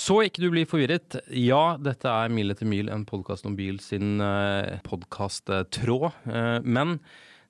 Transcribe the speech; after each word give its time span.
Så 0.00 0.22
ikke 0.24 0.40
du 0.40 0.52
blir 0.54 0.68
forvirret. 0.68 1.18
Ja, 1.36 1.76
dette 1.76 2.08
er 2.08 2.30
Mil 2.32 2.52
etter 2.54 2.68
mil, 2.68 2.88
en 2.88 3.02
podkast 3.04 3.44
om 3.44 3.56
bil 3.58 3.76
sin 3.84 4.16
uh, 4.22 4.78
podkast-tråd. 4.86 6.06
Uh, 6.24 6.56
men 6.64 6.94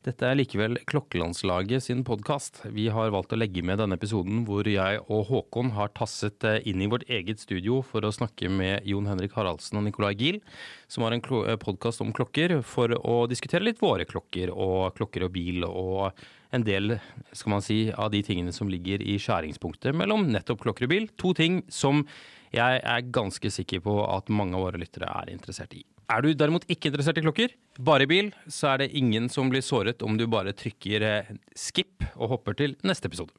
dette 0.03 0.27
er 0.27 0.35
likevel 0.35 0.81
Klokkelandslaget 0.89 1.85
sin 1.85 2.03
podkast. 2.09 2.63
Vi 2.75 2.89
har 2.91 3.13
valgt 3.15 3.37
å 3.37 3.39
legge 3.39 3.63
med 3.63 3.79
denne 3.79 3.95
episoden 4.01 4.43
hvor 4.49 4.67
jeg 4.67 4.99
og 5.05 5.29
Håkon 5.29 5.75
har 5.77 5.93
tasset 5.93 6.47
eh, 6.49 6.57
inn 6.73 6.81
i 6.81 6.89
vårt 6.89 7.05
eget 7.13 7.43
studio 7.45 7.83
for 7.85 8.09
å 8.09 8.13
snakke 8.17 8.49
med 8.49 8.89
Jon 8.89 9.07
Henrik 9.11 9.37
Haraldsen 9.37 9.77
og 9.77 9.85
Nicolay 9.85 10.17
Giel, 10.17 10.41
som 10.89 11.05
har 11.05 11.13
en 11.13 11.23
podkast 11.61 12.01
om 12.01 12.15
klokker, 12.17 12.63
for 12.65 12.97
å 12.97 13.21
diskutere 13.29 13.69
litt 13.69 13.85
våre 13.85 14.09
klokker 14.09 14.51
og 14.57 14.97
klokker 14.97 15.29
og 15.29 15.35
bil 15.37 15.69
og 15.69 16.25
en 16.57 16.65
del 16.67 16.97
skal 17.37 17.59
man 17.59 17.63
si, 17.63 17.83
av 17.93 18.09
de 18.17 18.25
tingene 18.27 18.57
som 18.57 18.73
ligger 18.73 19.05
i 19.05 19.21
skjæringspunktet 19.21 19.95
mellom 19.95 20.25
nettopp 20.33 20.65
klokker 20.65 20.89
og 20.89 20.97
bil. 20.97 21.11
To 21.21 21.37
ting 21.37 21.61
som 21.69 22.07
jeg 22.51 22.81
er 22.83 23.11
ganske 23.15 23.51
sikker 23.53 23.83
på 23.85 23.93
at 24.11 24.31
mange 24.35 24.57
av 24.59 24.65
våre 24.67 24.81
lyttere 24.83 25.07
er 25.07 25.31
interessert 25.31 25.75
i. 25.79 25.85
Er 26.11 26.25
du 26.25 26.33
derimot 26.35 26.67
ikke 26.67 26.91
interessert 26.91 27.21
i 27.21 27.23
klokker, 27.23 27.55
bare 27.79 28.03
i 28.03 28.11
bil, 28.11 28.33
så 28.51 28.73
er 28.73 28.83
det 28.83 28.91
ingen 28.99 29.29
som 29.31 29.53
blir 29.53 29.63
såret 29.63 30.03
om 30.03 30.19
du 30.19 30.27
bare 30.27 30.57
trykker 30.59 31.07
eh, 31.07 31.31
skip 31.55 32.03
og 32.17 32.35
hopper 32.35 32.59
til 32.59 32.75
neste 32.83 33.07
episode. 33.07 33.31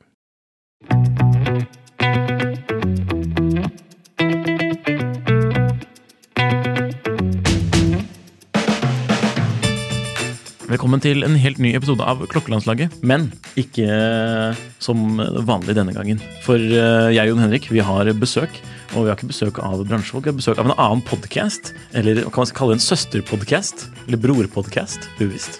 Velkommen 10.71 11.01
til 11.03 11.25
en 11.27 11.35
helt 11.35 11.59
ny 11.59 11.73
episode 11.75 12.05
av 12.07 12.21
Klokkelandslaget, 12.31 13.01
men 13.03 13.27
ikke 13.59 13.91
som 14.79 15.19
vanlig 15.43 15.75
denne 15.75 15.91
gangen. 15.91 16.21
For 16.45 16.55
eh, 16.55 17.11
jeg 17.11 17.27
og 17.27 17.33
Jon 17.33 17.43
Henrik 17.43 17.67
vi 17.75 17.83
har 17.83 18.07
besøk, 18.15 18.61
og 18.95 19.05
vi 19.05 19.09
har 19.11 19.17
ikke 19.17 19.29
besøk 19.31 19.59
av 19.63 19.81
bransjefolk, 19.87 20.25
vi 20.27 20.31
har 20.33 20.37
besøk 20.37 20.59
av 20.61 20.67
en 20.69 20.75
annen 20.77 21.01
podkast. 21.07 21.73
Eller 21.95 22.23
kan 22.27 22.43
man 22.43 22.53
kalle 22.57 22.75
det 22.75 22.81
en 22.81 22.85
søsterpodkast? 22.85 23.85
Eller 24.07 24.19
brorpodkast? 24.21 25.07
Uvisst. 25.21 25.59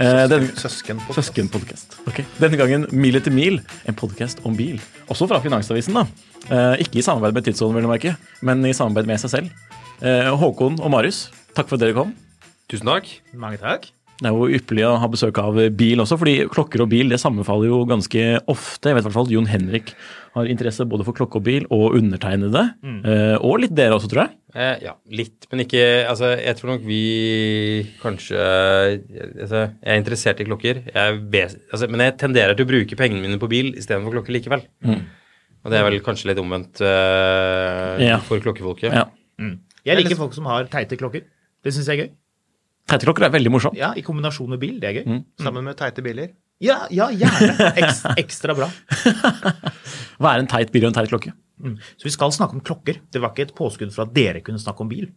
Eh, 0.00 0.26
den- 0.28 0.48
Søskenpodcast. 0.56 1.18
Søskenpodkast. 1.18 1.98
Ok. 2.08 2.22
Denne 2.40 2.56
gangen 2.56 2.86
Mil 2.90 3.16
etter 3.16 3.30
mil, 3.30 3.60
en 3.86 3.94
podkast 3.94 4.40
om 4.44 4.56
bil. 4.56 4.80
Også 5.08 5.28
fra 5.28 5.40
Finansavisen, 5.40 5.92
da. 5.94 6.06
Eh, 6.48 6.80
ikke 6.86 6.98
i 6.98 7.02
samarbeid 7.02 7.34
med 7.34 7.84
merke, 7.86 8.16
men 8.42 8.64
i 8.64 8.72
samarbeid 8.72 9.06
med 9.06 9.20
seg 9.20 9.30
selv. 9.30 9.50
Eh, 10.00 10.30
Håkon 10.34 10.80
og 10.80 10.90
Marius, 10.90 11.28
takk 11.54 11.68
for 11.68 11.76
at 11.76 11.80
dere 11.80 11.92
kom. 11.94 12.14
Tusen 12.70 12.86
takk. 12.86 13.06
Mange 13.34 13.58
takk. 13.58 13.90
Det 14.20 14.28
er 14.28 14.36
jo 14.36 14.48
ypperlig 14.52 14.84
å 14.84 14.96
ha 15.00 15.08
besøk 15.08 15.38
av 15.40 15.56
bil 15.76 16.02
også, 16.02 16.18
fordi 16.20 16.42
klokker 16.52 16.82
og 16.84 16.90
bil 16.92 17.08
det 17.12 17.18
sammenfaller 17.22 17.70
jo 17.70 17.78
ganske 17.88 18.24
ofte. 18.52 18.90
Jeg 18.90 18.98
vet 18.98 19.04
i 19.04 19.08
hvert 19.08 19.16
fall 19.16 19.28
at 19.28 19.32
Jon 19.32 19.48
Henrik 19.48 19.94
har 20.36 20.50
interesse 20.52 20.84
både 20.86 21.06
for 21.06 21.16
klokke 21.16 21.40
og 21.40 21.46
bil, 21.46 21.64
og 21.72 21.96
undertegnede. 21.98 22.66
Mm. 22.84 23.00
og 23.40 23.62
litt 23.64 23.72
dere 23.74 23.96
også, 23.96 24.10
tror 24.12 24.26
jeg. 24.26 24.36
Eh, 24.50 24.76
ja, 24.84 24.92
litt, 25.14 25.46
men 25.52 25.62
ikke 25.62 25.82
Altså, 26.10 26.32
jeg 26.34 26.56
tror 26.58 26.72
nok 26.72 26.82
vi 26.82 27.00
kanskje 28.00 28.38
altså, 28.40 29.60
Jeg 29.78 29.92
er 29.92 30.00
interessert 30.00 30.40
i 30.42 30.46
klokker, 30.48 30.80
jeg 30.90 30.98
er 30.98 31.52
altså, 31.70 31.86
men 31.86 32.02
jeg 32.02 32.16
tenderer 32.18 32.58
til 32.58 32.66
å 32.66 32.70
bruke 32.72 32.98
pengene 32.98 33.22
mine 33.22 33.38
på 33.38 33.50
bil 33.50 33.70
istedenfor 33.78 34.16
klokker 34.16 34.34
likevel. 34.34 34.64
Og 35.60 35.70
det 35.70 35.78
er 35.78 35.86
vel 35.86 36.00
kanskje 36.02 36.30
litt 36.32 36.40
omvendt 36.42 36.80
uh, 36.82 38.00
Ja. 38.02 38.18
for 38.24 38.42
klokkefolket. 38.42 38.96
Ja. 38.96 39.06
Jeg 39.86 40.02
liker 40.02 40.18
folk 40.18 40.34
som 40.36 40.48
har 40.50 40.66
teite 40.72 40.98
klokker. 41.00 41.24
Det 41.64 41.72
syns 41.76 41.88
jeg 41.88 41.96
er 41.98 42.04
gøy. 42.04 42.10
Teite-klokker 42.88 43.26
er 43.28 43.32
veldig 43.34 43.52
morsomt. 43.52 43.76
Ja, 43.78 43.92
I 43.94 44.02
kombinasjon 44.06 44.50
med 44.50 44.60
bil. 44.62 44.78
Det 44.82 44.88
er 44.88 45.00
gøy. 45.00 45.20
Sammen 45.42 45.66
med 45.66 45.76
teite 45.78 46.02
biler. 46.02 46.32
Ja, 46.60 46.82
ja, 46.92 47.08
gjerne. 47.14 47.70
Eks, 47.80 48.02
ekstra 48.20 48.56
bra. 48.56 48.68
Hva 50.20 50.34
er 50.34 50.42
en 50.42 50.50
teit 50.50 50.72
bil 50.74 50.84
og 50.84 50.90
en 50.90 50.96
teit 50.98 51.12
klokke? 51.12 51.32
Så 51.96 52.08
vi 52.08 52.12
skal 52.12 52.32
snakke 52.34 52.56
om 52.58 52.64
klokker. 52.64 53.00
Det 53.12 53.22
var 53.22 53.32
ikke 53.32 53.48
et 53.48 53.56
påskudd 53.56 53.92
for 53.94 54.06
at 54.06 54.14
dere 54.16 54.42
kunne 54.44 54.60
snakke 54.60 54.84
om 54.84 54.90
bil. 54.90 55.08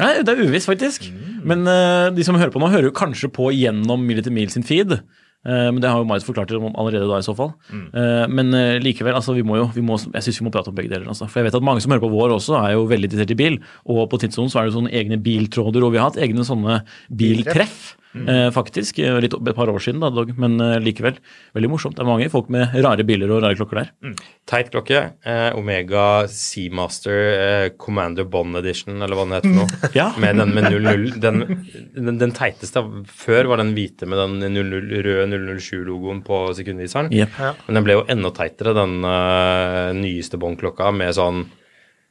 Nei, 0.00 0.12
Det 0.24 0.32
er 0.32 0.42
uvisst, 0.44 0.68
faktisk. 0.68 1.08
Men 1.46 1.64
uh, 1.68 2.12
de 2.12 2.24
som 2.24 2.36
hører 2.36 2.52
på 2.52 2.60
nå, 2.60 2.68
hører 2.72 2.90
jo 2.90 2.96
kanskje 2.96 3.30
på 3.32 3.48
gjennom 3.56 4.02
Mil 4.04 4.20
etter 4.20 4.34
mil 4.34 4.52
sin 4.52 4.64
feed. 4.66 4.98
Eh, 5.46 5.68
men 5.70 5.80
det 5.82 5.90
har 5.90 6.02
jo 6.02 6.08
Marit 6.08 6.26
forklart 6.26 6.52
allerede 6.52 7.06
da, 7.06 7.20
i 7.20 7.26
så 7.26 7.34
fall. 7.38 7.52
Mm. 7.70 7.86
men 8.32 8.54
eh, 8.54 8.78
likevel, 8.82 9.14
altså, 9.14 9.34
vi 9.36 9.44
må 9.46 9.60
jo, 9.60 9.68
vi 9.74 9.84
må, 9.84 9.98
jeg 9.98 10.26
syns 10.26 10.40
vi 10.40 10.46
må 10.48 10.54
prate 10.54 10.72
om 10.72 10.76
begge 10.76 10.90
deler. 10.92 11.06
Altså. 11.12 11.28
For 11.30 11.40
jeg 11.40 11.48
vet 11.48 11.58
at 11.58 11.66
mange 11.66 11.84
som 11.84 11.94
hører 11.94 12.04
på 12.04 12.12
vår 12.12 12.34
også, 12.38 12.58
er 12.60 12.74
jo 12.74 12.88
veldig 12.90 13.10
interessert 13.10 13.34
i 13.34 13.38
bil. 13.38 13.60
Og 13.86 14.06
på 14.10 14.20
Tidssonen 14.22 14.50
så 14.52 14.60
er 14.60 14.68
det 14.68 14.76
sånne 14.76 14.94
egne 14.96 15.20
biltråder, 15.22 15.86
og 15.86 15.94
vi 15.94 16.02
har 16.02 16.10
hatt 16.10 16.20
egne 16.22 16.46
sånne 16.46 16.80
biltreff. 17.14 17.94
Eh, 18.24 18.48
faktisk, 18.54 18.98
eh, 18.98 19.18
litt, 19.22 19.34
et 19.36 19.56
par 19.56 19.70
år 19.72 19.82
siden, 19.82 20.00
da, 20.02 20.10
dog, 20.14 20.32
men 20.40 20.56
eh, 20.62 20.76
likevel. 20.82 21.18
Veldig 21.56 21.70
morsomt. 21.72 21.96
Det 21.96 22.04
er 22.04 22.08
mange 22.08 22.28
folk 22.32 22.48
med 22.52 22.74
rare 22.84 23.04
biler 23.06 23.32
og 23.34 23.42
rare 23.44 23.58
klokker 23.58 23.82
der. 23.82 24.14
Teit 24.48 24.70
klokke. 24.72 25.02
Eh, 25.26 25.48
Omega 25.58 26.26
Seamaster 26.30 27.20
eh, 27.32 27.66
Commander 27.80 28.28
Bond 28.28 28.58
Edition, 28.62 29.00
eller 29.00 29.18
hva 29.18 29.26
den 29.28 29.36
heter 29.38 29.56
nå. 29.56 29.68
Ja. 29.96 30.10
Med 30.20 30.40
den 30.40 30.52
med 30.56 30.70
00 30.72 31.20
den, 31.22 31.42
den, 31.94 32.18
den 32.20 32.34
teiteste 32.36 32.82
før 33.08 33.52
var 33.52 33.62
den 33.62 33.74
hvite 33.76 34.08
med 34.08 34.20
den 34.20 34.56
00, 34.56 34.88
røde 35.06 35.28
007-logoen 35.32 36.22
på 36.26 36.42
sekundviseren. 36.58 37.12
Jep. 37.14 37.36
Men 37.66 37.78
den 37.78 37.86
ble 37.86 38.00
jo 38.00 38.08
enda 38.12 38.32
teitere, 38.34 38.74
den 38.76 38.98
uh, 39.06 39.92
nyeste 39.96 40.40
Bond-klokka 40.40 40.90
med 40.94 41.14
sånn 41.16 41.46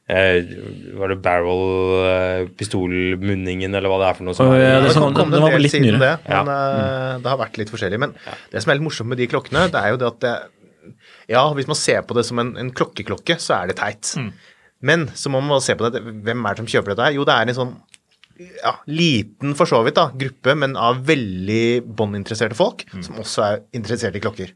Var 0.06 1.10
det 1.10 1.16
barrel-pistolmunningen, 1.24 3.72
eller 3.74 3.90
hva 3.90 3.96
det 4.02 4.08
er 4.10 4.14
for 4.18 4.24
noe? 4.28 4.34
Å, 4.38 4.40
ja, 4.54 4.58
det 4.60 4.66
er 4.76 4.82
Det 4.86 4.92
sånn- 4.94 5.14
kom, 5.16 5.28
det, 5.30 5.36
det 5.36 5.42
var 5.42 5.50
en 5.50 5.56
del 5.56 5.62
litt 5.66 5.74
siden 5.74 5.86
nyere. 5.98 6.02
det, 6.02 6.14
men 6.30 6.46
eh, 6.52 7.14
det 7.24 7.28
har 7.32 7.38
vært 7.40 7.56
litt 7.60 7.72
forskjellig. 7.72 7.98
Men 8.04 8.10
det 8.52 8.58
som 8.62 8.68
er 8.70 8.76
litt 8.78 8.86
morsomt 8.86 9.08
med 9.10 9.18
de 9.18 9.26
klokkene, 9.32 9.62
det 9.72 9.80
er 9.82 9.88
jo 9.94 9.98
det 10.02 10.08
at 10.12 10.20
det, 10.26 10.34
Ja, 11.28 11.42
hvis 11.54 11.66
man 11.66 11.76
ser 11.78 12.02
på 12.06 12.14
det 12.14 12.24
som 12.28 12.38
en, 12.38 12.52
en 12.56 12.70
klokkeklokke, 12.70 13.34
så 13.42 13.54
er 13.62 13.66
det 13.72 13.76
teit. 13.80 14.12
Men 14.80 15.08
så 15.18 15.28
må 15.32 15.40
man 15.42 15.60
se 15.64 15.74
på 15.74 15.90
det 15.90 16.02
Hvem 16.04 16.44
er 16.46 16.50
det 16.54 16.58
som 16.62 16.66
kjøper 16.70 16.88
dette? 16.94 17.02
her? 17.08 17.12
Jo, 17.16 17.24
det 17.26 17.34
er 17.34 17.42
en 17.48 17.54
sånn 17.58 17.74
ja, 18.38 18.74
liten 18.86 19.54
for 19.56 19.64
så 19.66 19.80
vidt 19.82 19.94
da, 19.96 20.10
gruppe, 20.12 20.54
men 20.54 20.76
av 20.76 21.00
veldig 21.08 21.82
båndinteresserte 21.96 22.54
folk, 22.54 22.84
som 23.00 23.16
også 23.22 23.42
er 23.46 23.60
interessert 23.72 24.14
i 24.14 24.20
klokker. 24.20 24.52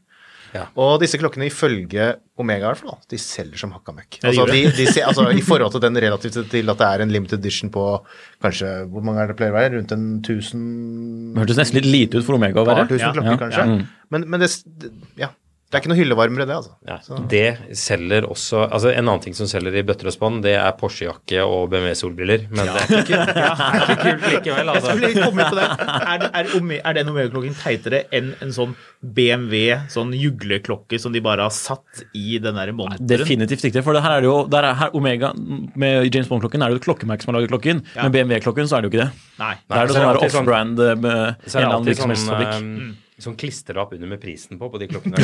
Ja. 0.53 0.65
Og 0.75 0.97
disse 0.99 1.17
klokkene, 1.21 1.47
ifølge 1.47 2.09
Omega, 2.41 2.65
i 2.65 2.67
hvert 2.73 2.81
fall, 2.83 2.97
de 3.11 3.19
selger 3.21 3.59
som 3.61 3.71
hakka 3.75 3.93
møkk. 3.95 4.17
Altså, 4.27 4.45
de, 4.49 4.61
de, 4.77 4.85
altså, 5.05 5.27
I 5.41 5.43
forhold 5.45 5.71
til 5.75 5.83
den 5.85 5.99
relativt 6.03 6.39
til 6.51 6.73
at 6.73 6.81
det 6.81 6.87
er 6.89 7.03
en 7.05 7.13
limited 7.13 7.39
edition 7.39 7.71
på 7.73 7.85
kanskje 8.43 8.71
Hvor 8.91 9.03
mange 9.05 9.23
er 9.23 9.31
det 9.31 9.37
pleier 9.39 9.53
å 9.53 9.59
være? 9.59 9.75
Rundt 9.77 9.93
en 9.95 10.07
1000 10.19 10.65
Det 11.35 11.43
hørtes 11.45 11.61
nesten 11.61 11.79
litt 11.79 11.87
lite 11.91 12.19
ut 12.21 12.27
for 12.27 12.35
Omega 12.39 12.63
å 12.63 12.67
være. 12.67 12.87
Ja, 12.99 13.11
klokker, 13.13 13.31
ja, 13.31 13.37
kanskje. 13.45 13.67
ja. 13.67 14.01
Men, 14.11 14.27
men 14.27 14.43
det- 14.43 14.91
ja, 15.21 15.29
det 15.71 15.77
er 15.77 15.81
ikke 15.85 15.89
noe 15.93 15.97
hyllevarmere, 16.01 16.45
det, 16.49 16.55
altså. 16.57 16.73
Ja, 16.83 16.97
det 17.31 17.77
selger 17.79 18.25
også 18.27 18.65
altså 18.67 18.89
En 18.91 19.05
annen 19.07 19.21
ting 19.23 19.33
som 19.37 19.47
selger 19.47 19.77
i 19.79 19.83
bøtter 19.87 20.09
og 20.11 20.13
spann, 20.13 20.41
det 20.43 20.57
er 20.59 20.73
Porsche-jakke 20.75 21.45
og 21.47 21.69
BMW-solbriller. 21.71 22.43
Men 22.51 22.67
det 22.67 22.81
er 22.81 22.95
ikke, 22.99 23.19
det 23.31 23.45
er 23.45 23.83
ikke 23.85 23.95
kult 24.03 24.25
likevel, 24.33 24.67
Jeg 24.67 24.75
altså. 24.75 24.95
skulle 24.97 25.23
komme 25.23 25.45
på 25.47 25.55
det. 25.61 25.67
Er, 25.95 26.17
det- 26.25 26.31
er, 26.35 26.81
er 26.91 26.97
den 26.99 27.11
Omega-klokken 27.13 27.55
teitere 27.61 28.03
enn 28.11 28.33
en 28.43 28.51
sånn 28.51 28.75
BMW, 29.01 29.77
sånn 29.95 30.11
jugleklokke 30.13 30.99
som 31.01 31.15
de 31.15 31.21
bare 31.23 31.47
har 31.47 31.55
satt 31.55 32.03
i 32.13 32.37
den 32.43 32.59
der 32.59 32.71
monteren? 32.75 33.07
Definitivt 33.09 33.63
ikke. 33.71 33.81
For 33.87 33.95
det 33.95 34.03
her 34.05 34.17
er 34.17 34.25
det 34.25 34.29
jo, 34.29 34.35
der 34.51 34.67
er 34.69 34.77
her 34.83 34.91
Omega 34.99 35.31
med 35.39 36.11
James 36.13 36.27
Bond-klokken 36.29 36.61
er 36.61 36.69
det 36.69 36.77
jo 36.77 36.83
et 36.83 36.87
klokkemerke 36.89 37.23
som 37.25 37.31
har 37.33 37.39
laget 37.39 37.53
klokken. 37.55 37.79
Ja. 37.95 38.09
Med 38.09 38.17
BMW-klokken 38.19 38.67
så 38.69 38.77
er 38.77 38.83
det 38.85 38.91
jo 38.91 38.93
ikke 38.97 39.05
det. 39.07 39.29
Nei. 39.39 39.53
Da 39.71 39.79
er 39.81 39.87
det 39.87 39.95
så 39.95 40.03
er 40.03 40.03
det 40.03 40.03
sånn 40.03 40.03
der 40.03 40.11
alltid 40.19 40.35
sånn- 40.35 40.43
off-brand 40.43 40.83
eh, 40.85 40.95
med 40.99 41.15
en 41.15 41.31
er 41.31 41.39
det 41.47 41.55
eller 41.55 41.71
annen 41.77 41.89
virksomhetsfabrikk. 41.93 42.53
sånn 42.59 42.97
eh, 43.21 43.25
sånn 43.25 43.37
klistrelapp 43.39 43.93
under 43.95 44.09
med 44.09 44.21
prisen 44.23 44.59
på, 44.59 44.69
på 44.73 44.81
de 44.81 44.89
klokkene. 44.89 45.21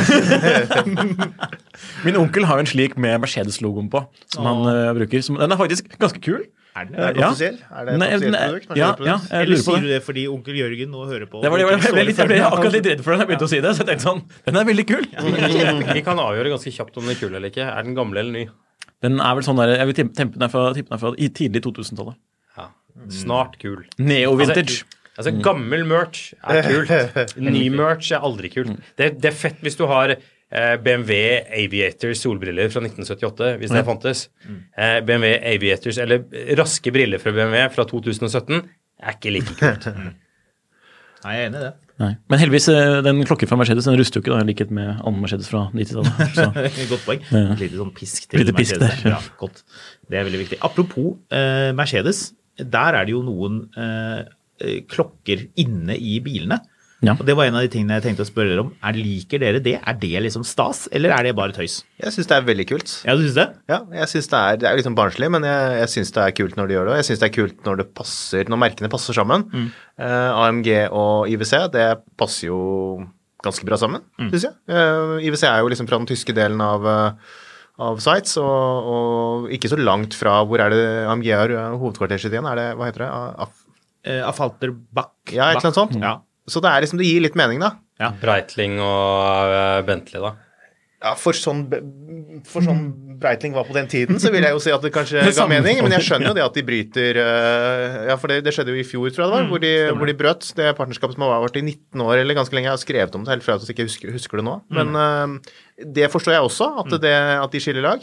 Min 2.06 2.18
onkel 2.20 2.46
har 2.48 2.62
en 2.62 2.70
slik 2.70 2.94
med 3.00 3.18
Mercedes-logoen 3.24 3.90
på, 3.92 4.04
som 4.32 4.46
han 4.48 4.62
uh, 4.68 4.94
bruker. 4.96 5.24
Som, 5.26 5.40
den 5.42 5.54
er 5.54 5.60
faktisk 5.60 5.90
ganske 5.98 6.22
kul. 6.22 6.46
Er 6.78 6.86
den, 6.86 6.94
Er 6.94 7.12
den 7.12 7.22
Ja. 7.22 7.28
offisiell? 7.32 7.58
Er 7.74 7.84
det 7.84 7.94
et 7.94 8.02
offisielt 8.14 8.68
produkt? 8.68 9.06
Ja, 9.06 9.18
Eller 9.34 9.56
sier 9.56 9.82
du 9.82 9.88
det. 9.88 10.02
fordi 10.06 10.28
onkel 10.30 10.54
Jørgen 10.54 10.92
nå 10.94 11.06
hører 11.10 11.26
på? 11.26 11.42
Det 11.42 11.50
var, 11.50 11.58
det 11.58 11.66
var, 11.66 11.74
jeg, 11.74 11.92
ble 11.96 12.04
litt, 12.06 12.20
jeg 12.22 12.30
ble 12.30 12.38
akkurat 12.38 12.76
litt 12.76 12.86
redd 12.86 13.02
for 13.02 13.10
den 13.10 13.18
da 13.18 13.24
jeg 13.24 13.30
begynte 13.32 13.48
å 13.48 13.50
si 13.50 13.60
det, 13.64 13.74
så 13.74 13.82
jeg 13.82 13.88
tenkte 13.90 14.06
sånn 14.06 14.22
Den 14.46 14.60
er 14.60 14.68
veldig 14.68 14.86
kul. 14.86 15.04
Vi 15.98 16.04
kan 16.06 16.22
avgjøre 16.22 16.54
ganske 16.54 16.74
kjapt 16.78 17.00
om 17.00 17.08
den 17.08 17.16
er 17.16 17.20
kul 17.20 17.34
eller 17.34 17.50
ikke. 17.50 17.66
Er 17.66 17.82
den 17.82 17.98
gammel 17.98 18.22
eller 18.22 18.32
ny? 18.36 18.46
Den 19.02 19.20
er 19.22 19.34
vel 19.38 19.46
sånn 19.46 19.58
der, 19.58 19.74
Jeg 19.78 19.90
vil 19.90 19.98
tippe 19.98 20.30
den 20.34 20.46
er 20.46 20.52
fra, 20.52 21.12
tidlig 21.16 21.62
2000-tallet. 21.66 22.18
Ja. 22.58 22.70
Snart 23.14 23.58
kul. 23.62 23.82
Neo-vintage. 23.98 24.82
Altså, 24.82 24.97
gammel 25.44 25.84
merch 25.88 26.32
er 26.46 26.62
kult. 26.70 27.36
Ny 27.42 27.64
merch 27.74 28.12
er 28.14 28.24
aldri 28.24 28.50
kult. 28.54 28.74
Det, 28.98 29.16
det 29.22 29.32
er 29.32 29.36
fett 29.36 29.58
hvis 29.64 29.76
du 29.80 29.86
har 29.90 30.14
eh, 30.14 30.76
BMW 30.84 31.18
Aviator 31.64 32.14
solbriller 32.18 32.70
fra 32.70 32.84
1978, 32.84 33.56
hvis 33.62 33.74
det 33.74 33.84
fantes. 33.88 34.28
Eh, 34.78 35.00
BMW 35.08 35.34
Aviators, 35.54 35.98
eller 35.98 36.24
raske 36.60 36.92
briller 36.94 37.18
fra 37.22 37.34
BMW 37.36 37.66
fra 37.74 37.84
2017, 37.90 38.62
er 39.02 39.18
ikke 39.18 39.34
like 39.34 39.54
kult. 39.60 39.90
Nei, 41.18 41.34
jeg 41.34 41.42
er 41.42 41.48
enig 41.50 41.58
i 41.58 41.66
det. 41.66 41.74
Nei. 41.98 42.12
Men 42.30 42.38
heldigvis, 42.38 42.68
eh, 42.70 42.96
den 43.02 43.24
klokken 43.26 43.48
fra 43.50 43.56
Mercedes 43.58 43.88
den 43.90 43.96
ruster 43.98 44.20
jo 44.20 44.22
ikke, 44.22 44.36
da, 44.36 44.44
i 44.46 44.52
likhet 44.52 44.68
med 44.70 45.00
annen 45.02 45.18
Mercedes 45.24 45.48
fra 45.50 45.64
90-tallet. 45.74 46.68
Godt 46.92 47.02
poeng. 47.08 47.24
Ja. 47.34 47.56
Litt 47.58 47.74
sånn 47.74 47.90
pisk 47.96 48.28
til 48.30 48.44
pisk 48.54 48.76
Mercedes. 48.78 49.00
der, 49.02 49.16
ja. 49.16 49.18
Godt. 49.40 49.64
Det 50.06 50.20
er 50.20 50.28
veldig 50.28 50.44
viktig. 50.44 50.60
Apropos 50.62 51.16
eh, 51.34 51.72
Mercedes. 51.74 52.28
Der 52.58 52.94
er 53.00 53.06
det 53.06 53.16
jo 53.16 53.24
noen 53.26 53.64
eh, 53.78 54.20
klokker 54.90 55.46
inne 55.60 55.96
i 55.96 56.18
bilene. 56.24 56.60
Ja. 57.04 57.14
Og 57.14 57.22
Det 57.26 57.34
var 57.38 57.46
en 57.46 57.54
av 57.54 57.62
de 57.62 57.70
tingene 57.70 57.98
jeg 57.98 58.08
tenkte 58.08 58.24
å 58.24 58.28
spørre 58.28 58.50
dere 58.50 58.64
om. 58.64 58.70
Er, 58.82 58.96
liker 58.98 59.38
dere 59.42 59.60
det? 59.62 59.76
Er 59.78 59.98
det 60.00 60.22
liksom 60.24 60.42
stas, 60.46 60.86
eller 60.90 61.12
er 61.14 61.28
det 61.28 61.34
bare 61.38 61.54
tøys? 61.54 61.80
Jeg 62.00 62.14
syns 62.14 62.30
det 62.30 62.34
er 62.34 62.48
veldig 62.48 62.66
kult. 62.72 62.94
Ja, 63.06 63.14
du 63.14 63.22
synes 63.22 63.36
det? 63.38 63.46
Ja, 63.70 63.78
jeg 64.00 64.10
synes 64.10 64.30
det 64.32 64.40
er, 64.40 64.58
det 64.58 64.70
er 64.70 64.80
liksom 64.80 64.96
barnslig, 64.98 65.28
men 65.30 65.46
jeg, 65.46 65.76
jeg 65.84 65.92
syns 65.94 66.10
det 66.16 66.24
er 66.24 66.34
kult 66.40 66.58
når 66.58 66.70
de 66.70 66.74
gjør 66.76 66.88
det. 66.88 66.94
Og 66.96 66.98
jeg 66.98 67.08
syns 67.10 67.22
det 67.22 67.28
er 67.28 67.36
kult 67.36 67.68
når 67.68 67.82
det 67.82 67.88
passer, 68.00 68.50
når 68.50 68.62
merkene 68.64 68.90
passer 68.90 69.18
sammen. 69.18 69.46
Eh, 69.54 70.30
AMG 70.42 70.72
og 70.88 71.30
IWC, 71.30 71.54
det 71.76 71.86
passer 72.18 72.50
jo 72.50 72.62
ganske 73.46 73.68
bra 73.68 73.78
sammen, 73.78 74.02
synes 74.18 74.32
syns 74.34 74.48
jeg. 74.48 74.56
Eh, 74.74 75.28
IWC 75.28 75.44
er 75.46 75.62
jo 75.62 75.70
liksom 75.70 75.86
fra 75.90 76.00
den 76.02 76.10
tyske 76.10 76.34
delen 76.34 76.58
av, 76.64 76.88
eh, 76.90 77.36
av 77.86 78.02
Sites, 78.02 78.34
og, 78.42 78.90
og 78.90 79.52
ikke 79.54 79.70
så 79.70 79.78
langt 79.78 80.18
fra 80.18 80.40
Hvor 80.50 80.58
er 80.64 80.74
det 80.74 80.82
AMG 81.06 81.30
har 81.30 81.54
eh, 81.54 81.78
hovedkvarteret 81.78 82.26
sitt 82.26 82.34
igjen? 82.34 82.50
Er 82.50 82.58
det, 82.58 82.68
hva 82.74 82.90
heter 82.90 83.06
det? 83.06 83.12
Af, 83.46 83.54
Eh, 84.06 84.22
Afalter 84.26 84.72
Bach. 84.72 85.14
ja, 85.32 85.50
et 85.50 85.58
eller 85.58 85.70
annet 85.70 85.80
sånt. 85.80 85.96
Ja. 86.00 86.18
Så 86.48 86.62
det 86.64 86.70
er 86.70 86.84
liksom, 86.84 87.00
det 87.00 87.08
gir 87.08 87.24
litt 87.24 87.36
mening, 87.38 87.60
da. 87.60 87.74
Breitling 88.22 88.78
og 88.80 89.54
eh, 89.54 89.80
Bentley, 89.88 90.22
da. 90.22 90.36
Ja, 90.98 91.12
for 91.14 91.36
sånn, 91.36 91.60
for 92.48 92.64
sånn 92.66 92.80
Breitling 93.22 93.52
var 93.54 93.68
på 93.68 93.74
den 93.76 93.86
tiden, 93.90 94.18
så 94.18 94.32
vil 94.34 94.42
jeg 94.42 94.50
jo 94.50 94.58
si 94.62 94.72
at 94.74 94.82
det 94.82 94.90
kanskje 94.94 95.22
Det 95.28 95.34
ga 95.36 95.44
mening. 95.50 95.78
Men 95.84 95.94
jeg 95.94 96.06
skjønner 96.08 96.32
jo 96.32 96.34
det 96.34 96.42
at 96.42 96.56
de 96.58 96.64
bryter 96.66 97.20
eh, 97.22 97.98
Ja, 98.10 98.16
for 98.18 98.30
det, 98.32 98.40
det 98.46 98.54
skjedde 98.56 98.74
jo 98.74 98.80
i 98.80 98.86
fjor, 98.86 99.06
tror 99.14 99.22
jeg 99.24 99.30
det 99.30 99.36
var, 99.36 99.46
hvor 99.52 99.62
de, 99.62 99.72
hvor 99.94 100.10
de 100.10 100.16
brøt 100.18 100.48
det 100.58 100.72
partnerskapet 100.78 101.14
som 101.14 101.26
har 101.26 101.44
vært 101.44 101.60
i 101.60 101.62
19 101.62 102.02
år 102.02 102.22
eller 102.24 102.38
ganske 102.38 102.58
lenge. 102.58 102.66
Jeg 102.66 102.74
har 102.74 102.82
skrevet 102.82 103.18
om 103.18 103.26
det 103.26 103.34
helt 103.36 103.46
fra 103.46 103.54
at 103.58 103.66
jeg 103.66 103.76
ikke 103.76 103.86
husker, 103.86 104.14
husker 104.16 104.42
det 104.42 104.46
nå. 104.50 104.56
Men 104.74 104.98
eh, 104.98 105.54
det 105.98 106.10
forstår 106.10 106.34
jeg 106.34 106.48
også, 106.50 106.72
at, 106.82 106.98
det, 107.06 107.14
at 107.14 107.54
de 107.54 107.62
skiller 107.62 107.86
lag. 107.86 108.02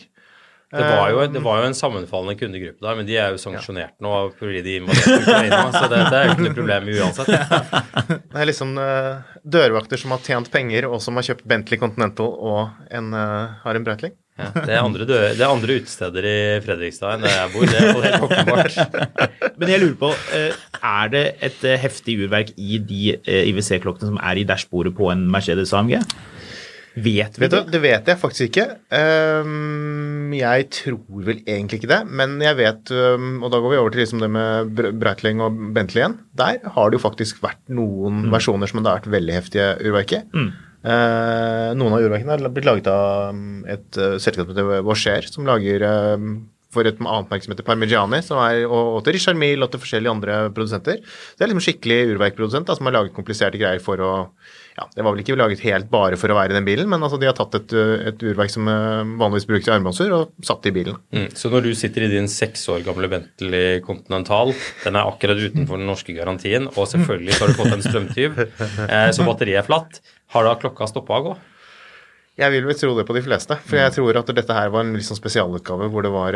Det 0.75 0.89
var, 0.89 1.09
jo, 1.13 1.21
det 1.33 1.41
var 1.45 1.61
jo 1.61 1.69
en 1.69 1.77
sammenfallende 1.77 2.35
kundegruppe 2.39 2.83
der, 2.85 2.97
men 2.99 3.07
de 3.07 3.15
er 3.21 3.31
jo 3.35 3.39
sanksjonert 3.41 3.95
nå 4.03 4.11
fordi 4.39 4.61
de 4.65 4.75
invaderte 4.81 5.19
Ukraina, 5.21 5.61
så 5.71 5.85
det, 5.91 6.01
det 6.11 6.19
er 6.19 6.27
jo 6.27 6.35
ikke 6.35 6.45
noe 6.49 6.57
problem 6.59 6.91
uansett. 6.97 7.31
Det 8.35 8.41
er 8.43 8.49
liksom 8.49 8.73
eh, 8.81 9.37
dørvakter 9.47 9.97
som 10.01 10.11
har 10.11 10.19
tjent 10.25 10.49
penger, 10.51 10.85
og 10.91 10.99
som 11.01 11.15
har 11.17 11.23
kjøpt 11.29 11.45
Bentley 11.47 11.79
Continental 11.81 12.27
og 12.35 12.91
en, 12.93 13.13
eh, 13.15 13.53
har 13.63 13.79
en 13.79 13.85
Breitling. 13.87 14.13
Ja, 14.35 14.49
det, 14.51 14.67
er 14.75 14.81
andre 14.83 15.05
dø- 15.07 15.29
det 15.31 15.39
er 15.39 15.47
andre 15.47 15.77
utesteder 15.79 16.25
i 16.27 16.35
Fredrikstad 16.65 17.13
enn 17.15 17.23
der 17.23 17.37
jeg 17.37 17.51
bor. 17.53 17.63
Det 17.71 17.77
er 17.79 17.85
helt 18.03 18.25
åpenbart. 18.27 18.75
Men 19.61 19.71
jeg 19.71 19.79
lurer 19.85 19.95
på, 20.01 20.09
eh, 20.35 20.57
er 20.83 21.13
det 21.13 21.21
et 21.47 21.63
eh, 21.71 21.77
heftig 21.79 22.17
urverk 22.25 22.51
i 22.59 22.81
de 22.83 23.13
eh, 23.15 23.45
IWC-klokkene 23.53 24.11
som 24.11 24.19
er 24.19 24.41
i 24.41 24.43
dashbordet 24.49 24.91
på 24.97 25.07
en 25.13 25.23
Mercedes 25.31 25.71
AMG? 25.71 25.95
Vet 26.95 27.35
vi 27.35 27.43
Vet 27.43 27.51
du, 27.51 27.57
det? 27.57 27.73
det 27.73 27.81
vet 27.83 28.07
jeg 28.07 28.19
faktisk 28.19 28.47
ikke. 28.49 28.65
Ehm, 28.95 30.31
jeg 30.35 30.67
tror 30.71 31.25
vel 31.27 31.41
egentlig 31.43 31.81
ikke 31.81 31.91
det, 31.91 32.01
men 32.07 32.37
jeg 32.43 32.55
vet 32.55 32.91
ehm, 32.95 33.41
Og 33.43 33.51
da 33.51 33.59
går 33.59 33.73
vi 33.73 33.79
over 33.81 33.91
til 33.91 34.03
liksom 34.05 34.23
det 34.23 34.29
med 34.31 34.79
Breitling 35.01 35.43
og 35.43 35.59
Bentley 35.75 36.05
igjen. 36.05 36.17
Der 36.39 36.61
har 36.77 36.89
det 36.89 36.99
jo 36.99 37.03
faktisk 37.03 37.43
vært 37.43 37.59
noen 37.67 38.29
versjoner 38.31 38.71
som 38.71 38.79
det 38.79 38.91
har 38.91 39.03
vært 39.03 39.11
veldig 39.17 39.37
heftige 39.41 39.67
urverk 39.83 40.15
i. 40.15 40.23
Eh, 40.85 41.69
noen 41.75 41.95
av 41.97 42.03
urverkene 42.05 42.35
har 42.35 42.49
blitt 42.53 42.67
laget 42.67 42.87
av 42.91 43.31
um, 43.33 43.63
et 43.65 43.97
uh, 43.97 44.19
selskap 44.21 44.45
som 44.45 44.53
heter 44.53 44.83
Washer, 44.85 45.25
som 45.33 45.47
lager 45.49 45.81
for 46.75 46.87
et 46.87 46.99
annet 46.99 47.31
merke 47.31 47.47
som 47.47 47.55
heter 47.55 47.65
Parmigiani, 47.65 48.19
som 48.25 48.39
er, 48.43 48.65
og, 48.67 48.97
og 48.97 49.01
til 49.05 49.15
Richard 49.17 49.39
Mille 49.39 49.65
og 49.65 49.71
til 49.73 49.81
forskjellige 49.81 50.11
andre 50.11 50.37
produsenter. 50.55 51.01
Det 51.01 51.45
er 51.45 51.51
liksom 51.51 51.65
skikkelig 51.65 52.13
urverkprodusent 52.13 52.69
da, 52.69 52.75
som 52.77 52.89
har 52.89 52.97
laget 52.99 53.15
kompliserte 53.15 53.59
greier 53.61 53.81
for 53.83 54.03
å 54.03 54.11
ja, 54.75 54.89
Det 54.95 55.03
var 55.05 55.13
vel 55.13 55.23
ikke 55.23 55.37
laget 55.39 55.63
helt 55.63 55.87
bare 55.91 56.17
for 56.19 56.31
å 56.31 56.35
være 56.35 56.51
i 56.51 56.57
den 56.57 56.67
bilen, 56.67 56.89
men 56.91 57.03
altså 57.03 57.19
de 57.19 57.29
har 57.29 57.35
tatt 57.37 57.55
et, 57.55 57.75
uh, 57.75 58.09
et 58.11 58.25
urverk 58.27 58.51
som 58.51 58.67
uh, 58.67 59.07
vanligvis 59.21 59.47
brukes 59.47 59.69
i 59.69 59.73
armbåndsur, 59.77 60.11
og 60.11 60.45
satt 60.45 60.65
det 60.65 60.73
i 60.73 60.75
bilen. 60.81 60.99
Mm. 61.15 61.29
Så 61.39 61.51
når 61.53 61.69
du 61.69 61.71
sitter 61.79 62.05
i 62.05 62.11
din 62.11 62.27
seks 62.31 62.67
år 62.73 62.83
gamle 62.83 63.09
Bentley 63.11 63.79
Continental, 63.85 64.51
den 64.83 64.99
er 64.99 65.07
akkurat 65.07 65.39
utenfor 65.39 65.79
den 65.79 65.87
norske 65.87 66.15
garantien, 66.17 66.67
og 66.73 66.91
selvfølgelig 66.91 67.37
så 67.37 67.45
har 67.45 67.53
du 67.53 67.59
fått 67.61 67.75
en 67.77 67.85
strømtyv, 67.87 68.41
eh, 68.89 69.09
så 69.15 69.27
batteriet 69.27 69.63
er 69.63 69.67
flatt, 69.67 70.01
har 70.35 70.47
da 70.49 70.57
klokka 70.59 70.89
stoppa 70.91 71.21
å 71.21 71.27
gå? 71.29 71.35
Jeg 72.35 72.51
vil 72.51 72.65
vel 72.67 72.75
tro 72.75 72.91
det 72.97 73.05
på 73.07 73.15
de 73.15 73.23
fleste, 73.23 73.55
for 73.63 73.79
jeg 73.79 73.95
tror 73.95 74.17
at 74.19 74.35
dette 74.35 74.55
her 74.57 74.73
var 74.73 74.83
en 74.83 74.97
sånn 75.07 75.15
spesialutgave 75.15 75.87
hvor 75.87 76.03
det 76.03 76.11
var 76.11 76.35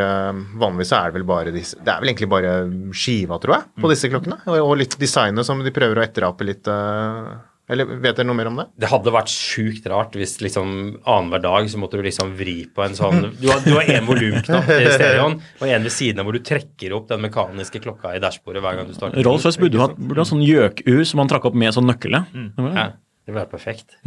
Vanligvis 0.62 0.94
er 0.96 1.10
det 1.10 1.18
vel 1.18 1.26
bare 1.28 1.52
disse 1.52 1.76
Det 1.76 1.92
er 1.92 2.00
vel 2.00 2.14
egentlig 2.14 2.30
bare 2.32 2.54
skiva, 2.96 3.36
tror 3.44 3.58
jeg, 3.58 3.68
på 3.84 3.92
disse 3.92 4.08
klokkene. 4.08 4.38
Og, 4.48 4.62
og 4.64 4.78
litt 4.80 4.96
designet 5.02 5.44
som 5.44 5.60
de 5.60 5.76
prøver 5.76 6.00
å 6.00 6.06
etterape 6.06 6.48
litt 6.48 6.72
uh, 6.72 7.36
Eller 7.70 7.86
vet 8.02 8.18
dere 8.18 8.26
noe 8.26 8.38
mer 8.38 8.50
om 8.50 8.58
det? 8.58 8.66
Det 8.82 8.90
hadde 8.90 9.12
vært 9.14 9.30
sjukt 9.30 9.86
rart 9.92 10.16
hvis 10.18 10.40
liksom 10.42 10.72
annenhver 11.04 11.44
dag 11.44 11.70
så 11.70 11.82
måtte 11.82 12.00
du 12.00 12.06
liksom 12.08 12.32
vri 12.40 12.64
på 12.74 12.86
en 12.86 12.98
sånn 12.98 13.28
Du 13.42 13.46
har, 13.52 13.62
du 13.66 13.76
har 13.76 13.92
en 13.94 14.08
volumknapp 14.10 14.72
i 14.74 14.88
stereoen, 14.90 15.38
og 15.60 15.68
en 15.70 15.86
ved 15.86 15.94
siden 15.94 16.24
av 16.24 16.28
hvor 16.30 16.38
du 16.38 16.42
trekker 16.46 16.96
opp 16.98 17.12
den 17.12 17.22
mekaniske 17.28 17.84
klokka 17.84 18.16
i 18.18 18.24
dashbordet 18.24 18.64
hver 18.66 18.80
gang 18.80 18.90
du 18.90 18.98
starter. 18.98 19.22
Rolls 19.28 19.46
Royce 19.46 19.62
burde 19.62 19.84
ha, 19.86 20.28
sånn 20.28 20.42
gjøkur 20.46 21.06
som 21.06 21.22
man 21.22 21.30
trakk 21.32 21.46
opp 21.52 21.58
med 21.58 21.76
sånn 21.76 21.88
nøkkel. 21.90 22.18
Mm. 22.34 22.52
Ja, 22.74 22.90
det 23.30 23.38
var 23.38 23.50
perfekt. 23.52 24.00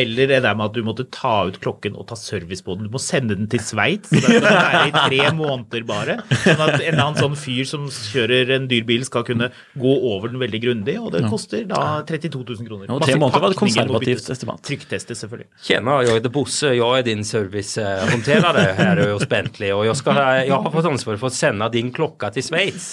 Eller 0.00 0.26
det 0.30 0.40
der 0.42 0.56
med 0.56 0.70
at 0.70 0.74
du 0.74 0.82
måtte 0.86 1.04
ta 1.12 1.44
ut 1.48 1.58
klokken 1.62 1.94
og 1.98 2.06
ta 2.08 2.16
service 2.18 2.64
på 2.64 2.74
den. 2.74 2.88
Du 2.88 2.94
må 2.94 3.00
sende 3.02 3.36
den 3.36 3.46
til 3.52 3.60
Sveits. 3.62 4.08
så 4.08 4.16
Den 4.16 4.40
skal 4.40 4.46
være 4.48 4.80
i 4.88 4.94
tre 4.96 5.28
måneder 5.36 5.84
bare. 5.86 6.16
Sånn 6.32 6.62
at 6.64 6.78
en 6.78 6.86
eller 6.88 7.02
annen 7.04 7.20
sånn 7.20 7.36
fyr 7.38 7.68
som 7.68 7.84
kjører 7.92 8.54
en 8.56 8.68
dyr 8.70 8.86
bil, 8.88 9.04
skal 9.06 9.26
kunne 9.28 9.50
gå 9.78 9.94
over 10.10 10.32
den 10.32 10.40
veldig 10.42 10.60
grundig. 10.64 10.96
Og 11.02 11.12
det 11.14 11.24
koster 11.30 11.66
da 11.70 12.00
32 12.08 12.42
000 12.42 12.68
kroner. 12.68 12.88
Ja, 12.88 12.96
og 12.96 13.04
tre 13.04 13.18
måneder 13.20 13.44
var 13.44 13.54
et 13.54 13.60
konservativt 13.60 14.30
estimat. 14.34 14.64
Trykktestet, 14.64 15.20
selvfølgelig. 15.20 15.50
Tjena, 15.68 16.00
jeg 16.06 16.18
heter 16.18 16.34
Bosse. 16.34 16.72
jeg 16.74 16.98
er 16.98 17.06
din 17.06 17.24
servicehåndterer 17.28 18.60
her 18.80 19.04
hos 19.12 19.28
Bentley 19.30 19.70
og 19.74 19.84
jeg, 19.88 19.98
skal, 20.00 20.18
jeg 20.46 20.54
har 20.54 20.72
fått 20.74 20.90
ansvar 20.90 21.20
for 21.20 21.30
å 21.30 21.34
sende 21.34 21.68
din 21.74 21.92
klokke 21.94 22.32
til 22.34 22.46
Schweiz. 22.46 22.88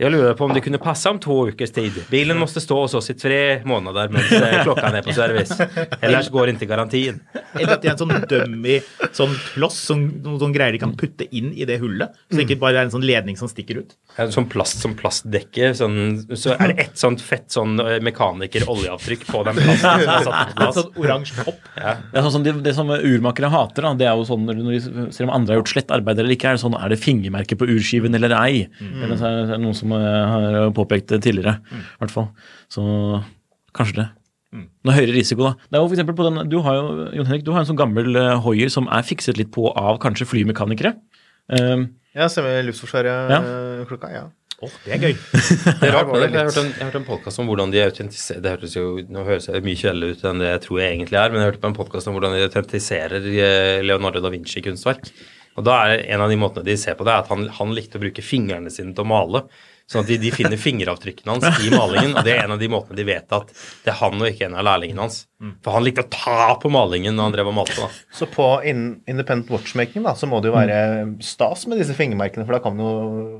Jag 0.00 0.12
lurer 0.12 0.34
på 0.34 0.44
om 0.44 0.54
det 0.54 0.60
kunne 0.60 0.78
passe 0.78 1.10
om 1.10 1.18
to 1.20 1.48
ukers 1.48 1.70
tid. 1.70 1.92
Bilen 2.10 2.38
måtte 2.40 2.60
stå 2.60 2.78
hos 2.80 2.94
oss 2.94 3.10
i 3.10 3.14
tre 3.14 3.60
måneder 3.68 4.08
mens 4.08 4.30
klokka 4.64 4.86
er 4.88 4.94
är 4.96 5.02
på 5.04 5.12
service. 5.12 5.60
Ellers 6.00 6.30
går 6.32 6.54
ikke 6.54 6.68
garantien. 6.70 7.18
Eller 7.52 7.74
at 7.74 7.82
det 7.82 7.90
er 7.90 7.92
en 7.92 8.00
sånn 8.00 8.24
dummy 8.30 8.78
sånn 9.12 9.34
kloss, 9.50 9.76
sånn, 9.90 10.06
noen 10.24 10.38
sånn 10.40 10.54
greier 10.54 10.72
de 10.72 10.80
kan 10.80 10.94
putte 10.96 11.26
inn 11.36 11.50
i 11.52 11.66
det 11.68 11.76
hullet. 11.82 12.16
Så 12.30 12.38
det 12.38 12.46
ikke 12.46 12.56
bare 12.62 12.80
er 12.80 12.88
en 12.88 12.94
sånn 12.94 13.04
ledning 13.04 13.36
som 13.36 13.50
stikker 13.50 13.82
ut. 13.82 13.92
En 14.16 14.32
sånn 14.32 14.48
plast 14.48 14.80
som 14.80 14.94
plastdekke, 14.96 15.74
sånn, 15.76 15.98
så 16.32 16.54
er 16.56 16.72
det 16.72 16.86
ett 16.86 16.96
sånt 17.00 17.20
fett 17.20 17.52
sånn 17.52 17.76
eh, 17.84 17.98
mekaniker-oljeavtrykk 18.08 19.28
på 19.28 19.44
den 19.50 19.60
plasten 19.60 20.06
som 20.06 20.14
er 20.14 20.26
satt 20.30 20.80
sånn 20.80 20.96
oransje 21.04 21.44
kopp. 21.44 21.60
Det, 21.76 22.16
er 22.16 22.24
sånn 22.24 22.36
som 22.38 22.48
det, 22.48 22.56
det 22.64 22.74
som 22.78 22.88
urmakere 22.96 23.52
hater, 23.52 23.84
da, 23.84 23.92
det 24.00 24.08
er 24.08 24.16
jo 24.16 24.24
sånn 24.32 24.48
når 24.48 24.64
de 24.64 24.80
ser 25.12 25.28
om 25.28 25.34
andre 25.36 25.58
har 25.58 25.60
gjort 25.60 25.74
slett 25.74 25.92
arbeid 25.92 26.24
eller 26.24 26.38
ikke, 26.38 26.54
er 26.54 26.56
det 26.56 26.64
sånn 26.64 26.80
er 26.80 26.92
det 26.92 27.00
fingermerke 27.04 27.60
på 27.60 27.68
urskiven 27.76 28.16
eller 28.16 28.32
ei. 28.40 28.64
Eller 28.80 29.16
så 29.20 29.28
er 29.28 29.52
det 29.52 29.60
noen 29.60 29.76
som 29.76 29.89
eh, 29.96 30.32
har 30.34 30.72
påpekt 30.76 31.12
tidligere, 31.16 31.58
i 31.74 31.82
hvert 32.02 32.14
fall. 32.14 32.30
Så 32.72 32.82
kanskje 33.76 34.02
det. 34.02 34.08
Noe 34.82 34.96
høyere 34.96 35.14
risiko, 35.14 35.44
da. 35.46 35.52
Det 35.70 35.78
er 35.78 35.82
jo 35.84 35.88
for 35.92 35.94
eksempel 35.94 36.16
på 36.18 36.24
den, 36.26 36.40
du 36.50 36.58
har 36.66 36.74
jo, 36.74 36.86
Jon 37.14 37.28
Henrik, 37.28 37.44
du 37.46 37.52
har 37.54 37.62
en 37.62 37.68
sånn 37.68 37.78
gammel 37.78 38.16
eh, 38.18 38.32
Hoier 38.42 38.72
som 38.72 38.88
er 38.90 39.06
fikset 39.06 39.38
litt 39.38 39.52
på 39.54 39.68
av 39.78 40.00
kanskje 40.02 40.26
flymekanikere. 40.26 40.96
Um, 41.50 41.88
Ja, 42.16 42.26
stemmer. 42.26 42.58
Luftforsvaret-klokka. 42.66 44.10
Ja. 44.10 44.24
Å, 44.60 44.68
det 44.84 44.92
er 44.92 45.04
gøy. 45.06 45.14
Det 45.80 45.86
er 45.88 45.94
rart, 45.94 46.10
det 46.12 46.26
jeg, 46.26 46.32
har 46.34 46.48
hørt 46.50 46.58
en, 46.60 46.66
jeg 46.68 46.82
har 46.82 46.90
hørt 46.90 46.98
en 46.98 47.06
podcast 47.06 47.40
om 47.40 47.46
hvordan 47.48 47.70
de 47.72 47.80
autentiserer 47.80 48.42
Det 48.44 48.50
hørtes 48.52 48.74
jo, 48.76 48.82
nå 49.08 49.22
høres 49.24 49.46
jeg 49.48 49.64
mye 49.64 49.78
kjedeligere 49.80 50.18
ut 50.18 50.24
enn 50.28 50.42
det 50.42 50.50
jeg 50.50 50.62
tror 50.66 50.80
jeg 50.82 50.96
egentlig 50.96 51.16
er, 51.20 51.32
men 51.32 51.40
jeg 51.40 51.48
hørte 51.48 51.62
på 51.62 51.70
en 51.70 51.76
podkast 51.78 52.10
om 52.10 52.16
hvordan 52.18 52.34
de 52.36 52.42
autentiserer 52.44 53.28
eh, 53.30 53.78
Leonardo 53.86 54.20
da 54.20 54.32
Vinci-kunstverk. 54.34 55.08
Og 55.56 55.64
da 55.66 55.78
er 55.88 56.04
En 56.12 56.26
av 56.26 56.28
de 56.34 56.36
måtene 56.42 56.66
de 56.66 56.76
ser 56.82 56.98
på 56.98 57.06
det, 57.08 57.14
er 57.14 57.24
at 57.24 57.32
han, 57.32 57.46
han 57.56 57.72
likte 57.76 57.96
å 57.96 58.04
bruke 58.04 58.24
fingrene 58.26 58.72
sine 58.74 58.92
til 58.92 59.06
å 59.06 59.08
male. 59.08 59.46
Sånn 59.90 60.04
at 60.04 60.10
de, 60.12 60.20
de 60.22 60.30
finner 60.30 60.60
fingeravtrykkene 60.60 61.34
hans 61.34 61.64
i 61.66 61.72
malingen, 61.72 62.14
og 62.14 62.26
det 62.26 62.36
er 62.36 62.44
en 62.44 62.54
av 62.54 62.60
de 62.62 62.68
måtene 62.70 62.98
de 63.00 63.06
vet 63.08 63.32
at 63.34 63.50
det 63.50 63.90
er 63.90 63.98
han 63.98 64.20
og 64.20 64.28
ikke 64.28 64.46
en 64.46 64.58
av 64.60 64.68
lærlingene 64.68 65.02
hans. 65.02 65.24
For 65.64 65.72
han 65.72 65.84
likte 65.86 66.02
å 66.04 66.08
ta 66.12 66.54
på 66.60 66.68
malingen 66.72 67.16
når 67.16 67.28
han 67.30 67.34
drev 67.38 67.48
og 67.48 67.54
malte. 67.56 67.76
da. 67.80 67.88
Så 68.12 68.26
på 68.28 68.46
in 68.68 69.00
independent 69.08 69.48
watchmaking 69.48 70.04
da, 70.04 70.12
så 70.18 70.28
må 70.28 70.42
det 70.44 70.50
jo 70.50 70.56
være 70.56 70.80
stas 71.24 71.62
med 71.70 71.80
disse 71.80 71.94
fingermerkene, 71.96 72.44
for 72.44 72.58
da 72.58 72.60
kan 72.64 72.76
du 72.76 72.82
jo 72.84 72.96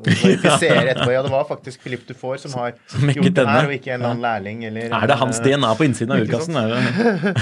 verifisere 0.07 0.95
etterpå. 0.95 1.11
Ja, 1.12 1.21
det 1.26 1.33
var 1.35 1.45
faktisk 1.49 1.83
Philippe 1.85 2.09
Dufour 2.09 2.40
som 2.40 2.54
har 2.57 2.73
som 2.88 3.04
gjort 3.12 3.35
det 3.37 3.45
her, 3.45 3.69
og 3.69 3.75
ikke 3.76 3.92
en 3.92 3.99
eller 4.00 4.14
annen 4.14 4.25
lærling. 4.25 4.64
Eller, 4.71 4.88
Er 4.97 5.12
det 5.12 5.19
hans 5.21 5.42
eh, 5.42 5.50
DNA 5.50 5.75
på 5.76 5.87
innsiden 5.90 6.14
av 6.16 6.25
utkassen? 6.25 6.57
urkassen? 6.57 7.37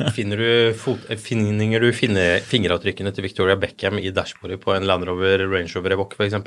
Er? 0.00 0.10
Finner 0.16 0.40
du, 0.40 0.48
fot, 0.80 1.04
finner 1.20 1.80
du 1.84 1.88
finne, 1.96 2.24
fingeravtrykkene 2.48 3.12
til 3.12 3.26
Victoria 3.28 3.56
Beckham 3.60 4.00
i 4.00 4.08
dashbordet 4.14 4.58
på 4.62 4.72
en 4.76 4.86
Land 4.88 5.04
Rover 5.08 5.44
Range 5.52 5.68
Rover 5.76 5.96
Evoque 5.98 6.16
f.eks.? 6.16 6.40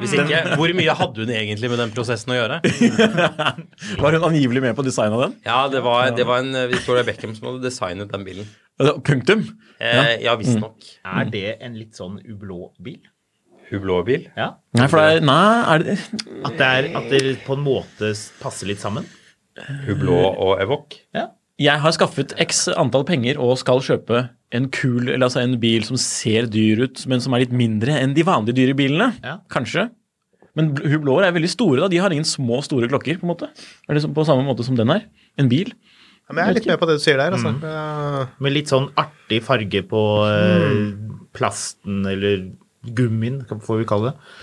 Hvis 0.00 0.14
ikke, 0.18 0.42
hvor 0.58 0.74
mye 0.76 0.98
hadde 0.98 1.24
hun 1.24 1.32
egentlig 1.34 1.70
med 1.72 1.82
den 1.84 1.94
prosessen 1.94 2.34
å 2.34 2.38
gjøre? 2.40 2.60
Var 4.02 4.18
hun 4.18 4.26
angivelig 4.30 4.62
med 4.64 4.76
på 4.78 4.84
designet 4.86 5.16
av 5.16 5.24
den? 5.28 5.34
Ja, 5.46 5.60
det 5.72 5.82
var, 5.86 6.10
det 6.16 6.26
var 6.28 6.39
en 6.40 6.54
eh, 6.56 6.66
Victoria 6.72 7.04
Beckham 7.06 7.34
som 7.36 7.48
hadde 7.50 7.62
designet 7.68 8.10
den 8.12 8.24
bilen. 8.26 8.50
Punktum? 9.04 9.42
Eh, 9.78 10.16
ja, 10.24 10.34
visstnok. 10.40 10.84
Er 11.04 11.28
det 11.32 11.58
en 11.60 11.74
litt 11.76 11.98
sånn 12.00 12.18
ublå 12.24 12.70
bil? 12.80 13.00
Hun 13.70 13.82
blå 13.84 14.00
bil. 14.06 14.24
Ja. 14.34 14.54
Nei, 14.74 14.86
for 14.90 14.98
det 14.98 15.20
er, 15.20 15.24
nei, 15.28 15.62
er 15.74 15.82
det 15.84 15.92
At 16.48 16.56
det, 16.58 16.66
er, 16.66 16.88
at 16.98 17.04
det 17.12 17.20
på 17.46 17.54
en 17.54 17.62
måte 17.62 18.08
passer 18.40 18.66
litt 18.66 18.80
sammen? 18.82 19.04
Hublå 19.86 20.16
og 20.32 20.56
Evoque. 20.62 21.02
Ja. 21.14 21.28
Jeg 21.60 21.82
har 21.82 21.92
skaffet 21.92 22.32
x 22.40 22.64
antall 22.72 23.04
penger 23.04 23.38
og 23.44 23.58
skal 23.60 23.82
kjøpe 23.84 24.24
en 24.56 24.66
kul, 24.74 25.10
eller 25.12 25.26
altså 25.28 25.42
en 25.44 25.58
bil 25.62 25.84
som 25.86 25.98
ser 26.00 26.48
dyr 26.50 26.80
ut, 26.86 27.02
men 27.06 27.20
som 27.22 27.36
er 27.36 27.44
litt 27.44 27.52
mindre 27.54 27.94
enn 28.00 28.14
de 28.16 28.24
vanlige 28.26 28.56
dyre 28.62 28.74
bilene. 28.78 29.10
Ja. 29.22 29.36
Kanskje. 29.52 29.90
Men 30.58 30.72
bl- 30.74 30.88
Hublåer 30.90 31.28
er 31.28 31.36
veldig 31.36 31.52
store. 31.52 31.84
da, 31.84 31.88
De 31.92 32.00
har 32.02 32.10
ingen 32.16 32.26
små, 32.26 32.58
store 32.66 32.88
klokker. 32.90 33.20
på 33.20 33.28
en 33.28 33.34
måte. 33.34 33.50
Er 33.86 33.94
det 34.00 34.08
på 34.16 34.24
samme 34.26 34.42
måte 34.48 34.64
som 34.66 34.74
den 34.80 34.90
er? 34.90 35.04
En 35.38 35.52
bil. 35.52 35.70
Ja, 36.30 36.34
men 36.36 36.44
jeg 36.44 36.52
er 36.52 36.56
litt 36.60 36.68
med 36.70 36.78
på 36.78 36.86
det 36.86 36.94
du 37.00 37.02
sier 37.02 37.18
der. 37.18 37.34
Altså. 37.34 37.50
Mm. 37.56 37.64
Eh, 37.66 38.34
Med 38.46 38.54
litt 38.54 38.70
sånn 38.70 38.86
artig 39.00 39.40
farge 39.42 39.82
på 39.90 40.02
eh, 40.30 40.92
plasten 41.34 42.04
eller 42.06 42.44
gummien, 42.86 43.40
får 43.50 43.80
vi 43.82 43.88
kalle 43.90 44.12
det. 44.12 44.36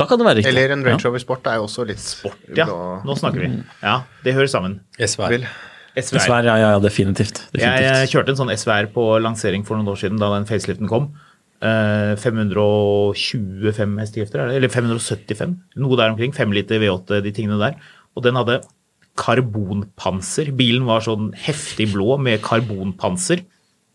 Da 0.00 0.06
kan 0.08 0.20
det 0.20 0.24
være 0.28 0.38
riktig. 0.40 0.52
Eller 0.54 0.72
en 0.72 0.84
Range 0.86 1.04
Rover 1.04 1.20
Sport 1.20 1.48
er 1.50 1.58
jo 1.60 1.66
også 1.66 1.84
litt 1.88 2.00
sport. 2.00 2.40
Ja, 2.56 2.68
nå 3.04 3.16
snakker 3.18 3.44
vi. 3.44 3.50
Ja, 3.82 3.98
det 4.24 4.32
hører 4.36 4.48
sammen. 4.48 4.78
SVR. 4.96 5.44
SVR, 5.98 6.22
SVR. 6.22 6.46
Ja, 6.48 6.56
ja, 6.62 6.70
definitivt. 6.80 7.42
definitivt. 7.50 7.64
Jeg, 7.66 7.88
jeg 8.06 8.12
kjørte 8.14 8.32
en 8.32 8.38
sånn 8.40 8.52
SVR 8.54 8.88
på 8.94 9.08
lansering 9.20 9.66
for 9.66 9.76
noen 9.76 9.90
år 9.92 9.98
siden, 10.00 10.20
da 10.22 10.30
den 10.36 10.46
faceliften 10.48 10.88
kom. 10.88 11.10
Eh, 11.58 12.14
525 12.22 13.98
hestekrefter, 13.98 14.44
er 14.44 14.54
eller 14.60 14.70
575, 14.70 15.56
noe 15.82 15.98
der 15.98 16.14
omkring. 16.14 16.32
5 16.36 16.54
liter 16.54 16.78
V8, 16.80 17.18
de 17.26 17.34
tingene 17.34 17.58
der. 17.60 17.76
Og 18.14 18.22
den 18.24 18.38
hadde 18.38 18.60
karbonpanser. 19.18 20.52
Bilen 20.58 20.88
var 20.88 21.04
sånn 21.04 21.32
heftig 21.46 21.90
blå 21.94 22.16
med 22.22 22.42
karbonpanser. 22.44 23.44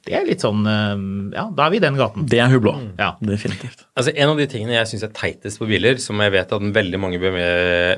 Det 0.03 0.15
er 0.17 0.25
litt 0.27 0.43
sånn 0.43 0.65
eh, 0.67 1.03
Ja, 1.31 1.45
da 1.55 1.65
er 1.65 1.71
vi 1.71 1.79
i 1.79 1.83
den 1.83 1.95
gaten. 1.95 2.25
Det 2.27 2.39
er 2.43 2.51
hublå. 2.51 2.73
Ja. 2.99 3.13
Definitivt. 3.23 3.85
Altså, 3.95 4.11
En 4.11 4.33
av 4.33 4.39
de 4.41 4.47
tingene 4.51 4.75
jeg 4.75 4.89
syns 4.89 5.05
er 5.07 5.13
teitest 5.15 5.61
på 5.61 5.67
biler, 5.69 5.99
som 6.03 6.19
jeg 6.19 6.33
vet 6.33 6.51
at 6.57 6.65
veldig 6.75 6.99
mange 6.99 7.21
BMW 7.23 7.45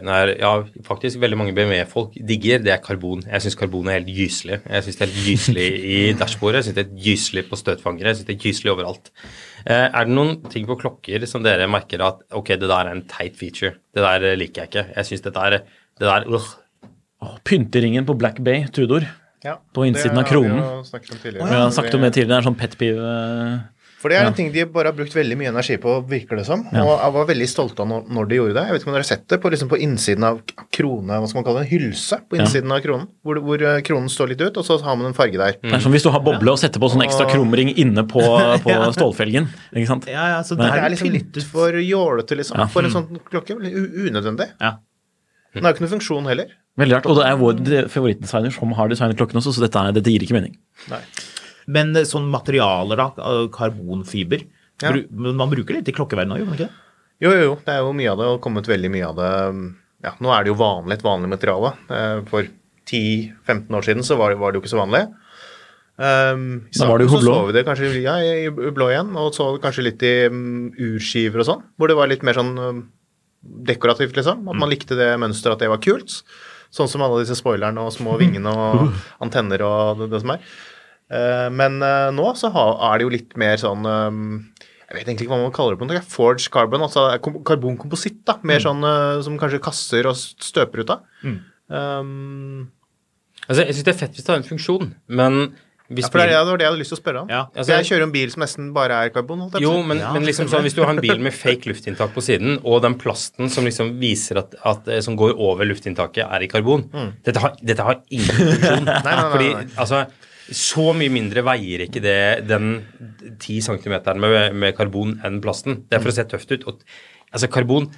nei, 0.05 0.19
ja, 0.37 0.51
faktisk 0.85 1.17
veldig 1.23 1.39
mange 1.39 1.55
BMW-folk 1.57 2.19
digger, 2.29 2.61
det 2.61 2.75
er 2.75 2.83
karbon. 2.83 3.23
Jeg 3.25 3.45
syns 3.45 3.57
karbon 3.57 3.89
er 3.89 3.97
helt 3.97 4.11
gyselig. 4.13 4.59
Jeg 4.69 4.85
syns 4.85 4.99
det 4.99 5.07
er 5.07 5.13
helt 5.15 5.31
gyselig 5.31 5.65
i 5.95 5.97
dashbordet, 6.19 6.61
jeg 6.61 6.67
syns 6.69 6.77
det 6.77 6.85
er 6.85 7.07
gyselig 7.07 7.45
på 7.49 7.59
støtfangere, 7.63 8.11
jeg 8.11 8.19
syns 8.19 8.29
det 8.29 8.35
er 8.35 8.45
gyselig 8.45 8.73
overalt. 8.75 9.09
Eh, 9.65 9.87
er 9.87 10.05
det 10.05 10.13
noen 10.13 10.35
ting 10.53 10.69
på 10.69 10.77
klokker 10.83 11.25
som 11.29 11.45
dere 11.45 11.65
merker 11.71 12.05
at 12.05 12.21
ok, 12.37 12.53
det 12.53 12.69
der 12.69 12.83
er 12.83 12.93
en 12.93 13.05
teit 13.09 13.39
feature? 13.39 13.79
Det 13.95 14.05
der 14.05 14.37
liker 14.37 14.61
jeg 14.65 14.73
ikke. 14.73 14.85
Jeg 14.93 15.09
syns 15.09 15.25
det 15.25 15.33
der, 15.39 15.57
det 15.97 16.05
der 16.05 16.29
øh. 16.29 16.53
Pynteringen 17.43 18.05
på 18.07 18.15
Black 18.17 18.39
Bay, 18.39 18.65
Tudor. 18.73 19.05
Ja, 19.45 19.59
På 19.73 19.85
innsiden 19.85 20.17
av 20.17 20.25
kronen. 20.25 20.57
har 20.57 20.77
vi 20.81 20.89
snakket 20.89 21.11
om 21.11 21.17
tidligere. 21.21 21.71
Snakket 21.71 21.95
om 21.95 22.01
det 22.01 22.13
tidligere. 22.15 22.33
Det 22.33 22.37
er 22.41 22.45
sånn 22.47 22.55
pet 22.57 22.75
eh, 22.81 23.59
For 24.01 24.09
det 24.09 24.17
er 24.17 24.25
en 24.25 24.33
ting 24.37 24.47
de 24.53 24.63
bare 24.73 24.89
har 24.89 24.95
brukt 24.97 25.13
veldig 25.13 25.35
mye 25.37 25.51
energi 25.51 25.77
på, 25.81 25.93
virker 26.09 26.39
det 26.39 26.45
som. 26.47 26.63
Og 26.71 26.89
jeg 26.89 27.13
var 27.13 27.27
veldig 27.29 27.47
stolte 27.51 27.83
av 27.85 27.89
når, 27.91 28.07
når 28.09 28.31
de 28.31 28.39
gjorde 28.39 28.55
det. 28.57 28.63
Jeg 28.65 28.73
vet 28.73 28.81
ikke 28.81 28.89
om 28.89 28.95
dere 28.97 29.05
har 29.05 29.09
sett 29.11 29.27
det 29.29 29.39
på, 29.43 29.51
liksom 29.53 29.69
på 29.69 29.79
innsiden 29.85 30.25
av 30.25 30.39
krone, 30.73 31.19
hva 31.21 31.29
skal 31.29 31.39
man 31.41 31.45
kalle 31.45 31.61
det, 31.61 31.67
en 31.67 31.73
hylse 31.75 32.19
på 32.25 32.39
innsiden 32.39 32.73
av 32.73 32.81
kronen. 32.87 33.05
Hvor, 33.21 33.41
hvor 33.45 33.67
eh, 33.69 33.77
kronen 33.85 34.09
står 34.15 34.33
litt 34.33 34.41
ut, 34.47 34.57
og 34.63 34.65
så 34.65 34.79
har 34.81 34.97
man 34.97 35.11
en 35.11 35.17
farge 35.17 35.37
der. 35.37 35.61
Det 35.61 35.77
er 35.77 35.85
som 35.85 35.93
hvis 35.93 36.05
du 36.09 36.11
har 36.17 36.25
boble 36.25 36.57
og 36.57 36.61
setter 36.63 36.81
på 36.81 36.89
sånn 36.95 37.05
ekstra 37.05 37.29
krumring 37.29 37.69
inne 37.75 38.07
på, 38.09 38.25
på 38.65 38.79
stålfelgen. 38.97 39.51
Ikke 39.77 39.93
sant? 39.93 40.09
Ja, 40.09 40.25
ja, 40.35 40.41
så 40.41 40.57
det 40.57 40.65
Det 40.65 40.73
er 40.73 40.89
er 40.89 40.95
liksom 40.97 41.13
litt 41.13 41.41
for 41.53 41.81
jålete, 41.85 42.41
liksom. 42.41 42.65
Ja. 42.65 42.69
For 42.73 42.89
en 42.89 42.97
sånn 42.97 43.21
klokke. 43.29 43.61
Unødvendig. 43.61 44.49
Ja. 44.57 44.77
Den 45.53 45.63
har 45.63 45.71
jo 45.71 45.77
ikke 45.77 45.85
noen 45.85 45.97
funksjon 45.99 46.33
heller. 46.33 46.49
Veldig 46.79 46.97
rart. 46.97 47.05
Og 47.07 47.19
det 47.19 47.25
er 47.29 47.37
vår 47.39 47.87
favorittdesigner 47.93 48.51
som 48.51 48.73
har 48.75 48.89
designet 48.91 49.19
klokken 49.19 49.39
også, 49.39 49.53
så 49.55 49.63
dette, 49.63 49.79
er, 49.79 49.95
dette 49.95 50.11
gir 50.11 50.25
ikke 50.25 50.35
mening. 50.35 50.57
Nei. 50.91 50.99
Men 51.71 51.95
eh, 51.95 52.03
sånn 52.07 52.27
materialer, 52.31 52.99
da. 52.99 53.07
eh, 53.15 53.45
Karbonfiber. 53.55 54.43
Ja. 54.83 54.91
Bru, 54.91 55.05
man 55.31 55.49
bruker 55.53 55.71
det 55.71 55.81
litt 55.85 55.93
i 55.93 55.95
klokkeverdenen 55.95 56.35
òg, 56.35 56.41
gjør 56.43 56.49
man 56.51 56.57
ikke 56.59 56.67
det? 56.67 56.81
Jo, 57.23 57.31
jo, 57.31 57.43
jo. 57.47 57.53
Det 57.63 57.71
er 57.77 57.79
jo 57.85 57.93
mye 57.95 58.11
av 58.11 58.19
det, 58.19 58.27
og 58.33 58.41
kommet 58.43 58.67
veldig 58.67 58.91
mye 58.91 59.07
av 59.07 59.19
det 59.21 59.31
Ja, 60.03 60.11
nå 60.21 60.33
er 60.35 60.43
det 60.43 60.51
jo 60.51 60.57
vanlig, 60.59 60.97
et 60.99 61.05
vanlig 61.05 61.29
materiale. 61.31 61.71
Eh, 61.89 62.17
For 62.27 62.49
10-15 62.85 63.77
år 63.79 63.87
siden 63.87 64.03
så 64.05 64.17
var 64.19 64.33
det, 64.33 64.37
var 64.41 64.51
det 64.51 64.59
jo 64.59 64.65
ikke 64.65 64.73
så 64.75 64.81
vanlig. 64.83 65.05
Um, 65.95 66.43
Da 66.75 66.89
var 66.89 66.99
det 66.99 67.05
jo 67.07 67.13
blå. 67.15 67.21
så 67.23 67.37
så 67.39 67.45
vi 67.47 67.53
det 67.55 67.63
kanskje 67.65 68.01
ja, 68.03 68.17
i 68.19 68.49
blå 68.51 68.89
igjen, 68.91 69.13
og 69.15 69.31
så 69.33 69.53
kanskje 69.63 69.85
litt 69.87 70.03
i 70.03 70.11
um, 70.27 70.67
urskiver 70.75 71.39
og 71.39 71.47
sånn, 71.47 71.63
hvor 71.79 71.87
det 71.87 71.95
var 71.95 72.11
litt 72.11 72.25
mer 72.27 72.35
sånn 72.35 72.51
um, 72.59 72.81
dekorativt, 73.63 74.11
liksom. 74.19 74.43
At 74.51 74.59
man 74.59 74.69
likte 74.69 74.97
det 74.99 75.13
mønsteret, 75.23 75.55
at 75.55 75.63
det 75.63 75.71
var 75.71 75.79
kult. 75.79 76.19
Sånn 76.75 76.89
som 76.91 77.03
alle 77.05 77.21
disse 77.23 77.37
spoilerne 77.39 77.85
og 77.87 77.93
små 77.95 78.17
vingene 78.19 78.51
og 78.51 78.89
antenner 79.23 79.61
og 79.63 80.01
det, 80.03 80.09
det 80.11 80.19
som 80.25 80.33
er. 80.35 80.41
Eh, 81.15 81.47
men 81.55 81.77
eh, 81.85 82.09
nå 82.17 82.25
så 82.35 82.49
ha, 82.51 82.65
er 82.91 82.97
det 82.99 83.05
jo 83.07 83.13
litt 83.13 83.35
mer 83.39 83.59
sånn 83.61 83.85
um, 83.85 84.23
Jeg 84.89 84.97
vet 84.97 85.03
egentlig 85.07 85.27
ikke 85.27 85.35
hva 85.35 85.43
man 85.45 85.53
kaller 85.55 85.75
det. 85.77 85.81
på 85.83 85.87
noe. 85.89 86.01
Forge 86.15 86.49
carbon, 86.53 86.83
altså 86.87 87.07
kom- 87.23 87.39
karbonkompositt. 87.47 88.23
da, 88.27 88.35
Mer 88.43 88.59
sånn 88.63 88.83
eh, 88.85 89.21
som 89.25 89.37
kanskje 89.41 89.61
kasser 89.63 90.09
og 90.11 90.17
støper 90.19 90.83
ut 90.85 90.95
av. 90.97 91.05
Um, 91.69 92.71
Altså, 93.45 93.61
jeg 93.67 93.75
syns 93.75 93.85
det 93.85 93.91
er 93.93 93.97
fett 93.99 94.15
hvis 94.17 94.23
det 94.25 94.31
har 94.31 94.39
en 94.39 94.45
funksjon, 94.47 94.87
men 95.19 95.35
ja, 95.89 96.07
for 96.09 96.17
det, 96.17 96.33
er, 96.33 96.45
det 96.57 96.63
jeg 96.65 96.71
hadde 96.71 96.79
lyst 96.81 96.91
til 96.93 96.97
å 96.97 97.01
spørre 97.01 97.21
om. 97.21 97.29
Ja, 97.29 97.41
altså- 97.53 97.75
jeg 97.77 97.85
kjører 97.91 98.03
en 98.07 98.11
bil 98.15 98.31
som 98.33 98.41
nesten 98.41 98.73
bare 98.73 98.99
er 99.05 99.09
karbon. 99.13 99.43
Jo, 99.61 99.83
men, 99.83 99.99
Ja, 99.99 100.11
men 100.13 100.23
liksom 100.25 100.47
sånn, 100.49 100.63
hvis 100.65 100.73
du 100.73 100.81
har 100.83 100.93
en 100.95 101.01
bil 101.03 101.19
med 101.19 101.33
fake 101.33 101.69
luftinntak 101.69 102.13
på 102.15 102.23
siden, 102.25 102.59
og 102.63 102.81
den 102.81 102.95
plasten 102.97 103.49
som 103.49 103.65
liksom 103.65 103.99
viser 103.99 104.39
at, 104.41 104.55
at 104.65 104.87
eh, 104.87 104.99
som 105.05 105.15
går 105.15 105.35
over 105.37 105.65
luftinntaket, 105.65 106.25
er 106.25 106.41
i 106.41 106.47
karbon 106.47 106.87
dette, 107.23 107.37
har, 107.39 107.55
dette 107.61 107.83
har 107.85 108.01
ingen 108.09 108.35
funksjon. 108.35 108.85
Mm. 108.95 109.03
nei, 109.03 109.15
nei, 109.15 109.29
Fordi 109.31 109.53
nei. 109.53 109.65
altså 109.77 110.05
så 110.51 110.93
mye 110.93 111.09
mindre 111.09 111.41
veier 111.41 111.85
ikke 111.87 112.01
det 112.03 112.47
den 112.47 112.83
10 113.39 113.61
cm 113.65 113.95
med, 114.21 114.53
med 114.53 114.75
karbon 114.77 115.15
enn 115.25 115.39
plasten. 115.41 115.85
Det 115.89 115.97
er 115.97 116.03
for 116.03 116.11
å 116.13 116.17
se 116.17 116.25
tøft 116.29 116.51
ut. 116.53 116.67
Og, 116.69 116.83
altså, 117.33 117.49
karbon 117.49 117.89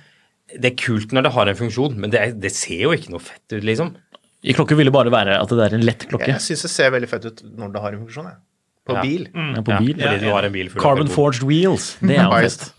det 0.48 0.72
er 0.72 0.78
kult 0.80 1.12
når 1.12 1.26
det 1.28 1.32
har 1.36 1.50
en 1.52 1.58
funksjon, 1.60 1.98
men 2.00 2.14
det, 2.14 2.20
er, 2.22 2.32
det 2.40 2.54
ser 2.56 2.86
jo 2.86 2.94
ikke 2.96 3.12
noe 3.12 3.20
fett 3.24 3.52
ut, 3.52 3.66
liksom. 3.68 3.96
I 4.48 4.56
klokke 4.56 4.78
ville 4.80 4.94
bare 4.96 5.12
være 5.12 5.36
at 5.42 5.50
det 5.52 5.66
er 5.68 5.76
en 5.76 5.84
lett 5.86 6.06
klokke. 6.08 6.30
Jeg 6.32 6.44
syns 6.46 6.62
det 6.68 6.72
ser 6.72 6.92
veldig 6.96 7.10
fett 7.12 7.26
ut 7.28 7.42
når 7.58 7.74
det 7.76 7.82
har 7.84 7.96
en 7.98 8.04
funksjon. 8.06 8.30
Jeg. 8.32 8.40
På 8.88 8.96
Ja. 8.96 9.02
bil. 9.04 9.26
Ja, 9.36 9.62
på 9.68 9.80
bil. 9.84 9.98
Fordi 10.00 10.20
du 10.24 10.30
har 10.32 10.46
en 10.48 10.54
bil 10.54 10.70
Carbon 10.80 11.10
forged 11.12 11.44
wheels. 11.44 11.98
Det 12.00 12.16
er 12.16 12.24
jo 12.30 12.38
fest. 12.46 12.70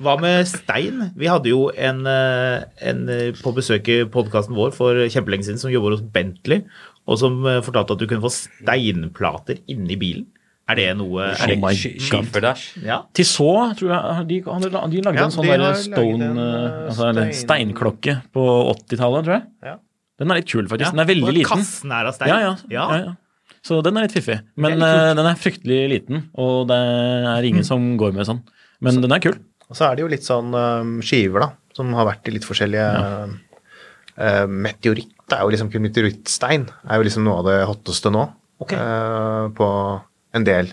Hva 0.00 0.14
med 0.20 0.44
stein? 0.48 1.10
Vi 1.16 1.28
hadde 1.28 1.48
jo 1.48 1.70
en, 1.72 2.02
eh, 2.06 2.64
en 2.84 3.04
eh, 3.08 3.30
på 3.36 3.52
besøk 3.56 3.88
i 3.88 3.98
podkasten 4.12 4.56
vår 4.56 4.74
for 4.76 4.98
kjempelenge 5.08 5.44
siden 5.48 5.60
som 5.60 5.72
jobber 5.72 5.94
hos 5.96 6.02
Bentley, 6.12 6.62
og 7.08 7.16
som 7.20 7.38
eh, 7.48 7.62
fortalte 7.64 7.96
at 7.96 8.02
du 8.02 8.06
kunne 8.10 8.24
få 8.24 8.32
steinplater 8.34 9.62
inni 9.72 9.96
bilen. 10.00 10.26
Er 10.68 10.74
det 10.80 10.86
noe 10.98 11.28
er 11.30 11.36
Oh 11.44 11.46
det, 11.52 11.56
my 11.62 11.70
Sk- 11.78 11.92
God. 11.94 12.06
Skiferdash. 12.08 12.62
Ja. 12.84 12.98
Tissot, 13.14 13.76
tror 13.78 13.92
jeg, 13.94 14.26
de, 14.28 14.40
de, 14.42 14.70
de 14.96 15.02
lagde 15.06 15.20
Ja, 15.20 15.26
en 15.28 15.34
sånn 15.36 15.46
de 15.46 15.58
der 15.62 15.76
stone, 15.78 16.30
en, 16.32 16.40
altså, 16.90 17.12
stein- 17.14 17.36
steinklokke 17.44 18.16
på 18.34 18.46
80-tallet, 18.74 19.28
tror 19.28 19.36
jeg. 19.38 19.44
Ja. 19.70 19.76
Den 20.20 20.32
er 20.32 20.38
litt 20.40 20.48
kul, 20.48 20.64
faktisk. 20.70 20.88
Ja, 20.88 20.94
Den 20.96 21.02
er 21.04 21.08
veldig 21.10 21.28
og 21.28 21.34
liten. 21.36 21.50
Kassen 21.50 21.92
er 21.92 22.08
av 22.08 22.14
stein. 22.16 22.30
Ja, 22.32 22.38
ja, 22.40 22.52
ja, 22.72 22.86
ja. 23.04 23.14
Så 23.66 23.80
den 23.82 23.98
er 23.98 24.06
litt 24.06 24.14
fiffig. 24.14 24.38
Men 24.56 24.78
er 24.80 25.10
eh, 25.10 25.14
den 25.18 25.26
er 25.26 25.36
fryktelig 25.40 25.80
liten, 25.90 26.22
og 26.38 26.68
det 26.70 26.76
er 26.78 27.42
ingen 27.48 27.64
Mm. 27.64 27.68
som 27.68 27.86
går 27.98 28.14
med 28.14 28.26
sånn. 28.28 28.40
Men 28.80 29.00
den 29.02 29.12
er 29.12 29.18
kul. 29.20 29.36
Og 29.68 29.74
så 29.76 29.88
er 29.90 29.96
det 29.96 30.02
jo 30.04 30.08
litt 30.12 30.22
sånn 30.22 30.54
um, 30.54 31.00
skiver, 31.02 31.40
da, 31.42 31.50
som 31.74 31.92
har 31.98 32.06
vært 32.06 32.28
i 32.28 32.34
litt 32.36 32.46
forskjellige 32.46 32.86
uh, 34.16 34.46
Meteoritt 34.46 35.12
er 35.34 35.42
jo 35.42 35.50
liksom 35.50 35.70
kun 35.72 35.82
meteorittstein. 35.82 36.68
er 36.88 37.00
jo 37.00 37.06
liksom 37.08 37.24
noe 37.26 37.40
av 37.42 37.48
det 37.50 37.56
hotteste 37.66 38.12
nå. 38.14 38.28
okay. 38.62 38.78
uh, 38.78 39.48
på 39.56 39.68
en 40.36 40.44
del. 40.46 40.70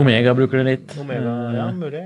Omega 0.00 0.32
bruker 0.36 0.62
det 0.62 0.64
litt. 0.70 0.94
Omega, 1.00 1.34
ja, 1.56 1.66
mulig. 1.72 2.02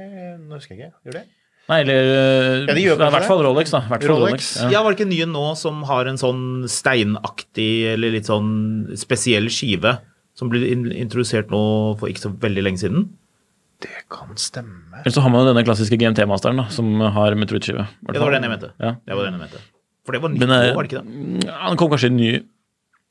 Nå 0.47 0.59
husker 0.59 0.75
jeg 0.75 0.91
ikke. 0.91 0.97
Gjør 1.07 1.17
det? 1.21 1.25
Nei, 1.71 1.79
eller 1.85 2.09
eh, 2.11 2.67
Ja, 2.67 2.75
de 2.75 2.83
gjør 2.85 2.99
I 3.07 3.11
hvert 3.15 3.29
fall. 3.31 3.43
Rolex, 3.47 3.71
da. 3.75 3.81
I 3.87 3.93
hvert 3.93 4.05
fall 4.09 4.17
Rolex. 4.17 4.49
Rolex. 4.59 4.73
Ja, 4.75 4.83
var 4.83 4.93
det 4.95 4.99
ikke 5.01 5.11
nye 5.13 5.29
nå 5.31 5.45
som 5.61 5.83
har 5.89 6.11
en 6.11 6.19
sånn 6.21 6.43
steinaktig 6.71 7.71
eller 7.95 8.13
litt 8.17 8.27
sånn 8.31 8.51
spesiell 8.99 9.47
skive 9.53 9.97
som 10.39 10.51
ble 10.53 10.65
introdusert 10.75 11.51
nå 11.53 11.63
for 12.01 12.11
ikke 12.11 12.25
så 12.27 12.33
veldig 12.43 12.65
lenge 12.67 12.83
siden? 12.83 13.09
Det 13.81 14.03
kan 14.13 14.35
stemme. 14.37 14.99
Eller 15.01 15.15
så 15.15 15.23
har 15.25 15.33
man 15.33 15.45
jo 15.47 15.53
denne 15.55 15.65
klassiske 15.65 15.97
GMT-masteren 15.97 16.59
da, 16.61 16.67
som 16.75 16.91
har 17.01 17.33
Metroid-skive. 17.39 17.87
Ja, 17.87 18.13
det 18.13 18.21
var 18.21 18.35
den 18.37 18.45
jeg 18.45 18.53
mente. 18.53 18.73
Ja. 18.83 18.97
Det 19.09 19.17
var 19.17 19.25
den 19.31 19.39
jeg 19.39 19.45
mente. 19.47 19.63
For 20.05 20.17
det 20.17 20.21
var 20.25 20.33
nytt 20.35 20.43
Den 20.43 20.53
er, 20.53 20.67
nå, 20.69 20.75
var 20.77 20.85
det 20.85 20.91
ikke 20.91 21.01
det? 21.07 21.47
Ja, 21.49 21.61
den 21.71 21.79
kom 21.81 21.93
kanskje 21.95 22.11
i 22.11 22.13
en 22.13 22.19
ny 22.21 22.31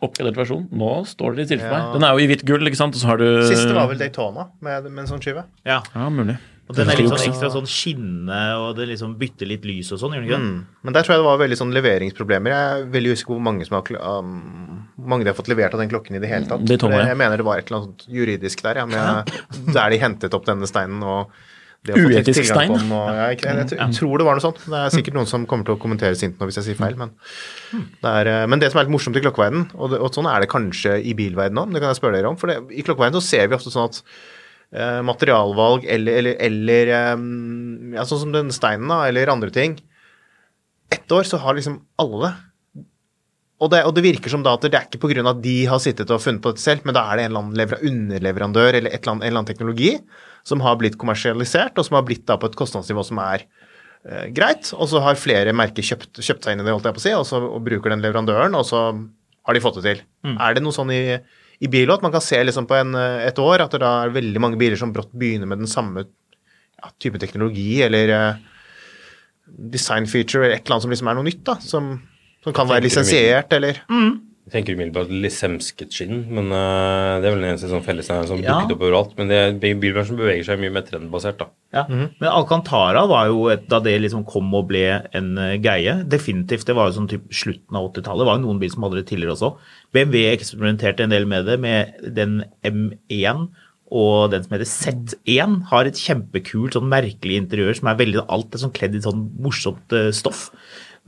oppgradert 0.06 0.38
versjon. 0.40 0.68
Nå 0.80 0.92
står 1.10 1.34
det 1.36 1.42
litt 1.42 1.50
til 1.56 1.60
for 1.64 1.72
Ja. 1.74 1.80
meg. 1.90 1.94
Den 1.98 2.06
er 2.08 2.14
jo 2.14 2.22
i 2.24 2.28
hvitt 2.30 2.46
gull, 2.48 2.70
ikke 2.70 2.80
sant, 2.80 2.96
og 2.96 3.02
så 3.02 3.10
har 3.10 3.18
du 3.20 3.26
Siste 3.50 3.74
var 3.76 3.90
vel 3.90 3.98
Daytona 4.00 4.46
med, 4.62 4.86
med 4.92 5.04
en 5.04 5.10
sånn 5.10 5.24
skive. 5.24 5.44
Ja. 5.68 5.82
Ja, 5.96 6.06
mulig. 6.14 6.38
Og 6.70 6.78
den 6.78 6.86
er 6.86 7.00
litt 7.00 7.10
sånn 7.10 7.32
ekstra 7.32 7.50
sånn 7.50 7.68
skinne, 7.70 8.40
og 8.62 8.76
det 8.78 8.86
liksom 8.92 9.16
bytter 9.18 9.50
litt 9.50 9.64
lys 9.66 9.90
og 9.96 10.04
sånn, 10.04 10.14
gjør 10.14 10.22
den 10.22 10.30
ikke 10.30 10.38
det? 10.38 10.50
Mm. 10.52 10.82
Men 10.86 10.96
der 10.96 11.06
tror 11.06 11.16
jeg 11.16 11.22
det 11.24 11.28
var 11.28 11.40
veldig 11.42 11.58
sånn 11.58 11.72
leveringsproblemer. 11.74 12.54
Jeg 12.54 12.74
er 12.74 12.84
veldig 12.94 13.14
usikker 13.16 13.32
på 13.32 13.38
hvor 13.40 13.46
mange 13.48 13.66
som 13.66 13.80
har, 13.80 13.90
um, 14.22 14.36
mange 15.02 15.26
de 15.26 15.32
har 15.34 15.38
fått 15.40 15.50
levert 15.50 15.74
av 15.74 15.82
den 15.82 15.90
klokken 15.90 16.20
i 16.20 16.22
det 16.22 16.30
hele 16.30 16.46
tatt. 16.50 16.68
Det 16.70 16.78
jeg. 16.78 17.08
jeg 17.10 17.20
mener 17.24 17.42
det 17.42 17.48
var 17.48 17.62
et 17.62 17.72
eller 17.72 17.88
annet 17.88 18.06
juridisk 18.20 18.62
der, 18.68 18.84
ja, 18.84 18.86
med, 18.90 19.34
der 19.80 19.96
de 19.96 20.02
hentet 20.04 20.38
opp 20.38 20.46
denne 20.50 20.70
steinen 20.70 21.02
og 21.02 21.34
Uetisk 21.88 22.44
stein. 22.44 22.74
den, 22.74 22.90
Og, 22.92 23.06
ja, 23.16 23.30
ikke, 23.34 23.54
jeg, 23.56 23.70
jeg, 23.72 23.96
tror 23.96 24.20
det 24.20 24.26
var 24.28 24.36
noe 24.36 24.44
sånt. 24.44 24.58
Det 24.68 24.80
er 24.84 24.92
sikkert 24.94 25.16
noen 25.16 25.30
som 25.32 25.46
kommer 25.50 25.66
til 25.66 25.78
å 25.78 25.80
kommentere 25.80 26.18
sint 26.20 26.36
nå 26.36 26.50
hvis 26.50 26.60
jeg 26.60 26.68
sier 26.68 26.78
feil, 26.78 26.98
men 27.00 27.14
det, 27.72 28.12
er, 28.12 28.30
eh, 28.30 28.48
men 28.52 28.60
det 28.60 28.68
som 28.70 28.82
er 28.82 28.86
litt 28.86 28.94
morsomt 28.94 29.16
i 29.16 29.24
klokkeverdenen, 29.24 29.70
og, 29.80 29.96
og 29.96 30.12
sånn 30.14 30.28
er 30.30 30.44
det 30.44 30.52
kanskje 30.52 30.98
i 31.00 31.16
bilverdenen 31.18 31.64
òg, 31.64 31.72
det 31.72 31.82
kan 31.82 31.94
jeg 31.94 32.02
spørre 32.02 32.20
dere 32.20 32.34
om, 32.34 32.38
for 32.38 32.52
det, 32.52 32.60
i 32.76 32.84
klokkeverdenen 32.84 33.24
så 33.24 33.32
ser 33.32 33.48
vi 33.48 33.58
ofte 33.58 33.72
sånn 33.74 33.88
at 33.88 34.02
eh, 34.76 35.00
materialvalg 35.06 35.88
eller, 35.90 36.20
eller, 36.22 36.38
eller 36.50 36.94
eh, 36.98 37.24
ja, 37.96 38.06
sånn 38.06 38.24
som 38.26 38.36
den 38.36 38.54
steinen 38.56 38.92
da, 38.92 39.04
eller 39.10 39.32
andre 39.34 39.54
ting 39.54 39.80
Ett 40.90 41.12
år 41.14 41.28
så 41.28 41.38
har 41.38 41.54
liksom 41.54 41.76
alle 42.02 42.24
det. 42.24 42.36
Og 43.60 43.70
det, 43.70 43.82
og 43.86 43.92
det 43.94 44.02
virker 44.06 44.32
som 44.32 44.42
da 44.42 44.56
at 44.56 44.64
det 44.64 44.72
er 44.74 44.88
ikke 44.88 45.02
pga. 45.04 45.22
at 45.30 45.42
de 45.44 45.56
har 45.70 45.82
sittet 45.84 46.10
og 46.16 46.22
funnet 46.24 46.42
på 46.42 46.54
dette 46.54 46.64
selv, 46.64 46.86
men 46.88 46.96
da 46.96 47.04
er 47.06 47.20
det 47.20 47.26
en 47.28 47.36
eller 47.36 47.44
annen 47.44 47.90
underleverandør 47.92 48.78
eller 48.80 48.90
et 48.90 49.04
eller 49.04 49.12
annen, 49.12 49.22
en 49.22 49.28
eller 49.28 49.42
annen 49.42 49.50
teknologi 49.50 49.92
som 50.48 50.64
har 50.64 50.80
blitt 50.80 50.98
kommersialisert, 50.98 51.78
og 51.78 51.86
som 51.86 52.00
har 52.00 52.06
blitt 52.08 52.24
da 52.30 52.40
på 52.40 52.50
et 52.50 52.58
kostnadsnivå 52.58 53.04
som 53.06 53.20
er 53.22 53.44
eh, 54.08 54.32
greit. 54.34 54.72
Og 54.74 54.90
så 54.90 55.04
har 55.04 55.20
flere 55.20 55.54
merker 55.54 55.86
kjøpt, 55.86 56.24
kjøpt 56.24 56.48
seg 56.48 56.56
inn 56.56 56.64
i 56.64 56.66
det, 56.66 56.74
holdt 56.74 56.88
jeg 56.88 56.98
på 56.98 57.04
å 57.04 57.06
si, 57.06 57.14
og, 57.20 57.28
så, 57.28 57.44
og 57.44 57.62
bruker 57.68 57.94
den 57.94 58.02
leverandøren, 58.06 58.56
og 58.58 58.66
så 58.66 58.86
har 58.96 59.58
de 59.58 59.62
fått 59.62 59.82
det 59.82 59.86
til. 59.90 60.02
Er 60.40 60.56
det 60.56 60.64
noe 60.64 60.74
sånn 60.76 60.96
i, 60.96 61.20
i 61.60 61.68
bil 61.72 61.92
at 61.92 62.04
man 62.06 62.14
kan 62.14 62.24
se 62.24 62.40
liksom 62.44 62.68
på 62.70 62.78
en, 62.80 62.96
eh, 62.96 63.26
et 63.28 63.40
år 63.42 63.66
at 63.66 63.76
det 63.76 63.82
da 63.84 63.92
er 64.04 64.16
veldig 64.16 64.44
mange 64.44 64.60
biler 64.60 64.80
som 64.80 64.94
brått 64.96 65.12
begynner 65.12 65.50
med 65.50 65.64
den 65.64 65.72
samme 65.72 66.06
ja, 66.06 66.92
type 67.02 67.20
teknologi, 67.20 67.82
eller 67.84 68.14
eh, 68.16 68.40
design 69.74 70.08
feature, 70.08 70.46
eller 70.46 70.56
et 70.56 70.64
eller 70.64 70.78
annet 70.78 70.88
som 70.88 70.96
liksom 70.96 71.12
er 71.12 71.20
noe 71.20 71.28
nytt, 71.28 71.44
da, 71.48 71.58
som, 71.60 71.92
som 72.46 72.56
kan 72.56 72.70
være 72.70 72.88
lisensiert, 72.88 73.52
eller 73.58 73.82
Jeg 74.50 74.66
tenker 74.66 74.74
umiddelbart 74.74 75.12
lisemsket 75.14 75.94
skinn, 75.94 76.24
men 76.34 76.48
uh, 76.50 77.20
det 77.22 77.28
er 77.30 77.36
vel 77.36 77.44
den 77.44 77.52
eneste 77.52 77.70
sånn 77.70 77.84
fellesnevner 77.86 78.26
som 78.26 78.42
Ja. 78.42 78.56
dukket 78.58 78.74
opp 78.74 78.82
overalt. 78.88 79.12
Men 79.20 79.30
det, 79.30 79.38
er 79.70 79.78
bilbransjen 79.78 80.18
beveger 80.18 80.48
seg 80.48 80.64
mye 80.64 80.74
mer 80.74 80.88
trendbasert, 80.88 81.38
da. 81.38 81.52
Ja. 81.78 81.84
Men 81.86 82.26
Alcantara 82.32 83.06
var 83.06 83.30
jo, 83.30 83.44
et, 83.54 83.68
da 83.70 83.78
det 83.86 83.94
liksom 84.02 84.26
kom 84.26 84.50
og 84.58 84.66
ble 84.72 84.84
en 85.14 85.32
eh, 85.38 85.60
greie, 85.62 86.00
definitivt, 86.10 86.66
det 86.66 86.74
var 86.74 86.90
jo 86.90 86.98
sånn 86.98 87.12
typ 87.12 87.30
slutten 87.30 87.78
av 87.78 87.92
80-tallet, 87.92 88.24
det 88.26 88.30
var 88.32 88.40
jo 88.40 88.46
noen 88.48 88.62
bil 88.64 88.74
som 88.74 88.88
hadde 88.88 89.04
det 89.04 89.08
tidligere 89.14 89.38
også. 89.38 89.54
BMW 89.94 90.26
eksperimenterte 90.34 91.06
en 91.06 91.14
del 91.14 91.30
med 91.30 91.46
det, 91.46 91.60
med 91.62 91.94
den 92.18 92.40
M1 92.66 93.46
og 93.90 94.30
den 94.34 94.44
som 94.46 94.54
heter 94.54 94.70
Z1, 94.70 95.56
har 95.72 95.88
et 95.90 95.98
kjempekult, 95.98 96.76
sånn 96.78 96.90
merkelig 96.90 97.40
interiør 97.42 97.78
som 97.78 97.90
er 97.90 97.98
veldig, 98.02 98.26
alt 98.30 98.54
er 98.54 98.62
sånn 98.62 98.74
kledd 98.76 98.98
i 98.98 99.06
sånn 99.06 99.24
morsomt 99.42 99.94
eh, 99.98 100.10
stoff. 100.14 100.50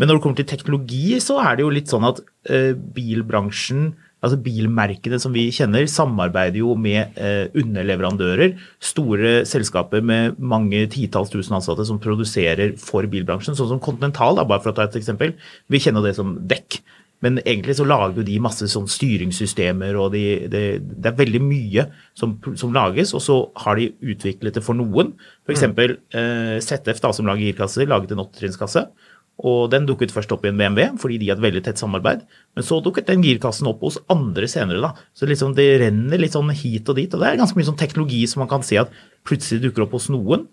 Men 0.01 0.09
når 0.09 0.17
det 0.17 0.23
kommer 0.25 0.41
til 0.41 0.49
teknologi, 0.49 1.05
så 1.21 1.37
er 1.43 1.59
det 1.59 1.67
jo 1.67 1.73
litt 1.73 1.91
sånn 1.91 2.07
at 2.09 2.23
eh, 2.49 2.71
bilbransjen 2.73 3.91
Altså 4.21 4.37
Bilmerkene 4.37 5.17
som 5.17 5.33
vi 5.33 5.47
kjenner, 5.49 5.87
samarbeider 5.89 6.59
jo 6.59 6.75
med 6.77 7.17
eh, 7.17 7.47
underleverandører. 7.57 8.53
Store 8.91 9.39
selskaper 9.49 10.03
med 10.05 10.37
mange 10.37 10.83
titalls 10.93 11.33
tusen 11.33 11.57
ansatte 11.57 11.87
som 11.89 11.97
produserer 12.01 12.75
for 12.77 13.07
bilbransjen. 13.09 13.57
Sånn 13.57 13.71
som 13.71 13.81
Continental, 13.81 14.37
da, 14.37 14.45
bare 14.45 14.61
for 14.61 14.73
å 14.73 14.77
ta 14.77 14.85
et 14.85 14.99
eksempel. 14.99 15.33
Vi 15.73 15.81
kjenner 15.81 16.05
det 16.05 16.13
som 16.19 16.35
dekk. 16.37 16.83
Men 17.25 17.37
egentlig 17.41 17.75
så 17.77 17.85
lager 17.85 18.17
jo 18.17 18.25
de 18.25 18.37
masse 18.41 18.65
sånn 18.69 18.87
styringssystemer, 18.89 19.97
og 20.01 20.13
de, 20.15 20.23
det, 20.49 20.61
det 20.81 21.09
er 21.11 21.17
veldig 21.19 21.41
mye 21.45 21.85
som, 22.17 22.33
som 22.57 22.73
lages. 22.73 23.13
Og 23.17 23.21
så 23.25 23.37
har 23.65 23.77
de 23.77 23.91
utviklet 24.01 24.57
det 24.57 24.63
for 24.65 24.77
noen. 24.77 25.15
F.eks. 25.45 25.65
Eh, 25.65 26.55
ZF, 26.61 27.01
da, 27.01 27.13
som 27.13 27.29
lager 27.29 27.49
girkasser, 27.49 27.89
laget 27.89 28.13
en 28.13 28.21
åttetrinnskasse. 28.25 28.85
Og 29.41 29.71
den 29.73 29.87
dukket 29.89 30.11
først 30.13 30.31
opp 30.35 30.43
i 30.45 30.51
en 30.51 30.59
BMW, 30.59 30.91
fordi 31.01 31.17
de 31.21 31.31
hadde 31.31 31.41
veldig 31.41 31.63
tett 31.65 31.79
samarbeid. 31.81 32.25
Men 32.57 32.65
så 32.65 32.77
dukket 32.83 33.07
den 33.09 33.23
girkassen 33.25 33.69
opp 33.71 33.81
hos 33.85 33.97
andre 34.11 34.49
senere, 34.51 34.81
da. 34.83 34.91
Så 35.17 35.29
liksom 35.29 35.55
det 35.57 35.69
renner 35.81 36.21
litt 36.21 36.35
sånn 36.35 36.51
hit 36.53 36.89
og 36.91 36.99
dit. 36.99 37.09
Og 37.09 37.23
det 37.23 37.29
er 37.29 37.39
ganske 37.39 37.57
mye 37.57 37.69
sånn 37.71 37.79
teknologi 37.79 38.21
som 38.29 38.43
man 38.43 38.51
kan 38.51 38.65
se 38.65 38.77
at 38.83 38.91
plutselig 39.27 39.63
dukker 39.63 39.87
opp 39.87 39.95
hos 39.97 40.11
noen, 40.13 40.45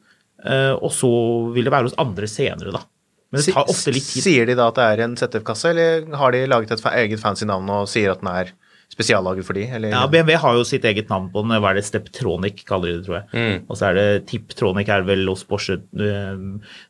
eh, 0.45 0.73
og 0.73 0.89
så 0.95 1.11
vil 1.53 1.69
det 1.69 1.75
være 1.75 1.91
hos 1.91 1.99
andre 2.01 2.31
senere, 2.31 2.73
da. 2.79 2.87
Men 3.29 3.45
det 3.45 3.53
tar 3.53 3.69
ofte 3.69 3.93
litt 3.93 4.07
tid. 4.09 4.25
Sier 4.25 4.49
de 4.49 4.57
da 4.57 4.71
at 4.71 4.79
det 4.79 4.87
er 4.89 5.05
en 5.05 5.19
ZF-kasse, 5.21 5.75
eller 5.75 6.09
har 6.17 6.33
de 6.33 6.47
laget 6.49 6.73
et 6.73 6.87
eget 6.95 7.21
fancy 7.21 7.45
navn 7.49 7.69
og 7.75 7.91
sier 7.93 8.15
at 8.15 8.23
den 8.23 8.33
er 8.33 8.55
spesiallaget 8.99 9.47
for 9.47 9.55
de? 9.55 9.63
Eller? 9.79 9.93
Ja, 9.95 10.03
BMW 10.11 10.35
har 10.43 10.57
jo 10.59 10.65
sitt 10.67 10.83
eget 10.89 11.09
navn 11.09 11.31
på 11.31 11.45
den. 11.47 11.55
Hva 11.63 11.71
er 11.71 11.79
det? 11.79 11.85
Steptronic 11.87 12.65
kaller 12.67 12.91
de 12.91 12.97
det, 12.99 13.07
tror 13.07 13.21
jeg. 13.21 13.63
Og 13.71 13.79
så 13.79 13.89
er 13.93 13.95
det 13.95 14.07
Tiptronic 14.27 14.91
er 14.91 15.07
vel 15.07 15.23
hos 15.31 15.45
Porsche. 15.47 15.79
eh, 15.79 16.43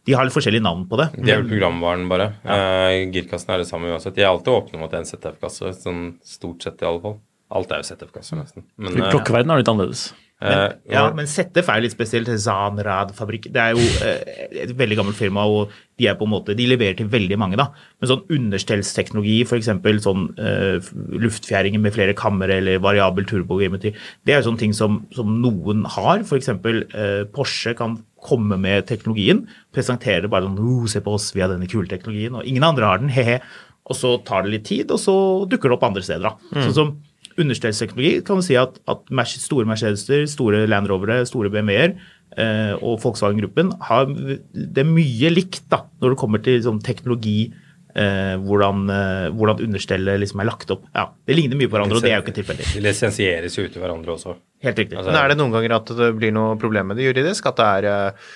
De 0.09 0.17
har 0.17 0.25
litt 0.25 0.33
forskjellige 0.35 0.65
navn 0.65 0.87
på 0.89 0.97
det. 1.03 1.11
Det 1.21 1.35
er 1.37 1.43
vel 1.43 1.51
programvaren, 1.53 2.09
bare. 2.09 2.31
Eh, 2.49 3.05
girkassen 3.13 3.53
er 3.55 3.59
det 3.63 3.69
samme 3.69 3.93
uansett. 3.93 4.17
De 4.17 4.25
er 4.25 4.31
alltid 4.33 4.55
åpne 4.55 4.81
er 4.89 5.03
en 5.03 5.05
ZF-kasse, 5.05 5.75
sånn 5.85 6.17
stort 6.25 6.63
sett 6.65 6.81
i 6.81 6.87
alle 6.89 7.01
fall. 7.05 7.19
Alt 7.51 7.71
er 7.73 7.83
jo 7.83 7.89
ZF-kasse, 7.93 8.37
nesten. 8.37 8.65
Men, 8.77 8.97
Klokkeverden 9.13 9.51
er 9.53 9.61
litt 9.63 9.69
annerledes. 9.69 10.09
Eh, 10.41 10.73
Ja, 10.93 11.05
men 11.15 11.29
ZF 11.29 11.69
er 11.69 11.83
litt 11.83 11.95
spesielt. 11.95 12.31
Zanrad-fabrikk. 12.45 13.49
Det 13.55 13.63
er 13.63 13.77
jo 13.77 13.85
eh, 14.07 14.49
et 14.65 14.73
veldig 14.79 14.99
gammelt 15.01 15.19
firma, 15.19 15.47
og 15.47 15.75
de 15.99 16.07
er 16.07 16.17
på 16.19 16.29
en 16.29 16.33
måte, 16.33 16.55
de 16.55 16.67
leverer 16.71 16.97
til 16.99 17.11
veldig 17.11 17.39
mange. 17.41 17.59
da. 17.59 17.69
Men 17.99 18.11
sånn 18.13 18.27
understellsteknologi, 18.37 19.41
f.eks. 19.43 19.71
sånn 20.05 20.29
uh, 20.39 20.91
luftfjæringer 21.19 21.83
med 21.83 21.97
flere 21.97 22.15
kamre 22.19 22.61
eller 22.61 22.79
variabel 22.85 23.27
turbogeometri, 23.27 23.95
det 24.23 24.35
er 24.35 24.39
jo 24.39 24.51
sånne 24.51 24.63
ting 24.63 24.77
som, 24.77 25.01
som 25.15 25.41
noen 25.43 25.83
har. 25.97 26.23
F.eks. 26.23 26.53
Uh, 26.55 27.25
Porsche 27.35 27.75
kan 27.79 27.99
komme 28.23 28.59
med 28.63 28.87
teknologien, 28.87 29.45
presentere 29.75 30.31
bare 30.31 30.47
sånn 30.47 30.63
oh, 30.63 30.87
'Se 30.91 31.03
på 31.03 31.15
oss, 31.19 31.33
vi 31.35 31.43
har 31.43 31.51
denne 31.51 31.71
kule 31.71 31.91
teknologien', 31.91 32.39
og 32.39 32.47
ingen 32.47 32.67
andre 32.67 32.87
har 32.87 33.03
den, 33.03 33.11
he-he. 33.15 33.41
Og 33.89 33.97
så 33.97 34.19
tar 34.23 34.45
det 34.45 34.53
litt 34.53 34.67
tid, 34.69 34.91
og 34.93 35.01
så 35.01 35.15
dukker 35.49 35.71
det 35.71 35.79
opp 35.79 35.87
andre 35.89 36.05
steder. 36.05 36.29
da. 36.29 36.61
Sånn 36.61 36.77
som 36.77 36.97
understellsteknologi 37.39 38.23
kan 38.27 38.41
vi 38.41 38.49
si 38.51 38.59
at, 38.59 38.81
at 38.91 39.11
store 39.39 39.69
Mercedeser, 39.69 40.27
store 40.31 40.67
Land 40.69 40.91
Rovere, 40.91 41.21
store 41.29 41.51
BMW-er 41.53 41.95
eh, 42.37 42.75
og 42.79 42.99
Volkswagen-gruppen 43.03 43.73
har 43.89 44.09
det 44.09 44.85
er 44.85 44.89
mye 44.89 45.33
likt 45.33 45.67
da, 45.73 45.85
når 46.03 46.15
det 46.15 46.21
kommer 46.21 46.43
til 46.45 46.61
sånn 46.65 46.81
teknologi, 46.85 47.53
eh, 47.95 48.35
hvordan, 48.45 48.85
eh, 48.95 49.29
hvordan 49.37 49.63
understellet 49.69 50.21
liksom 50.25 50.43
er 50.43 50.51
lagt 50.51 50.75
opp. 50.75 50.85
Ja, 50.95 51.09
Det 51.27 51.37
ligner 51.39 51.61
mye 51.61 51.71
på 51.71 51.79
hverandre, 51.79 52.01
og 52.01 52.05
det 52.05 52.13
er 52.13 52.21
jo 52.21 52.27
ikke 52.27 52.39
tilfeldig. 52.41 52.69
De 52.75 52.85
lisensieres 52.85 53.59
jo 53.59 53.67
ut 53.67 53.79
i 53.79 53.83
hverandre 53.83 54.15
også. 54.15 54.37
Helt 54.65 54.83
riktig. 54.83 54.99
Altså, 54.99 55.13
Men 55.13 55.23
er 55.23 55.29
det 55.33 55.39
noen 55.39 55.55
ganger 55.55 55.79
at 55.79 55.97
det 56.03 56.13
blir 56.19 56.35
noe 56.35 56.59
problem 56.61 56.91
med 56.93 56.99
det 56.99 57.09
juridisk? 57.09 57.47
At 57.47 57.57
det 57.57 57.71
er 57.79 57.91
eh, 57.93 58.29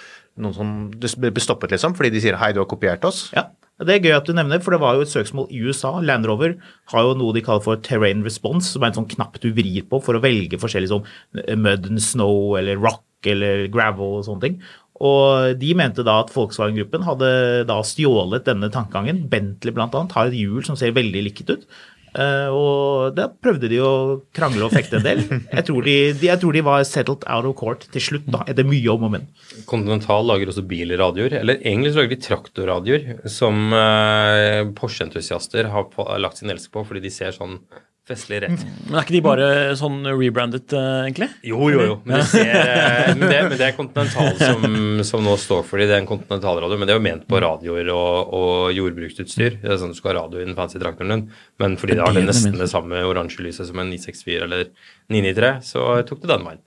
noen 0.43 0.55
som 0.57 0.77
blir 0.91 1.45
stoppet, 1.45 1.75
liksom, 1.75 1.95
fordi 1.95 2.11
de 2.13 2.21
sier 2.21 2.37
'hei, 2.37 2.53
du 2.53 2.61
har 2.61 2.71
kopiert 2.71 3.03
oss'? 3.05 3.33
Ja, 3.35 3.51
Det 3.87 3.95
er 3.95 4.05
gøy 4.05 4.15
at 4.17 4.29
du 4.29 4.35
nevner, 4.37 4.61
for 4.63 4.75
det 4.75 4.83
var 4.83 4.97
jo 4.97 5.07
et 5.07 5.13
søksmål 5.13 5.49
i 5.51 5.63
USA. 5.67 5.95
Land 6.05 6.29
Rover 6.29 6.57
har 6.93 7.07
jo 7.07 7.17
noe 7.19 7.35
de 7.37 7.43
kaller 7.45 7.65
for 7.65 7.81
terrain 7.85 8.23
response, 8.27 8.71
som 8.73 8.85
er 8.85 8.93
en 8.93 9.01
sånn 9.01 9.11
knapp 9.15 9.41
du 9.43 9.51
vrir 9.57 9.87
på 9.89 10.01
for 10.05 10.19
å 10.19 10.23
velge 10.23 10.61
forskjellig 10.61 10.93
som 10.93 11.07
mud 11.33 11.91
and 11.91 12.03
snow 12.03 12.57
eller 12.61 12.81
rock 12.81 13.05
eller 13.29 13.69
gravel 13.73 14.19
og 14.19 14.27
sånne 14.27 14.47
ting. 14.47 14.63
Og 15.03 15.57
de 15.59 15.73
mente 15.75 16.05
da 16.07 16.21
at 16.23 16.31
Volkswagen-gruppen 16.31 17.03
hadde 17.07 17.31
da 17.67 17.79
stjålet 17.87 18.47
denne 18.47 18.69
tankegangen. 18.71 19.25
Bentley 19.31 19.75
annet 19.75 20.15
har 20.15 20.31
et 20.31 20.37
hjul 20.39 20.63
som 20.67 20.79
ser 20.79 20.95
veldig 20.95 21.25
likt 21.27 21.49
ut. 21.51 21.65
Eh, 22.13 22.49
og 22.53 23.15
da 23.17 23.29
prøvde 23.33 23.71
de 23.73 23.79
å 23.81 23.93
krangle 24.37 24.67
og 24.67 24.75
fekte 24.75 24.99
en 24.99 25.07
del. 25.07 25.23
Jeg 25.53 25.65
tror 25.69 25.87
de, 25.87 25.97
jeg 26.13 26.41
tror 26.43 26.57
de 26.57 26.65
var 26.67 26.85
settled 26.89 27.25
out 27.25 27.49
of 27.49 27.57
court 27.59 27.87
til 27.95 28.05
slutt, 28.05 28.27
da, 28.33 28.43
etter 28.51 28.69
mye 28.69 28.93
om 28.93 29.07
og 29.09 29.15
men. 29.15 29.29
Continental 29.69 30.27
lager 30.29 30.53
også 30.53 30.67
bilradioer, 30.69 31.39
eller 31.41 31.63
egentlig 31.63 31.95
så 31.95 32.03
lager 32.03 32.15
de 32.15 32.21
traktorradioer, 32.27 33.09
som 33.33 33.73
eh, 33.77 34.61
Porsche-entusiaster 34.77 35.73
har 35.73 36.21
lagt 36.21 36.43
sin 36.43 36.53
elsk 36.53 36.73
på, 36.75 36.85
fordi 36.89 37.07
de 37.07 37.15
ser 37.15 37.35
sånn 37.37 37.61
festlig 38.09 38.41
rett. 38.43 38.63
Men 38.89 38.97
er 38.97 39.05
ikke 39.05 39.15
de 39.15 39.21
bare 39.25 39.49
sånn 39.79 40.01
rebrandet, 40.09 40.73
eh, 40.75 41.05
egentlig? 41.07 41.29
Jo, 41.47 41.69
jo, 41.71 41.85
jo. 41.87 41.97
Men 42.05 42.19
det, 42.19 42.27
ser, 42.33 42.51
eh, 42.51 43.13
men 43.19 43.25
det, 43.31 43.41
men 43.49 43.55
det 43.61 43.69
er 43.69 43.77
Continental 43.77 44.33
som, 44.41 44.67
som 45.07 45.23
nå 45.27 45.37
står 45.41 45.63
for 45.69 45.79
det. 45.79 45.87
Det 45.91 45.97
er 45.97 46.03
en 46.03 46.11
kontinentalradio, 46.11 46.81
men 46.81 46.91
det 46.91 46.97
er 46.97 47.01
jo 47.01 47.05
ment 47.07 47.29
på 47.31 47.43
radioer 47.45 47.93
og, 47.95 48.35
og 48.39 48.73
jordbruksutstyr. 48.75 49.61
Det 49.63 49.71
er 49.71 49.81
sånn 49.83 49.95
Du 49.95 50.01
skal 50.01 50.15
ha 50.15 50.25
radio 50.25 50.43
i 50.43 50.49
den 50.49 50.59
fancy 50.59 50.83
traktoren 50.83 51.15
din, 51.15 51.27
men 51.63 51.79
fordi 51.81 51.99
det 51.99 52.07
har 52.07 52.17
det 52.17 52.27
nesten 52.27 52.59
det 52.59 52.71
samme 52.73 53.05
oransje 53.07 53.45
lyset 53.47 53.71
som 53.71 53.79
en 53.83 53.93
964 53.93 54.49
eller 54.49 54.67
993, 55.13 55.55
så 55.71 55.87
tok 56.09 56.25
det 56.25 56.35
den 56.35 56.51
veien. 56.51 56.67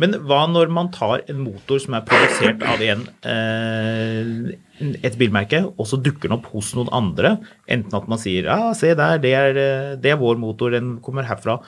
Men 0.00 0.14
hva 0.24 0.46
når 0.48 0.70
man 0.72 0.88
tar 0.94 1.20
en 1.28 1.42
motor 1.44 1.80
som 1.82 1.94
er 1.98 2.04
produsert 2.08 2.62
av 2.64 2.80
en, 2.80 3.02
eh, 3.28 4.94
et 5.04 5.18
bilmerke, 5.20 5.60
og 5.76 5.84
så 5.90 5.98
dukker 6.00 6.30
den 6.30 6.38
opp 6.38 6.46
hos 6.54 6.72
noen 6.78 6.88
andre? 6.96 7.34
Enten 7.68 7.98
at 7.98 8.08
man 8.08 8.18
sier 8.22 8.48
ja, 8.48 8.72
se 8.78 8.94
der, 8.98 9.18
det 9.22 9.34
er, 9.36 9.60
det 10.00 10.14
er 10.14 10.20
vår 10.22 10.40
motor, 10.40 10.72
den 10.72 10.96
kommer 11.04 11.28
herfra. 11.28 11.58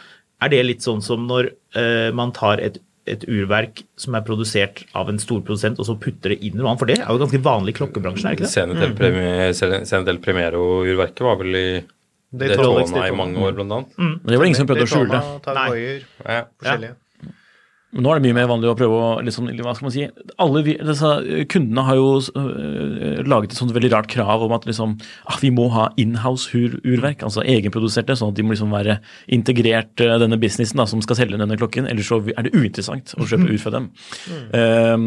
Er 0.42 0.48
det 0.52 0.64
litt 0.64 0.82
sånn 0.86 1.04
som 1.04 1.28
når 1.28 1.52
eh, 1.76 2.10
man 2.16 2.32
tar 2.36 2.62
et 2.64 2.80
et 3.04 3.24
urverk 3.28 3.82
som 4.00 4.14
er 4.16 4.22
produsert 4.24 4.78
av 4.96 5.10
en 5.12 5.18
storprodusent, 5.20 5.76
og 5.76 5.84
så 5.84 5.92
putter 6.00 6.32
det 6.32 6.38
inn 6.40 6.54
i 6.54 6.62
noe 6.62 6.70
annet. 6.70 6.80
For 6.80 6.88
det 6.88 6.94
er 7.02 7.10
jo 7.12 7.20
ganske 7.20 7.40
vanlig 7.44 7.74
i 7.74 7.76
klokkebransjen, 7.76 8.30
er 8.30 8.38
det 8.38 8.46
ikke 8.48 8.64
det? 8.70 8.78
Del, 8.80 8.94
Premi- 8.96 10.04
del 10.08 10.20
Primero-urverket 10.24 11.20
var 11.26 11.36
vel 11.42 11.58
i 11.60 11.66
Daytona. 12.32 12.80
Daytona 12.80 13.06
i 13.10 13.16
mange 13.20 13.44
år, 13.44 13.52
blant 13.58 13.76
annet. 13.76 13.98
Men 14.00 14.32
det 14.32 14.38
var 14.40 14.48
ingen 14.48 14.56
som 14.56 14.70
prøvde 14.70 14.86
å 14.88 14.92
skjule 14.94 15.12
det. 15.12 15.20
Daytona, 15.20 15.54
Nei. 15.60 15.68
Heuer, 15.74 16.06
Ja. 16.24 16.94
Nå 17.94 18.10
er 18.10 18.18
det 18.18 18.26
mye 18.26 18.36
mer 18.36 18.48
vanlig 18.50 18.70
å 18.72 18.76
prøve 18.78 18.98
å 18.98 19.08
liksom, 19.22 19.46
hva 19.62 19.74
skal 19.76 19.86
man 19.86 19.94
si, 19.94 20.06
alle 20.42 20.62
vi, 20.66 20.74
disse 20.82 21.10
Kundene 21.52 21.84
har 21.86 21.98
jo 21.98 22.08
øh, 22.18 23.20
laget 23.30 23.54
et 23.54 23.60
sånt 23.60 23.74
veldig 23.76 23.92
rart 23.92 24.08
krav 24.10 24.42
om 24.42 24.54
at 24.56 24.66
liksom, 24.66 24.96
ah, 25.30 25.38
vi 25.42 25.52
må 25.54 25.68
ha 25.74 25.86
inhouse-urverk, 26.00 27.22
altså 27.26 27.44
egenproduserte, 27.46 28.16
sånn 28.18 28.32
at 28.34 28.38
de 28.38 28.46
må 28.46 28.56
liksom 28.56 28.74
være 28.74 28.98
integrert 29.36 30.02
øh, 30.02 30.16
denne 30.22 30.40
businessen 30.42 30.82
da, 30.82 30.88
som 30.90 31.02
skal 31.04 31.20
selge 31.20 31.38
denne 31.38 31.58
klokken. 31.60 31.86
Ellers 31.90 32.10
så 32.10 32.18
er 32.34 32.48
det 32.48 32.54
uinteressant 32.56 33.14
å 33.14 33.28
kjøpe 33.30 33.50
ut 33.54 33.62
fra 33.62 33.76
dem. 33.76 33.90
Um, 34.54 35.06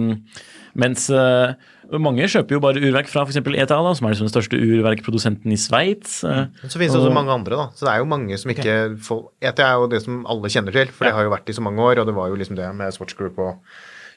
mens 0.78 1.10
øh, 1.12 1.58
mange 2.04 2.28
kjøper 2.32 2.58
jo 2.58 2.62
bare 2.64 2.82
urverk 2.82 3.10
fra 3.12 3.24
f.eks. 3.26 3.40
ETA, 3.40 3.78
da, 3.86 3.94
som 3.98 4.08
er 4.08 4.14
liksom 4.14 4.28
den 4.28 4.34
største 4.34 4.60
urverkprodusenten 4.60 5.54
i 5.54 5.60
Sveits. 5.62 6.20
Men 6.26 6.52
så 6.64 6.80
finnes 6.80 6.96
det 6.96 7.02
også 7.02 7.14
mange 7.16 7.34
andre, 7.34 7.60
da. 7.60 7.68
Så 7.78 7.88
det 7.88 7.94
er 7.94 8.02
jo 8.04 8.10
mange 8.12 8.40
som 8.42 8.54
ikke 8.54 8.78
får 9.08 9.22
ETA 9.52 9.68
er 9.68 9.82
jo 9.82 9.92
det 9.92 10.02
som 10.06 10.22
alle 10.30 10.52
kjenner 10.54 10.76
til, 10.76 10.92
for 10.94 11.08
det 11.08 11.16
har 11.18 11.28
jo 11.28 11.34
vært 11.34 11.52
i 11.52 11.58
så 11.58 11.64
mange 11.66 11.84
år, 11.84 12.02
og 12.04 12.10
det 12.10 12.18
var 12.18 12.32
jo 12.32 12.40
liksom 12.40 12.60
det 12.60 12.68
med 12.78 12.96
Swatch 12.96 13.18
Group 13.20 13.40
og, 13.44 13.64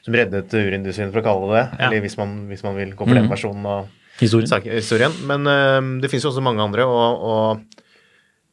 som 0.05 0.17
reddet 0.17 0.53
urindustrien, 0.53 1.13
for 1.13 1.21
å 1.21 1.25
kalle 1.25 1.51
det 1.51 1.59
det. 1.59 1.65
Eller 1.85 2.05
hvis 2.05 2.17
man, 2.19 2.37
hvis 2.51 2.65
man 2.67 2.77
vil 2.79 2.95
gå 2.97 3.07
for 3.07 3.17
den 3.17 3.31
versjonen 3.31 3.67
av 3.77 3.89
Historien. 4.21 4.67
historien. 4.69 5.13
Men 5.25 5.47
uh, 5.49 5.79
det 6.01 6.11
finnes 6.11 6.27
jo 6.27 6.29
også 6.29 6.43
mange 6.45 6.61
andre, 6.61 6.85
og, 6.85 7.23
og 7.25 7.81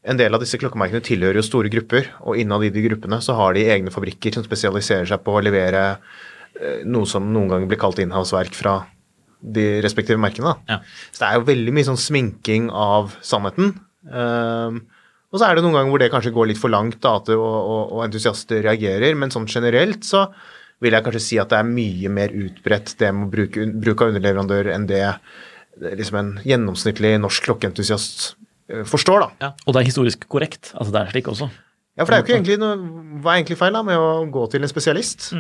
en 0.09 0.19
del 0.19 0.33
av 0.33 0.41
disse 0.43 0.59
klokkemerkene 0.61 1.03
tilhører 1.05 1.41
jo 1.41 1.47
store 1.47 1.71
grupper, 1.73 2.13
og 2.25 2.39
innad 2.41 2.65
i 2.65 2.73
de 2.73 2.85
gruppene 2.87 3.19
så 3.25 3.37
har 3.39 3.57
de 3.57 3.67
egne 3.69 3.93
fabrikker 3.93 4.37
som 4.37 4.47
spesialiserer 4.47 5.09
seg 5.11 5.21
på 5.25 5.35
å 5.37 5.43
levere 5.45 5.83
eh, 6.61 6.87
noe 6.89 7.09
som 7.09 7.27
noen 7.35 7.51
ganger 7.53 7.71
blir 7.71 7.81
kalt 7.83 8.01
inhouse-verk 8.03 8.57
fra 8.57 8.79
de 9.41 9.67
respektive 9.85 10.21
merkene. 10.21 10.57
Ja. 10.71 10.81
Så 11.13 11.23
det 11.23 11.29
er 11.29 11.39
jo 11.39 11.49
veldig 11.49 11.75
mye 11.77 11.89
sånn 11.89 12.01
sminking 12.01 12.71
av 12.75 13.15
sannheten. 13.25 13.75
Um, 14.09 14.81
og 15.29 15.41
så 15.41 15.49
er 15.49 15.59
det 15.59 15.65
noen 15.65 15.77
ganger 15.77 15.93
hvor 15.93 16.03
det 16.03 16.13
kanskje 16.13 16.33
går 16.35 16.51
litt 16.51 16.61
for 16.61 16.73
langt, 16.73 17.01
da, 17.05 17.19
at 17.21 17.29
det, 17.29 17.37
og, 17.37 17.59
og, 17.59 17.83
og 17.99 18.07
entusiaster 18.07 18.63
reagerer, 18.65 19.13
men 19.19 19.33
sånn 19.35 19.49
generelt 19.51 20.07
så 20.09 20.27
vil 20.83 20.95
jeg 20.95 21.05
kanskje 21.05 21.23
si 21.25 21.39
at 21.43 21.51
det 21.53 21.59
er 21.59 21.69
mye 21.69 22.11
mer 22.15 22.35
utbredt 22.35 22.95
det 23.01 23.11
med 23.15 23.27
å 23.27 23.33
bruke, 23.33 23.67
bruk 23.85 24.03
av 24.05 24.13
underleverandør 24.13 24.71
enn 24.73 24.87
det 24.89 25.03
liksom 25.79 26.19
en 26.19 26.31
gjennomsnittlig 26.47 27.17
norsk 27.23 27.49
klokkeentusiast 27.49 28.29
eh, 28.71 28.85
forstår, 28.89 29.27
da. 29.27 29.53
Og 29.67 29.75
det 29.75 29.83
er 29.83 29.91
historisk 29.91 30.27
korrekt. 30.31 30.73
altså 30.75 30.95
Det 30.95 31.03
er 31.03 31.13
slik 31.15 31.31
også. 31.31 31.51
Ja, 31.99 32.05
for 32.05 32.13
det 32.13 32.19
er 32.19 32.23
jo 32.23 32.27
ikke 32.29 32.37
egentlig 32.37 32.59
noe 32.63 32.75
Hva 33.25 33.33
er 33.33 33.41
egentlig 33.41 33.57
feil 33.59 33.75
da 33.75 33.81
med 33.83 33.99
å 33.99 34.11
gå 34.31 34.45
til 34.53 34.63
en 34.63 34.71
spesialist? 34.71 35.33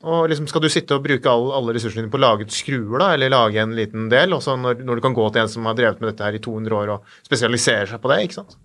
Og 0.00 0.30
liksom 0.32 0.46
Skal 0.48 0.62
du 0.64 0.70
sitte 0.72 0.96
og 0.96 1.04
bruke 1.04 1.28
all, 1.28 1.50
alle 1.52 1.74
ressursene 1.76 2.06
dine 2.06 2.12
på 2.12 2.16
å 2.16 2.22
lage 2.22 2.46
et 2.46 2.54
skruer, 2.56 2.96
da, 3.02 3.10
eller 3.14 3.32
lage 3.34 3.60
en 3.60 3.74
liten 3.76 4.08
del, 4.12 4.32
også 4.32 4.54
når, 4.56 4.80
når 4.86 4.96
du 4.96 5.04
kan 5.04 5.16
gå 5.16 5.26
til 5.28 5.42
en 5.42 5.50
som 5.52 5.66
har 5.68 5.76
drevet 5.76 6.00
med 6.00 6.12
dette 6.12 6.24
her 6.24 6.38
i 6.38 6.40
200 6.40 6.76
år 6.78 6.94
og 6.94 7.18
spesialiserer 7.26 7.90
seg 7.90 8.00
på 8.00 8.12
det, 8.12 8.22
ikke 8.24 8.38
sant? 8.38 8.56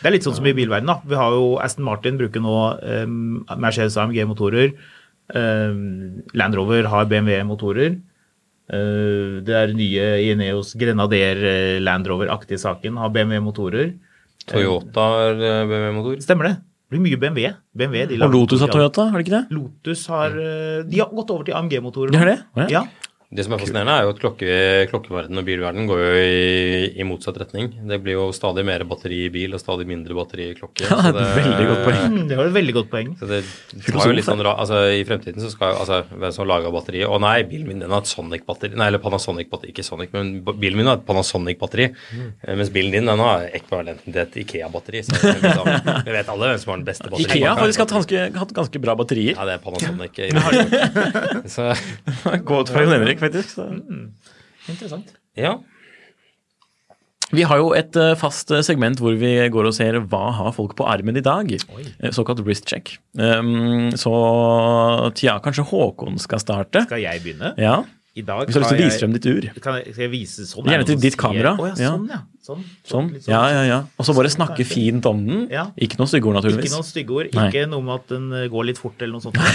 Det 0.00 0.08
er 0.08 0.14
litt 0.16 0.26
sånn 0.26 0.36
som 0.36 0.48
i 0.48 0.54
bilverden 0.56 0.88
da. 0.88 0.98
Vi 1.04 1.16
har 1.16 1.32
jo 1.36 1.54
Aston 1.60 1.84
Martin 1.84 2.20
bruker 2.20 2.44
nå 2.44 2.54
um, 2.80 3.16
Mercedes 3.60 3.98
AMG-motorer. 4.00 4.72
Um, 5.32 6.22
Land 6.36 6.56
Rover 6.56 6.88
har 6.92 7.08
BMW-motorer. 7.08 7.98
Uh, 8.70 9.40
det 9.44 9.56
er 9.56 9.74
nye 9.76 10.06
Ineos 10.30 10.72
Grenadier 10.80 11.40
uh, 11.44 11.80
Land 11.84 12.08
Rover-aktige 12.08 12.60
saken 12.60 13.00
har 13.00 13.12
BMW-motorer. 13.16 13.92
Toyota 14.48 15.06
er 15.26 15.42
eh, 15.44 15.64
BMW-motor. 15.68 16.20
Stemmer 16.24 16.48
det? 16.48 16.54
Det 16.90 16.98
blir 16.98 17.04
mye 17.06 17.18
BMW. 17.22 17.52
BMW 17.78 18.06
de 18.10 18.16
Og 18.26 18.32
Lotus 18.34 18.64
har. 18.64 18.70
Toyota, 18.74 19.04
har 19.12 19.20
det 19.20 19.28
ikke 19.28 19.36
det? 19.36 19.54
Lotus 19.54 20.00
har 20.10 20.32
uh, 20.34 20.80
De 20.90 20.98
har 20.98 21.12
gått 21.14 21.30
over 21.30 21.46
til 21.46 21.54
AMG-motorer. 21.54 22.10
De 22.10 22.18
har 22.18 22.26
det? 22.26 22.38
Ja. 22.58 22.66
Ja. 22.80 22.82
Det 23.30 23.44
som 23.46 23.52
er 23.54 23.60
fascinerende, 23.62 23.92
er 23.94 24.06
jo 24.08 24.10
at 24.10 24.18
klokke, 24.18 24.54
klokkeverden 24.90 25.38
og 25.38 25.44
bilverden 25.46 25.84
går 25.86 26.00
jo 26.02 26.14
i, 26.18 26.78
i 26.98 27.04
motsatt 27.06 27.36
retning. 27.38 27.68
Det 27.86 28.00
blir 28.02 28.16
jo 28.16 28.24
stadig 28.34 28.64
mer 28.66 28.82
batteri 28.90 29.20
i 29.28 29.30
bil 29.30 29.54
og 29.54 29.60
stadig 29.62 29.84
mindre 29.86 30.16
batteri 30.18 30.48
i 30.50 30.56
klokke. 30.58 30.82
Ja, 30.82 30.96
det 31.14 31.22
er 31.22 31.28
et 31.28 31.38
veldig 31.38 31.68
godt 31.68 31.84
poeng. 31.84 32.00
Mm, 32.10 32.24
Det 32.26 32.38
var 32.40 32.50
et 32.50 32.56
veldig 32.56 32.74
godt 32.74 32.88
poeng. 32.90 33.12
Så 33.20 33.28
det 33.30 33.38
tar 33.86 34.10
jo 34.10 34.16
litt 34.16 34.26
sånn 34.26 34.42
altså 34.50 34.80
I 34.96 35.04
fremtiden 35.06 35.44
så 35.44 35.50
skal 35.52 35.76
jo 35.76 35.78
altså 35.84 36.00
hvem 36.10 36.34
som 36.34 36.48
lager 36.50 36.74
batteriet 36.74 37.06
Å 37.06 37.20
nei, 37.22 37.36
bilen 37.46 37.68
min 37.68 37.84
den 37.84 37.94
har 37.94 38.02
et 38.02 38.10
Sonic-batteri. 38.10 38.74
Nei, 38.74 38.88
eller 38.90 39.02
Panasonic-batteri. 39.04 39.70
Ikke 39.76 39.86
Sonic, 39.86 40.10
men 40.16 40.32
bilen 40.50 40.80
min 40.80 40.90
har 40.90 40.98
et 40.98 41.06
Panasonic-batteri. 41.06 41.86
Mm. 42.10 42.26
Mens 42.58 42.74
bilen 42.74 42.98
din 42.98 43.12
den 43.12 43.24
har 43.28 43.46
ekvivalenten 43.46 44.10
til 44.10 44.24
et 44.24 44.40
Ikea-batteri. 44.42 45.04
Så 45.06 45.14
det 45.14 45.36
liksom, 45.46 45.70
vi 46.10 46.18
vet 46.18 46.34
alle 46.34 46.50
hvem 46.50 46.60
som 46.64 46.74
har 46.74 46.82
den 46.82 46.90
beste 46.90 47.06
batteriet. 47.06 47.38
Ikea 47.38 47.54
har 47.54 47.62
faktisk 47.62 47.86
hatt 47.86 47.96
ganske, 48.00 48.26
hatt 48.42 48.58
ganske 48.58 48.84
bra 48.88 48.98
batterier. 48.98 49.38
Ja, 49.38 49.46
det 49.46 49.60
er 49.60 49.64
Panasonic. 49.68 50.18
så 51.54 51.70
Godt 52.50 52.74
fra 52.74 52.82
Jon 52.82 52.96
Henrik, 52.98 53.19
faktisk. 53.22 53.54
Så. 53.58 53.68
Interessant. 54.70 55.14
ja. 55.38 55.58
Vi 57.30 57.44
har 57.46 57.60
jo 57.60 57.68
et 57.78 57.94
eh, 57.94 58.16
fast 58.18 58.50
eh, 58.50 58.62
segment 58.66 58.98
hvor 58.98 59.14
vi 59.14 59.36
går 59.54 59.68
og 59.68 59.74
ser 59.76 60.00
hva 60.10 60.32
har 60.34 60.50
folk 60.56 60.74
på 60.78 60.86
armen 60.90 61.14
i 61.14 61.22
dag. 61.22 61.52
Oi. 61.76 61.84
Såkalt 62.10 62.42
wrist 62.42 62.66
check. 62.66 62.96
Um, 63.14 63.92
så 63.94 64.10
tja, 65.14 65.36
kanskje 65.44 65.68
Håkon 65.70 66.18
skal 66.18 66.42
starte? 66.42 66.82
Skal 66.88 67.04
jeg 67.04 67.22
begynne? 67.22 67.52
Ja. 67.60 67.84
I 68.18 68.24
dag 68.26 68.48
Hvis 68.48 68.56
du 68.56 68.58
har 68.58 68.64
lyst 68.64 68.74
til 68.74 68.80
å 68.80 68.88
vise 68.88 68.98
frem 68.98 69.12
ditt 69.14 69.26
ur. 69.30 69.44
Kan 69.62 69.76
jeg, 69.78 69.92
skal 69.94 70.02
jeg 70.02 70.10
vise 70.10 70.46
sånn? 70.48 70.66
Gjerne 70.66 70.82
Er 70.82 70.88
til 70.88 70.98
ditt 70.98 71.16
kamera. 71.20 71.52
Å 71.54 71.68
ja, 71.68 71.74
sånn, 71.78 72.08
ja. 72.10 72.18
Sånn. 72.42 72.64
Sånn. 72.90 73.10
litt 73.14 73.28
Ja, 73.30 73.42
ja, 73.54 73.60
ja. 73.68 73.78
Og 74.00 74.08
så 74.08 74.14
bare 74.16 74.32
snakke 74.32 74.56
Kanskje. 74.58 74.72
fint 74.72 75.06
om 75.06 75.20
den. 75.28 75.44
Ja. 75.52 75.68
Ikke 75.78 76.00
noen 76.00 76.10
stygge 76.10 76.26
ord, 76.26 76.40
naturligvis. 76.40 76.72
Ikke 76.72 76.80
noen 76.80 76.88
stygge 76.88 77.14
ord. 77.20 77.30
Ikke 77.30 77.64
noe 77.70 77.86
med 77.86 77.94
at 78.00 78.10
den 78.10 78.26
eh, 78.34 78.48
går 78.50 78.66
litt 78.72 78.80
fort 78.82 79.04
eller 79.04 79.14
noe 79.14 79.22
sånt. 79.22 79.38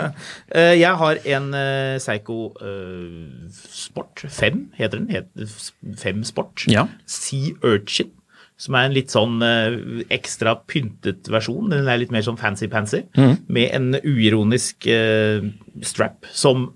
Eh, 0.60 0.74
jeg 0.80 0.98
har 0.98 1.18
en 1.36 1.46
uh, 1.54 1.96
Seigo 2.02 2.38
eh, 2.58 3.50
Sport 3.54 4.24
5, 4.26 4.64
heter 4.80 5.04
den. 5.04 5.46
5 6.00 6.24
Sport. 6.26 6.66
Ja. 6.70 6.88
Sea 7.06 7.54
Urchin. 7.62 8.10
Som 8.60 8.76
er 8.76 8.88
en 8.88 8.96
litt 8.96 9.14
sånn 9.14 9.38
eh, 9.46 9.78
ekstra 10.12 10.56
pyntet 10.68 11.30
versjon. 11.32 11.70
Den 11.70 11.88
er 11.88 12.02
litt 12.02 12.12
mer 12.12 12.26
sånn 12.26 12.40
fancy-pansy. 12.40 13.06
Mm. 13.16 13.38
Med 13.46 13.72
en 13.78 13.88
uironisk 14.02 14.90
eh, 14.90 15.46
strap 15.86 16.28
som 16.34 16.72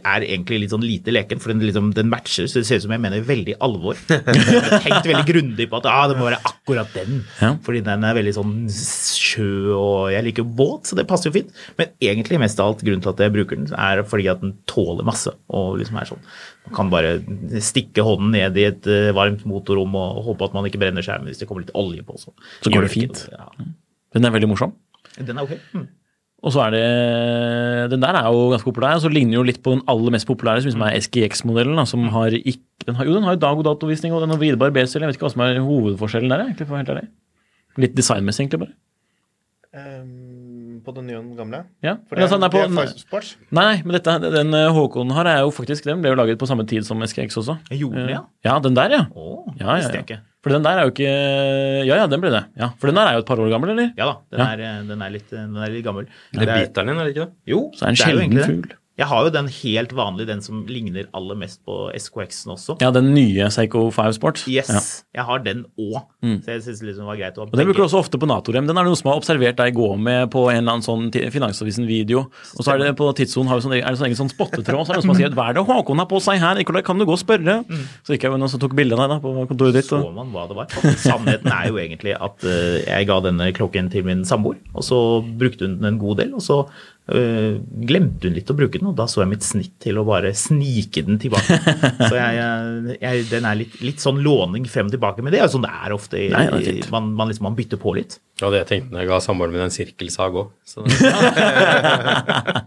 er 0.00 0.24
egentlig 0.24 0.58
litt 0.62 0.72
sånn 0.72 0.84
lite 0.84 1.12
leken, 1.12 1.40
for 1.42 1.52
den, 1.52 1.60
liksom, 1.66 1.90
den 1.96 2.08
matcher, 2.12 2.46
så 2.48 2.60
det 2.60 2.66
ser 2.68 2.80
ut 2.80 2.84
som 2.86 2.94
jeg 2.94 3.02
mener 3.02 3.24
veldig 3.26 3.56
alvor. 3.64 3.98
Jeg 4.08 4.22
har 4.24 4.82
tenkt 4.84 5.08
veldig 5.10 5.24
grundig 5.28 5.66
på 5.70 5.78
at 5.80 5.88
ah, 5.90 6.04
det 6.10 6.16
må 6.18 6.26
være 6.28 6.40
akkurat 6.48 6.92
den, 6.96 7.20
Ja. 7.42 7.52
fordi 7.66 7.82
den 7.86 8.04
er 8.08 8.16
veldig 8.16 8.34
sånn 8.36 8.54
sjø, 8.72 9.48
og 9.76 10.10
jeg 10.14 10.24
liker 10.28 10.46
båt, 10.58 10.88
så 10.88 10.96
det 10.98 11.06
passer 11.10 11.30
jo 11.30 11.36
fint. 11.38 11.50
Men 11.78 11.92
egentlig 12.02 12.40
mest 12.42 12.60
av 12.62 12.72
alt 12.72 12.84
grunnen 12.86 13.04
til 13.04 13.12
at 13.12 13.22
jeg 13.26 13.34
bruker 13.36 13.60
den, 13.60 13.68
er 13.76 14.02
fordi 14.08 14.28
at 14.32 14.40
den 14.42 14.54
tåler 14.70 15.06
masse, 15.06 15.32
og 15.52 15.76
liksom 15.80 16.00
er 16.00 16.08
sånn, 16.10 16.24
man 16.66 16.76
kan 16.80 16.90
bare 16.92 17.12
stikke 17.62 18.02
hånden 18.06 18.32
ned 18.34 18.56
i 18.58 18.66
et 18.70 18.88
eh, 18.90 19.12
varmt 19.16 19.44
motorrom 19.46 19.94
og 20.00 20.24
håpe 20.30 20.48
at 20.48 20.56
man 20.56 20.66
ikke 20.66 20.80
brenner 20.82 21.04
skjermen 21.04 21.30
hvis 21.30 21.38
det 21.42 21.46
kommer 21.50 21.62
litt 21.66 21.74
olje 21.78 22.02
på, 22.06 22.16
så, 22.18 22.34
Så 22.64 22.72
går 22.74 22.88
det 22.88 22.94
fint. 22.94 23.22
Ja. 23.32 23.46
Den 24.16 24.26
er 24.26 24.34
veldig 24.34 24.50
morsom. 24.50 24.74
Den 25.20 25.38
er 25.38 25.46
ok. 25.46 25.54
Mm. 25.76 25.86
Og 26.44 26.52
så 26.52 26.60
er 26.66 26.70
det 26.74 27.90
Den 27.90 28.02
der 28.04 28.14
er 28.18 28.26
jo 28.30 28.50
ganske 28.52 28.68
populær, 28.68 28.94
og 28.98 29.02
så 29.02 29.08
ligner 29.10 29.38
jo 29.38 29.42
litt 29.46 29.62
på 29.64 29.72
den 29.72 29.82
aller 29.88 30.12
mest 30.14 30.26
populære, 30.28 30.60
som 30.62 30.68
liksom 30.70 30.84
er 30.86 30.98
SGX-modellen, 31.00 31.86
som 31.88 32.08
har 32.12 32.30
ikke 32.36 32.60
den 32.86 32.94
har, 32.94 33.04
Jo, 33.08 33.14
den 33.14 33.24
har 33.24 33.34
jo 33.34 33.40
dag- 33.40 33.58
og 33.58 33.64
datovisning, 33.64 34.12
og 34.14 34.20
den 34.22 34.30
har 34.30 34.38
vridbar 34.38 34.70
B-cell. 34.70 35.00
Jeg 35.02 35.08
vet 35.08 35.16
ikke 35.16 35.26
hva 35.26 35.32
som 35.32 35.42
er 35.46 35.58
hovedforskjellen 35.64 36.30
der, 36.30 36.44
egentlig, 36.44 36.66
for 36.68 36.76
helt 36.76 36.88
ærlig. 36.92 37.08
Litt 37.78 37.96
designmessig, 37.96 38.44
egentlig, 38.46 38.60
bare. 38.60 38.74
Um, 39.76 40.80
på 40.84 40.92
den 40.94 41.06
nye 41.08 41.18
og 41.18 41.24
den 41.26 41.36
gamle? 41.36 41.58
Ja. 41.84 41.96
For 42.08 42.16
det, 42.16 42.28
den 42.30 42.46
er 42.46 42.52
på, 42.52 42.62
det 42.62 42.84
er 42.84 42.92
Sports. 42.96 43.34
nei, 43.50 43.82
men 43.84 43.96
dette, 43.98 44.14
den 44.32 44.54
eh, 44.56 44.70
Håkon 44.72 45.10
har, 45.12 45.28
er 45.28 45.42
jo 45.44 45.50
faktisk 45.52 45.84
Den 45.84 46.00
ble 46.00 46.14
jo 46.14 46.16
laget 46.16 46.38
på 46.40 46.46
samme 46.48 46.64
tid 46.68 46.86
som 46.86 47.02
SGX 47.04 47.36
også. 47.42 47.58
Gjorde 47.74 47.98
den, 48.06 48.08
ja. 48.14 48.20
Eh, 48.22 48.48
Ja, 48.48 48.58
den 48.62 48.76
der, 48.78 48.94
ja. 48.94 49.02
Oh, 49.12 49.50
Ja, 49.60 49.76
ja, 49.82 49.90
ja. 50.08 50.18
For 50.46 50.54
den 50.54 50.62
der 50.62 50.78
er 50.78 50.84
jo 50.86 50.92
ikke 50.94 51.10
Ja, 51.88 51.96
ja, 51.98 52.06
den 52.06 52.20
ble 52.22 52.30
det. 52.30 52.44
Ja, 52.62 52.68
For 52.78 52.86
den 52.86 52.94
der 53.00 53.08
er 53.10 53.16
jo 53.18 53.24
et 53.24 53.26
par 53.26 53.40
år 53.42 53.50
gammel, 53.50 53.72
eller? 53.74 53.88
Ja 53.98 54.06
da, 54.06 54.16
den, 54.30 54.38
Ja. 54.38 54.46
Er, 54.54 54.60
eh, 54.62 54.82
den, 54.86 55.02
er 55.02 55.10
litt, 55.10 55.26
den 55.34 55.56
er 55.58 55.72
litt 55.74 55.82
gammel. 55.84 56.06
Det 56.32 56.46
er 56.46 56.52
biteren 56.62 56.92
din, 56.92 57.00
er 57.02 57.08
det 57.08 57.16
ikke 57.16 57.24
det? 57.26 57.32
Jo, 57.50 57.60
Så 57.74 57.82
er 57.88 57.90
det 57.90 57.96
en 57.96 57.96
det 57.98 58.06
er 58.06 58.12
jo 58.14 58.20
sjelden 58.20 58.22
egentlig 58.22 58.44
det. 58.46 58.50
fugl. 58.54 58.76
Jeg 58.96 59.06
har 59.10 59.26
jo 59.26 59.30
den 59.30 59.48
helt 59.52 59.90
vanlige, 59.92 60.26
den 60.30 60.40
som 60.40 60.62
ligner 60.72 61.04
aller 61.12 61.36
mest 61.36 61.60
på 61.68 61.90
SKX-en 61.92 62.54
også. 62.54 62.78
Ja, 62.80 62.88
den 62.90 63.10
nye 63.12 63.50
Psycho 63.52 63.90
5 63.92 64.14
Sport. 64.16 64.40
Yes, 64.48 64.70
Ja. 64.72 64.80
jeg 65.20 65.24
har 65.28 65.38
den 65.44 65.66
òg. 65.78 65.98
Mm. 66.24 66.38
Så 66.40 66.46
jeg 66.54 66.62
syns 66.64 66.80
liksom 66.80 67.04
det 67.04 67.10
var 67.10 67.16
greit 67.20 67.36
å 67.36 67.44
ha 67.44 67.46
Og 67.50 67.52
Den 67.52 67.66
bruker 67.68 67.82
du 67.84 67.86
også 67.90 68.00
ofte 68.00 68.16
på 68.18 68.26
Natorem. 68.26 68.66
Den 68.66 68.78
er 68.78 68.84
det 68.84 68.88
noen 68.88 68.96
som 68.96 69.10
har 69.10 69.20
observert 69.20 69.56
deg 69.60 69.74
gå 69.76 69.90
med 70.00 70.30
på 70.32 70.46
en 70.50 70.64
eller 70.64 70.78
annen 70.78 70.86
sånn 70.86 71.10
Finansavisen-video. 71.12 72.24
Og 72.56 72.64
så 72.64 72.72
er 72.72 72.78
det 72.78 72.96
på 72.96 73.10
tidssonen 73.20 73.48
har 73.52 73.60
vi 73.60 73.66
sånn, 73.66 73.76
er 73.76 73.84
det 73.92 74.00
sånn 74.00 74.08
egen 74.08 74.20
sånn 74.22 74.32
spottetråd. 74.32 74.86
Så 74.88 74.92
er 74.92 74.96
det 74.96 75.04
noen 75.04 75.06
som 75.06 75.12
har 75.12 75.20
skrevet 75.20 75.36
'Hva 75.36 75.48
er 75.50 75.54
det 75.60 75.66
Håkon 75.68 75.98
har 75.98 76.06
på 76.06 76.20
seg 76.22 76.40
her?' 76.40 76.56
Nikolai, 76.56 76.82
kan 76.82 76.98
du 76.98 77.04
gå 77.04 77.12
og 77.12 77.20
spørre? 77.20 77.64
Så 78.02 78.16
gikk 78.16 78.22
jeg 78.24 78.30
med 78.32 78.40
noen 78.40 78.48
som 78.48 78.60
tok 78.60 78.74
bilde 78.74 78.96
av 78.96 79.04
deg 79.04 79.08
da 79.12 79.18
på 79.20 79.46
kontoret 79.46 79.72
ditt. 79.74 79.84
så 79.84 80.00
man 80.14 80.32
hva 80.32 80.48
det 80.48 80.56
var. 80.56 80.66
Sannheten 80.96 81.52
er 81.52 81.68
jo 81.68 81.76
egentlig 81.76 82.16
at 82.16 82.42
eh, 82.44 82.80
jeg 82.86 83.06
ga 83.06 83.20
denne 83.20 83.52
klokken 83.52 83.90
til 83.90 84.04
min 84.04 84.24
samboer, 84.24 84.56
og 84.74 84.82
så 84.82 85.20
brukte 85.20 85.66
hun 85.68 85.76
den 85.78 85.84
en 85.84 85.98
god 85.98 86.16
del. 86.16 86.32
Og 86.34 86.40
så 86.40 86.66
øh, 87.12 87.58
glemte 87.86 88.26
hun 88.28 88.34
litt 88.36 88.50
å 88.50 88.56
bruke 88.58 88.78
den, 88.80 88.88
og 88.90 88.96
da 88.98 89.06
så 89.10 89.22
jeg 89.22 89.30
mitt 89.34 89.46
snitt 89.46 89.74
til 89.82 89.98
å 90.00 90.04
bare 90.08 90.32
snike 90.36 91.04
den 91.06 91.18
tilbake. 91.22 91.58
Så 92.10 92.14
jeg, 92.18 92.98
jeg, 93.00 93.24
den 93.30 93.44
er 93.48 93.58
litt, 93.62 93.76
litt 93.84 94.02
sånn 94.02 94.18
låning 94.24 94.66
frem 94.70 94.86
og 94.90 94.94
tilbake, 94.96 95.22
men 95.22 95.32
det 95.34 95.40
er 95.40 95.46
jo 95.48 95.54
sånn 95.56 95.66
det 95.66 95.74
er 95.74 95.94
ofte. 95.96 96.18
i- 96.20 96.30
Nei, 96.34 96.44
det 96.52 96.74
er 96.86 96.90
man, 96.94 97.12
man, 97.18 97.28
liksom, 97.30 97.46
man 97.50 97.56
bytter 97.58 97.80
på 97.82 97.94
litt. 97.98 98.18
Ja, 98.42 98.50
det 98.52 98.64
jeg 98.64 98.70
tenkte 98.72 98.92
når 98.96 99.04
jeg 99.04 99.12
ga 99.14 99.20
samboeren 99.24 99.54
min 99.54 99.64
en 99.68 99.74
sirkelsag 99.74 100.40
òg. 100.42 100.48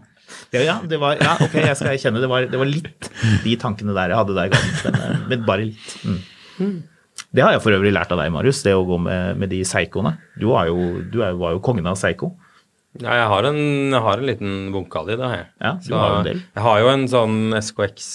Ja, 0.50 0.60
ja, 0.66 0.76
det 0.86 0.98
var, 0.98 1.14
ja 1.20 1.36
ok, 1.44 1.52
jeg 1.62 1.76
skal 1.78 1.92
erkjenne, 1.92 2.20
det 2.22 2.28
var, 2.30 2.42
det 2.50 2.58
var 2.58 2.66
litt 2.66 3.06
de 3.44 3.52
tankene 3.60 3.94
der 3.94 4.10
jeg 4.10 4.18
hadde 4.18 4.34
der 4.34 4.48
i 4.50 4.58
men, 4.58 4.96
øh, 4.98 5.20
men 5.30 5.44
bare 5.46 5.66
litt. 5.68 5.92
Mm. 6.02 6.72
Det 7.30 7.44
har 7.44 7.54
jeg 7.54 7.62
for 7.62 7.74
øvrig 7.76 7.92
lært 7.94 8.10
av 8.14 8.18
deg, 8.18 8.32
Marius, 8.34 8.62
det 8.66 8.72
å 8.74 8.82
gå 8.88 8.96
med, 9.04 9.38
med 9.38 9.50
de 9.52 9.60
seikoene. 9.66 10.16
Du, 10.40 10.48
var 10.50 10.66
jo, 10.70 10.76
du 11.12 11.20
er, 11.22 11.36
var 11.38 11.54
jo 11.54 11.62
kongen 11.62 11.86
av 11.86 11.98
seiko. 12.00 12.32
Ja, 12.98 13.12
jeg 13.20 13.26
har 13.30 13.46
en, 13.46 13.58
jeg 13.94 14.02
har 14.02 14.18
en 14.18 14.26
liten 14.26 14.54
bunke 14.74 14.98
av 14.98 15.06
de, 15.06 15.14
det 15.20 15.22
har 15.28 15.36
jeg. 15.36 15.46
Ja, 15.62 15.70
du 15.78 15.84
Så 15.86 15.98
har 16.00 16.14
en 16.16 16.24
del. 16.26 16.40
Jeg 16.56 16.62
har 16.64 16.80
jo 16.82 16.88
en 16.90 17.04
sånn 17.12 17.36
SKX 17.54 18.08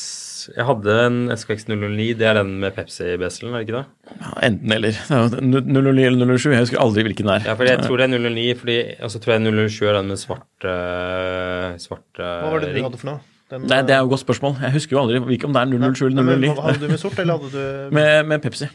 Jeg 0.52 0.66
hadde 0.68 0.96
en 1.06 1.20
SKX 1.32 1.64
009, 1.72 2.10
det 2.20 2.28
er 2.28 2.36
den 2.42 2.52
med 2.60 2.76
Pepsi-beselen, 2.76 3.54
er 3.56 3.64
det 3.64 3.70
ikke 3.70 3.78
det? 3.80 3.86
Ja, 4.20 4.34
enten 4.50 4.76
eller. 4.76 4.98
Det 5.00 5.16
er 5.16 5.24
jo 5.24 5.62
009 5.64 6.04
eller 6.10 6.36
007. 6.36 6.50
Jeg 6.52 6.66
husker 6.66 6.82
aldri 6.84 7.06
hvilken 7.08 7.32
det 7.32 7.38
er. 7.40 7.48
Ja, 7.50 7.56
for 7.56 7.72
jeg 7.72 7.80
tror 7.86 8.02
det 8.04 8.10
er 8.10 8.20
009, 8.28 8.44
fordi, 8.60 8.76
og 9.00 9.14
så 9.16 9.22
tror 9.24 9.34
jeg 9.38 9.46
007 9.48 9.88
er 9.88 9.96
den 10.02 10.12
med 10.12 10.22
svart, 10.22 10.68
ring. 10.68 11.80
Hva 12.20 12.52
var 12.52 12.66
det 12.68 12.76
du 12.76 12.84
hadde 12.84 13.00
for 13.02 13.10
noe? 13.14 13.24
Den, 13.54 13.66
Nei, 13.70 13.80
det 13.86 13.94
er 13.94 14.02
jo 14.02 14.08
et 14.10 14.14
godt 14.16 14.24
spørsmål. 14.26 14.56
Jeg 14.66 14.74
husker 14.74 14.98
jo 14.98 15.02
aldri 15.06 15.20
hvilken 15.22 15.52
om 15.52 15.56
det 15.56 15.62
er 15.64 15.94
007 15.96 16.08
eller 16.10 16.30
009. 16.36 16.52
hva 16.58 16.64
Hadde 16.68 16.82
du 16.82 16.88
med 16.92 17.02
sort, 17.02 17.20
eller 17.22 17.38
hadde 17.40 17.52
du 17.56 17.96
Med, 17.96 18.26
med 18.34 18.42
Pepsi. 18.44 18.68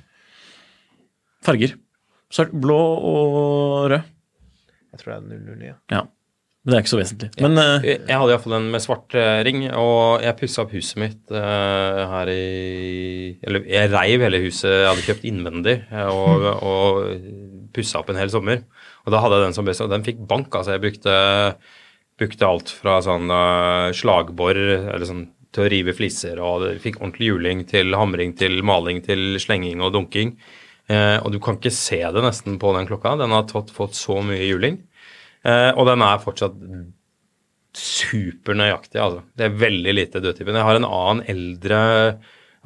Farger. 1.45 1.77
Svart, 2.31 2.53
blå 2.55 2.77
og 2.79 3.91
rød. 3.91 4.11
Jeg 4.90 5.03
tror 5.03 5.12
det 5.12 5.20
er 5.20 5.44
009. 5.44 5.70
Ja. 5.70 5.76
Ja. 5.94 6.07
Men 6.61 6.74
det 6.74 6.76
er 6.76 6.83
ikke 6.85 6.92
så 6.92 6.98
vesentlig. 7.00 7.29
Men 7.40 7.57
eh, 7.57 7.85
Jeg 7.88 8.00
jeg 8.05 8.20
hadde 8.20 8.33
iallfall 8.35 8.55
en 8.59 8.66
med 8.74 8.83
svart 8.85 9.14
øh, 9.16 9.38
ring, 9.46 9.62
og 9.72 10.20
jeg 10.20 10.37
pussa 10.37 10.64
opp 10.66 10.74
huset 10.76 10.98
mitt 11.00 11.33
uh, 11.33 12.00
her 12.11 12.31
i 12.35 12.42
Eller 13.40 13.64
jeg 13.64 13.92
reiv 13.94 14.24
hele 14.26 14.42
huset 14.44 14.68
jeg 14.68 14.90
hadde 14.90 15.07
kjøpt 15.07 15.24
innvendig, 15.31 15.76
og, 16.12 16.44
og 16.61 17.70
pussa 17.72 18.03
opp 18.03 18.12
en 18.12 18.20
hel 18.20 18.33
sommer. 18.33 18.61
Og 19.07 19.14
da 19.14 19.22
hadde 19.24 19.40
jeg 19.40 19.48
den 19.48 19.57
som 19.57 19.70
best, 19.70 19.81
og 19.81 19.88
den 19.94 20.05
fikk 20.05 20.20
bank. 20.29 20.53
Altså, 20.53 20.76
jeg 20.76 20.85
brukte, 20.85 21.16
brukte 22.20 22.50
alt 22.53 22.74
fra 22.76 23.00
sånn 23.09 23.33
uh, 23.33 23.88
slagbor 23.96 24.61
eller 24.61 25.09
sånn 25.09 25.31
til 25.50 25.64
å 25.64 25.70
rive 25.72 25.96
fliser, 25.96 26.38
og 26.44 26.68
fikk 26.83 27.00
ordentlig 27.00 27.33
juling 27.33 27.64
til 27.66 27.96
hamring 27.96 28.37
til 28.38 28.61
maling 28.62 29.00
til 29.03 29.40
slenging 29.42 29.81
og 29.83 29.96
dunking. 29.96 30.37
Eh, 30.90 31.18
og 31.22 31.31
du 31.31 31.38
kan 31.42 31.59
ikke 31.59 31.72
se 31.74 32.00
det 32.03 32.24
nesten 32.24 32.59
på 32.61 32.72
den 32.74 32.88
klokka. 32.88 33.14
Den 33.20 33.35
har 33.35 33.46
tatt, 33.50 33.70
fått 33.74 33.98
så 33.98 34.18
mye 34.26 34.42
juling. 34.42 34.81
Eh, 35.46 35.70
og 35.70 35.87
den 35.88 36.03
er 36.05 36.22
fortsatt 36.22 36.59
supernøyaktig, 37.76 38.98
altså. 38.98 39.22
Det 39.38 39.46
er 39.46 39.59
veldig 39.61 39.94
lite 39.94 40.22
dødtypen. 40.24 40.59
Jeg 40.59 40.66
har 40.66 40.81
en 40.81 40.88
annen 40.88 41.24
eldre 41.31 41.81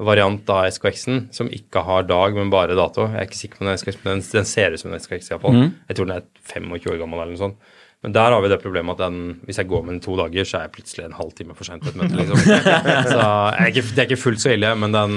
variant 0.01 0.49
av 0.51 0.65
SKX-en 0.73 1.27
som 1.31 1.47
ikke 1.53 1.85
har 1.87 2.07
dag, 2.09 2.35
men 2.35 2.51
bare 2.51 2.75
dato. 2.75 3.05
Jeg 3.07 3.21
er 3.21 3.29
ikke 3.29 3.39
sikker 3.39 3.61
på 3.61 3.67
den 3.67 3.79
SKX, 3.79 4.01
men 4.01 4.17
den, 4.17 4.25
den 4.33 4.49
ser 4.49 4.73
ut 4.73 4.81
som 4.81 4.91
en 4.91 4.99
SKX 4.99 5.31
iallfall. 5.31 5.55
Mm. 5.55 5.69
Jeg 5.87 5.99
tror 5.99 6.09
den 6.09 6.17
er 6.17 6.25
25 6.51 6.91
år 6.91 7.01
gammel 7.03 7.21
eller 7.21 7.35
noe 7.35 7.43
sånt. 7.45 7.73
Men 8.05 8.13
der 8.13 8.35
har 8.35 8.43
vi 8.43 8.49
det 8.51 8.59
problemet 8.61 8.99
at 8.99 9.07
den, 9.07 9.39
hvis 9.47 9.57
jeg 9.61 9.69
går 9.69 9.85
med 9.85 9.95
den 9.95 10.03
to 10.03 10.17
dager, 10.19 10.45
så 10.45 10.59
er 10.59 10.67
jeg 10.67 10.75
plutselig 10.75 11.05
en 11.07 11.15
halvtime 11.17 11.55
for 11.57 11.65
seint 11.65 11.85
på 11.85 11.93
et 11.93 11.97
møte. 11.97 12.17
Liksom. 12.19 12.41
Så 13.15 13.21
er 13.23 13.71
ikke, 13.71 13.85
det 13.87 14.03
er 14.03 14.09
ikke 14.09 14.19
fullt 14.21 14.43
så 14.43 14.51
ille, 14.53 14.69
men 14.77 14.93
den, 14.93 15.15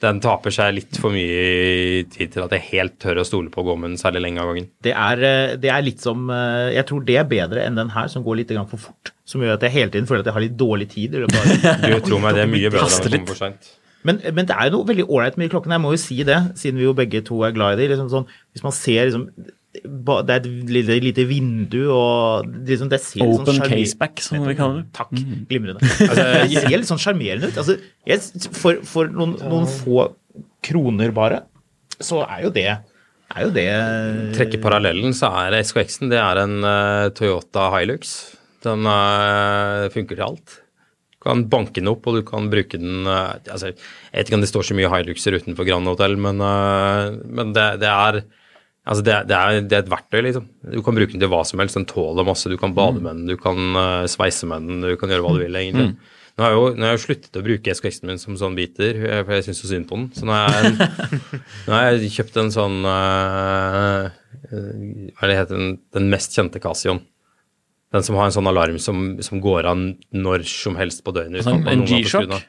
den 0.00 0.20
taper 0.24 0.52
seg 0.54 0.72
litt 0.78 0.98
for 1.00 1.12
mye 1.12 2.04
tid 2.12 2.32
til 2.32 2.44
at 2.46 2.54
jeg 2.56 2.66
helt 2.70 2.96
tør 3.02 3.20
å 3.20 3.26
stole 3.26 3.52
på 3.52 3.60
å 3.60 3.66
gå 3.68 3.74
med 3.80 3.92
den 3.92 4.00
særlig 4.00 4.22
lenge 4.24 4.40
av 4.42 4.50
gangen. 4.50 4.70
Det 4.86 4.94
er, 4.94 5.24
eh, 5.28 5.56
det 5.60 5.72
er 5.72 5.84
litt 5.84 6.00
som 6.00 6.30
eh, 6.32 6.70
Jeg 6.76 6.86
tror 6.88 7.04
det 7.04 7.18
er 7.20 7.28
bedre 7.28 7.66
enn 7.66 7.76
den 7.76 7.92
her, 7.92 8.08
som 8.12 8.24
går 8.24 8.40
litt 8.40 8.54
for 8.70 8.80
fort. 8.80 9.12
Som 9.28 9.44
gjør 9.44 9.58
at 9.58 9.66
jeg 9.68 9.76
hele 9.76 9.92
tiden 9.92 10.08
føler 10.08 10.24
at 10.24 10.30
jeg 10.30 10.38
har 10.38 10.46
litt 10.46 10.56
dårlig 10.56 10.88
tid. 10.94 11.14
Eller 11.14 11.28
bare, 11.34 11.76
Du 11.84 12.00
tror 12.08 12.24
meg, 12.24 12.38
det 12.38 12.46
er 12.46 12.50
mye 12.50 12.72
bedre 12.72 12.88
enn 12.88 12.96
å 12.96 13.12
komme 13.12 13.32
for 13.34 13.42
seint. 13.44 13.70
men, 14.08 14.22
men 14.32 14.48
det 14.48 14.56
er 14.56 14.70
jo 14.70 14.78
noe 14.78 14.88
veldig 14.88 15.08
ålreit 15.08 15.36
med 15.36 15.46
de 15.46 15.52
klokkene. 15.52 15.76
Jeg 15.76 15.84
må 15.84 15.92
jo 15.92 16.02
si 16.06 16.18
det, 16.24 16.40
siden 16.56 16.80
vi 16.80 16.88
jo 16.88 16.96
begge 16.96 17.20
to 17.26 17.42
er 17.44 17.56
glad 17.56 17.76
i 17.76 17.82
det. 17.82 17.92
Liksom 17.92 18.08
sånn, 18.12 18.28
hvis 18.54 18.64
man 18.64 18.76
ser 18.76 19.10
liksom 19.10 19.28
Det 19.70 20.34
er 20.34 20.40
et 20.40 20.46
lite, 20.74 20.96
lite 21.02 21.24
vindu, 21.30 21.84
og 21.94 22.48
det 22.50 22.74
liksom, 22.74 22.88
det 22.90 22.98
ser 23.04 23.22
open 23.22 23.60
sånn 23.60 23.70
caseback, 23.70 24.22
som 24.24 24.42
vi 24.42 24.56
kaller 24.58 24.80
det. 24.82 24.88
Takk. 24.96 25.12
Glimrende. 25.50 25.78
Altså, 26.10 26.24
det 26.50 26.64
ser 26.64 26.74
litt 26.74 26.90
sånn 26.90 27.02
sjarmerende 27.02 27.50
ut. 27.52 27.60
Altså, 27.62 27.76
jeg, 28.10 28.48
for 28.50 28.80
for 28.88 29.12
noen, 29.14 29.36
noen 29.46 29.68
få 29.70 30.08
kroner 30.66 31.14
bare, 31.14 31.44
så 32.02 32.24
er 32.26 32.48
jo 32.48 32.54
det 32.54 32.66
er 33.30 33.46
jo 33.46 33.52
det 33.54 33.68
Trekke 34.34 34.58
parallellen, 34.62 35.14
så 35.14 35.30
er 35.44 35.60
SKX-en 35.62 36.10
det 36.10 36.18
er 36.18 36.42
en 36.42 36.56
uh, 36.66 37.10
Toyota 37.14 37.68
Hilux. 37.76 38.16
Den 38.64 38.88
uh, 38.88 39.86
funker 39.94 40.18
til 40.18 40.26
alt. 40.26 40.56
Du 41.14 41.28
kan 41.28 41.44
banke 41.52 41.78
den 41.78 41.90
opp, 41.92 42.08
og 42.08 42.18
du 42.18 42.24
kan 42.26 42.50
bruke 42.52 42.80
den 42.80 43.06
uh, 43.06 43.38
altså, 43.46 43.70
Jeg 43.70 44.16
vet 44.16 44.30
ikke 44.30 44.40
om 44.40 44.44
det 44.44 44.50
står 44.50 44.66
så 44.66 44.76
mye 44.76 44.90
Hiluxer 44.90 45.38
utenfor 45.38 45.68
Grand 45.68 45.86
Hotel, 45.86 46.16
men, 46.18 46.42
eh, 46.42 47.20
men 47.30 47.54
det, 47.56 47.68
det 47.84 47.90
er 47.92 48.22
Altså 48.90 49.04
det, 49.06 49.16
det, 49.30 49.36
er, 49.38 49.60
det 49.70 49.76
er 49.76 49.84
et 49.84 49.90
verktøy, 49.92 50.18
liksom. 50.26 50.46
Du 50.66 50.80
kan 50.82 50.96
bruke 50.96 51.14
den 51.14 51.22
til 51.22 51.30
hva 51.30 51.44
som 51.46 51.60
helst. 51.62 51.76
Den 51.78 51.86
tåler 51.86 52.26
masse. 52.26 52.50
Du 52.50 52.58
kan 52.58 52.74
bade 52.74 52.98
med 52.98 53.12
den, 53.12 53.28
du 53.30 53.36
kan 53.38 53.76
uh, 53.78 54.08
sveise 54.10 54.48
med 54.50 54.66
den, 54.66 54.80
du 54.82 54.96
kan 54.98 55.12
gjøre 55.12 55.22
hva 55.22 55.34
du 55.36 55.44
vil, 55.44 55.58
egentlig. 55.60 55.92
Nå 56.38 56.46
har 56.46 56.54
jeg 56.54 56.58
jo, 56.58 56.66
nå 56.74 56.86
har 56.86 56.94
jeg 56.94 56.98
jo 56.98 57.04
sluttet 57.04 57.38
å 57.38 57.44
bruke 57.44 57.72
SKX-en 57.76 58.10
min 58.10 58.20
som 58.22 58.36
sånn 58.38 58.54
biter, 58.56 58.96
eh, 59.04 59.18
for 59.26 59.34
jeg 59.36 59.44
syns 59.44 59.58
så 59.60 59.68
synd 59.68 59.86
på 59.90 59.98
den. 59.98 60.06
Så 60.16 60.24
nå 60.24 60.32
har 60.32 60.54
jeg, 60.56 60.88
nå 61.66 61.74
har 61.74 61.86
jeg 61.90 62.12
kjøpt 62.14 62.38
en 62.40 62.52
sånn 62.54 62.78
eh, 62.88 64.06
Hva 64.48 65.26
er 65.26 65.32
det 65.32 65.36
heter 65.36 65.58
den, 65.58 65.74
den 65.92 66.08
mest 66.12 66.38
kjente 66.38 66.62
Casion. 66.62 67.02
Den 67.92 68.06
som 68.06 68.16
har 68.16 68.30
en 68.30 68.36
sånn 68.38 68.48
alarm 68.48 68.78
som, 68.80 69.18
som 69.26 69.42
går 69.42 69.68
an 69.68 69.84
når 70.14 70.46
som 70.48 70.78
helst 70.80 71.02
på 71.04 71.12
døgnet. 71.14 71.42
Uten 71.44 71.60
at 71.60 71.74
en 71.74 71.84
noen 71.84 72.40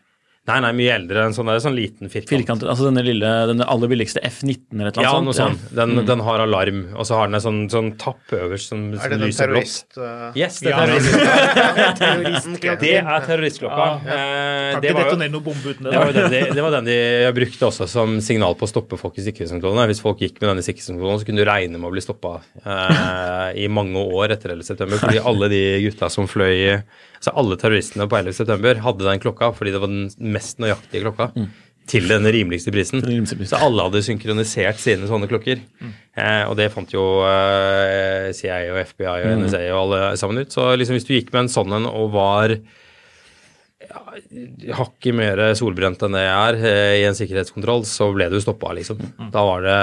Nei, 0.49 0.55
nei, 0.65 0.71
mye 0.73 0.93
eldre. 0.95 1.21
En 1.29 1.35
sånn, 1.37 1.45
der, 1.51 1.59
sånn 1.61 1.75
liten 1.77 2.09
firkant. 2.09 2.31
firkant. 2.33 2.63
altså 2.65 2.87
denne 2.87 3.03
lille, 3.05 3.29
denne 3.51 3.65
aller 3.69 3.91
billigste 3.91 4.23
F19 4.25 4.73
eller 4.73 4.87
et 4.89 4.95
eller 4.97 5.05
Ja, 5.05 5.11
annet 5.19 5.27
noe 5.29 5.35
sånt. 5.37 5.67
Ja, 5.69 5.75
Den, 5.85 6.01
den 6.07 6.23
har 6.25 6.41
alarm, 6.41 6.79
og 6.97 7.05
så 7.05 7.19
har 7.19 7.29
den 7.29 7.37
en 7.37 7.43
sånn, 7.43 7.59
sånn 7.69 7.91
tapp 8.01 8.33
øverst 8.33 8.71
som, 8.73 8.87
Er 8.97 9.13
det 9.13 9.19
den 9.21 9.35
terrorist... 9.37 9.85
uh, 10.01 10.31
Yes, 10.33 10.57
det 10.65 10.73
er 10.73 10.89
terrorist. 10.89 11.61
terroristklokken? 12.01 12.81
Det 12.81 12.95
er 13.03 13.27
terroristklokka. 13.27 13.85
Ja, 14.09 14.15
ja. 14.17 14.71
Kan 14.73 14.87
ikke 14.89 15.03
detonere 15.03 15.33
noen 15.35 15.45
bombe 15.45 15.75
uten 15.75 15.85
det. 15.85 15.93
Det 15.93 16.01
var, 16.01 16.15
den 16.17 16.33
de, 16.33 16.41
det 16.57 16.65
var 16.65 16.75
den 16.79 16.89
de 16.89 16.97
brukte 17.37 17.69
også 17.69 17.87
som 17.93 18.17
signal 18.25 18.57
på 18.57 18.65
å 18.65 18.71
stoppe 18.73 18.97
folk 18.99 19.21
i 19.21 19.27
sikkerhetskontrollene. 19.29 19.85
Hvis 19.93 20.01
folk 20.01 20.25
gikk 20.25 20.41
med 20.41 20.55
denne 20.55 20.65
sikkerhetskontrollen, 20.65 21.21
så 21.21 21.29
kunne 21.29 21.45
du 21.45 21.49
regne 21.51 21.77
med 21.77 21.91
å 21.91 21.93
bli 21.93 22.01
stoppa 22.03 22.39
eh, 22.65 23.47
i 23.61 23.69
mange 23.69 24.01
år 24.09 24.33
etter 24.39 24.55
11. 24.57 24.67
september. 24.73 24.97
Fordi 25.05 25.21
alle 25.21 25.51
de 25.53 25.63
gutta 25.85 26.09
som 26.09 26.25
fløy 26.29 26.81
Altså 27.21 27.35
alle 27.37 27.55
terroristene 27.61 28.07
på 28.09 28.17
11. 28.17 28.33
september 28.33 28.79
hadde 28.81 29.05
den 29.05 29.19
klokka 29.21 29.51
fordi 29.53 29.75
det 29.75 29.81
var 29.83 29.91
den 29.91 30.07
mest 30.33 30.57
nøyaktige 30.63 31.03
klokka. 31.05 31.27
Til 31.91 32.07
den 32.09 32.25
rimeligste 32.33 32.71
prisen. 32.73 33.01
Den 33.01 33.11
rimeligste 33.11 33.37
prisen. 33.37 33.53
Så 33.53 33.61
alle 33.65 33.85
hadde 33.85 34.01
synkronisert 34.05 34.79
sine 34.81 35.09
sånne 35.09 35.29
klokker. 35.29 35.61
Eh, 36.17 36.43
og 36.49 36.55
det 36.57 36.71
fant 36.73 36.89
jo 36.93 37.03
eh, 37.27 38.29
CIA 38.37 38.59
og 38.73 38.81
FBI 38.89 39.09
og 39.25 39.41
NSA 39.43 39.63
og 39.69 39.79
alle 39.83 40.01
sammen 40.21 40.41
ut. 40.41 40.53
Så 40.53 40.65
liksom 40.77 40.97
hvis 40.97 41.05
du 41.05 41.13
gikk 41.13 41.29
med 41.33 41.45
en 41.45 41.53
sånn 41.53 41.77
en 41.77 41.89
og 41.89 42.09
var 42.13 42.57
hakket 44.77 45.15
mer 45.17 45.41
solbrent 45.57 46.01
enn 46.05 46.15
det 46.15 46.21
jeg 46.23 46.35
er 46.37 46.59
eh, 46.69 46.99
i 47.01 47.07
en 47.09 47.17
sikkerhetskontroll, 47.17 47.83
så 47.89 48.11
ble 48.15 48.29
du 48.31 48.37
stoppa, 48.41 48.73
liksom. 48.77 49.01
Da 49.33 49.43
var 49.45 49.65
det 49.65 49.79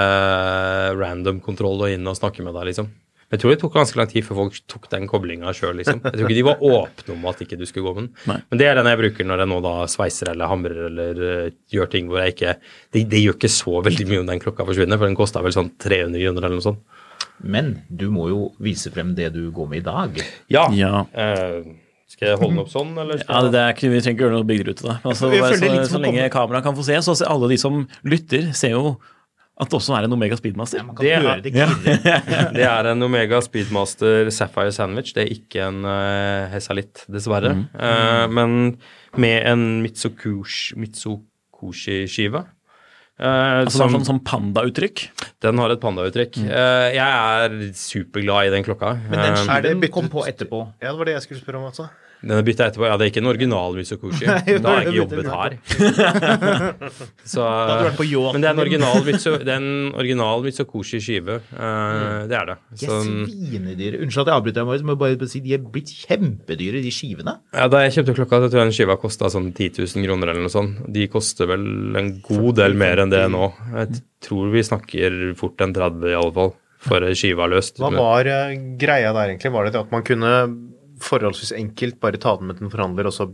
random 0.99 1.39
kontroll 1.45 1.83
og 1.83 1.93
inn 1.93 2.07
og 2.07 2.17
snakke 2.19 2.43
med 2.45 2.55
deg, 2.57 2.71
liksom. 2.71 2.89
Men 3.29 3.37
jeg 3.37 3.43
tror 3.43 3.51
det 3.53 3.59
tok 3.61 3.75
ganske 3.77 3.99
lang 3.99 4.07
tid 4.09 4.25
før 4.25 4.37
folk 4.39 4.55
tok 4.71 4.87
den 4.89 5.03
koblinga 5.09 5.51
sjøl, 5.53 5.75
liksom. 5.77 5.99
Jeg 6.01 6.15
tror 6.15 6.23
ikke 6.25 6.37
de 6.39 6.45
var 6.47 6.63
åpne 6.65 7.13
om 7.13 7.27
at 7.29 7.43
ikke 7.45 7.59
du 7.59 7.65
skulle 7.69 7.85
gå 7.85 7.91
med 7.93 8.07
den. 8.07 8.13
Nei. 8.31 8.37
Men 8.49 8.61
det 8.61 8.65
er 8.65 8.79
den 8.79 8.89
jeg 8.89 8.99
bruker 9.03 9.27
når 9.29 9.43
jeg 9.43 9.51
nå 9.51 9.59
da 9.65 9.73
sveiser 9.93 10.31
eller 10.31 10.49
hamrer 10.49 10.79
eller 10.87 11.21
uh, 11.21 11.51
gjør 11.69 11.91
ting 11.93 12.09
hvor 12.09 12.23
jeg 12.23 12.33
ikke 12.33 12.55
det, 12.57 13.03
det 13.11 13.21
gjør 13.21 13.37
ikke 13.37 13.51
så 13.53 13.83
veldig 13.85 14.07
mye 14.09 14.23
om 14.23 14.31
den 14.31 14.41
klokka 14.41 14.65
forsvinner, 14.65 14.97
for 14.97 15.11
den 15.11 15.19
kosta 15.19 15.43
vel 15.45 15.53
sånn 15.53 15.69
300 15.77 16.23
kroner 16.23 16.47
eller 16.47 16.57
noe 16.57 16.67
sånt. 16.71 16.97
Men 17.45 17.69
du 17.93 18.07
må 18.11 18.25
jo 18.31 18.49
vise 18.57 18.89
frem 18.91 19.13
det 19.15 19.29
du 19.37 19.43
går 19.53 19.69
med 19.75 19.83
i 19.83 19.85
dag. 19.85 20.19
Ja. 20.49 20.65
Ja. 20.73 21.05
Uh, 21.13 21.77
skal 22.09 22.31
jeg 22.31 22.41
holde 22.41 22.55
den 22.55 22.63
opp 22.63 22.73
sånn, 22.73 22.97
eller? 22.97 23.21
Ja, 23.21 23.43
det, 23.45 23.61
er 23.61 23.77
ikke, 23.77 23.93
Vi 23.93 24.01
trenger 24.01 24.17
ikke 24.17 24.25
gjøre 24.25 24.37
noe 24.39 24.49
bygder 24.49 24.73
ut 24.73 24.81
av 24.81 24.89
det. 24.89 24.97
Altså, 25.11 25.29
er 25.29 25.61
så, 25.61 25.71
så 25.93 26.01
lenge 26.01 26.25
kameraet 26.33 26.65
kan 26.65 26.77
få 26.81 26.89
se, 26.89 26.97
så 27.05 27.13
ser 27.19 27.29
alle 27.29 27.53
de 27.53 27.61
som 27.61 27.83
lytter, 28.01 28.49
ser 28.57 28.73
jo 28.73 28.95
at 29.59 29.67
det 29.69 29.75
også 29.75 29.95
er 29.97 30.05
en 30.07 30.13
Omega 30.15 30.35
Speedmaster. 30.39 30.79
Ja, 31.03 31.35
Det 31.43 31.53
er- 31.59 31.73
det. 31.83 31.97
Det 32.55 32.63
er 32.63 32.87
en 32.93 33.03
Omega 33.03 33.41
Speedmaster 33.43 34.29
Sapphire 34.31 34.71
Sandwich. 34.71 35.11
Det 35.13 35.25
er 35.25 35.33
ikke 35.35 35.65
en 35.67 35.81
uh, 35.83 36.47
Hesalitt, 36.53 37.03
dessverre. 37.11 37.51
Eh, 37.75 38.27
men 38.31 38.77
med 39.19 39.43
en 39.51 39.65
Mitsukushi- 39.83 40.77
Mitsukoshi-skive. 40.79 42.45
Uh, 43.19 43.65
Altså, 43.65 43.81
det 43.81 43.83
er 43.83 43.95
sånn, 43.97 44.05
sånn 44.07 44.21
pandauttrykk. 44.23 45.01
Den 45.43 45.57
har 45.59 45.73
et 45.73 45.81
pandauttrykk. 45.83 46.37
Eh, 46.39 46.85
jeg 46.95 47.03
er 47.03 47.57
superglad 47.75 48.47
i 48.47 48.53
den 48.53 48.63
klokka. 48.63 48.93
Men 49.09 49.19
den 49.19 49.33
Eh, 49.33 49.41
skiven 49.43 49.83
kom 49.91 50.07
på 50.07 50.23
etterpå. 50.23 50.61
Ja, 50.79 50.93
det 50.93 50.97
var 51.01 51.05
det 51.11 51.17
jeg 51.17 51.25
skulle 51.27 51.41
spørre 51.43 51.59
om 51.59 51.67
også. 51.67 51.89
Den 52.21 52.43
bytta 52.43 52.65
etterpå. 52.67 52.85
Ja, 52.89 52.97
det 52.99 53.05
er 53.05 53.11
ikke 53.13 53.21
en 53.23 53.29
original 53.31 53.77
Mitsukoshi. 53.77 54.25
da 54.63 54.73
har 54.73 54.81
jeg 54.83 54.89
ikke 54.89 54.97
jobbet 54.97 55.29
her. 55.31 55.55
Så, 57.23 57.45
men 58.33 58.41
det 58.43 58.49
er 58.49 58.53
en 58.53 58.61
original, 58.63 58.99
Mitsu, 59.05 59.29
det 59.39 59.53
er 59.53 59.61
en 59.61 59.93
original 59.95 60.43
Mitsukoshi-skive. 60.43 61.39
Uh, 61.53 62.27
det 62.29 62.35
er 62.39 62.45
det. 62.51 62.57
De 62.73 62.85
er 62.85 62.91
Så, 62.91 62.99
svinedyre. 63.07 64.01
Unnskyld 64.03 64.25
at 64.25 64.31
jeg 64.33 64.39
avbryter 64.41 64.67
Marius, 64.67 64.85
men 64.89 64.99
bare 64.99 65.29
si 65.31 65.41
de 65.45 65.55
er 65.55 65.63
blitt 65.63 65.91
kjempedyre, 66.03 66.83
de 66.83 66.91
skivene. 66.93 67.37
ja, 67.55 67.67
da 67.71 67.83
jeg 67.85 67.97
kjøpte 67.99 68.17
klokka, 68.19 68.41
så 68.43 68.49
tror 68.51 68.63
jeg 68.63 68.71
den 68.71 68.77
skiva 68.79 68.99
kosta 68.99 69.31
sånn 69.31 69.51
10 69.53 69.79
000 69.83 70.07
kroner 70.07 70.33
eller 70.33 70.45
noe 70.47 70.53
sånt. 70.53 70.81
De 70.91 71.07
koster 71.11 71.49
vel 71.51 71.67
en 71.99 72.13
god 72.25 72.59
del 72.59 72.75
mer 72.79 73.03
enn 73.05 73.13
det 73.13 73.25
nå. 73.31 73.51
Jeg 73.75 74.01
tror 74.25 74.51
vi 74.53 74.65
snakker 74.65 75.21
fort 75.39 75.61
en 75.63 75.75
30 75.75 76.09
i 76.11 76.17
alle 76.19 76.35
fall, 76.35 76.51
for 76.83 77.03
skiva 77.15 77.47
løst. 77.51 77.79
Hva 77.79 77.91
var 77.95 78.27
eh, 78.31 78.53
greia 78.79 79.13
der 79.15 79.31
egentlig? 79.33 79.51
Var 79.55 79.67
det 79.67 79.73
det 79.75 79.81
at 79.85 79.95
man 79.95 80.03
kunne 80.07 80.33
forholdsvis 81.03 81.53
enkelt 81.57 81.99
bare 82.03 82.19
ta 82.21 82.35
den 82.39 82.49
med 82.49 82.59
til 82.59 82.67
en 82.67 82.73
forhandler 82.73 83.09
og 83.09 83.15
så 83.15 83.25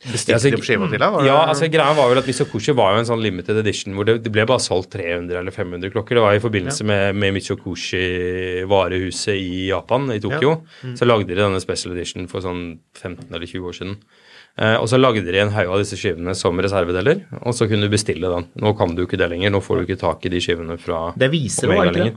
bestikke 0.00 0.32
Ja, 0.32 0.38
altså, 0.38 0.50
de 0.50 0.60
på 0.60 0.68
skiva 0.68 0.88
til 0.88 1.02
deg? 1.02 1.18
Ja, 1.26 1.38
altså 1.50 1.68
greia 1.72 1.96
var 1.96 2.10
vel 2.12 2.22
at 2.22 2.30
Mitsukoshi 2.30 2.72
var 2.76 2.94
jo 2.94 3.02
en 3.02 3.10
sånn 3.10 3.24
limited 3.24 3.60
edition 3.60 3.96
hvor 3.96 4.08
det, 4.08 4.14
det 4.24 4.32
ble 4.32 4.46
bare 4.48 4.64
solgt 4.64 4.90
300 4.96 5.42
eller 5.42 5.54
500 5.54 5.92
klokker. 5.92 6.16
Det 6.16 6.24
var 6.24 6.38
i 6.38 6.42
forbindelse 6.42 6.86
med, 6.88 7.18
med 7.20 7.36
Mitsukoshi-varehuset 7.36 9.36
i 9.36 9.68
Japan, 9.68 10.08
i 10.14 10.20
Tokyo. 10.22 10.56
Så 10.96 11.08
lagde 11.08 11.28
de 11.28 11.38
denne 11.38 11.60
special 11.62 11.96
edition 11.96 12.28
for 12.30 12.44
sånn 12.44 12.64
15 12.96 13.28
eller 13.28 13.46
20 13.46 13.70
år 13.70 13.80
siden. 13.80 13.96
Eh, 14.58 14.76
og 14.76 14.88
så 14.90 14.98
lagde 14.98 15.22
de 15.24 15.40
en 15.40 15.52
haug 15.54 15.76
av 15.76 15.82
disse 15.82 15.98
skivene 15.98 16.34
som 16.36 16.58
reservedeler, 16.60 17.22
og 17.44 17.54
så 17.56 17.68
kunne 17.70 17.86
du 17.86 17.92
bestille 17.92 18.32
den. 18.32 18.48
Nå 18.60 18.74
kan 18.78 18.96
du 18.96 19.04
ikke 19.06 19.20
det 19.20 19.30
lenger, 19.32 19.52
nå 19.54 19.62
får 19.64 19.80
du 19.80 19.86
ikke 19.86 20.00
tak 20.00 20.26
i 20.26 20.32
de 20.32 20.42
skivene 20.42 20.76
fra 20.80 21.10
Det 21.18 21.30
viser 21.32 21.70
også, 21.70 21.92
ikke 21.92 22.10
det? 22.10 22.16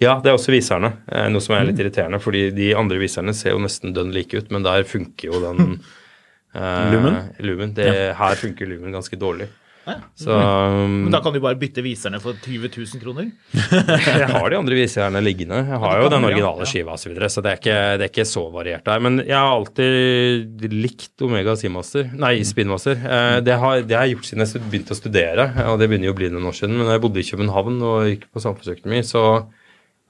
Ja, 0.00 0.16
det 0.24 0.30
er 0.32 0.36
også 0.38 0.52
viserne. 0.54 0.94
eh, 1.12 1.28
Noe 1.28 1.44
som 1.44 1.56
er 1.58 1.66
litt 1.68 1.80
irriterende, 1.82 2.20
fordi 2.24 2.46
de 2.56 2.70
andre 2.74 3.00
viserne 3.02 3.34
ser 3.36 3.52
jo 3.52 3.60
nesten 3.60 3.92
dønn 3.96 4.14
like 4.16 4.32
ut, 4.38 4.50
men 4.50 4.64
der 4.64 4.84
funker 4.88 5.28
jo 5.32 5.40
den 5.44 5.80
eh, 6.56 6.92
Lumen? 6.94 7.18
Lumen. 7.44 7.74
Det, 7.76 7.88
Her 8.16 8.38
funker 8.40 8.66
lumen 8.70 8.96
ganske 8.96 9.18
dårlig. 9.20 9.50
Så 10.14 10.30
um, 10.30 10.92
Men 11.06 11.10
da 11.10 11.18
kan 11.24 11.32
du 11.34 11.40
bare 11.42 11.56
bytte 11.58 11.82
viserne 11.82 12.20
for 12.22 12.36
20 12.44 12.68
000 12.76 13.00
kroner? 13.02 13.30
jeg 14.20 14.28
har 14.28 14.44
de 14.52 14.58
andre 14.58 14.76
viserne 14.76 15.22
liggende. 15.24 15.56
Jeg 15.66 15.80
har 15.82 15.96
ja, 15.96 16.04
jo 16.04 16.10
den 16.12 16.26
originale 16.28 16.62
ja. 16.62 16.68
skiva 16.68 16.94
osv., 16.94 17.02
så, 17.02 17.10
videre, 17.10 17.30
så 17.32 17.42
det 17.42 17.50
er, 17.50 17.58
ikke, 17.58 17.78
det 17.98 18.06
er 18.06 18.12
ikke 18.12 18.26
så 18.28 18.44
variert 18.54 18.84
der. 18.86 19.02
Men 19.02 19.18
jeg 19.24 19.34
har 19.34 19.50
alltid 19.50 20.68
likt 20.76 21.24
Omega 21.26 21.56
Seamaster, 21.58 22.12
nei, 22.22 22.36
Spinmaster. 22.46 23.00
Eh, 23.02 23.38
Det 23.48 23.56
har, 23.64 23.80
det 23.82 23.96
har 23.98 24.06
jeg 24.06 24.14
gjort 24.18 24.28
siden 24.30 24.44
jeg 24.46 24.62
begynte 24.68 24.94
å 24.94 25.00
studere, 25.00 25.48
og 25.72 25.80
det 25.80 25.90
begynner 25.90 26.12
jo 26.12 26.14
å 26.14 26.20
bli 26.20 26.30
noen 26.36 26.46
år 26.52 26.58
siden. 26.60 26.76
Men 26.78 26.86
da 26.86 26.94
jeg 26.94 27.04
bodde 27.08 27.24
i 27.24 27.28
København 27.32 27.80
og 27.90 28.10
gikk 28.12 28.28
på 28.30 28.44
samfunnsøkonomi, 28.46 29.02
så 29.10 29.24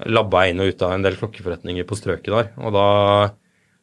labba 0.08 0.44
jeg 0.44 0.54
inn 0.54 0.62
og 0.64 0.70
ut 0.72 0.84
av 0.86 0.94
en 0.94 1.04
del 1.04 1.18
klokkeforretninger 1.20 1.86
på 1.88 1.98
strøket 1.98 2.32
der. 2.32 2.52
Og 2.62 2.72
da, 2.76 2.86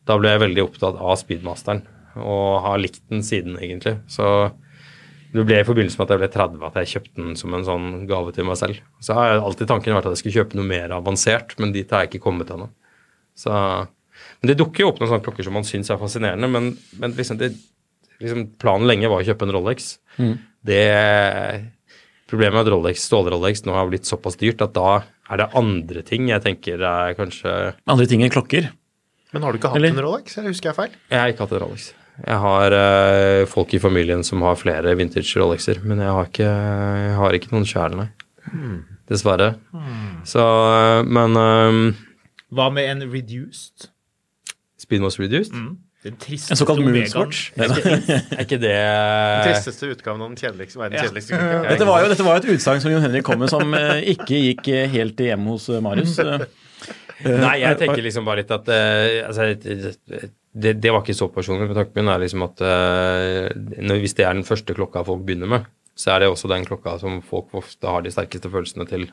da 0.10 0.18
ble 0.20 0.34
jeg 0.34 0.44
veldig 0.46 0.64
opptatt 0.66 0.98
av 0.98 1.20
Speedmasteren, 1.20 1.84
og 2.18 2.64
har 2.66 2.80
likt 2.82 3.04
den 3.12 3.22
siden, 3.26 3.60
egentlig. 3.62 3.98
Så 4.10 4.50
det 5.34 5.44
ble 5.46 5.60
i 5.62 5.68
forbindelse 5.68 6.00
med 6.00 6.08
at 6.08 6.16
jeg 6.16 6.22
ble 6.24 6.30
30 6.34 6.66
at 6.70 6.80
jeg 6.82 6.92
kjøpte 6.96 7.22
den 7.22 7.38
som 7.40 7.54
en 7.54 7.68
sånn 7.68 7.88
gave 8.10 8.34
til 8.34 8.48
meg 8.48 8.58
selv. 8.60 8.82
Så 9.04 9.18
har 9.18 9.30
jeg 9.30 9.44
alltid 9.44 9.70
tanken 9.70 9.98
vært 9.98 10.10
at 10.10 10.16
jeg 10.16 10.24
skulle 10.24 10.40
kjøpe 10.40 10.60
noe 10.60 10.70
mer 10.70 10.96
avansert, 10.96 11.54
men 11.62 11.76
dit 11.76 11.92
har 11.94 12.06
jeg 12.06 12.14
ikke 12.14 12.26
kommet 12.30 12.52
ennå. 12.54 12.72
Så 13.38 13.54
Men 14.42 14.50
det 14.50 14.58
dukker 14.58 14.82
jo 14.82 14.92
opp 14.92 15.00
noen 15.00 15.12
sånne 15.12 15.26
klokker 15.26 15.46
som 15.46 15.54
man 15.54 15.66
syns 15.68 15.92
er 15.94 16.00
fascinerende, 16.02 16.48
men, 16.50 16.72
men 16.98 17.14
liksom, 17.14 17.38
det, 17.38 17.52
liksom 18.22 18.48
planen 18.58 18.90
lenge 18.90 19.10
var 19.12 19.22
å 19.22 19.28
kjøpe 19.28 19.46
en 19.46 19.54
Rolex. 19.54 19.98
Det 20.66 20.84
Problemet 22.28 22.60
er 22.60 22.66
at 22.66 22.72
Rolex, 22.74 23.06
stål-Rolex 23.08 23.62
nå 23.64 23.76
har 23.76 23.88
blitt 23.88 24.08
såpass 24.10 24.36
dyrt 24.36 24.60
at 24.66 24.74
da 24.76 24.98
er 25.30 25.38
det 25.42 25.48
andre 25.60 26.02
ting 26.08 26.28
jeg 26.30 26.44
tenker 26.44 26.82
er 26.88 27.16
kanskje 27.18 27.54
Andre 27.88 28.08
ting 28.08 28.22
enn 28.24 28.32
klokker. 28.34 28.70
Men 29.34 29.44
har 29.44 29.52
du 29.52 29.60
ikke 29.60 29.70
hatt 29.74 29.80
Eller- 29.82 29.92
en 29.92 30.04
Rolex, 30.06 30.38
eller 30.38 30.54
husker 30.54 30.70
jeg 30.72 30.76
feil? 30.78 30.94
Jeg 31.12 31.20
har 31.20 31.34
ikke 31.34 31.44
hatt 31.46 31.52
en 31.58 31.64
Rolex. 31.66 31.90
Jeg 32.26 32.38
har 32.42 32.74
uh, 32.74 33.46
folk 33.46 33.74
i 33.78 33.80
familien 33.80 34.24
som 34.26 34.42
har 34.42 34.56
flere 34.58 34.96
vintage 34.98 35.38
Rolexer, 35.38 35.84
men 35.84 36.00
jeg 36.02 36.10
har 36.10 36.26
ikke, 36.32 36.48
jeg 36.48 37.18
har 37.20 37.36
ikke 37.38 37.52
noen 37.54 37.68
sjæl, 37.70 37.98
nei. 38.00 38.08
Dessverre. 39.08 39.52
Så, 40.28 40.40
eh, 40.42 41.04
men 41.04 41.36
um, 41.38 41.96
Hva 42.56 42.70
med 42.74 42.88
en 42.90 43.12
reduced? 43.12 43.90
Speedmost 44.80 45.20
Reduced, 45.20 45.54
tristeste 45.54 45.87
En 46.06 46.58
såkalt 46.58 46.84
moonswatch. 46.86 47.40
er 47.58 48.44
ikke 48.44 48.60
det 48.62 48.76
Den 48.78 49.48
tristeste 49.48 49.90
utgaven 49.90 50.22
av 50.22 50.30
den 50.30 50.38
kjedeligste, 50.38 50.90
kjedeligste 50.94 51.34
klokke. 51.34 51.64
Dette 51.72 51.88
var 51.90 52.04
jo, 52.04 52.12
dette 52.12 52.28
var 52.28 52.38
jo 52.38 52.44
et 52.44 52.58
utsagn 52.58 52.84
som 52.84 52.94
Jon 52.94 53.02
Henrik 53.02 53.26
kom 53.26 53.42
med, 53.42 53.50
som 53.50 53.74
eh, 53.74 54.04
ikke 54.14 54.42
gikk 54.44 54.70
eh, 54.76 54.86
helt 54.94 55.24
hjem 55.26 55.50
hos 55.50 55.66
eh, 55.74 55.82
Marius. 55.82 56.20
Nei, 57.26 57.56
jeg 57.64 57.80
tenker 57.82 58.04
liksom 58.06 58.28
bare 58.28 58.44
litt 58.44 58.54
at 58.54 58.68
altså, 58.70 59.48
det, 59.58 60.76
det 60.78 60.92
var 60.94 61.02
ikke 61.02 61.18
så 61.18 61.26
personlig. 61.34 61.66
men 61.66 61.80
Tanken 61.80 61.98
min 61.98 62.12
er 62.14 62.22
liksom 62.22 62.44
at 62.46 62.62
når, 62.62 64.04
hvis 64.04 64.14
det 64.20 64.28
er 64.28 64.38
den 64.38 64.46
første 64.46 64.76
klokka 64.78 65.02
folk 65.08 65.24
begynner 65.26 65.50
med, 65.50 65.66
så 65.98 66.14
er 66.14 66.22
det 66.22 66.30
også 66.30 66.52
den 66.52 66.68
klokka 66.70 66.94
som 67.02 67.18
folk 67.26 67.58
ofte 67.58 67.90
har 67.90 68.06
de 68.06 68.14
sterkeste 68.14 68.54
følelsene 68.54 68.86
til. 68.86 69.08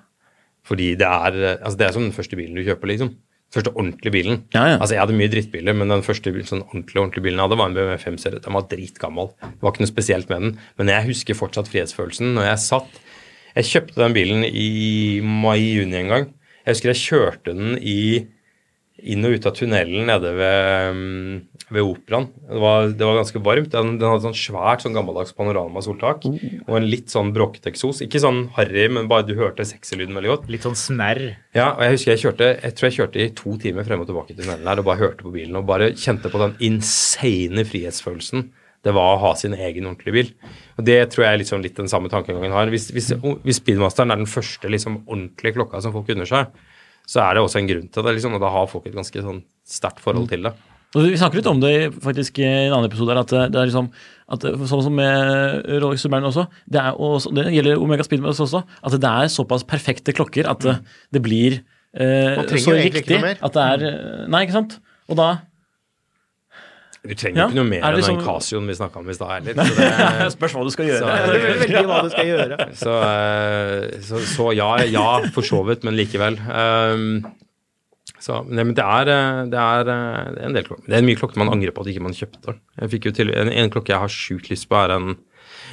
Fordi 0.69 0.91
det 1.01 1.09
er 1.09 1.41
altså 1.55 1.79
det 1.81 1.89
er 1.89 1.97
som 1.97 2.05
den 2.05 2.13
første 2.13 2.37
bilen 2.37 2.61
du 2.61 2.67
kjøper, 2.69 2.93
liksom. 2.93 3.15
Første 3.55 3.71
ordentlige 3.75 4.11
bilen. 4.15 4.41
Ja, 4.55 4.65
ja. 4.73 4.77
Altså 4.81 4.97
Jeg 4.97 5.05
hadde 5.05 5.17
mye 5.19 5.31
drittbiler, 5.31 5.77
men 5.79 5.93
den 5.93 6.03
første 6.03 6.33
sånn 6.49 6.65
ordentlig, 6.65 6.99
ordentlige 6.99 7.27
bilen 7.29 7.39
jeg 7.39 7.47
hadde, 7.47 7.59
var 7.61 7.71
en 7.71 7.77
BMW 7.77 7.99
5-serie. 8.03 8.43
Den 8.43 8.57
var 8.57 8.67
dritgammel. 8.71 9.31
Det 9.45 9.63
var 9.63 9.75
ikke 9.75 9.85
noe 9.85 9.93
spesielt 9.93 10.33
med 10.33 10.43
den. 10.43 10.57
Men 10.81 10.91
jeg 10.91 11.09
husker 11.13 11.39
fortsatt 11.39 11.71
frihetsfølelsen 11.71 12.35
når 12.35 12.49
jeg 12.51 12.63
satt 12.67 13.03
Jeg 13.55 13.69
kjøpte 13.71 14.01
den 14.03 14.17
bilen 14.17 14.47
i 14.49 15.21
mai-juni 15.23 16.01
en 16.01 16.11
gang. 16.11 16.25
Jeg 16.65 16.75
husker 16.75 16.91
jeg 16.91 17.03
kjørte 17.05 17.55
den 17.55 17.77
i 17.79 17.99
inn 19.03 19.27
og 19.27 19.35
ut 19.35 19.47
av 19.49 19.55
tunnelen 19.57 20.07
nede 20.07 20.31
ved, 20.39 20.95
mm, 20.95 21.65
ved 21.75 21.83
operaen. 21.83 22.29
Det 22.47 22.61
var, 22.63 22.89
det 22.95 23.09
var 23.09 23.19
ganske 23.19 23.43
varmt. 23.43 23.71
Den, 23.73 23.97
den 23.99 24.07
hadde 24.09 24.25
sånn 24.29 24.39
svært 24.39 24.85
sånn 24.85 24.95
gammeldags 24.95 25.35
panoramasoltak 25.35 26.27
og 26.29 26.75
en 26.79 26.87
litt 26.87 27.11
sånn 27.13 27.33
bråkete 27.35 27.73
eksos. 27.73 28.05
Ikke 28.07 28.23
sånn 28.23 28.45
harry, 28.55 28.87
men 28.93 29.11
bare 29.11 29.27
du 29.27 29.35
hørte 29.39 29.67
sekserlyden 29.67 30.15
veldig 30.15 30.33
godt. 30.37 30.51
Litt 30.53 30.67
sånn 30.67 30.79
snerr. 30.79 31.25
Ja, 31.57 31.73
og 31.73 31.83
jeg 31.85 31.97
husker 31.97 32.15
jeg 32.15 32.25
kjørte 32.25 32.51
jeg 32.55 32.77
tror 32.79 32.89
jeg 32.89 32.99
kjørte 33.01 33.25
i 33.25 33.31
to 33.43 33.57
timer 33.61 33.89
frem 33.89 34.05
og 34.05 34.11
tilbake 34.11 34.35
i 34.35 34.39
tunnelen 34.39 34.69
her 34.71 34.83
og 34.83 34.89
bare 34.89 35.03
hørte 35.03 35.27
på 35.27 35.35
bilen 35.35 35.59
og 35.59 35.67
bare 35.69 35.91
kjente 35.99 36.31
på 36.31 36.43
den 36.45 36.55
insane 36.71 37.67
frihetsfølelsen 37.67 38.47
det 38.85 38.93
var 38.93 39.15
å 39.15 39.21
ha 39.23 39.33
sin 39.39 39.55
egen 39.57 39.89
ordentlige 39.89 40.13
bil. 40.13 40.31
Og 40.77 40.85
Det 40.85 40.99
tror 41.13 41.25
jeg 41.25 41.33
er 41.33 41.41
liksom 41.41 41.63
litt 41.65 41.79
den 41.79 41.89
samme 41.89 42.11
tankegangen 42.13 42.53
har. 42.53 42.69
Hvis, 42.73 42.91
hvis, 42.93 43.15
hvis 43.17 43.61
Speedmasteren 43.63 44.13
er 44.13 44.21
den 44.21 44.29
første 44.29 44.69
liksom 44.69 45.03
ordentlige 45.07 45.57
klokka 45.57 45.81
som 45.81 45.95
folk 45.95 46.11
unner 46.13 46.29
seg, 46.29 46.53
så 47.09 47.25
er 47.25 47.37
det 47.37 47.43
også 47.45 47.61
en 47.61 47.69
grunn 47.69 47.91
til 47.93 48.07
det, 48.07 48.15
liksom, 48.17 48.37
og 48.37 48.45
da 48.45 48.53
har 48.55 48.71
folk 48.71 48.87
et 48.89 48.97
ganske 48.97 49.25
sånn 49.27 49.43
sterkt 49.69 50.01
forhold 50.05 50.31
til 50.31 50.47
det. 50.47 50.55
Og 50.95 51.09
Vi 51.11 51.19
snakker 51.19 51.41
litt 51.41 51.51
om 51.51 51.61
det 51.63 51.91
faktisk 52.05 52.39
i 52.39 52.47
en 52.47 52.73
annen 52.77 52.87
episode, 52.87 53.11
her, 53.11 53.25
at 53.25 53.33
det 53.51 53.59
er 53.59 53.67
liksom, 53.67 53.89
at 54.35 54.45
sånn 54.71 54.85
som 54.87 54.95
med 54.95 55.67
Rolex 55.83 56.05
Submarine 56.05 56.31
også, 56.31 56.47
det, 56.71 56.81
er 56.81 57.01
også, 57.03 57.33
det 57.35 57.49
gjelder 57.51 57.83
Omega 57.83 58.07
Speedmaster 58.07 58.47
også, 58.47 58.63
at 58.63 58.95
det 59.03 59.11
er 59.11 59.33
såpass 59.33 59.67
perfekte 59.67 60.15
klokker 60.15 60.49
at 60.51 60.63
det, 60.63 60.77
det 61.13 61.23
blir 61.25 61.59
eh, 61.99 62.39
så 62.63 62.77
riktig 62.79 63.19
at 63.19 63.59
det 63.59 63.67
er 63.75 63.87
eh, 63.91 64.23
Nei, 64.31 64.45
ikke 64.47 64.61
sant? 64.61 64.79
Og 65.11 65.19
da 65.19 65.29
Du 67.05 67.13
trenger 67.13 67.37
Ja, 67.43 67.47
ikke 67.51 67.59
noe 67.59 67.69
mer 67.69 67.83
er 67.83 67.85
enn 67.91 67.99
den 67.99 68.01
liksom- 68.01 68.21
Casioen 68.25 68.67
vi 68.71 68.75
snakka 68.79 68.97
om 69.03 69.09
i 69.11 69.15
stad 69.15 69.33
heller. 69.49 69.65
Så, 69.69 69.75
det, 69.77 70.29
Spørs 70.33 70.55
hva 70.57 70.65
du 70.65 70.71
skal 70.73 70.87
gjøre. 70.89 71.01
Så- 71.05 71.33
Det 71.35 71.59
veldig 71.61 71.83
hva 71.91 71.99
du 72.07 72.11
skal 72.15 72.31
gjøre. 72.31 72.59
så, 72.85 72.95
eh, 73.09 74.01
så, 74.09 74.23
så 74.33 74.47
ja, 74.57 74.71
ja, 74.89 75.09
for 75.35 75.43
så 75.45 75.61
vidt, 75.69 75.85
men 75.85 75.99
likevel. 75.99 76.39
Um, 76.49 77.19
så, 78.25 78.39
nei, 78.49 78.65
men 78.65 78.73
det 78.79 78.85
er, 78.85 79.11
eh, 79.13 79.43
det 79.53 79.61
er 79.61 79.93
eh, 79.93 80.33
det 80.33 80.41
er 80.41 80.49
en 80.49 80.57
del 80.57 80.65
klokker. 80.65 80.89
Det 80.89 80.97
er 80.97 81.05
mye 81.05 81.21
klokker 81.21 81.43
man 81.43 81.53
angrer 81.53 81.75
på 81.77 81.85
at 81.85 81.93
ikke 81.93 82.07
man 82.07 82.17
kjøpte. 82.17 82.57
Jeg 82.81 82.93
fikk 82.97 83.11
jo 83.11 83.15
til, 83.21 83.35
en, 83.37 83.53
en 83.53 83.73
klokke 83.75 83.93
jeg 83.93 84.01
har 84.01 84.13
sjukt 84.13 84.49
lyst 84.53 84.69
på, 84.71 84.81
er 84.81 84.97
en 84.97 85.15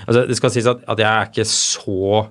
altså 0.08 0.26
Det 0.28 0.36
skal 0.36 0.50
sies 0.52 0.68
at, 0.68 0.84
at 0.90 1.00
jeg 1.00 1.08
er 1.08 1.30
ikke 1.30 1.46
så 1.48 2.28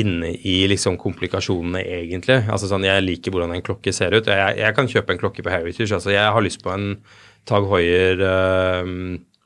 inne 0.00 0.34
i 0.46 0.66
liksom 0.70 0.96
komplikasjonene, 1.00 1.80
egentlig. 1.82 2.36
Altså 2.50 2.68
sånn, 2.70 2.84
Jeg 2.86 3.02
liker 3.02 3.32
hvordan 3.34 3.56
en 3.56 3.64
klokke 3.64 3.92
ser 3.94 4.14
ut. 4.14 4.28
Jeg, 4.30 4.58
jeg 4.60 4.74
kan 4.76 4.86
kjøpe 4.90 5.14
en 5.14 5.18
klokke 5.22 5.42
på 5.46 5.50
Heritage. 5.50 5.92
altså 5.96 6.12
Jeg 6.14 6.30
har 6.36 6.44
lyst 6.44 6.62
på 6.62 6.70
en 6.74 6.92
Tag 7.48 7.66
Hoier 7.70 8.22
eh, 8.26 8.94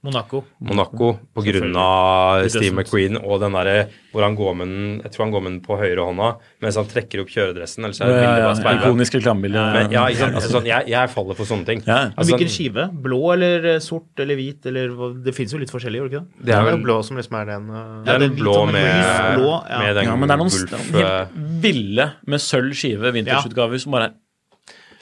Monaco. 0.04 0.42
Monaco 0.58 1.14
pga. 1.32 2.48
Steve 2.52 2.74
McQueen 2.74 3.16
og 3.16 3.38
den 3.40 3.54
derre 3.56 3.86
hvor 4.12 4.22
han 4.26 4.34
går 4.36 4.56
med 4.58 4.68
den 4.68 4.82
Jeg 5.00 5.14
tror 5.14 5.22
han 5.24 5.30
går 5.32 5.42
med 5.44 5.50
den 5.54 5.60
på 5.64 5.78
høyre 5.80 6.04
hånda 6.04 6.26
mens 6.60 6.76
han 6.76 6.90
trekker 6.90 7.22
opp 7.22 7.30
kjøredressen. 7.32 7.86
Ellers 7.86 8.02
er 8.04 8.12
det 8.12 8.18
bildet 8.18 8.44
bare 8.44 8.58
speilet. 8.58 8.84
Ikonisk 8.84 9.16
reklamebilde. 9.16 9.62
Ja. 9.94 10.02
Altså, 10.04 10.50
sånn, 10.52 10.68
jeg, 10.68 10.90
jeg 10.92 11.12
faller 11.14 11.38
for 11.38 11.48
sånne 11.48 11.68
ting. 11.70 11.80
Ja. 11.88 12.10
Altså, 12.10 12.34
Hvilken 12.34 12.52
skive? 12.52 12.84
Blå 13.06 13.20
eller 13.32 13.70
eh, 13.72 13.78
sort 13.84 14.20
eller 14.20 14.38
hvit? 14.38 14.68
Eller, 14.68 14.92
det 15.24 15.34
fins 15.36 15.56
jo 15.56 15.62
litt 15.62 15.72
forskjellig, 15.72 16.02
gjør 16.02 16.10
det 16.10 16.18
ikke 16.18 16.24
det? 16.26 16.50
det 16.50 16.56
er 16.58 16.68
vel 16.68 16.84
blå 16.84 16.98
som 17.08 17.20
liksom 17.20 17.38
er 17.40 17.48
den 17.54 17.72
uh, 17.72 17.80
det 18.04 18.12
er 18.18 18.22
den 18.26 18.36
blå 18.36 18.58
med, 18.68 18.76
med 18.76 19.96
den 20.02 20.10
Ja, 20.10 20.18
men 20.20 20.28
det 20.28 20.36
er 20.36 20.42
noen 20.44 21.48
ville 21.64 22.10
med 22.28 22.44
sølv 22.44 22.76
skive 22.76 23.14
vintageutgaver 23.16 23.80
som 23.80 23.96
bare 23.96 24.10
er 24.10 24.18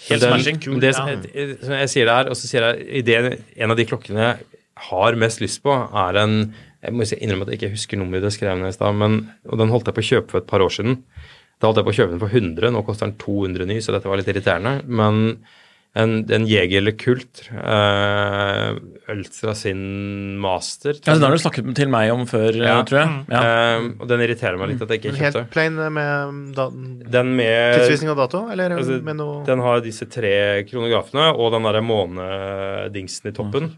helt 0.09 0.27
smashing. 0.27 0.61
Kul, 0.63 0.81
Det, 0.83 0.95
som 0.97 1.09
jeg, 1.11 1.57
som 1.63 1.77
jeg 1.77 1.93
sier 1.93 2.09
det 2.09 2.17
her, 2.19 2.31
og 2.33 2.39
så 2.39 2.51
sier 2.51 2.67
jeg 2.69 2.87
i 3.01 3.05
det, 3.07 3.19
en 3.57 3.75
av 3.75 3.79
de 3.79 3.87
klokkene 3.89 4.27
jeg 4.27 4.61
har 4.89 5.19
mest 5.21 5.43
lyst 5.45 5.63
på, 5.65 5.75
er 5.75 6.23
en 6.25 6.37
Jeg 6.83 6.97
må 6.99 7.05
innrømme 7.07 7.45
at 7.47 7.53
jeg 7.53 7.61
ikke 7.61 7.75
husker 7.77 7.99
nummeret 8.01 8.25
det 8.27 8.33
skrev 8.35 8.57
ned 8.59 8.73
i 8.73 8.75
stad, 8.75 8.97
men 8.99 9.21
og 9.47 9.61
den 9.61 9.71
holdt 9.71 9.87
jeg 9.87 9.95
på 9.95 10.03
å 10.03 10.07
kjøpe 10.09 10.33
for 10.33 10.43
et 10.43 10.49
par 10.51 10.65
år 10.65 10.73
siden. 10.75 10.97
Da 11.63 11.69
holdt 11.69 11.79
jeg 11.79 11.87
på 11.87 11.93
å 11.93 11.99
kjøpe 12.01 12.11
den 12.17 12.23
for 12.25 12.35
100, 12.35 12.73
nå 12.75 12.81
koster 12.83 13.07
den 13.07 13.19
200 13.23 13.69
ny, 13.71 13.77
så 13.79 13.95
dette 13.95 14.11
var 14.11 14.19
litt 14.19 14.31
irriterende. 14.33 14.81
Men 14.91 15.21
en, 15.95 16.13
en 16.33 16.45
Jeger 16.49 16.79
eller 16.81 16.95
Kult, 16.97 17.43
uh, 17.53 18.73
Ultra 19.13 19.53
sin 19.59 20.39
master 20.41 20.97
Ja, 21.05 21.13
den 21.19 21.25
har 21.27 21.35
du 21.35 21.41
snakket 21.43 21.67
til 21.77 21.91
meg 21.93 22.09
om 22.15 22.23
før, 22.31 22.57
Ja. 22.57 22.79
tror 22.89 23.01
jeg. 23.03 23.17
Ja. 23.29 23.43
Uh, 23.77 23.89
og 24.01 24.07
den 24.09 24.23
irriterer 24.25 24.57
meg 24.57 24.71
litt 24.73 24.85
at 24.87 24.95
jeg 24.95 25.03
ikke 25.03 25.13
kjøpte. 25.19 25.43
helt 25.43 25.51
plain 25.53 25.77
med 25.93 26.55
da, 26.57 26.69
Den 27.17 27.35
med 27.37 27.77
tidsvisning 27.77 28.13
og 28.15 28.17
dato, 28.23 28.41
eller 28.55 28.73
Altså, 28.79 29.03
med 29.05 29.19
noe 29.21 29.43
Den 29.49 29.61
har 29.67 29.83
disse 29.85 30.09
tre 30.09 30.33
kronografene 30.71 31.27
og 31.37 31.53
den 31.53 31.69
derre 31.69 31.83
månedingsen 31.85 33.29
i 33.29 33.35
toppen. 33.37 33.69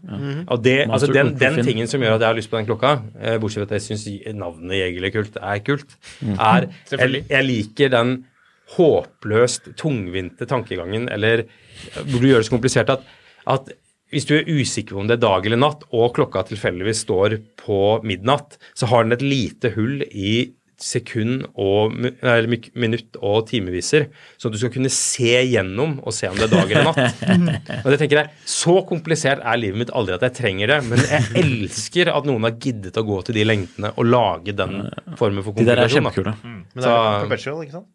Og 0.47 0.63
det, 0.63 0.77
altså 0.87 1.09
den, 1.11 1.33
den 1.39 1.59
tingen 1.65 1.89
som 1.91 1.99
gjør 2.03 2.15
at 2.15 2.23
jeg 2.23 2.31
har 2.31 2.39
lyst 2.39 2.51
på 2.53 2.59
den 2.61 2.69
klokka, 2.69 2.93
eh, 3.19 3.35
bortsett 3.41 3.65
fra 3.65 3.75
at 3.75 3.75
jeg 3.81 3.85
syns 3.89 4.07
navnet 4.39 4.79
Jegerlig-kult 4.79 5.35
er 5.41 5.59
kult, 5.67 5.97
er 6.39 6.69
jeg, 6.95 7.25
jeg 7.29 7.45
liker 7.49 7.91
den 7.91 8.15
håpløst 8.75 9.73
tungvinte 9.79 10.47
tankegangen, 10.49 11.07
eller 11.13 11.45
hvor 12.01 12.19
du 12.19 12.29
gjør 12.29 12.41
det 12.41 12.49
så 12.49 12.55
komplisert 12.55 12.93
at, 12.93 13.05
at 13.45 13.73
hvis 14.13 14.27
du 14.29 14.35
er 14.37 14.49
usikker 14.49 14.95
på 14.95 15.01
om 15.01 15.07
det 15.09 15.17
er 15.17 15.25
dag 15.25 15.47
eller 15.47 15.59
natt, 15.61 15.87
og 15.93 16.13
klokka 16.17 16.45
tilfeldigvis 16.49 17.03
står 17.05 17.39
på 17.61 17.79
midnatt, 18.05 18.59
så 18.77 18.89
har 18.91 19.05
den 19.05 19.17
et 19.17 19.25
lite 19.25 19.73
hull 19.75 20.05
i 20.09 20.53
sekund 20.81 21.45
og 21.55 21.93
eller 22.03 22.49
minutt 22.75 23.15
og 23.23 23.45
timeviser, 23.47 24.09
så 24.37 24.51
du 24.51 24.57
skal 24.59 24.73
kunne 24.73 24.91
se 24.91 25.31
gjennom 25.47 25.97
og 26.03 26.15
se 26.15 26.27
om 26.27 26.35
det 26.35 26.49
er 26.49 26.53
dag 26.53 26.73
eller 26.73 26.89
natt. 26.89 27.23
og 27.83 27.89
det 27.93 27.99
tenker 28.01 28.21
jeg, 28.21 28.33
Så 28.49 28.75
komplisert 28.87 29.43
er 29.43 29.61
livet 29.61 29.85
mitt 29.85 29.93
aldri 29.95 30.17
at 30.17 30.27
jeg 30.27 30.37
trenger 30.41 30.73
det, 30.73 30.79
men 30.89 31.03
jeg 31.07 31.45
elsker 31.45 32.11
at 32.11 32.27
noen 32.27 32.47
har 32.49 32.57
giddet 32.59 32.99
å 32.99 33.05
gå 33.07 33.21
til 33.25 33.39
de 33.39 33.47
lengdene 33.47 33.93
og 33.95 34.09
lage 34.09 34.55
den 34.57 34.89
formen 35.19 35.45
for 35.45 35.55
De 35.55 35.67
der 35.67 35.85
er 35.85 35.91
kjempekule. 35.95 36.35
Men 36.43 36.83
det 36.83 36.91
er 36.91 37.21
perpetual, 37.23 37.63
ikke 37.63 37.79
sant? 37.79 37.91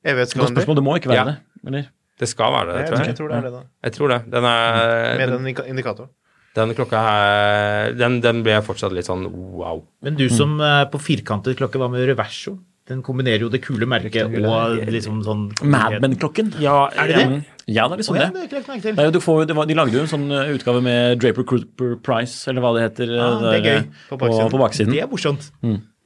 Godt 0.00 0.12
Evighetskalender. 0.14 0.56
spørsmål, 0.56 0.76
det 0.76 0.84
må 0.84 0.96
ikke 0.96 1.08
være 1.12 1.20
Ja. 1.20 1.24
det. 1.24 1.36
Eller? 1.66 1.90
Det 2.20 2.28
skal 2.28 2.52
være 2.52 2.66
det, 2.66 2.76
Jeg, 2.80 2.88
tror 2.88 2.96
jeg. 2.98 3.06
jeg 3.06 3.16
tror 3.16 3.28
det 3.28 3.36
er 3.36 3.42
det, 3.42 3.52
da. 3.52 3.60
Jeg 3.84 3.92
tror 3.92 4.08
det. 4.08 4.20
Den, 4.32 4.44
er, 4.44 5.18
Med 5.18 5.28
den, 5.28 5.46
indikatoren. 5.68 6.08
den 6.56 6.74
klokka 6.74 6.98
her 7.00 7.92
den, 7.96 8.20
den 8.20 8.42
ble 8.42 8.60
fortsatt 8.62 8.92
litt 8.92 9.06
sånn 9.06 9.28
wow. 9.30 9.84
Men 10.02 10.16
du 10.16 10.28
som 10.28 10.58
er 10.60 10.86
på 10.92 11.00
firkantet 11.00 11.56
klokke, 11.56 11.78
hva 11.78 11.88
med 11.90 12.06
reverso? 12.08 12.58
Den 12.90 13.02
kombinerer 13.06 13.44
jo 13.44 13.48
det 13.48 13.60
kule 13.62 13.86
merket 13.86 14.26
og 14.26 14.80
liksom 14.90 15.20
sånn 15.22 15.44
Mad 15.62 16.00
Men-klokken. 16.02 16.54
Ja, 16.58 16.88
Er 16.90 17.06
det 17.06 17.16
det? 17.16 17.44
Ja, 17.70 17.86
det 17.86 17.94
er 17.94 18.00
liksom 18.00 18.16
oh, 18.16 18.18
ja, 18.18 18.30
det. 18.34 18.48
det 18.50 18.64
jeg 18.66 18.80
ikke 18.80 18.94
er 18.98 19.12
du 19.14 19.20
får, 19.22 19.44
det 19.46 19.54
var, 19.54 19.68
de 19.70 19.76
lagde 19.78 19.94
jo 19.94 20.02
en 20.02 20.10
sånn 20.10 20.26
uh, 20.32 20.48
utgave 20.50 20.80
med 20.82 21.20
Draper 21.22 21.46
Cooper 21.46 21.94
Price, 22.02 22.50
eller 22.50 22.64
hva 22.64 22.72
det 22.74 22.82
heter. 22.88 23.12
Ja, 23.14 23.28
uh, 23.30 23.44
det 23.44 23.52
er 23.52 23.62
der, 23.62 23.68
gøy. 23.70 23.84
På 24.08 24.16
På 24.16 24.24
baksiden. 24.24 24.50
På, 24.50 24.58
baksiden. 24.64 24.92
Det 24.96 25.04
er 25.04 25.10
morsomt. 25.12 25.46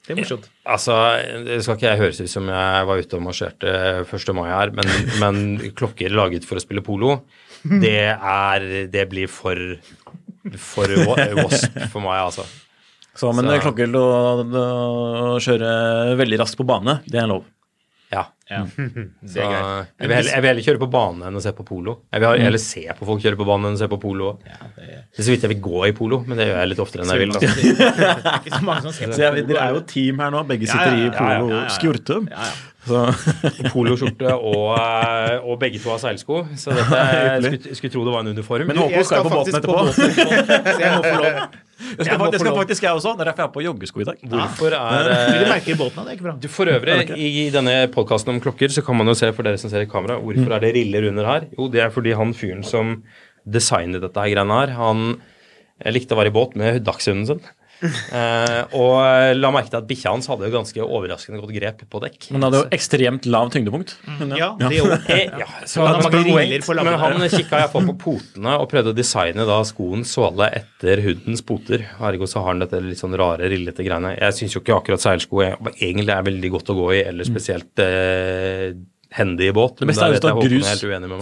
Det 0.05 0.13
er 0.13 0.19
morsomt. 0.21 0.49
Altså, 0.69 0.95
det 1.47 1.63
skal 1.65 1.79
ikke 1.79 1.89
jeg 1.89 2.01
høres 2.03 2.21
ut 2.21 2.33
som 2.33 2.49
jeg 2.53 2.89
var 2.91 3.01
ute 3.01 3.17
og 3.17 3.25
marsjerte 3.25 3.71
1. 4.05 4.35
mai 4.37 4.51
her, 4.51 4.73
men, 4.77 4.91
men 5.23 5.73
klokker 5.77 6.13
laget 6.13 6.45
for 6.49 6.61
å 6.61 6.65
spille 6.65 6.85
polo, 6.85 7.23
det 7.65 8.13
er 8.13 8.67
Det 8.93 9.07
blir 9.09 9.31
for 9.33 9.57
for 10.61 10.93
wasp 11.39 11.79
for 11.89 12.05
meg, 12.05 12.19
altså. 12.21 12.45
Så, 13.17 13.31
men 13.33 13.49
klokker 13.63 13.89
til 13.89 13.97
å, 13.97 14.43
å 14.45 15.39
kjøre 15.41 15.71
veldig 16.19 16.41
raskt 16.43 16.59
på 16.59 16.67
bane, 16.69 16.99
det 17.09 17.23
er 17.23 17.31
lov. 17.31 17.47
Ja. 18.15 18.25
Ja. 18.51 18.61
Så, 19.33 19.41
jeg, 19.41 20.09
vil 20.09 20.12
heller, 20.12 20.31
jeg 20.31 20.43
vil 20.43 20.49
heller 20.51 20.67
kjøre 20.67 20.81
på 20.83 20.89
bane 20.93 21.31
enn 21.31 21.39
å 21.39 21.43
se 21.43 21.53
på 21.57 21.65
polo. 21.67 21.97
Jeg 22.12 22.23
vil 22.23 22.43
heller 22.45 22.62
se 22.62 22.85
på 22.99 23.09
folk 23.09 23.25
kjøre 23.25 23.41
på 23.41 23.47
bane 23.49 23.71
enn 23.71 23.79
å 23.79 23.81
se 23.81 23.89
på 23.91 23.99
polo. 24.03 24.35
Det 24.45 25.23
er 25.23 25.27
så 25.27 25.33
vidt 25.33 25.47
jeg 25.47 25.55
vil 25.55 25.62
gå 25.65 25.87
i 25.89 25.95
polo, 25.97 26.21
men 26.29 26.41
det 26.41 26.51
gjør 26.51 26.61
jeg 26.61 26.73
litt 26.75 26.85
oftere 26.85 27.07
enn 27.07 27.15
jeg 27.15 27.25
vil. 27.25 27.35
Det 27.41 27.49
er 27.49 28.39
ikke 28.43 28.55
så 28.59 28.62
mange 28.69 28.85
som 28.85 28.95
ser 28.95 29.09
på 29.11 29.17
Så 29.17 29.27
jeg, 29.27 29.49
dere 29.49 29.65
er 29.65 29.75
jo 29.79 29.83
team 29.89 30.23
her 30.23 30.33
nå, 30.35 30.45
begge 30.49 30.69
sitter 30.71 30.93
ja, 30.93 31.01
i 31.01 31.09
ja, 31.09 31.11
ja, 31.11 31.35
ja, 31.35 31.41
polo 31.41 31.59
ja, 31.59 31.65
ja. 31.65 32.23
Ja, 32.35 32.47
ja. 32.53 32.55
Poloskjorte 33.73 34.35
og, 34.37 34.75
eh, 34.77 35.37
og 35.41 35.57
begge 35.62 35.81
to 35.81 35.89
har 35.95 36.01
seilsko. 36.03 36.43
Så 36.61 36.75
dette, 36.77 36.99
jeg 37.17 37.45
skulle, 37.47 37.79
skulle 37.81 37.95
tro 37.95 38.05
det 38.05 38.12
var 38.12 38.27
en 38.27 38.35
uniform. 38.37 38.69
Men 38.69 38.83
Håkon 38.83 39.07
skal 39.09 39.23
jo 39.23 39.31
på 39.31 39.39
båten 39.39 39.57
etterpå. 39.61 39.87
Så 39.97 40.77
jeg 40.83 40.91
må 40.93 41.05
få 41.07 41.15
lov. 41.23 41.41
Det 41.99 42.07
skal, 42.07 42.24
det 42.32 42.41
skal 42.43 42.57
faktisk 42.57 42.87
jeg 42.87 42.99
også. 42.99 43.14
Det 43.18 43.24
er 43.24 43.30
derfor 43.30 43.45
jeg 43.45 43.49
har 43.49 43.55
på 43.55 43.64
joggesko 43.64 44.03
i 44.03 44.09
dag. 44.09 44.22
Hvorfor 44.35 44.76
er 44.78 45.11
du 45.11 45.45
merker 45.51 45.74
i 45.74 45.78
båten? 45.78 46.01
da? 46.01 46.07
Det 46.09 46.16
ikke 46.18 46.26
bra. 46.28 46.37
du 46.41 46.49
For 46.53 46.72
øvrig, 46.72 46.97
i 47.18 47.45
denne 47.55 47.76
podkasten 47.95 48.35
om 48.35 48.41
klokker, 48.45 48.72
så 48.74 48.85
kan 48.87 48.99
man 48.99 49.11
jo 49.11 49.16
se 49.18 49.30
for 49.37 49.47
dere 49.47 49.61
som 49.61 49.72
ser 49.72 49.85
i 49.85 49.91
kamera, 49.91 50.18
hvorfor 50.22 50.57
er 50.57 50.64
det 50.64 50.74
riller 50.78 51.11
under 51.11 51.28
her? 51.28 51.49
Jo, 51.59 51.68
det 51.72 51.85
er 51.85 51.93
fordi 51.95 52.16
han 52.18 52.35
fyren 52.37 52.64
som 52.66 52.97
designet 53.45 54.03
dette 54.05 54.20
her 54.20 54.32
greiene 54.32 54.61
her, 54.62 54.72
han 54.78 55.05
eh, 55.14 55.93
likte 55.93 56.16
å 56.16 56.20
være 56.20 56.32
i 56.32 56.35
båt 56.35 56.57
med 56.61 56.80
dagshunden 56.87 57.28
sin. 57.28 57.43
Eh, 57.85 58.76
og 58.78 59.37
la 59.37 59.51
merke 59.55 59.72
til 59.72 59.80
at 59.80 59.89
bikkja 59.89 60.12
hans 60.14 60.28
hadde 60.30 60.47
jo 60.49 60.55
ganske 60.55 60.85
overraskende 60.85 61.41
godt 61.43 61.55
grep 61.57 61.82
på 61.91 62.03
dekk. 62.05 62.28
Men 62.30 62.41
det 62.43 62.49
hadde 62.49 62.61
jo 62.62 62.68
ekstremt 62.76 63.28
lav 63.30 63.51
tyngdepunkt. 63.55 63.97
Ja, 64.39 64.53
det 64.61 64.78
gjorde 64.78 65.01
Eh, 65.14 65.28
ja, 65.41 65.49
så 65.68 65.85
Han 65.85 66.03
han, 66.05 66.87
men 66.87 66.99
han 67.01 67.28
kikka 67.28 67.61
iallfall 67.61 67.89
på 67.91 67.97
potene 68.05 68.57
og 68.61 68.68
prøvde 68.70 68.95
å 68.95 68.97
designe 68.97 69.47
da 69.49 69.59
skoens 69.66 70.14
såle 70.16 70.49
etter 70.57 71.03
hundens 71.05 71.45
poter. 71.47 71.85
Ergo 72.01 72.28
så 72.30 72.43
har 72.43 72.53
han 72.53 72.64
dette 72.64 72.80
litt 72.85 73.01
sånn 73.01 73.16
rare, 73.18 73.51
rillete 73.51 73.87
greiene. 73.87 74.14
Jeg 74.16 74.39
syns 74.39 74.57
jo 74.57 74.62
ikke 74.62 74.78
akkurat 74.78 75.05
seilsko 75.05 75.45
er, 75.45 75.59
egentlig 75.76 76.14
er 76.14 76.26
veldig 76.26 76.53
godt 76.57 76.72
å 76.72 76.78
gå 76.78 76.91
i, 76.97 77.05
eller 77.11 77.28
spesielt 77.28 77.85
eh, 77.85 78.74
hendig 79.15 79.49
i 79.49 79.55
båt. 79.55 79.77
Det 79.79 79.87
beste 79.87 80.07
er 80.09 80.17
å 80.17 80.23
ta 80.23 80.33
grus 80.35 80.71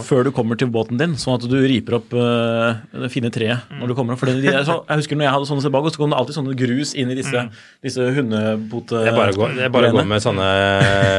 før 0.06 0.24
du 0.24 0.30
kommer 0.34 0.56
til 0.60 0.70
båten 0.72 1.00
din, 1.00 1.16
sånn 1.20 1.36
at 1.36 1.44
du 1.50 1.58
riper 1.60 1.98
opp 1.98 2.14
uh, 2.16 2.80
det 3.04 3.10
fine 3.12 3.28
treet 3.34 3.68
når 3.76 3.92
du 3.92 3.96
kommer 3.98 4.16
opp. 4.16 4.22
For 4.22 4.32
så, 4.32 4.78
jeg 4.88 5.02
husker 5.02 5.20
når 5.20 5.28
jeg 5.28 5.34
hadde 5.36 5.50
sånne 5.50 5.64
Sebago, 5.66 5.92
så 5.92 6.00
kom 6.00 6.14
det 6.14 6.20
alltid 6.20 6.38
sånne 6.38 6.56
grus 6.56 6.94
inn 6.96 7.12
i 7.12 7.18
disse, 7.18 7.44
disse 7.84 8.08
hundepote... 8.16 9.02
Er 9.10 9.18
bare 9.18 9.36
går, 9.36 9.58
jeg 9.60 9.74
bare 9.74 9.92
går, 9.92 10.08
med 10.08 10.24
sånne 10.24 10.48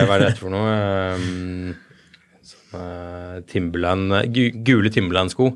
Hva 0.09 0.17
er 0.17 0.26
det 0.26 0.34
for 0.39 0.53
noe? 0.53 0.74
Um, 1.13 1.76
sånne 2.49 3.45
Timberland, 3.53 4.17
gule 4.65 4.93
Timberland-sko. 4.93 5.53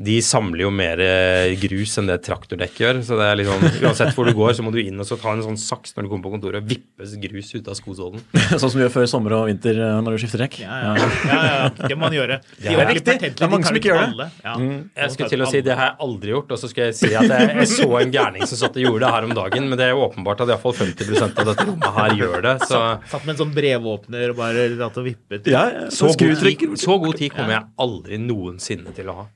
De 0.00 0.14
samler 0.24 0.64
jo 0.64 0.70
mer 0.72 1.00
eh, 1.04 1.52
grus 1.60 1.98
enn 2.00 2.08
det 2.08 2.16
traktordekk 2.24 2.78
gjør. 2.80 3.00
Så 3.04 3.18
det 3.18 3.26
er 3.28 3.36
liksom, 3.42 3.64
uansett 3.84 4.14
hvor 4.16 4.24
du 4.24 4.32
går, 4.36 4.54
så 4.56 4.64
må 4.64 4.72
du 4.72 4.78
inn 4.80 4.96
og 4.96 5.04
så 5.06 5.18
ta 5.20 5.34
en 5.36 5.42
sånn 5.44 5.58
saks 5.60 5.92
når 5.94 6.06
du 6.06 6.08
kommer 6.08 6.24
på 6.26 6.32
kontoret 6.32 6.62
og 6.62 6.70
vippes 6.70 7.12
grus 7.20 7.52
ut 7.52 7.68
av 7.68 7.76
skosålen. 7.76 8.22
sånn 8.56 8.64
som 8.64 8.78
vi 8.78 8.86
gjør 8.86 8.94
før 8.94 9.10
sommer 9.12 9.36
og 9.36 9.50
vinter 9.50 9.76
øh, 9.76 9.98
når 10.06 10.16
du 10.16 10.22
skifter 10.24 10.44
dekk. 10.46 10.56
Ja, 10.64 10.78
ja. 10.80 11.10
ja, 11.28 11.40
ja, 11.50 11.68
det 11.76 11.98
må 11.98 12.06
man 12.06 12.16
gjøre. 12.16 12.40
De 12.62 12.72
er 12.72 12.80
ordentlig 12.80 13.02
riktig. 13.02 13.32
Det 13.36 13.46
er 13.46 13.52
mange 13.52 13.66
de 13.66 13.70
som 13.70 13.80
ikke 13.82 13.92
gjør 13.92 14.16
det. 14.22 14.28
Ja. 14.46 14.54
Jeg 15.02 15.14
skulle 15.16 15.30
til 15.34 15.44
å 15.44 15.50
si 15.52 15.62
det 15.66 15.76
har 15.76 15.90
jeg 15.90 15.96
aldri 16.08 16.32
gjort, 16.32 16.56
og 16.56 16.62
så 16.62 16.72
skal 16.72 16.88
jeg 16.88 16.96
si 17.02 17.12
at 17.12 17.28
jeg, 17.28 17.52
jeg 17.60 17.70
så 17.74 17.90
en 18.00 18.16
gærning 18.16 18.48
som 18.48 18.62
satt 18.62 18.80
og 18.80 18.86
gjorde 18.86 19.04
det 19.04 19.12
her 19.18 19.28
om 19.28 19.36
dagen, 19.36 19.68
men 19.68 19.80
det 19.80 19.86
er 19.90 19.92
jo 19.92 20.06
åpenbart 20.06 20.42
at 20.46 20.54
iallfall 20.54 20.76
50% 20.80 21.44
av 21.44 21.52
dette 21.52 21.68
rommet 21.68 22.00
her 22.00 22.16
gjør 22.22 22.48
det. 22.48 22.56
Så, 22.64 22.80
Satt 23.12 23.28
med 23.28 23.34
en 23.36 23.42
sånn 23.44 23.54
brevåpner 23.54 24.32
og 24.32 24.40
bare 24.40 24.66
latt 24.72 24.96
det 24.98 25.06
vippe. 25.10 25.42
Ja, 25.52 25.66
ja, 25.68 25.86
så, 25.92 26.08
god 26.16 26.42
tid, 26.42 26.66
så 26.80 26.98
god 27.02 27.20
tid 27.20 27.36
kommer 27.36 27.58
jeg 27.58 27.68
aldri 27.84 28.20
noensinne 28.24 28.96
til 28.96 29.12
å 29.12 29.20
ha. 29.20 29.28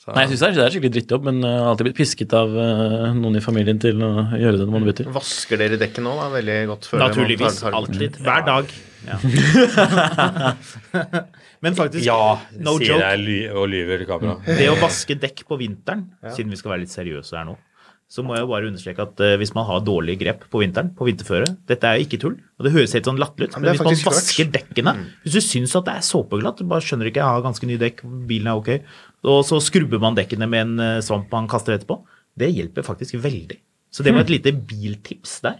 Så, 0.00 0.14
Nei, 0.16 0.22
jeg 0.24 0.30
synes 0.32 0.56
det 0.56 0.62
er, 0.64 0.70
skikkelig 0.72 0.94
drittjobb, 0.94 1.26
men 1.28 1.42
jeg 1.44 1.56
har 1.60 1.66
alltid 1.74 1.84
blitt 1.90 1.98
pisket 1.98 2.32
av 2.38 2.54
øh, 2.56 3.10
noen 3.18 3.36
i 3.36 3.42
familien 3.44 3.76
til 3.82 3.98
å 4.00 4.06
gjøre 4.32 4.56
det 4.56 4.64
når 4.64 4.72
man 4.78 4.86
bytter. 4.88 5.10
Vasker 5.12 5.60
dere 5.60 5.76
dekket 5.82 6.00
nå, 6.06 6.14
da? 6.16 6.30
Veldig 6.38 6.54
godt. 6.70 6.88
før 6.88 7.02
man 7.02 7.10
Naturligvis. 7.12 7.58
tar- 7.60 7.74
tar- 7.74 7.76
Alltid. 7.82 8.16
Hver 8.24 8.46
dag. 8.48 8.72
Ja. 9.04 9.16
Men 11.64 11.76
faktisk, 11.76 12.04
ja, 12.06 12.16
no 12.64 12.76
sier 12.78 12.94
joke. 12.94 13.04
jeg 13.04 13.20
ly 13.26 13.38
og 13.52 13.66
lyver 13.72 14.00
til 14.00 14.08
kamera. 14.08 14.36
Det 14.48 14.68
å 14.72 14.76
vaske 14.80 15.16
dekk 15.20 15.42
på 15.48 15.58
vinteren, 15.60 16.06
siden 16.32 16.52
vi 16.52 16.56
skal 16.60 16.72
være 16.74 16.84
litt 16.86 16.94
seriøse 16.94 17.36
her 17.36 17.44
nå, 17.50 17.56
så 18.10 18.24
må 18.26 18.34
jeg 18.34 18.42
jo 18.42 18.48
bare 18.50 18.66
understreke 18.72 19.04
at 19.04 19.20
eh, 19.22 19.36
hvis 19.38 19.52
man 19.54 19.68
har 19.68 19.84
dårlig 19.86 20.16
grep 20.18 20.40
på 20.50 20.58
vinteren, 20.64 20.88
på 20.98 21.06
vinterføre 21.06 21.46
Dette 21.70 21.86
er 21.86 22.00
jo 22.00 22.06
ikke 22.08 22.18
tull, 22.24 22.32
og 22.58 22.66
det 22.66 22.72
høres 22.74 22.94
helt 22.96 23.06
sånn 23.06 23.20
latterlig 23.22 23.46
ut, 23.52 23.58
men 23.60 23.68
men, 23.68 23.76
hvis 23.76 23.86
man 23.86 24.00
vasker 24.16 24.48
dekkene 24.56 24.92
Hvis 25.22 25.36
du 25.36 25.42
syns 25.44 25.76
at 25.78 25.86
det 25.86 25.94
er 26.00 26.08
såpeglatt, 26.08 26.58
du 26.58 26.66
bare 26.72 26.82
skjønner 26.82 27.06
ikke, 27.12 27.22
jeg 27.22 27.30
har 27.36 27.44
ganske 27.44 27.68
nye 27.70 27.78
dekk, 27.84 28.02
bilen 28.26 28.50
er 28.50 28.58
ok, 28.58 28.72
og 29.26 29.42
så 29.48 29.58
skrubber 29.62 30.00
man 30.02 30.16
dekkene 30.16 30.48
med 30.50 30.66
en 30.66 30.84
eh, 30.84 31.00
svamp 31.04 31.32
man 31.32 31.48
kaster 31.50 31.76
etterpå, 31.76 32.00
det 32.40 32.52
hjelper 32.54 32.86
faktisk 32.86 33.18
veldig. 33.20 33.58
Så 33.90 34.06
det 34.06 34.14
var 34.14 34.22
et 34.22 34.32
lite 34.32 34.52
biltips 34.54 35.40
der. 35.44 35.58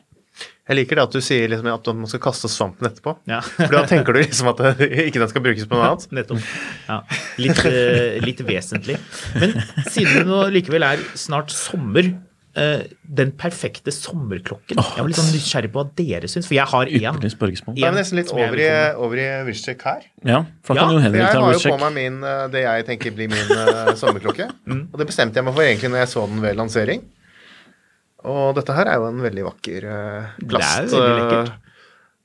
Jeg 0.71 0.79
liker 0.79 1.01
det 1.01 1.03
at 1.03 1.15
du 1.17 1.25
sier 1.25 1.51
liksom 1.51 1.67
at 1.73 1.89
man 1.99 2.09
skal 2.09 2.23
kaste 2.23 2.49
svampen 2.49 2.87
etterpå. 2.87 3.17
Ja. 3.29 3.41
For 3.43 3.75
da 3.75 3.83
tenker 3.91 4.15
du 4.15 4.21
liksom 4.21 4.53
at 4.53 4.61
det, 4.79 4.87
ikke 5.09 5.19
den 5.19 5.33
skal 5.33 5.45
brukes 5.45 5.67
på 5.67 5.77
noe 5.77 5.89
annet. 5.89 6.07
Nettopp. 6.17 6.53
Ja. 6.87 6.99
Litt, 7.43 7.63
eh, 7.67 8.21
litt 8.23 8.43
vesentlig. 8.47 8.97
Men 9.35 9.57
siden 9.91 10.21
det 10.21 10.25
nå 10.31 10.45
likevel 10.55 10.87
er 10.87 11.03
snart 11.19 11.51
sommer, 11.53 12.13
eh, 12.59 12.83
den 13.03 13.31
perfekte 13.39 13.93
sommerklokken 13.95 14.79
Jeg 14.81 14.99
var 14.99 15.09
litt 15.09 15.19
sånn 15.19 15.31
nysgjerrig 15.35 15.71
på 15.73 15.83
hva 15.83 15.93
dere 15.99 16.31
syns, 16.31 16.49
for 16.49 16.57
jeg 16.57 16.67
har 16.73 16.91
én. 16.91 16.97
Jeg 16.99 17.87
er 17.87 17.97
nesten 17.97 18.21
litt 18.21 18.33
over 18.35 18.63
i, 18.63 18.69
over 18.99 19.23
i 19.23 19.29
Wristcheck 19.47 19.85
her. 19.87 20.05
Ja, 20.27 20.43
for 20.67 20.79
da 20.79 20.85
Ja, 20.85 20.89
kan 20.89 20.97
jo 20.97 21.05
Henrik 21.05 21.23
ta 21.23 21.31
jeg 21.31 21.45
har 21.47 21.57
jo 21.57 21.63
på 21.77 21.81
meg 21.85 21.97
min, 21.97 22.21
eh, 22.27 22.45
det 22.55 22.65
jeg 22.67 22.87
tenker 22.91 23.17
blir 23.17 23.33
min 23.33 23.55
uh, 23.55 23.95
sommerklokke. 23.99 24.51
Og 24.93 25.01
det 25.01 25.09
bestemte 25.11 25.41
jeg 25.41 25.47
meg 25.47 25.57
for 25.57 25.67
egentlig 25.67 25.93
når 25.95 26.05
jeg 26.05 26.13
så 26.15 26.27
den 26.31 26.45
ved 26.45 26.59
lansering. 26.59 27.09
Og 28.31 28.55
dette 28.59 28.77
her 28.77 28.91
er 28.93 29.01
jo 29.01 29.09
en 29.09 29.25
veldig 29.25 29.47
vakker 29.47 29.89
uh, 29.89 30.33
plast. 30.45 30.91
Det 30.93 31.01
er 31.01 31.15
veldig 31.15 31.45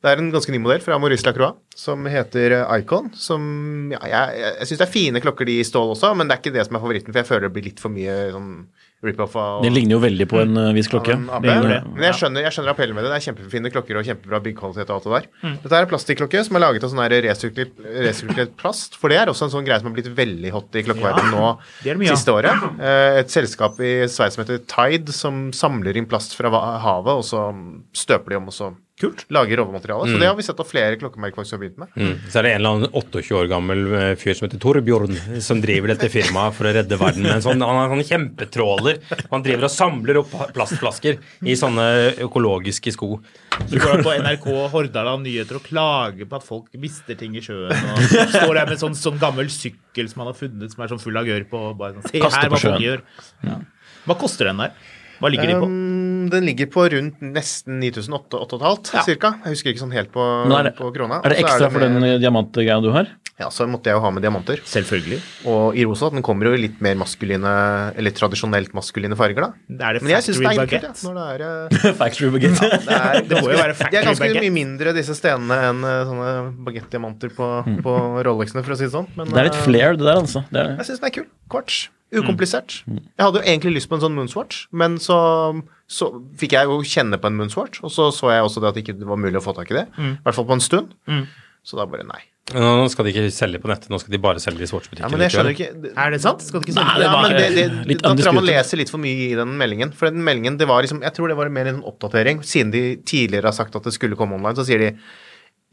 Det 0.05 0.11
er 0.11 0.21
en 0.21 0.33
ganske 0.33 0.51
ny 0.51 0.59
modell 0.61 0.81
fra 0.83 0.97
Maurice 1.01 1.25
Lacroix 1.25 1.55
som 1.75 2.03
heter 2.09 2.57
Icon. 2.79 3.13
Som 3.15 3.93
ja, 3.93 4.01
jeg, 4.03 4.41
jeg, 4.41 4.57
jeg 4.59 4.71
syns 4.71 4.81
det 4.81 4.87
er 4.89 4.95
fine 4.97 5.23
klokker 5.23 5.47
de 5.47 5.59
i 5.61 5.67
stål 5.67 5.95
også, 5.95 6.11
men 6.17 6.27
det 6.27 6.35
er 6.35 6.43
ikke 6.43 6.57
det 6.57 6.67
som 6.67 6.77
er 6.77 6.83
favoritten, 6.83 7.13
for 7.13 7.21
jeg 7.23 7.29
føler 7.29 7.47
det 7.47 7.55
blir 7.55 7.69
litt 7.69 7.81
for 7.83 7.93
mye 7.95 8.17
sånn 8.35 8.51
rip-off 9.07 9.35
av 9.39 9.63
Den 9.65 9.75
ligner 9.75 9.97
jo 9.97 10.01
veldig 10.03 10.27
på 10.31 10.41
en 10.41 10.57
uh, 10.59 10.69
viss 10.75 10.89
klokke. 10.91 11.15
en. 11.15 11.25
Men 11.29 12.05
jeg 12.07 12.17
skjønner, 12.19 12.45
jeg 12.45 12.55
skjønner 12.55 12.73
appellen 12.73 12.97
med 12.97 13.05
det. 13.05 13.11
Det 13.13 13.19
er 13.19 13.25
kjempefine 13.29 13.71
klokker 13.73 13.99
og 13.99 14.07
kjempebra 14.09 14.41
byggkvalitet 14.45 14.91
og 14.91 14.97
alt 14.97 15.07
det 15.07 15.15
der. 15.15 15.27
Mm. 15.45 15.57
Dette 15.63 15.79
er 15.79 15.87
en 15.87 15.91
plastikklokke 15.91 16.43
som 16.47 16.59
er 16.59 16.65
laget 16.65 16.87
av 16.87 16.93
sånn 16.93 17.03
resirkulert, 17.25 18.55
plast. 18.59 18.97
For 18.99 19.13
det 19.13 19.21
er 19.21 19.31
også 19.31 19.49
en 19.49 19.55
sånn 19.57 19.67
greie 19.67 19.81
som 19.81 19.91
har 19.91 19.97
blitt 19.97 20.11
veldig 20.17 20.53
hot 20.55 20.79
i 20.79 20.85
klokkeverdenen 20.87 21.35
nå 21.35 21.51
det 21.83 21.97
det 21.99 22.11
siste 22.13 22.33
året. 22.35 22.65
Eh, 22.79 23.19
Et 23.21 23.31
selskap 23.31 23.79
i 23.83 23.93
Sveits 24.11 24.37
som 24.37 24.43
heter 24.43 24.63
Tide, 24.69 25.13
som 25.15 25.49
samler 25.55 25.97
inn 25.97 26.09
plast 26.09 26.35
fra 26.37 26.51
havet, 26.83 27.21
og 27.21 27.25
så 27.25 27.47
støper 27.95 28.35
de 28.35 28.41
om 28.41 28.51
og 28.51 28.55
så 28.55 28.73
Kult. 28.95 29.25
lager 29.27 29.57
råmateriale. 29.59 30.05
Mm. 30.07 30.13
Så 30.13 30.19
det 30.21 30.27
har 30.29 30.35
vi 30.37 30.43
sett 30.47 30.59
av 30.63 30.67
flere 30.69 30.95
klokkemerker 30.95 31.35
faktisk 31.35 31.57
har 31.57 31.59
begynt 31.65 31.79
med. 31.81 31.89
Mm. 31.99 32.13
Så 32.31 32.39
er 32.39 32.45
det 32.47 32.51
en 32.55 32.61
eller 32.61 32.75
annen 32.77 32.93
28 32.95 33.33
år 33.35 33.49
gammel 33.51 33.81
eh, 33.91 34.11
fyr 34.15 34.37
som 34.37 34.45
heter 34.47 34.61
Torbjørn, 34.63 35.17
som 35.43 35.59
driver 35.63 35.91
dette 35.91 36.07
firmaet 36.13 36.55
for 36.55 36.69
å 36.69 36.71
redde 36.77 36.95
verden. 37.01 37.25
med 37.27 37.33
en 37.35 37.43
sånn, 37.43 37.59
han 37.59 37.75
har 37.81 37.91
sånne 37.91 38.05
sånn 38.05 38.13
kjempetråler. 38.13 39.01
Han 39.33 39.43
driver 39.43 39.67
og 39.67 39.73
samler 39.75 40.21
opp 40.21 40.31
plastflasker 40.55 41.19
i 41.43 41.57
sånne 41.59 41.89
økologiske 42.23 42.95
sko. 42.95 43.19
Så 43.65 43.75
går 43.83 43.97
han 43.97 44.07
på 44.07 44.15
NRK 44.23 44.47
Hordaland 44.71 45.27
Nyheter 45.27 45.59
og 45.59 45.67
klager 45.67 46.31
på 46.31 46.39
at 46.39 46.47
folk 46.47 46.71
mister 46.79 47.19
ting 47.19 47.35
i 47.35 47.43
sjøen. 47.43 47.75
Og 47.75 48.31
står 48.31 48.55
der 48.61 48.71
med 48.71 48.79
sånn, 48.79 48.95
sånn 48.95 49.19
gammel 49.19 49.51
sykkel 49.51 50.07
som 50.11 50.23
han 50.23 50.31
har 50.31 50.39
funnet 50.39 50.71
som 50.71 50.83
er 50.87 50.95
sånn 50.95 51.03
full 51.03 51.19
av 51.19 51.27
gørr 51.27 51.43
på. 51.51 51.67
og 51.71 51.79
Bare 51.83 51.99
sånn, 51.99 52.11
Se 52.11 52.23
her 52.23 52.47
hva 52.47 52.63
folk 52.63 52.83
gjør. 52.83 53.03
gjør. 53.43 53.63
Hva 54.05 54.15
koster 54.21 54.51
den 54.51 54.59
der? 54.61 54.75
Hva 55.21 55.31
ligger 55.31 55.47
de 55.51 55.57
på? 55.59 55.67
Um, 55.69 56.29
den 56.33 56.47
ligger 56.47 56.67
på 56.73 56.87
rundt 56.91 57.21
nesten 57.21 57.79
9800 57.79 58.93
Ja. 58.93 59.03
cirka. 59.05 59.35
Jeg 59.45 59.55
husker 59.55 59.71
ikke 59.73 59.83
sånn 59.85 59.93
helt 59.95 60.11
på, 60.11 60.23
er 60.51 60.69
det, 60.69 60.75
på 60.77 60.91
krona. 60.95 61.21
er 61.23 61.29
det 61.35 61.39
ekstra 61.43 61.55
er 61.55 61.69
det 61.69 61.69
ekstra 61.69 61.71
for 61.71 61.79
den 61.85 62.21
diamantgreia 62.21 62.81
du 62.83 62.91
har? 62.91 63.07
Ja, 63.35 63.49
så 63.51 63.65
måtte 63.67 63.89
jeg 63.91 63.97
jo 63.97 64.01
ha 64.05 64.09
med 64.15 64.23
diamanter. 64.23 64.61
Selvfølgelig. 64.63 65.17
Og 65.51 65.75
i 65.75 65.83
rosa, 65.83 66.07
den 66.13 66.23
kommer 66.23 66.47
jo 66.47 66.53
i 66.55 66.61
litt 66.61 66.77
mer 66.83 66.95
maskuline, 66.95 67.49
eller 67.99 68.13
tradisjonelt 68.15 68.71
maskuline 68.77 69.17
farger, 69.19 69.49
da. 69.49 69.49
Er 69.89 69.97
det 69.97 70.03
Men 70.05 70.13
jeg 70.13 70.23
syns 70.29 70.39
det 70.39 70.45
er 70.45 70.55
factory 70.55 70.69
kult, 70.71 70.85
ja, 70.85 70.91
baguette? 70.93 71.03
når 71.03 71.17
det 71.19 71.25
er 71.25 71.89
eh, 71.89 71.97
Factory 71.99 72.29
baguette. 72.31 72.69
det, 72.85 72.99
er, 72.99 73.19
Det 73.27 73.41
må 73.43 73.51
jo 73.51 73.57
være 73.59 73.75
De 73.75 73.99
er 73.99 74.07
ganske 74.07 74.23
baguette. 74.23 74.45
mye 74.45 74.55
mindre, 74.55 74.93
disse 74.95 75.17
stenene, 75.19 75.57
enn 75.73 75.83
eh, 75.83 75.99
sånne 76.07 76.31
baguette-diamanter 76.69 77.35
på, 77.35 77.49
på 77.83 77.97
Rolexene, 78.29 78.63
for 78.63 78.71
å 78.77 78.79
si 78.79 78.87
det 78.87 78.93
sånn. 78.95 79.11
Men 79.19 79.27
Det 79.35 79.41
er 79.43 79.49
litt 79.51 79.59
eh, 79.59 79.67
flair, 79.67 79.99
det 79.99 80.07
der, 80.07 80.21
altså. 80.23 80.45
Det 80.55 80.63
er 80.63 80.71
jeg 80.79 80.89
syns 80.93 81.03
den 81.03 81.11
er 81.11 81.15
kul. 81.19 81.27
Kvarts. 81.51 81.83
Ukomplisert. 82.15 82.77
Jeg 82.87 83.19
hadde 83.19 83.41
jo 83.41 83.47
egentlig 83.49 83.73
lyst 83.81 83.89
på 83.91 83.97
en 83.97 84.03
sånn 84.05 84.13
moonswatch, 84.15 84.67
men 84.71 84.95
så, 85.03 85.17
så 85.91 86.07
fikk 86.39 86.53
jeg 86.55 86.69
jo 86.71 86.77
kjenne 86.87 87.19
på 87.19 87.27
en 87.27 87.35
moonswatch, 87.41 87.81
og 87.83 87.91
så 87.91 88.07
så 88.15 88.29
jeg 88.31 88.45
også 88.45 88.63
det 88.63 88.69
at 88.71 88.77
det 88.77 88.83
ikke 88.85 89.09
var 89.09 89.19
mulig 89.19 89.41
å 89.41 89.43
få 89.43 89.51
tak 89.57 89.73
i 89.73 89.81
det. 89.81 89.89
I 89.99 90.13
hvert 90.23 90.37
fall 90.37 90.47
på 90.47 90.55
en 90.55 90.63
stund. 90.63 90.93
Så 91.65 91.79
da 91.79 91.85
bare 91.89 92.05
nei. 92.07 92.21
Nå 92.53 92.85
skal 92.93 93.07
de 93.07 93.11
ikke 93.11 93.29
selge 93.33 93.57
på 93.57 93.69
nettet, 93.71 93.89
nå 93.89 93.97
skal 93.97 94.13
de 94.13 94.19
bare 94.21 94.41
selge 94.41 94.67
i 94.67 94.99
Ja, 94.99 95.07
men 95.09 95.23
jeg 95.23 95.33
skjønner 95.33 95.55
ikke 95.55 95.93
Er 95.97 96.11
det 96.13 96.19
sant? 96.21 96.43
Skal 96.45 96.61
de 96.61 96.69
ikke 96.69 96.75
Nei, 96.77 96.99
det 97.01 97.07
ja, 97.07 97.13
var- 97.15 97.31
ja, 97.31 97.37
det, 97.39 97.47
det, 97.55 97.87
litt 97.89 98.03
da 98.05 98.11
tror 98.13 98.27
jeg 98.29 98.37
man 98.37 98.45
leser 98.45 98.77
litt 98.77 98.91
for 98.93 99.01
mye 99.01 99.31
i 99.31 99.37
den 99.39 99.55
meldingen. 99.57 99.93
For 99.97 100.11
den 100.13 100.21
meldingen, 100.21 100.59
det 100.61 100.67
var 100.69 100.85
liksom 100.85 101.01
Jeg 101.01 101.15
tror 101.17 101.33
det 101.33 101.37
var 101.39 101.49
mer 101.49 101.71
en 101.71 101.81
oppdatering. 101.81 102.43
Siden 102.45 102.69
de 102.75 102.83
tidligere 103.01 103.49
har 103.49 103.57
sagt 103.57 103.75
at 103.75 103.89
det 103.89 103.95
skulle 103.97 104.15
komme 104.19 104.37
online, 104.37 104.53
så 104.59 104.65
sier 104.67 104.77
de 104.83 104.91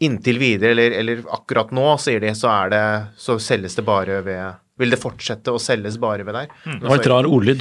inntil 0.03 0.41
videre, 0.41 0.73
eller, 0.73 0.97
eller 0.97 1.21
akkurat 1.37 1.71
nå, 1.77 1.85
sier 2.01 2.25
de, 2.25 2.33
så 2.35 2.49
er 2.49 2.73
det 2.73 2.85
Så 3.21 3.37
selges 3.39 3.77
det 3.77 3.85
bare 3.85 4.23
ved 4.25 4.57
Vil 4.81 4.89
det 4.95 4.97
fortsette 5.03 5.53
å 5.53 5.59
selges 5.61 5.99
bare 6.01 6.25
ved 6.25 6.33
der? 6.33 6.47
Det 6.65 6.89
var 6.89 6.97
et 7.03 7.09
rar 7.13 7.27
ordlyd. 7.29 7.61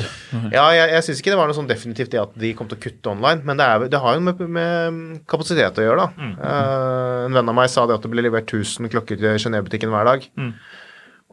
Ja, 0.54 0.64
jeg, 0.72 0.88
jeg 0.96 1.04
syns 1.04 1.20
ikke 1.20 1.34
det 1.34 1.40
var 1.42 1.50
noe 1.52 1.58
sånn 1.58 1.68
definitivt 1.68 2.14
det 2.14 2.22
at 2.22 2.38
de 2.40 2.54
kom 2.56 2.70
til 2.72 2.80
å 2.80 2.82
kutte 2.86 3.12
online, 3.12 3.44
men 3.46 3.60
det, 3.60 3.66
er, 3.68 3.88
det 3.92 4.00
har 4.00 4.16
jo 4.16 4.24
med, 4.30 4.40
med 4.48 5.02
kapasitet 5.30 5.76
å 5.82 5.88
gjøre, 5.90 6.06
da. 6.06 6.30
Eh, 6.40 7.26
en 7.28 7.36
venn 7.36 7.52
av 7.52 7.58
meg 7.58 7.68
sa 7.74 7.84
det 7.86 7.98
at 8.00 8.06
det 8.08 8.12
ble 8.14 8.24
levert 8.24 8.48
1000 8.48 8.88
klokker 8.94 9.20
til 9.20 9.36
Genéve-butikken 9.44 9.92
hver 9.92 10.08
dag, 10.08 10.30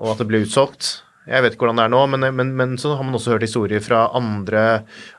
og 0.03 0.11
at 0.17 0.19
det 0.25 0.27
ble 0.33 0.43
utsolgt. 0.45 0.91
Jeg 1.29 1.45
vet 1.45 1.55
ikke 1.55 1.67
hvordan 1.67 1.77
det 1.79 1.87
er 1.87 1.95
nå, 1.95 2.03
men, 2.11 2.27
men, 2.35 2.53
men 2.57 2.75
så 2.81 2.97
har 2.97 3.05
man 3.05 3.15
også 3.15 3.35
hørt 3.35 3.43
historier 3.45 3.83
fra 3.85 4.07
andre 4.17 4.63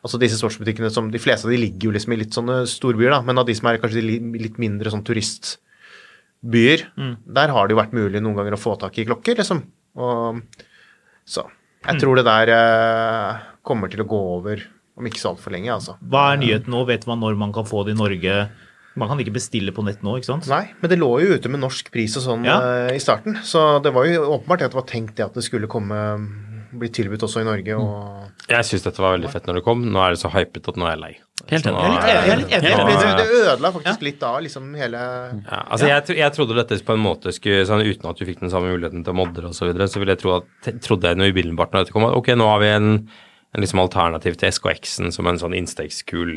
Altså 0.01 0.17
disse 0.17 0.39
sportsbutikkene 0.39 0.89
som 0.89 1.11
De 1.13 1.19
fleste 1.21 1.45
av 1.45 1.51
de 1.53 1.59
ligger 1.61 1.85
jo 1.85 1.91
liksom 1.93 2.15
i 2.15 2.17
litt 2.23 2.33
sånne 2.33 2.63
storbyer, 2.65 3.13
da, 3.13 3.19
men 3.27 3.37
av 3.37 3.45
de 3.45 3.53
som 3.53 3.69
er 3.69 3.77
kanskje 3.77 4.01
de 4.01 4.17
litt 4.41 4.57
mindre 4.57 4.89
sånn 4.89 5.03
turistbyer, 5.05 6.87
der 7.29 7.53
har 7.53 7.67
det 7.69 7.75
jo 7.75 7.81
vært 7.83 7.93
mulig 7.95 8.23
noen 8.25 8.35
ganger 8.41 8.57
å 8.57 8.61
få 8.61 8.73
tak 8.81 8.97
i 8.97 9.05
klokker, 9.05 9.37
liksom. 9.39 9.61
Og 9.95 10.41
så 11.25 11.45
jeg 11.87 12.01
tror 12.01 12.19
det 12.19 12.25
der 12.27 12.49
eh, 12.51 13.43
kommer 13.63 13.87
til 13.91 14.01
å 14.03 14.07
gå 14.09 14.17
over 14.35 14.65
om 14.99 15.05
ikke 15.07 15.21
så 15.21 15.29
altfor 15.31 15.53
lenge, 15.55 15.71
altså. 15.71 15.93
Hva 16.03 16.33
er 16.33 16.41
nyheten 16.41 16.73
nå? 16.73 16.81
Vet 16.89 17.05
man 17.07 17.21
når 17.23 17.37
man 17.39 17.53
kan 17.55 17.63
få 17.63 17.85
det 17.87 17.93
i 17.95 17.99
Norge? 17.99 18.33
Man 18.99 19.07
kan 19.07 19.21
ikke 19.23 19.31
bestille 19.37 19.71
på 19.71 19.85
nett 19.87 20.01
nå, 20.03 20.17
ikke 20.19 20.27
sant? 20.27 20.49
Nei, 20.51 20.73
men 20.81 20.91
det 20.91 20.97
lå 20.99 21.07
jo 21.23 21.37
ute 21.39 21.47
med 21.53 21.61
norsk 21.63 21.87
pris 21.93 22.17
og 22.19 22.25
sånn 22.25 22.43
Ja. 22.43 22.57
eh, 22.89 22.95
i 22.97 22.99
starten. 22.99 23.37
Så 23.47 23.79
det 23.85 23.93
var 23.95 24.09
jo 24.09 24.25
åpenbart 24.35 24.65
at 24.67 24.73
det 24.75 24.79
var 24.81 24.89
tenkt 24.91 25.15
det 25.15 25.23
at 25.29 25.37
det 25.39 25.45
skulle 25.47 25.69
komme 25.71 25.95
bli 26.75 26.89
tilbudt 26.91 27.23
også 27.23 27.39
i 27.45 27.47
Norge. 27.47 27.77
Og 27.79 28.18
Jeg 28.49 28.65
syns 28.65 28.85
dette 28.85 29.01
var 29.03 29.17
veldig 29.17 29.31
fett 29.33 29.49
når 29.49 29.59
det 29.59 29.65
kom. 29.65 29.83
Nå 29.93 30.01
er 30.01 30.15
det 30.15 30.21
så 30.21 30.31
hypet 30.33 30.69
at 30.71 30.79
nå 30.79 30.87
er 30.87 30.95
jeg 30.95 31.01
lei. 31.03 31.11
Helt 31.49 31.69
enig. 31.69 31.83
Jeg 32.09 32.33
er 32.33 32.41
litt 32.41 32.51
enig. 32.57 32.69
Ja. 32.69 32.81
det, 32.83 32.97
det, 32.99 33.13
det 33.19 33.39
ødela 33.43 33.71
faktisk 33.75 34.03
litt 34.05 34.25
av 34.27 34.41
liksom 34.43 34.67
hele 34.77 34.99
Ja, 34.99 35.61
altså 35.61 35.87
jeg, 35.89 36.17
jeg 36.19 36.35
trodde 36.35 36.57
dette 36.57 36.79
på 36.85 36.97
en 36.97 37.03
måte 37.03 37.33
skulle 37.35 37.63
sånn, 37.69 37.85
Uten 37.87 38.11
at 38.11 38.19
du 38.19 38.27
fikk 38.27 38.43
den 38.43 38.51
samme 38.53 38.73
muligheten 38.73 39.05
til 39.05 39.15
å 39.15 39.17
modre 39.21 39.49
osv., 39.49 39.61
så, 39.61 39.69
videre, 39.69 39.87
så 39.91 40.01
ville 40.01 40.15
jeg 40.15 40.23
tro 40.23 40.35
at, 40.39 40.69
trodde 40.85 41.09
jeg 41.09 41.19
noe 41.19 41.31
umiddelbart 41.31 41.73
når 41.73 41.85
dette 41.85 41.95
kom, 41.95 42.05
at 42.09 42.17
ok, 42.17 42.31
nå 42.39 42.47
har 42.49 42.61
vi 42.63 42.69
en, 42.73 42.91
en 43.55 43.63
liksom 43.63 43.81
alternativ 43.85 44.37
til 44.41 44.53
SKX-en 44.53 45.15
som 45.15 45.29
en 45.31 45.41
sånn 45.41 45.55
innstegskul 45.57 46.33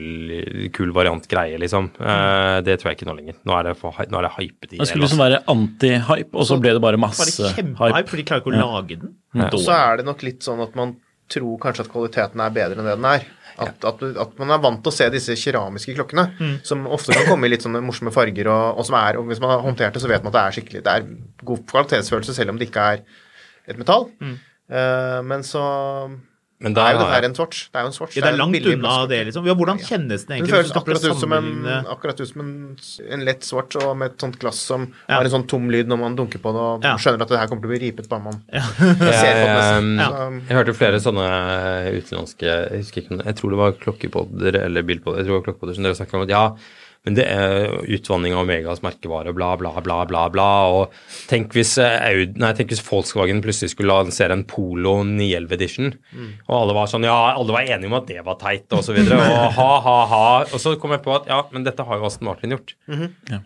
kul 0.76 0.94
variant 0.96 1.26
greie, 1.30 1.58
liksom. 1.60 1.90
Uh, 1.98 2.62
det 2.64 2.78
tror 2.80 2.92
jeg 2.92 3.00
ikke 3.00 3.10
nå 3.10 3.18
lenger. 3.18 3.38
Nå 3.48 3.56
er 3.58 3.70
det, 3.70 3.76
for, 3.80 3.98
nå 3.98 4.20
er 4.20 4.28
det 4.28 4.34
hypet 4.38 4.76
i 4.76 4.82
Det 4.82 4.90
skulle 4.90 5.08
liksom 5.08 5.24
være 5.24 5.42
anti-hype, 5.52 6.32
og 6.32 6.48
så 6.48 6.60
ble 6.62 6.76
det 6.78 6.84
bare 6.84 7.00
masse 7.00 7.26
Bare 7.26 7.56
kjempehype, 7.58 7.96
hype. 7.98 8.12
for 8.12 8.22
de 8.22 8.28
klarer 8.30 8.44
ikke 8.44 8.54
å 8.54 8.60
lage 8.60 9.00
den? 9.02 9.16
Ja. 9.38 9.50
så 9.56 9.80
er 9.80 10.02
det 10.02 10.06
nok 10.08 10.22
litt 10.26 10.46
sånn 10.46 10.62
at 10.62 10.78
man 10.78 10.96
tror 11.32 11.60
kanskje 11.62 11.86
at 11.86 11.92
kvaliteten 11.92 12.42
er 12.44 12.54
bedre 12.54 12.78
enn 12.78 12.90
det 12.90 12.98
den 12.98 13.08
er. 13.12 13.28
At, 13.62 13.84
at, 13.84 14.00
at 14.16 14.38
man 14.40 14.54
er 14.54 14.62
vant 14.64 14.80
til 14.80 14.88
å 14.88 14.96
se 14.96 15.06
disse 15.12 15.34
keramiske 15.36 15.92
klokkene, 15.98 16.24
som 16.64 16.86
ofte 16.88 17.12
kan 17.12 17.26
komme 17.28 17.46
i 17.46 17.52
litt 17.52 17.66
sånne 17.66 17.82
morsomme 17.84 18.12
farger, 18.14 18.48
og, 18.48 18.78
og 18.80 18.88
som 18.88 18.96
er 18.96 19.18
og 19.20 19.28
Hvis 19.28 19.42
man 19.44 19.52
har 19.52 19.64
håndtert 19.66 19.96
det, 19.96 20.02
så 20.02 20.08
vet 20.10 20.24
man 20.24 20.32
at 20.32 20.38
det 20.38 20.44
er 20.44 20.56
skikkelig 20.56 20.84
Det 20.86 20.94
er 20.94 21.10
god 21.50 21.66
kvalitetsfølelse 21.68 22.34
selv 22.38 22.54
om 22.54 22.60
det 22.60 22.70
ikke 22.70 22.86
er 22.94 23.02
et 23.68 23.78
metall. 23.78 24.08
Eh, 24.72 25.20
men 25.28 25.44
så 25.46 25.62
Men 26.62 26.74
det 26.76 26.82
er 26.82 26.92
jo 26.94 26.98
det 27.02 27.08
her 27.12 27.24
en 27.26 27.34
swatch. 27.34 27.64
Det 27.72 27.78
er 27.80 27.82
jo 27.82 27.90
en 27.90 27.96
swatch. 27.96 28.16
Ja, 28.16 28.22
det 28.22 28.28
er 28.30 28.34
en 28.36 28.38
langt 28.42 28.66
unna 28.72 29.06
det, 29.10 29.18
liksom. 29.28 29.46
Ja, 29.50 29.54
hvordan 29.58 29.80
kjennes 29.82 30.26
den 30.28 30.38
Den 30.38 30.46
Det 30.46 30.54
føles 30.54 30.72
akkurat 30.78 31.04
ut 31.10 31.18
som 31.20 31.32
en, 31.36 31.48
akkurat 31.90 32.20
ut 32.22 32.28
som 32.30 32.40
en, 32.44 32.52
en 33.16 33.24
lett 33.26 33.42
swatch 33.44 33.76
og 33.82 33.96
med 33.98 34.12
et 34.12 34.18
sånt 34.22 34.38
glass 34.38 34.60
som 34.70 34.86
Ja. 35.08 35.16
har 35.18 35.24
en 35.26 35.30
sånn 35.34 35.46
tom 35.50 35.68
lyd 35.70 35.88
når 35.90 35.98
man 35.98 36.16
dunker 36.16 36.38
på 36.38 36.52
det, 36.54 36.62
og 36.62 36.84
Ja. 36.86 36.94
skjønner 36.96 37.22
at 37.26 37.28
det 37.34 37.38
her 37.42 37.46
kommer 37.50 37.62
til 37.66 37.70
å 37.70 37.74
bli 37.74 37.82
ripet 37.90 38.08
bare 38.08 38.22
man 38.22 38.42
Ja. 38.52 38.62
ser 38.78 38.86
på 38.86 38.96
det. 38.96 39.12
Jeg, 39.12 39.98
eh, 39.98 40.06
Så- 40.06 40.42
jeg 40.48 40.56
hørte 40.56 40.74
flere 40.78 41.00
sånne 41.02 41.26
utenlandske 41.98 42.46
Jeg 42.46 42.78
husker 42.84 43.02
ikke 43.02 43.10
om 43.12 43.18
det, 43.18 43.26
jeg 43.26 43.36
tror 43.40 43.50
det 43.50 43.58
var 43.62 43.72
klokkepodder 43.82 44.60
eller 44.64 44.82
bilpodder 44.86 45.18
jeg 45.22 45.26
tror 45.26 45.34
det 45.34 45.40
var 45.42 45.46
klokkepodder 45.48 45.74
som 45.74 45.84
dere 45.84 45.98
snakket 45.98 46.14
om 46.14 46.22
at 46.22 46.32
ja, 46.32 46.44
men 47.02 47.16
det 47.18 47.24
er 47.26 47.72
utvanning 47.90 48.34
av 48.36 48.44
Omegas 48.44 48.82
merkevare, 48.84 49.32
bla, 49.34 49.50
bla, 49.58 49.72
bla, 49.82 49.96
bla, 50.06 50.22
bla. 50.30 50.48
Og 50.70 50.92
tenk 51.30 51.56
hvis, 51.56 51.74
eh, 51.82 51.96
Aud, 52.12 52.36
nei, 52.38 52.52
tenk 52.54 52.70
hvis 52.70 52.82
Volkswagen 52.86 53.42
plutselig 53.42 53.72
skulle 53.72 53.90
lansere 53.90 54.36
en 54.36 54.44
Polo 54.46 55.00
911 55.08 55.56
Edition, 55.58 55.92
og 56.46 56.54
alle 56.60 56.76
var 56.78 56.90
sånn 56.92 57.08
Ja, 57.08 57.16
alle 57.34 57.56
var 57.56 57.66
enige 57.66 57.90
om 57.90 57.98
at 57.98 58.06
det 58.06 58.22
var 58.22 58.38
teit, 58.38 58.68
og 58.70 58.84
så 58.86 58.94
videre. 58.94 59.18
Og 59.18 59.56
ha, 59.58 59.70
ha, 59.82 59.96
ha. 60.12 60.26
Og 60.46 60.62
så 60.62 60.76
kom 60.78 60.94
jeg 60.94 61.02
på 61.02 61.16
at 61.16 61.26
ja, 61.30 61.40
men 61.50 61.66
dette 61.66 61.86
har 61.88 61.98
jo 61.98 62.06
Aston 62.06 62.30
Martin 62.30 62.54
gjort. 62.54 62.76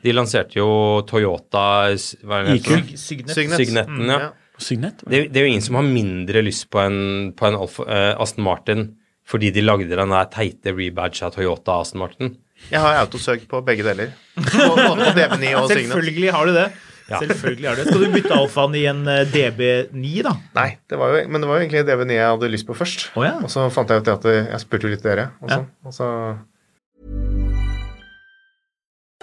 De 0.02 0.14
lanserte 0.14 0.60
jo 0.60 0.68
Toyota 1.08 1.64
er? 1.88 1.96
IQ. 1.96 2.70
Signet. 3.00 3.32
Signet. 3.32 3.56
Signetten, 3.56 4.04
ja. 4.04 4.20
Ja. 4.26 4.34
Signet? 4.60 5.00
Det, 5.04 5.26
det 5.32 5.40
er 5.40 5.46
jo 5.46 5.52
ingen 5.54 5.64
som 5.64 5.80
har 5.80 5.88
mindre 5.88 6.44
lyst 6.44 6.68
på 6.72 6.80
en, 6.80 7.32
på 7.36 7.48
en 7.48 7.58
Alfa, 7.58 7.88
uh, 7.88 8.12
Aston 8.22 8.44
Martin 8.44 8.88
fordi 9.26 9.50
de 9.50 9.64
lagde 9.64 9.90
den 9.90 10.12
der 10.14 10.28
teite 10.30 10.70
rebadge 10.70 11.24
av 11.26 11.34
Toyota 11.34 11.80
Aston 11.82 11.98
Martin. 12.04 12.36
Jeg 12.70 12.82
har 12.82 12.98
autosøk 13.04 13.46
på 13.50 13.60
begge 13.66 13.84
deler. 13.86 14.12
Både 14.36 14.86
på 14.88 14.94
DB9 15.16 15.52
og 15.60 15.70
Signet. 15.70 15.92
Selvfølgelig 15.92 16.32
har 16.34 16.48
du 16.48 16.54
det. 16.56 16.66
Selvfølgelig 17.06 17.68
har 17.68 17.76
du 17.76 17.82
det. 17.82 17.86
Skal 17.92 18.02
du 18.02 18.14
bytte 18.16 18.34
alfaen 18.34 18.74
i 18.74 18.82
en 18.90 19.04
eh, 19.12 19.22
DB9, 19.30 20.14
da? 20.26 20.34
Nei, 20.56 20.68
det 20.90 20.98
var 20.98 21.14
jo, 21.14 21.22
men 21.30 21.44
det 21.44 21.50
var 21.50 21.60
jo 21.60 21.66
egentlig 21.66 21.84
DB9 21.86 22.16
jeg 22.18 22.32
hadde 22.32 22.50
lyst 22.50 22.66
på 22.66 22.74
først. 22.74 23.06
Oh, 23.14 23.22
ja. 23.26 23.36
Og 23.38 23.52
så 23.52 23.68
fant 23.70 23.92
jeg 23.94 24.02
ut 24.02 24.12
at 24.16 24.28
jeg, 24.32 24.60
spurte 24.64 24.90
litt 24.90 25.06
dere. 25.06 25.30
Og 25.44 25.52
så, 25.52 25.62
og 25.86 25.94
så 25.94 26.10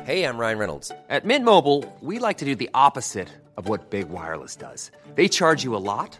Hey, 0.04 0.24
I'm 0.26 0.38
Ryan 0.38 0.58
Reynolds. 0.58 0.92
At 1.10 1.24
Mint 1.24 1.46
Mobile, 1.46 1.86
we 2.02 2.20
like 2.20 2.38
to 2.40 2.46
do 2.46 2.56
the 2.56 2.70
opposite 2.74 3.30
of 3.56 3.70
what 3.70 3.90
Big 3.90 4.10
Wireless 4.10 4.58
does. 4.58 4.92
They 5.16 5.30
charge 5.30 5.64
you 5.64 5.78
a 5.78 5.80
lot, 5.80 6.20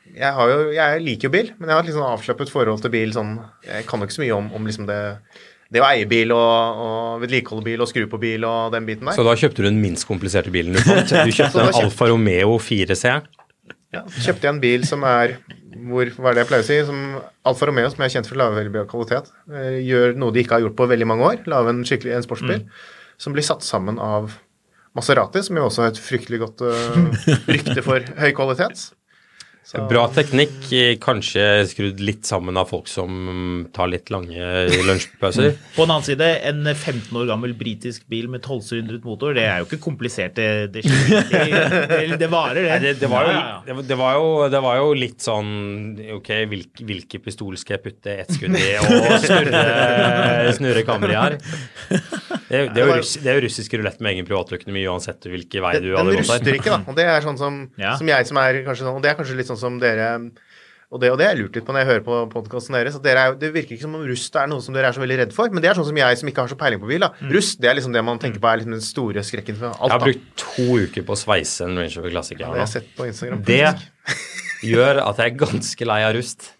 Jeg, 0.15 0.33
har 0.37 0.51
jo, 0.51 0.59
jeg 0.75 1.03
liker 1.05 1.29
jo 1.29 1.33
bil, 1.33 1.53
men 1.57 1.69
jeg 1.69 1.77
har 1.77 1.83
et 1.83 1.89
litt 1.89 1.97
sånn 1.97 2.09
avslappet 2.09 2.51
forhold 2.51 2.83
til 2.83 2.93
bil. 2.93 3.13
Sånn, 3.15 3.37
jeg 3.65 3.87
kan 3.89 4.01
jo 4.01 4.09
ikke 4.09 4.17
så 4.17 4.23
mye 4.25 4.37
om, 4.37 4.49
om 4.57 4.67
liksom 4.69 4.87
det, 4.89 4.99
det 5.71 5.83
å 5.83 5.87
eie 5.87 6.07
bil 6.09 6.33
og, 6.35 6.81
og 6.85 7.23
vedlikeholde 7.23 7.67
bil 7.67 7.83
og 7.83 7.89
skru 7.91 8.07
på 8.11 8.19
bil 8.21 8.47
og 8.47 8.75
den 8.75 8.87
biten 8.89 9.09
der. 9.09 9.17
Så 9.17 9.25
da 9.27 9.37
kjøpte 9.39 9.63
du 9.63 9.69
den 9.69 9.81
minst 9.83 10.07
kompliserte 10.09 10.53
bilen 10.53 10.77
du 10.77 10.83
fant? 10.83 11.11
Du 11.11 11.33
kjøpte 11.35 11.61
en 11.65 11.81
Alfa 11.83 12.11
Romeo 12.11 12.57
4C? 12.61 13.17
Ja, 13.91 14.05
kjøpte 14.07 14.47
jeg 14.47 14.53
en 14.53 14.61
bil 14.63 14.87
som 14.87 15.03
er 15.07 15.35
hvor, 15.81 16.07
hva 16.15 16.31
er 16.31 16.37
det 16.37 16.43
jeg 16.43 16.49
pleier 16.51 16.63
å 16.63 16.67
si, 16.67 16.77
som 16.87 17.01
Alfa 17.47 17.67
Romeo, 17.67 17.89
som 17.91 18.03
jeg 18.03 18.11
er 18.11 18.15
kjent 18.17 18.29
for 18.29 18.37
å 18.37 18.43
lage 18.43 18.59
veldig 18.59 18.73
bra 18.75 18.85
kvalitet, 18.89 19.31
eh, 19.51 19.81
gjør 19.87 20.15
noe 20.19 20.35
de 20.35 20.43
ikke 20.43 20.57
har 20.57 20.65
gjort 20.65 20.77
på 20.79 20.87
veldig 20.91 21.07
mange 21.09 21.27
år. 21.27 21.43
Lage 21.51 21.73
en 21.73 21.83
skikkelig 21.87 22.17
en 22.17 22.25
sportsbil 22.25 22.63
som 23.21 23.35
blir 23.35 23.45
satt 23.45 23.65
sammen 23.65 23.99
av 24.01 24.35
Maserati, 24.97 25.43
som 25.45 25.55
jo 25.55 25.67
også 25.69 25.85
har 25.85 25.93
et 25.93 26.01
fryktelig 26.03 26.41
godt 26.41 26.63
uh, 26.67 27.27
rykte 27.53 27.83
for 27.85 28.03
høy 28.19 28.31
kvalitet. 28.35 28.89
Så- 29.63 29.85
Bra 29.87 30.07
teknikk, 30.11 30.65
kanskje 30.99 31.43
skrudd 31.69 31.99
litt 32.03 32.25
sammen 32.27 32.57
av 32.59 32.67
folk 32.67 32.89
som 32.91 33.67
tar 33.71 33.87
litt 33.87 34.09
lange 34.11 34.35
lunsjpauser. 34.83 35.53
På 35.77 35.85
den 35.85 35.93
annen 35.93 36.03
side, 36.03 36.27
en 36.49 36.65
15 36.73 37.15
år 37.21 37.29
gammel 37.29 37.53
britisk 37.55 38.03
bil 38.11 38.27
med 38.27 38.41
12-sylindret 38.43 39.05
motor, 39.07 39.31
det 39.37 39.45
er 39.47 39.61
jo 39.61 39.69
ikke 39.69 39.79
komplisert. 39.85 40.33
Det, 40.35 40.73
det, 40.73 40.83
det, 42.19 42.27
varer, 42.33 42.59
det. 42.61 42.69
Nei, 42.71 42.79
det, 42.83 42.93
det, 42.99 43.09
var 43.11 43.29
jo, 43.29 43.31
Ja, 43.31 43.37
ja, 43.37 43.47
ja. 43.47 43.61
det, 43.69 43.73
var- 43.77 43.87
det, 43.93 43.97
var 44.01 44.17
jo, 44.17 44.27
det 44.57 44.61
var 44.65 44.79
jo 44.81 44.89
litt 44.97 45.23
sånn 45.23 45.53
Ok, 46.17 46.29
hvilke, 46.51 46.85
hvilke 46.87 47.21
pistol 47.23 47.55
skal 47.61 47.77
jeg 47.77 47.83
putte 47.85 48.17
ett 48.25 48.33
skudd 48.35 48.57
i 48.57 48.67
og 48.81 48.85
snurre, 49.27 49.61
snurre 50.57 50.83
kammeret 50.87 51.15
i 51.15 51.21
her? 51.21 51.37
Det, 52.51 52.65
er 52.67 52.81
jo- 52.81 52.97
russ, 52.97 53.13
russisk 53.23 53.77
rulett 53.79 54.01
med 54.03 54.17
egen 54.17 54.27
privatøkonomi 54.27 54.83
uansett 54.91 55.23
hvilken 55.31 55.63
vei 55.63 55.73
du 55.79 55.91
hadde 55.95 56.17
gått 56.17 56.17
hadde 56.17 56.17
gått 56.17 56.27
ruster 56.27 56.59
ikke, 56.59 56.73
da. 56.75 56.81
Og 56.91 56.97
det 56.99 57.05
er 57.07 57.23
sånn 57.23 57.39
som, 57.39 57.61
Ja. 57.79 57.95
som 57.99 58.09
jeg 58.11 58.27
som 58.27 58.41
er 58.41 58.61
kanskje 58.67 58.83
sånn, 58.87 58.97
og 58.99 59.03
det 59.05 59.13
er 59.13 59.17
kanskje 59.21 59.37
litt 59.39 59.47
sånn 59.47 59.50
som 59.59 59.79
dere 59.81 60.13
og 60.91 60.99
det, 60.99 61.07
og 61.07 61.15
det 61.21 61.23
jeg 61.29 61.37
lurt 61.39 61.55
litt 61.55 61.63
på 61.63 61.71
når 61.71 61.85
jeg 61.85 61.87
hører 61.87 62.01
på 62.03 62.15
podkasten 62.33 62.75
deres. 62.75 62.97
at 62.99 63.03
dere 63.05 63.21
er, 63.29 63.35
Det 63.39 63.53
virker 63.55 63.77
ikke 63.77 63.85
som 63.85 63.93
om 63.95 64.03
rust 64.03 64.35
er 64.35 64.49
noe 64.51 64.59
som 64.59 64.75
dere 64.75 64.89
er 64.89 64.97
så 64.97 64.99
veldig 64.99 65.17
redd 65.21 65.31
for. 65.31 65.47
Men 65.47 65.63
det 65.63 65.69
er 65.71 65.77
sånn 65.79 65.87
som 65.87 65.99
jeg 66.01 66.17
som 66.19 66.27
ikke 66.27 66.43
har 66.43 66.51
så 66.51 66.57
peiling 66.59 66.81
på 66.83 66.89
bil. 66.89 67.05
da. 67.05 67.13
Rust 67.31 67.61
det 67.63 67.69
er 67.71 67.77
liksom 67.79 67.95
det 67.95 68.03
man 68.03 68.19
tenker 68.19 68.43
på 68.43 68.49
er 68.51 68.59
liksom 68.59 68.75
den 68.75 68.83
store 68.83 69.23
skrekken 69.23 69.55
for 69.55 69.71
alt. 69.71 69.87
Jeg 69.87 69.95
har 69.95 70.03
brukt 70.03 70.43
to 70.43 70.67
uker 70.83 71.07
på 71.07 71.15
å 71.15 71.21
sveise 71.21 71.63
en 71.63 71.79
Range 71.79 71.95
Rover 71.95 72.11
Classic. 72.11 72.37
Det 72.37 72.49
har 72.49 72.59
jeg 72.59 72.73
sett 72.75 72.91
på 72.97 73.07
Instagram. 73.07 73.39
Det 73.47 73.63
gjør 74.73 74.99
at 75.05 75.23
jeg 75.23 75.31
er 75.31 75.39
ganske 75.39 75.87
lei 75.87 76.01
av 76.05 76.13
rust. 76.17 76.51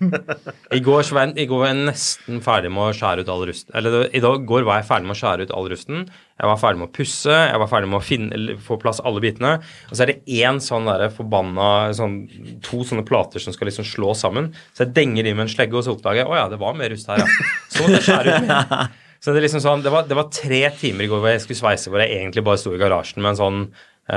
I 0.72 0.80
går, 0.80 1.04
Svein, 1.12 1.36
i 1.36 1.46
går 1.50 1.60
var 1.66 1.74
jeg 1.74 1.82
nesten 1.92 2.40
ferdig 2.46 2.72
med 2.72 2.88
å 2.88 2.96
skjære 2.96 3.26
ut 3.28 3.36
all 3.36 3.46
rust. 3.52 3.68
Eller 3.76 4.08
i 4.16 4.24
dag, 4.24 4.48
går 4.48 4.64
var 4.66 4.80
jeg 4.80 4.88
ferdig 4.90 5.12
med 5.12 5.18
å 5.18 5.22
skjære 5.22 5.46
ut 5.50 5.54
all 5.60 5.70
rusten. 5.76 6.08
Jeg 6.42 6.50
var 6.50 6.58
ferdig 6.58 6.82
med 6.82 6.90
å 6.90 6.96
pusse, 6.96 7.36
jeg 7.38 7.60
var 7.62 7.70
ferdig 7.70 7.90
med 7.92 8.00
å 8.00 8.06
finne, 8.06 8.56
få 8.66 8.78
plass 8.82 9.02
alle 9.06 9.22
bitene. 9.22 9.52
Og 9.92 9.94
så 9.94 10.06
er 10.06 10.12
det 10.12 10.40
én 10.42 10.58
sånn 10.64 10.90
der 10.90 11.12
forbanna 11.14 11.68
sånn, 11.94 12.24
To 12.66 12.82
sånne 12.88 13.06
plater 13.06 13.44
som 13.44 13.54
skal 13.54 13.70
liksom 13.70 13.86
slå 13.86 14.16
sammen. 14.18 14.50
Så 14.74 14.88
jeg 14.88 14.96
denger 14.98 15.28
de 15.28 15.36
med 15.36 15.46
en 15.46 15.54
slegge, 15.54 15.78
og 15.78 15.86
så 15.86 15.94
oppdager 15.94 16.24
jeg 16.24 16.32
å 16.32 16.40
ja, 16.40 16.48
det 16.50 16.60
var 16.62 16.74
mer 16.78 16.90
rust 16.94 17.12
her, 17.12 17.22
ja. 17.22 17.30
Så 17.70 17.86
måtte 17.86 18.00
jeg 18.00 18.08
skjære 18.10 18.36
ut 18.40 18.50
mer. 18.50 18.92
Så 19.22 19.30
det, 19.30 19.38
er 19.38 19.44
liksom 19.46 19.62
sånn, 19.62 19.84
det, 19.86 19.92
var, 19.94 20.08
det 20.10 20.18
var 20.18 20.32
tre 20.34 20.64
timer 20.80 21.06
i 21.06 21.10
går 21.12 21.20
hvor 21.22 21.30
jeg 21.30 21.44
skulle 21.44 21.60
sveise, 21.60 21.92
hvor 21.94 22.02
jeg 22.02 22.16
egentlig 22.16 22.42
bare 22.42 22.58
sto 22.58 22.72
i 22.74 22.80
garasjen 22.82 23.22
med 23.22 23.36
en 23.36 23.38
sånn 23.38 23.60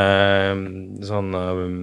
øh, 0.00 0.62
sånn 1.04 1.36
øh, 1.36 1.74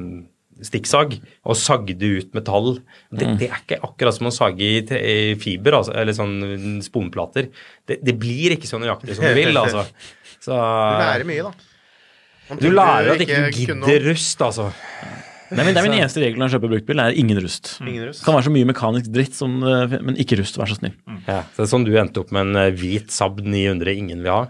stikksag 0.65 1.13
og 1.45 1.57
sagde 1.57 2.09
ut 2.17 2.33
metall. 2.37 2.79
Det, 3.09 3.27
det 3.39 3.49
er 3.49 3.61
ikke 3.61 3.79
akkurat 3.85 4.17
som 4.17 4.29
å 4.29 4.33
sage 4.33 4.65
i, 4.65 4.81
i 4.81 5.35
fiber, 5.41 5.77
altså, 5.79 5.93
eller 5.97 6.17
sånn 6.17 6.81
sponplater. 6.85 7.49
Det, 7.85 7.99
det 8.05 8.17
blir 8.21 8.55
ikke 8.57 8.69
så 8.69 8.81
nøyaktig 8.81 9.17
som 9.17 9.27
du 9.27 9.37
vil, 9.37 9.53
altså. 9.57 9.85
Så, 10.41 10.55
Du 10.55 11.01
lærer 11.01 11.27
mye, 11.27 11.49
da. 11.49 11.51
Du 12.61 12.69
lærer 12.73 13.13
at 13.13 13.21
ikke 13.23 13.35
du 13.37 13.49
ikke 13.51 13.75
gidder 13.75 14.07
rust, 14.09 14.41
altså. 14.43 14.71
Nei, 15.51 15.65
men 15.67 15.75
det 15.75 15.81
er 15.81 15.85
min 15.89 15.97
eneste 15.99 16.21
regel 16.23 16.39
når 16.39 16.47
jeg 16.47 16.55
kjøper 16.55 16.71
bruktbil, 16.71 16.99
er 17.03 17.17
ingen 17.19 17.39
rust. 17.43 17.73
Ingen 17.83 18.05
rust. 18.07 18.21
Det 18.21 18.27
kan 18.27 18.37
være 18.37 18.45
så 18.47 18.53
mye 18.55 18.67
mekanisk 18.69 19.09
dritt, 19.11 19.35
som, 19.35 19.57
eh, 19.67 19.95
men 20.07 20.15
ikke 20.23 20.39
rust, 20.39 20.57
vær 20.59 20.71
så 20.71 20.77
snill. 20.79 20.93
Ja, 21.27 21.41
så 21.51 21.59
det 21.59 21.65
er 21.65 21.71
sånn 21.73 21.87
du 21.87 21.91
endte 21.99 22.23
opp 22.23 22.31
med 22.31 22.47
en 22.47 22.59
eh, 22.61 22.71
hvit 22.79 23.11
Saab 23.11 23.41
900 23.43 23.95
ingen 23.99 24.23
vil 24.23 24.31
ha. 24.31 24.45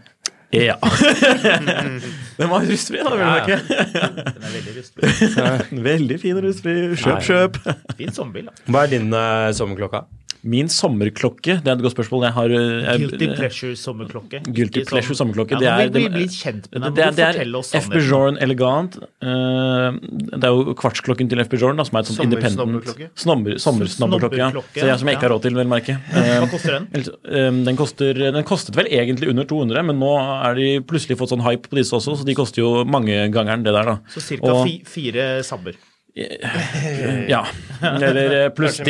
Ja. 0.54 0.78
Den 2.42 2.50
var 2.52 2.66
rustfri, 2.68 3.02
da, 3.06 3.14
Ja, 3.20 3.34
merke. 3.36 3.60
Den 3.68 4.48
er 4.48 4.56
veldig 4.56 4.74
rustfri. 4.80 5.12
Veldig 5.92 6.18
fin 6.24 6.42
rustfri. 6.48 6.78
Kjøp, 7.04 7.22
kjøp. 7.30 7.62
Fin 8.00 8.16
sommerbil, 8.18 8.50
da. 8.52 8.58
Hva 8.72 8.88
er 8.88 8.96
din 8.98 9.14
uh, 9.14 9.52
sommerklokka? 9.58 10.06
Min 10.42 10.66
sommerklokke, 10.74 11.60
det 11.62 11.70
er 11.70 11.76
et 11.78 11.82
godt 11.86 11.94
spørsmål. 11.94 12.24
Jeg 12.26 12.34
har 12.34 12.50
eh, 12.58 12.62
jeg, 12.82 13.02
Guilty 13.04 13.26
pleasure 13.38 13.76
sommerklokke. 13.78 14.40
Guilty 14.48 14.82
pleasure 14.90 15.14
sommerklokke. 15.20 15.54
Ja, 15.54 15.60
det 15.62 15.70
er, 15.70 15.92
vil 15.92 15.92
vi 15.92 16.08
blir 16.08 16.16
bli 16.16 16.34
kjent 16.34 16.64
med 16.74 16.82
det, 16.82 16.96
det, 16.96 17.04
er- 17.28 17.38
det 17.38 17.60
er 17.78 17.84
FB 17.86 17.94
Jorn 18.08 18.40
Elegant. 18.42 18.96
Uh, 19.22 20.00
det 20.34 20.40
er 20.42 20.56
jo 20.56 20.74
kvartsklokken 20.82 21.30
til 21.30 21.44
FB 21.46 21.54
Jorn, 21.62 21.84
som 21.86 22.00
er 22.00 22.02
et 22.02 22.10
sånt 22.10 22.24
independent 22.26 22.58
Sommersnobberklokke. 22.58 23.10
snobber- 23.22 23.60
Sommersnobberklokke. 23.62 24.42
Ja. 24.42 24.82
Så 24.82 24.90
jeg 24.90 25.04
som 25.04 25.12
jeg 25.14 25.20
ikke 25.20 25.28
har 25.28 25.34
råd 25.36 25.46
til, 25.46 25.60
vel 25.62 25.70
merke. 25.76 26.00
Hva 26.42 26.50
koster 26.56 26.80
den? 26.80 26.90
Eh, 27.22 27.52
Den, 27.70 27.78
koster, 27.84 28.24
den 28.40 28.50
kostet 28.50 28.82
vel 28.82 28.90
egentlig 28.90 29.30
under 29.30 29.46
200, 29.46 29.86
men 29.92 30.02
nå 30.02 30.10
er 30.50 30.58
de 30.58 30.72
plutselig 30.90 31.20
fått 31.22 31.36
sånn 31.36 31.46
hype 31.46 31.70
på 31.70 31.78
disse 31.78 31.94
også, 32.00 32.18
så 32.18 32.26
de 32.26 32.31
koster 32.38 32.64
jo 32.64 32.74
mangegangeren 32.88 33.64
det 33.66 33.74
der, 33.76 33.94
da. 33.94 33.98
Så 34.12 34.24
ca. 34.42 34.60
Fire 34.90 35.32
sabber. 35.48 35.80
Ja. 36.14 37.46
Eller 37.82 38.34
eh, 38.36 38.50
pluss 38.56 38.82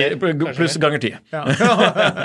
pluss 0.58 0.78
ganger 0.82 1.02
ti. 1.04 1.12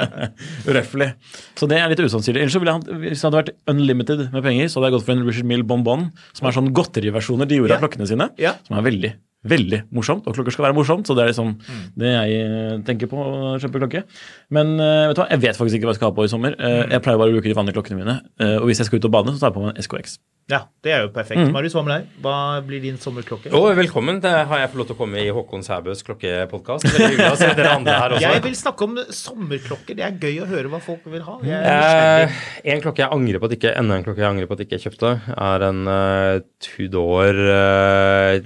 Røftlig. 0.77 1.11
Så 1.59 1.69
det 1.69 1.81
er 1.81 1.93
litt 1.93 2.01
usannsynlig. 2.01 2.47
Ellers 2.47 2.57
så 2.57 2.63
ville 2.63 2.77
han, 2.79 2.87
Hvis 3.03 3.21
det 3.21 3.29
hadde 3.29 3.43
vært 3.43 3.53
unlimited 3.71 4.27
med 4.33 4.47
penger, 4.47 4.71
så 4.73 4.81
hadde 4.81 4.91
jeg 4.91 4.97
gått 4.97 5.07
for 5.09 5.17
en 5.17 5.27
Richard 5.29 5.51
Mill 5.53 5.67
Bonbon, 5.69 6.09
som 6.37 6.49
er 6.49 6.57
sånn 6.57 6.73
godteriversjoner 6.77 7.49
de 7.51 7.61
gjorde 7.61 7.77
av 7.77 7.85
klokkene 7.85 8.09
sine. 8.09 8.31
Som 8.69 8.81
er 8.81 8.89
veldig 8.89 9.13
veldig 9.49 9.81
morsomt, 9.97 10.27
og 10.27 10.35
klokker 10.37 10.53
skal 10.55 10.69
være 10.69 10.77
morsomt. 10.79 11.07
Så 11.07 11.17
det 11.17 11.25
er 11.27 11.33
liksom 11.33 11.55
Mm. 11.57 11.83
det 11.97 12.13
jeg 12.13 12.39
eh, 12.47 12.79
tenker 12.87 13.07
på 13.11 13.17
å 13.17 13.57
kjøpe 13.63 13.81
klokke. 13.83 14.05
Men 14.51 14.77
eh, 14.81 15.09
vet 15.09 15.17
du 15.17 15.23
hva, 15.23 15.29
jeg 15.31 15.41
vet 15.47 15.57
faktisk 15.57 15.77
ikke 15.81 15.89
hva 15.91 15.95
jeg 15.97 16.01
skal 16.03 16.11
ha 16.11 16.17
på 16.21 16.25
i 16.25 16.33
sommer. 16.33 16.57
Eh, 16.59 16.77
Mm. 16.87 16.91
Jeg 16.97 17.03
pleier 17.03 17.19
bare 17.19 17.31
å 17.31 17.37
bruke 17.37 17.49
de 17.51 17.55
vanlige 17.59 17.77
klokkene 17.81 18.01
mine. 18.05 18.21
Og 18.61 18.67
hvis 18.69 18.79
jeg 18.83 18.87
skal 18.91 18.99
ut 19.01 19.05
og 19.09 19.13
bade, 19.13 19.33
så 19.35 19.41
tar 19.41 19.51
jeg 19.51 19.57
på 19.57 19.63
meg 19.67 19.77
en 19.77 19.83
SKX. 19.83 20.19
Ja, 20.47 20.61
det 20.85 20.93
er 20.95 21.01
jo 21.03 21.09
perfekt. 21.11 21.41
Mm. 21.43 21.51
Marius, 21.57 21.73
hva 21.75 21.83
med 21.83 21.91
deg? 21.97 22.11
Hva 22.23 22.35
blir 22.63 22.79
din 22.85 22.99
sommerklokke? 23.03 23.51
Å, 23.51 23.61
velkommen. 23.75 24.21
Det 24.23 24.31
har 24.47 24.61
jeg 24.61 24.69
fått 24.71 24.79
lov 24.79 24.87
til 24.87 24.95
å 24.95 24.99
komme 25.01 25.19
i 25.19 25.33
Håkon 25.35 25.65
Sæbøs 25.67 26.05
klokkepodkast. 26.07 26.87
Veldig 26.87 27.09
hyggelig 27.17 27.33
å 27.33 27.39
se 27.41 27.49
dere 27.59 27.73
andre 27.75 27.97
her 27.99 28.15
også. 28.15 28.23
Jeg 28.29 28.43
vil 28.45 28.55
snakke 28.55 28.87
om 28.87 28.95
sommerklokker. 29.11 29.97
Det 29.99 30.05
er 30.07 30.15
gøy 30.23 30.39
å 30.45 30.47
høre 30.47 30.71
hva 30.71 30.79
folk 30.85 31.03
vil 31.11 31.25
ha. 31.27 31.35
Jeg. 31.43 32.29
Eh, 32.31 32.39
en 32.77 32.85
klokke 32.85 33.03
jeg 33.03 33.11
angrer 33.17 33.43
på 33.43 33.51
at 33.51 33.57
ikke 33.59 33.75
enda 33.75 33.99
en 33.99 34.07
klokke 34.07 34.23
jeg 34.23 34.31
angrer 34.31 34.47
på 34.47 34.55
at 34.55 34.63
ikke 34.69 34.79
jeg 34.79 34.85
kjøpte, 34.87 35.13
er 35.35 35.67
en 35.67 35.83
uh, 35.91 36.39
Tudor 36.63 37.43
eh, 37.57 38.39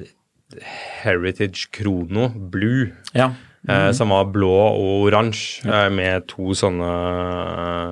Heritage 1.03 1.69
Krono 1.73 2.29
Blue. 2.51 2.91
Ja. 3.15 3.31
eh, 3.69 3.91
som 3.93 4.09
var 4.09 4.25
blå 4.33 4.49
og 4.51 5.09
oransje, 5.11 5.67
eh, 5.69 5.89
med 5.93 6.27
to 6.29 6.55
sånne 6.57 6.91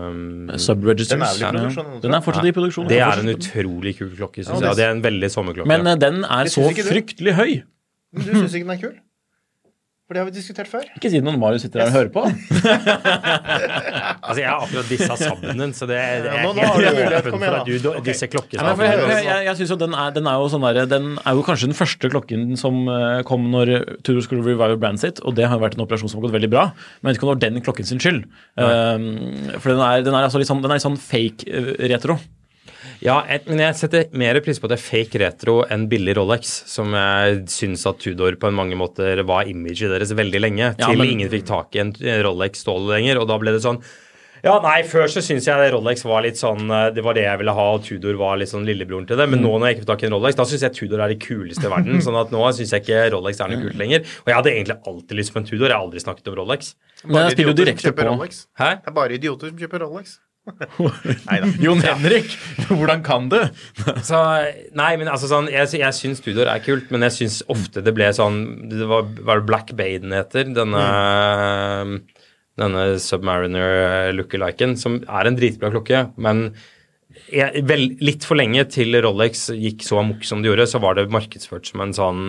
um, 0.09 0.51
Subregisters. 0.57 1.39
Den 1.39 1.55
Ja. 1.55 2.01
Den 2.01 2.15
er 2.15 2.21
fortsatt 2.25 2.47
i 2.49 2.53
produksjon. 2.57 2.89
Det 2.89 3.01
er 3.01 3.21
en 3.21 3.29
utrolig 3.35 3.97
kul 3.99 4.11
klokke, 4.17 4.45
syns 4.45 4.61
Ja, 4.63 4.69
jeg. 4.69 4.77
det- 4.77 4.77
det 4.77 4.85
er 4.87 4.91
en 4.91 5.03
veldig 5.03 5.31
sommerklokke. 5.31 5.67
Men 5.67 5.99
den 5.99 6.25
er 6.25 6.45
så 6.49 6.71
fryktelig 6.73 7.35
høy. 7.35 7.63
Men 8.13 8.25
du 8.25 8.33
syns 8.33 8.55
ikke 8.55 8.67
den 8.67 8.71
er 8.71 8.81
kul? 8.81 8.95
For 10.09 10.17
det 10.17 10.23
har 10.23 10.29
vi 10.31 10.33
diskutert 10.39 10.69
før. 10.73 10.87
Ikke 10.97 11.11
si 11.13 11.19
det 11.21 11.25
når 11.27 11.35
Marius 11.37 11.67
sitter 11.67 11.83
her 11.85 11.91
og 11.91 11.97
hører 11.99 12.09
på. 12.15 12.23
Altså, 14.29 14.41
jeg 14.43 14.49
har 14.51 14.63
akkurat 14.65 14.89
dissa 14.91 15.15
sammen 15.21 15.61
den, 15.61 15.71
så 15.77 15.87
det, 15.89 15.97
det 16.25 16.29
Ja, 16.29 16.39
er 16.39 16.43
nå- 16.45 16.53
nå 16.57 16.65
har 16.65 16.77
du 16.79 16.85
helt 16.85 16.97
mulighet. 16.99 17.19
åpent 17.19 17.33
Kom 17.33 17.41
for 17.41 17.49
igjen, 17.49 17.61
at 17.61 17.67
du 17.69 17.73
da. 17.79 17.83
do- 17.85 18.03
disse 18.05 18.27
Ja, 18.29 18.63
men 18.67 18.77
for 18.77 18.85
jeg, 18.85 18.99
jeg, 18.99 19.25
jeg, 19.29 19.45
jeg 19.49 19.57
synes 19.59 19.71
jo 19.73 19.77
den 19.81 19.95
er, 19.95 20.11
den 20.17 20.27
er 20.29 20.35
jo 20.43 20.49
sånn 20.53 20.65
der, 20.67 20.87
Den 20.91 21.07
er 21.25 21.33
jo 21.39 21.43
kanskje 21.47 21.69
den 21.71 21.77
første 21.79 22.11
klokken 22.13 22.57
som 22.61 22.81
eh, 22.89 23.23
kom 23.29 23.47
når 23.53 23.73
Tudor 24.05 24.25
skulle 24.25 24.45
revive 24.45 24.77
brandet 24.81 25.01
sitt, 25.05 25.21
og 25.25 25.37
det 25.39 25.47
har 25.49 25.57
jo 25.59 25.65
vært 25.65 25.77
en 25.79 25.85
operasjon 25.87 26.09
som 26.13 26.21
har 26.21 26.29
gått 26.29 26.37
veldig 26.41 26.51
bra. 26.53 26.65
Men 27.03 27.09
jeg 27.13 27.17
vet 27.17 27.21
ikke 27.21 27.29
om 27.29 27.33
det 27.33 27.37
var 27.37 27.45
den 27.53 27.65
klokken 27.69 27.89
sin 27.89 28.01
skyld. 28.03 28.25
Um, 28.57 29.07
for 29.61 29.73
den 29.73 29.81
er, 29.81 30.03
den 30.09 30.15
er, 30.17 30.25
altså 30.29 30.41
litt 30.43 30.49
sånn, 30.51 30.61
den 30.65 30.73
er 30.73 30.81
litt 30.81 30.89
sånn 30.89 31.01
fake 31.01 31.49
eh, 31.49 31.73
retro. 31.93 32.19
Ja, 33.05 33.21
jeg, 33.31 33.45
men 33.47 33.61
jeg 33.63 33.77
setter 33.79 34.09
mer 34.19 34.41
pris 34.43 34.59
på 34.59 34.67
at 34.67 34.73
det 34.75 34.81
er 34.81 34.87
fake 34.89 35.21
retro 35.23 35.61
enn 35.71 35.87
billig 35.91 36.17
Rolex, 36.19 36.51
som 36.67 36.91
jeg 36.99 37.45
syns 37.53 37.87
at 37.87 38.01
Tudor 38.03 38.35
på 38.41 38.51
en 38.51 38.57
mange 38.59 38.79
måter 38.79 39.23
var 39.29 39.47
imaget 39.47 39.93
deres 39.95 40.11
veldig 40.19 40.41
lenge, 40.43 40.73
Ja, 40.75 40.89
til 40.89 40.99
men- 40.99 41.15
ingen 41.15 41.31
fikk 41.31 41.47
tak 41.47 41.77
i 41.79 41.85
en 41.85 41.93
Rolex 42.27 42.65
Stål 42.65 42.91
lenger, 42.91 43.21
og 43.23 43.29
da 43.31 43.39
ble 43.39 43.53
det 43.55 43.63
sånn 43.63 43.79
Ja, 44.43 44.61
nei, 44.63 44.83
Før 44.87 45.07
så 45.11 45.19
syns 45.19 45.47
jeg 45.47 45.73
Rolex 45.73 46.05
var 46.07 46.23
litt 46.23 46.37
sånn 46.39 46.71
eh, 46.71 46.91
Det 46.95 47.03
var 47.03 47.15
det 47.15 47.25
jeg 47.25 47.39
ville 47.41 47.55
ha, 47.55 47.65
og 47.75 47.83
Tudor 47.83 48.15
var 48.21 48.37
litt 48.39 48.49
sånn 48.49 48.63
lillebroren 48.67 49.07
til 49.09 49.17
det. 49.19 49.29
Men 49.29 49.43
nå 49.43 49.51
når 49.59 49.67
jeg 49.67 49.75
ikke 49.77 49.83
får 49.87 49.91
tak 49.91 50.03
i 50.03 50.07
en 50.07 50.13
Rolex, 50.15 50.37
da 50.39 50.45
syns 50.47 50.63
jeg 50.63 50.75
Tudor 50.77 51.01
er 51.03 51.09
det 51.11 51.19
kuleste 51.19 51.67
i 51.67 51.73
verden. 51.73 51.99
sånn 52.07 52.15
at 52.21 52.31
nå 52.31 52.45
syns 52.55 52.71
jeg 52.71 52.85
ikke 52.87 53.01
Rolex 53.17 53.41
er 53.43 53.51
noe 53.51 53.63
kult 53.65 53.75
lenger. 53.83 54.07
Og 54.23 54.31
jeg 54.31 54.37
hadde 54.39 54.53
egentlig 54.55 54.79
alltid 54.87 55.19
lyst 55.19 55.35
på 55.35 55.43
en 55.43 55.49
Tudor. 55.51 55.67
Jeg 55.67 55.75
har 55.75 55.83
aldri 55.83 55.99
snakket 56.07 56.31
om 56.31 56.39
Rolex. 56.39 56.75
Men 57.05 57.27
jeg 57.27 57.35
spiller 57.35 57.51
jo 57.51 57.59
direkte 57.65 57.93
på 57.99 58.07
Rolex. 58.07 58.47
Hæ? 58.63 58.71
Det 58.79 58.87
er 58.93 58.95
bare 59.01 59.19
idioter 59.19 59.51
som 59.51 59.59
kjøper 59.59 59.83
Rolex. 59.89 60.19
Jon 61.65 61.83
Henrik, 61.85 62.33
hvordan 62.71 63.03
kan 63.07 63.29
du? 63.33 63.39
Så, 64.07 64.21
nei, 64.77 64.93
men 65.01 65.11
altså 65.11 65.29
sånn 65.31 65.51
Jeg, 65.53 65.71
jeg 65.81 65.97
syns 65.97 66.23
studioer 66.23 66.51
er 66.53 66.63
kult, 66.65 66.89
men 66.95 67.05
jeg 67.09 67.17
syns 67.19 67.41
ofte 67.53 67.83
det 67.85 67.95
ble 67.97 68.09
sånn 68.17 68.41
Det 68.71 68.89
var, 68.89 69.07
var 69.27 69.43
det 69.43 69.49
Black 69.51 69.75
Baden 69.79 70.15
heter? 70.17 70.49
Denne 70.57 70.87
Denne 72.59 72.89
Submariner 72.99 74.11
lookaliken, 74.17 74.75
som 74.81 74.99
er 75.07 75.29
en 75.29 75.37
dritbra 75.39 75.71
klokke, 75.71 76.09
men 76.19 76.49
jeg, 77.31 77.63
vel, 77.69 77.85
litt 78.03 78.25
for 78.27 78.39
lenge 78.39 78.65
til 78.73 78.97
Rolex 79.05 79.49
gikk 79.55 79.85
så 79.87 80.01
amok 80.03 80.25
som 80.27 80.43
det 80.43 80.51
gjorde, 80.51 80.67
så 80.71 80.81
var 80.83 80.99
det 80.99 81.07
markedsført 81.13 81.71
som 81.71 81.85
en 81.85 81.95
sånn 81.95 82.25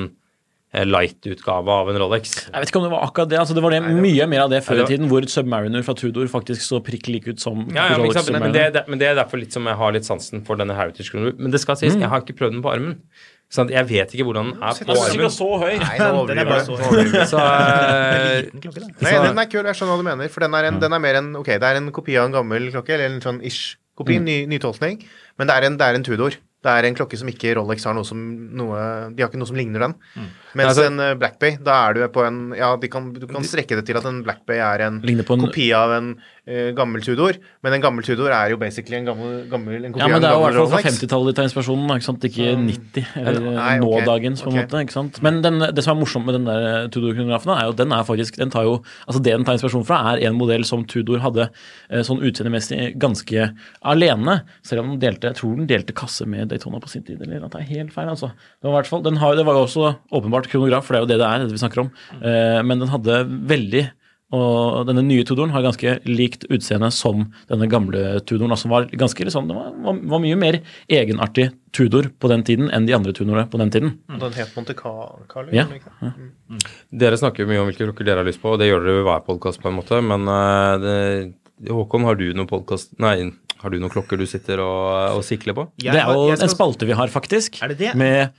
light-utgave 0.74 1.68
av 1.74 1.90
en 1.90 1.98
Rolex. 1.98 2.34
Jeg 2.52 2.54
vet 2.62 2.70
ikke 2.70 2.78
om 2.82 2.84
det 2.86 2.92
var 2.94 3.06
akkurat 3.08 3.30
det. 3.32 3.40
altså 3.42 3.56
Det 3.58 3.64
var 3.66 3.74
det, 3.74 3.80
mye 3.90 4.28
mer 4.30 4.44
av 4.46 4.52
det 4.54 4.60
før 4.64 4.84
i 4.84 4.86
tiden, 4.92 5.08
hvor 5.10 5.26
Submariner 5.26 5.82
fra 5.84 5.96
Tudor 5.98 6.28
faktisk 6.30 6.62
så 6.62 6.78
prikk 6.86 7.08
like 7.10 7.28
ut 7.34 7.40
som 7.42 7.66
Ja, 7.74 7.88
ja, 7.90 7.98
Rolex 7.98 8.20
sant? 8.20 8.30
Men, 8.38 8.52
det, 8.54 8.68
det, 8.78 8.84
men 8.88 9.00
det 9.02 9.08
er 9.10 9.16
derfor 9.18 9.42
litt 9.42 9.52
som 9.56 9.66
jeg 9.66 9.76
har 9.82 9.92
litt 9.98 10.06
sansen 10.06 10.46
for 10.46 10.56
denne 10.62 10.78
heritage-kronen. 10.78 11.34
Men 11.40 11.52
det 11.52 11.60
skal 11.64 11.76
sies, 11.82 11.96
Mm. 11.98 12.02
jeg 12.06 12.10
har 12.10 12.22
ikke 12.22 12.38
prøvd 12.38 12.54
den 12.60 12.62
på 12.62 12.70
armen. 12.72 13.00
Sånn, 13.50 13.72
jeg 13.74 13.82
vet 13.90 14.12
ikke 14.14 14.28
hvordan 14.30 14.52
den 14.54 14.62
er 14.62 14.78
på 14.78 14.86
Den 14.86 14.94
er 14.94 15.10
armen. 15.10 15.32
så 15.34 15.48
høy. 15.58 15.74
Nei, 15.82 15.98
Den 16.30 16.38
er 16.38 16.46
bare 16.46 16.66
så 16.68 16.76
høy. 16.78 17.26
Så 17.26 17.40
eh. 17.42 18.46
Nei, 19.02 19.14
den 19.26 19.40
er 19.42 19.48
kul. 19.50 19.64
Jeg 19.66 19.74
skjønner 19.80 19.96
hva 19.96 19.98
du 19.98 20.06
mener. 20.06 20.30
For 20.30 20.46
den 20.46 20.54
er, 20.54 20.68
en, 20.70 20.78
den 20.80 20.94
er 20.94 21.02
mer 21.02 21.18
en 21.18 21.32
Ok, 21.40 21.50
det 21.58 21.64
er 21.66 21.80
en 21.82 21.90
kopi 21.96 22.14
av 22.22 22.28
en 22.30 22.36
gammel 22.38 22.70
klokke, 22.70 22.94
eller 22.94 23.10
en 23.10 23.24
sånn 23.26 23.42
ish-kopi, 23.42 24.20
ny, 24.22 24.46
nytolkning, 24.54 25.02
men 25.40 25.50
det 25.50 25.56
er, 25.58 25.66
en, 25.66 25.78
det 25.82 25.88
er 25.88 25.98
en 25.98 26.06
Tudor. 26.06 26.38
Det 26.60 26.68
er 26.76 26.84
en 26.90 26.96
klokke 26.96 27.16
som 27.16 27.30
ikke 27.32 27.54
Rolex 27.56 27.86
har 27.88 27.94
noe 27.96 28.04
som 28.04 28.20
noe 28.20 28.76
De 29.16 29.24
har 29.24 29.30
ikke 29.30 29.40
noe 29.40 29.48
som 29.48 29.56
ligner 29.56 29.80
den. 29.80 29.94
Mens 30.54 30.74
Altså- 30.74 30.88
en 30.90 31.00
eh, 31.00 31.14
Black 31.16 31.38
Bay, 31.40 31.56
da 31.56 31.88
er 31.88 31.94
du 31.94 32.02
på 32.10 32.26
en 32.28 32.52
Ja, 32.58 32.76
kan, 32.92 33.14
du 33.14 33.26
kan 33.28 33.44
strekke 33.48 33.78
det 33.80 33.86
til 33.88 33.96
at 33.96 34.04
en 34.06 34.24
Black 34.24 34.46
Bay 34.46 34.58
er 34.60 34.82
en 34.88 35.00
en- 35.38 35.46
kopi 35.48 35.72
av 35.72 35.92
en 35.96 36.18
gammel 36.78 37.04
Tudor, 37.06 37.38
men 37.64 37.76
en 37.76 37.84
gammel 37.84 38.06
Tudor 38.06 38.34
er 38.34 38.54
jo 38.54 38.60
basically 38.62 38.98
en 39.00 39.10
gammel, 39.10 39.34
gammel 39.52 39.86
en 39.86 39.94
kopi 39.94 40.02
Ja, 40.02 40.10
men 40.12 40.24
det 40.24 40.30
er 40.30 40.36
jo 40.36 40.42
i 40.42 40.46
hvert 40.48 40.58
fall 40.60 40.72
fra 40.72 40.82
50-tallet 40.88 41.30
de 41.30 41.38
tar 41.38 41.48
inspirasjonen, 41.50 41.92
ikke 41.96 42.08
sant? 42.08 42.28
ikke 42.30 42.54
90 42.58 43.12
eller 43.22 43.40
Nei, 43.46 43.76
okay. 43.78 43.84
nådagens, 43.84 44.44
på 44.44 44.50
en 44.50 44.58
okay. 44.58 44.68
måte. 44.68 44.84
ikke 44.88 44.96
sant? 44.96 45.20
Men 45.26 45.42
den, 45.46 45.62
det 45.76 45.86
som 45.86 45.94
er 45.94 46.00
morsomt 46.02 46.28
med 46.28 46.40
den 46.40 46.48
der 46.50 46.90
Tudor-kronografen, 46.94 47.54
er 47.56 47.70
jo 47.70 47.76
den 47.80 47.94
er 47.96 48.08
faktisk 48.08 48.40
den 48.40 48.54
tar 48.54 48.66
jo, 48.68 48.80
altså 49.06 49.22
Det 49.22 49.36
den 49.36 49.46
tar 49.48 49.60
inspirasjon 49.60 49.86
fra, 49.88 50.00
er 50.14 50.24
en 50.30 50.40
modell 50.40 50.66
som 50.68 50.86
Tudor 50.90 51.22
hadde 51.24 51.50
eh, 51.50 52.02
sånn 52.08 52.24
utseendemessig 52.26 52.96
ganske 53.02 53.50
alene. 53.94 54.40
Selv 54.66 54.84
om 54.84 54.94
den 54.96 55.04
delte 55.04 55.30
jeg 55.30 55.40
tror 55.42 55.56
den 55.60 55.70
delte 55.70 55.96
kasse 55.98 56.28
med 56.30 56.50
Daytona 56.50 56.82
på 56.82 56.92
sin 56.92 57.06
tid. 57.06 57.22
eller 57.22 57.46
at 57.46 57.56
det 57.56 57.64
er 57.64 57.72
helt 57.76 57.94
feil, 57.94 58.10
altså. 58.10 58.32
Det 58.60 58.68
var, 58.68 58.74
i 58.74 58.78
hvert 58.80 58.92
fall, 58.92 59.06
den 59.06 59.22
har, 59.22 59.38
det 59.38 59.46
var 59.48 59.60
jo 59.60 59.68
også 59.68 59.94
åpenbart 60.16 60.50
kronograf, 60.52 60.88
for 60.88 60.96
det 60.96 61.02
er 61.02 61.06
jo 61.06 61.12
det 61.14 61.20
det 61.22 61.30
er, 61.30 61.46
det 61.46 61.56
vi 61.56 61.62
snakker 61.62 61.86
om. 61.86 61.94
Eh, 62.20 62.60
men 62.66 62.82
den 62.82 62.92
hadde 62.94 63.24
veldig 63.50 63.86
og 64.36 64.86
denne 64.86 65.02
nye 65.02 65.24
Tudoren 65.26 65.50
har 65.56 65.64
ganske 65.66 65.96
likt 66.06 66.44
utseende 66.54 66.92
som 66.94 67.24
denne 67.50 67.66
gamle 67.72 68.20
Tudoren. 68.30 68.52
Altså 68.54 68.70
var 68.70 68.86
ganske 68.92 69.26
liksom, 69.26 69.48
Det 69.50 69.56
var, 69.58 69.72
var, 69.88 69.98
var 70.14 70.22
mye 70.22 70.38
mer 70.38 70.60
egenartig 70.88 71.48
Tudor 71.74 72.12
på 72.20 72.30
den 72.30 72.44
tiden 72.46 72.70
enn 72.74 72.86
de 72.86 72.94
andre 72.98 73.14
Tudorene 73.18 73.48
på 73.50 73.58
den 73.62 73.72
tiden. 73.74 73.96
Mm. 74.10 74.20
Den 74.22 74.38
het 74.38 74.54
Monte 74.58 74.76
Carlo. 74.78 75.50
Ja. 75.54 75.66
gjorde 75.66 76.14
den? 76.14 76.62
Dere 77.02 77.18
snakker 77.22 77.50
mye 77.50 77.62
om 77.64 77.70
hvilke 77.72 77.88
klokker 77.90 78.06
dere 78.06 78.22
har 78.24 78.30
lyst 78.30 78.42
på, 78.42 78.54
og 78.54 78.62
det 78.62 78.70
gjør 78.70 78.86
dere 78.86 79.00
ved 79.02 79.08
hver 79.10 79.26
podkast 79.28 79.62
på 79.64 79.70
en 79.72 79.78
måte, 79.82 80.00
men 80.06 80.26
eh, 80.30 80.74
det, 80.86 81.74
Håkon, 81.74 82.06
har 82.08 82.16
du 82.20 82.28
noen 82.34 82.48
podkast 82.50 82.94
Nei, 83.04 83.16
har 83.60 83.74
du 83.74 83.80
noen 83.82 83.92
klokker 83.92 84.16
du 84.18 84.24
sitter 84.30 84.62
og, 84.64 85.18
og 85.18 85.26
sikler 85.28 85.58
på? 85.58 85.66
Jeg 85.84 85.94
det 85.98 86.02
er 86.06 86.14
jo 86.14 86.30
skal- 86.32 86.46
en 86.48 86.54
spalte 86.54 86.88
vi 86.90 86.96
har, 87.02 87.12
faktisk. 87.12 87.60
Er 87.66 87.74
det 87.74 87.82
det? 87.82 87.96
Med 88.00 88.30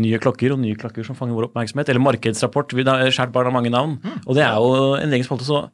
nye 0.00 0.20
klokker 0.22 0.54
og 0.54 0.60
nye 0.62 0.76
klokker 0.78 1.06
som 1.06 1.16
fanger 1.18 1.38
vår 1.38 1.48
oppmerksomhet. 1.50 1.90
Eller 1.92 2.02
markedsrapport. 2.04 2.74
Vi 2.76 2.86
har 2.88 3.06
skjært 3.14 3.34
barn 3.34 3.50
av 3.50 3.56
mange 3.56 3.72
navn. 3.72 3.98
Mm. 4.02 4.20
Og 4.24 4.38
det 4.38 4.46
er 4.46 4.54
jo 4.58 4.94
en 4.98 5.18
egen 5.18 5.26
spalte, 5.26 5.48
så 5.48 5.66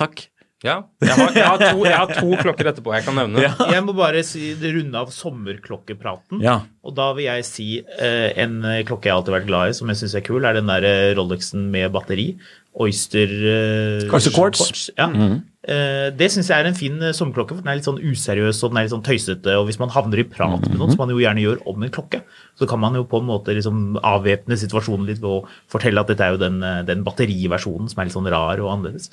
takk. 0.00 0.26
Ja. 0.60 0.74
Jeg 1.00 1.14
har, 1.16 1.30
jeg 1.32 1.46
har, 1.46 1.62
to, 1.62 1.84
jeg 1.88 1.96
har 1.96 2.10
to 2.12 2.36
klokker 2.36 2.68
etterpå 2.68 2.92
jeg 2.92 3.04
kan 3.06 3.16
nevne. 3.16 3.40
Ja. 3.46 3.54
Jeg 3.72 3.84
må 3.86 3.94
bare 3.96 4.20
si, 4.26 4.50
runde 4.60 5.00
av 5.00 5.12
sommerklokkepraten. 5.14 6.42
Ja. 6.44 6.58
Og 6.84 6.92
da 6.98 7.06
vil 7.16 7.30
jeg 7.30 7.46
si 7.48 7.68
eh, 7.80 8.28
en 8.42 8.60
klokke 8.88 9.08
jeg 9.08 9.14
har 9.14 9.22
alltid 9.22 9.38
vært 9.38 9.48
glad 9.48 9.72
i, 9.72 9.78
som 9.78 9.88
jeg 9.88 10.02
syns 10.02 10.18
er 10.20 10.26
kul, 10.26 10.44
er 10.44 10.58
den 10.58 10.68
der 10.68 10.84
eh, 10.84 11.12
Rolexen 11.16 11.70
med 11.72 11.88
batteri. 11.96 12.34
Oyster 12.74 13.30
Oyster 14.10 14.34
Quartz. 14.34 14.90
Ja. 14.96 15.10
Eh, 15.60 16.08
det 16.16 16.30
syns 16.32 16.48
jeg 16.48 16.56
er 16.56 16.70
en 16.70 16.76
fin 16.76 16.94
eh, 17.04 17.12
sommerklokke, 17.12 17.52
for 17.52 17.60
den 17.60 17.68
er 17.68 17.76
litt 17.76 17.88
sånn 17.88 18.00
useriøs 18.00 18.62
og 18.64 18.72
den 18.72 18.80
er 18.80 18.86
litt 18.86 18.94
sånn 18.94 19.04
tøysete. 19.04 19.58
Og 19.60 19.66
hvis 19.68 19.80
man 19.80 19.92
havner 19.92 20.22
i 20.22 20.24
prat 20.28 20.64
med 20.64 20.78
noen, 20.78 20.94
som 20.94 21.02
man 21.02 21.12
jo 21.12 21.20
gjerne 21.20 21.44
gjør 21.44 21.60
om 21.68 21.84
en 21.84 21.92
klokke, 21.92 22.22
så 22.56 22.68
kan 22.70 22.80
man 22.80 22.96
jo 22.96 23.04
på 23.08 23.20
en 23.20 23.28
måte 23.28 23.52
liksom 23.56 24.00
avvæpne 24.00 24.56
situasjonen 24.60 25.04
litt 25.10 25.20
ved 25.20 25.28
å 25.28 25.42
fortelle 25.70 26.00
at 26.00 26.08
dette 26.08 26.24
er 26.24 26.34
jo 26.34 26.40
den, 26.40 26.64
den 26.88 27.04
batteriversjonen 27.04 27.92
som 27.92 28.00
er 28.00 28.08
litt 28.08 28.16
sånn 28.16 28.30
rar 28.32 28.62
og 28.64 28.72
annerledes. 28.72 29.12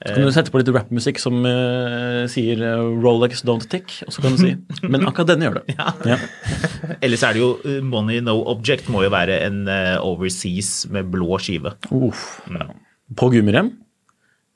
Så 0.00 0.14
kan 0.16 0.24
du 0.24 0.32
sette 0.32 0.48
på 0.48 0.56
litt 0.62 0.70
rappmusikk 0.72 1.18
som 1.20 1.42
uh, 1.44 2.22
sier 2.32 2.56
'Rolex 2.56 3.42
don't 3.44 3.66
tick', 3.68 3.98
og 4.06 4.14
så 4.14 4.22
kan 4.24 4.32
du 4.32 4.40
si 4.40 4.54
Men 4.92 5.04
akkurat 5.04 5.34
denne 5.34 5.44
gjør 5.44 5.58
det. 5.58 5.74
Ja. 5.76 6.16
Ellers 7.04 7.26
er 7.26 7.36
det 7.36 7.42
jo 7.42 7.82
Money 7.84 8.22
No 8.24 8.38
Object 8.48 8.88
må 8.88 9.04
jo 9.04 9.12
være 9.12 9.42
en 9.44 9.66
uh, 9.68 9.98
overseas 10.00 10.86
med 10.88 11.12
blå 11.12 11.36
skive. 11.42 11.74
Uff. 11.92 12.40
På 13.16 13.30
gummirem? 13.32 13.72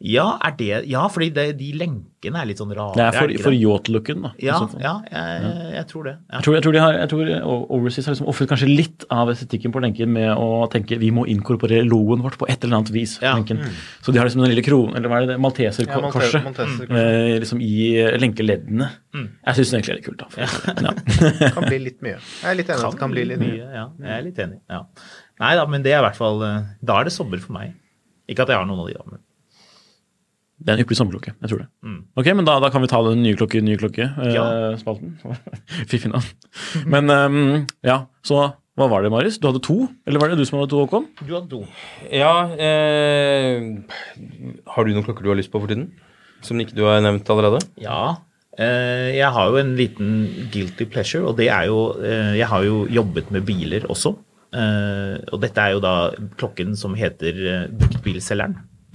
Ja, 0.04 0.34
er 0.42 0.52
det, 0.58 0.68
ja 0.90 1.04
fordi 1.08 1.30
det, 1.32 1.44
de 1.56 1.68
lenkene 1.78 2.40
er 2.42 2.48
litt 2.50 2.58
sånn 2.60 2.72
rare. 2.74 2.92
Det 2.98 3.04
er 3.06 3.14
for, 3.14 3.30
det 3.30 3.40
for 3.40 3.54
yacht-looken, 3.56 4.24
da. 4.26 4.30
Ja, 4.42 4.56
ja 4.82 4.92
jeg, 5.06 5.52
jeg 5.78 5.86
tror 5.88 6.08
det. 6.08 6.14
Ja. 6.18 6.34
Jeg 6.34 6.44
tror, 6.44 6.56
jeg 6.56 6.64
tror, 6.66 6.74
de 6.74 6.80
har, 6.82 6.96
jeg 6.98 7.10
tror 7.12 7.30
Overseas 7.78 8.08
har 8.08 8.16
liksom 8.16 8.28
ofret 8.32 8.50
kanskje 8.50 8.68
litt 8.68 9.06
av 9.14 9.30
estetikken 9.32 9.72
på 9.72 9.80
lenken 9.84 10.10
med 10.12 10.32
å 10.34 10.66
tenke 10.72 10.98
vi 11.00 11.12
må 11.14 11.24
inkorporere 11.30 11.86
logoen 11.86 12.24
vårt 12.26 12.36
på 12.40 12.48
et 12.52 12.66
eller 12.66 12.80
annet 12.80 12.90
vis. 12.92 13.14
Ja. 13.22 13.36
lenken. 13.38 13.62
Så 14.04 14.12
de 14.12 14.20
har 14.20 14.28
liksom 14.28 14.42
den 14.44 14.52
lille 14.52 14.64
kronen, 14.66 14.98
eller 14.98 15.12
hva 15.12 15.22
er 15.22 15.30
det, 15.30 15.36
malteserkorset, 15.40 16.42
Malteserkorset. 16.50 16.90
eh, 17.00 17.36
liksom 17.44 17.62
i 17.64 17.78
lenkeleddene. 18.20 18.90
Jeg 19.14 19.60
syns 19.60 19.72
det 19.72 19.78
egentlig 19.78 19.94
er 19.94 20.00
litt 20.02 20.08
kult, 20.10 20.26
da. 20.26 20.28
Ja. 20.84 21.54
Kan 21.54 21.70
bli 21.70 21.78
litt 21.86 22.02
mye. 22.04 22.18
Jeg 22.18 22.50
er 22.50 22.58
litt 22.58 22.74
enig 22.74 22.90
Kan, 22.90 22.98
kan 23.06 23.14
bli 23.14 23.24
litt 23.30 23.40
mye. 23.40 23.62
Ja, 23.62 23.86
jeg 24.02 24.18
er 24.18 24.26
litt 24.26 24.42
enig. 24.42 24.60
Ja. 24.68 24.82
Nei 25.40 25.54
da, 25.56 25.64
men 25.70 25.86
det 25.86 25.94
er 25.94 26.02
i 26.02 26.06
hvert 26.10 26.18
fall 26.18 26.44
eh, 26.46 26.68
Da 26.84 27.00
er 27.00 27.08
det 27.08 27.14
sommer 27.14 27.40
for 27.42 27.56
meg. 27.56 27.72
Ikke 28.30 28.42
at 28.46 28.52
jeg 28.54 28.56
har 28.60 28.66
noen 28.68 28.80
av 28.84 28.88
de, 28.90 28.94
da. 28.98 29.04
Men. 29.14 29.22
Det 30.64 30.70
er 30.72 30.78
en 30.78 30.84
ypperlig 30.84 30.96
sommerklokke. 31.00 31.32
Jeg 31.42 31.50
tror 31.50 31.62
det. 31.64 31.68
Ok, 32.16 32.28
men 32.38 32.46
da, 32.46 32.54
da 32.62 32.70
kan 32.72 32.80
vi 32.84 32.88
ta 32.88 33.00
den 33.04 33.20
nye 33.24 33.36
klokke, 33.36 33.60
nye 33.66 33.76
klokke-spalten. 33.80 35.16
Fiffig 35.90 36.08
navn. 36.12 36.28
Men 36.88 37.10
um, 37.10 37.40
ja, 37.84 38.04
så 38.24 38.44
hva 38.74 38.86
var 38.90 39.04
det, 39.04 39.10
Marius? 39.12 39.36
Du 39.38 39.46
hadde 39.50 39.60
to? 39.62 39.76
Eller 40.08 40.18
var 40.22 40.32
det 40.32 40.38
du 40.40 40.46
som 40.48 40.56
hadde 40.58 40.72
to, 40.72 40.80
Håkon? 40.82 41.04
Du 41.20 41.34
hadde 41.34 41.50
to. 41.52 41.60
Ja, 42.10 42.32
eh, 42.58 43.60
Har 44.74 44.86
du 44.88 44.90
noen 44.94 45.04
klokker 45.06 45.22
du 45.22 45.30
har 45.30 45.38
lyst 45.38 45.52
på 45.52 45.60
for 45.62 45.70
tiden? 45.70 45.90
Som 46.42 46.58
ikke 46.62 46.74
du 46.74 46.82
har 46.88 46.98
nevnt 47.04 47.28
allerede? 47.30 47.60
Ja. 47.82 48.16
eh, 48.58 49.12
Jeg 49.14 49.30
har 49.36 49.52
jo 49.52 49.60
en 49.60 49.76
liten 49.78 50.10
guilty 50.54 50.88
pleasure, 50.90 51.22
og 51.30 51.36
det 51.38 51.50
er 51.54 51.68
jo 51.70 51.78
eh, 52.02 52.34
Jeg 52.40 52.48
har 52.50 52.64
jo 52.66 52.80
jobbet 52.90 53.30
med 53.34 53.46
biler 53.46 53.86
også. 53.90 54.14
Eh, 54.54 55.16
Og 55.34 55.40
dette 55.42 55.58
er 55.64 55.74
jo 55.74 55.82
da 55.84 55.94
klokken 56.38 56.76
som 56.78 56.94
heter 56.98 57.42
eh, 57.50 57.66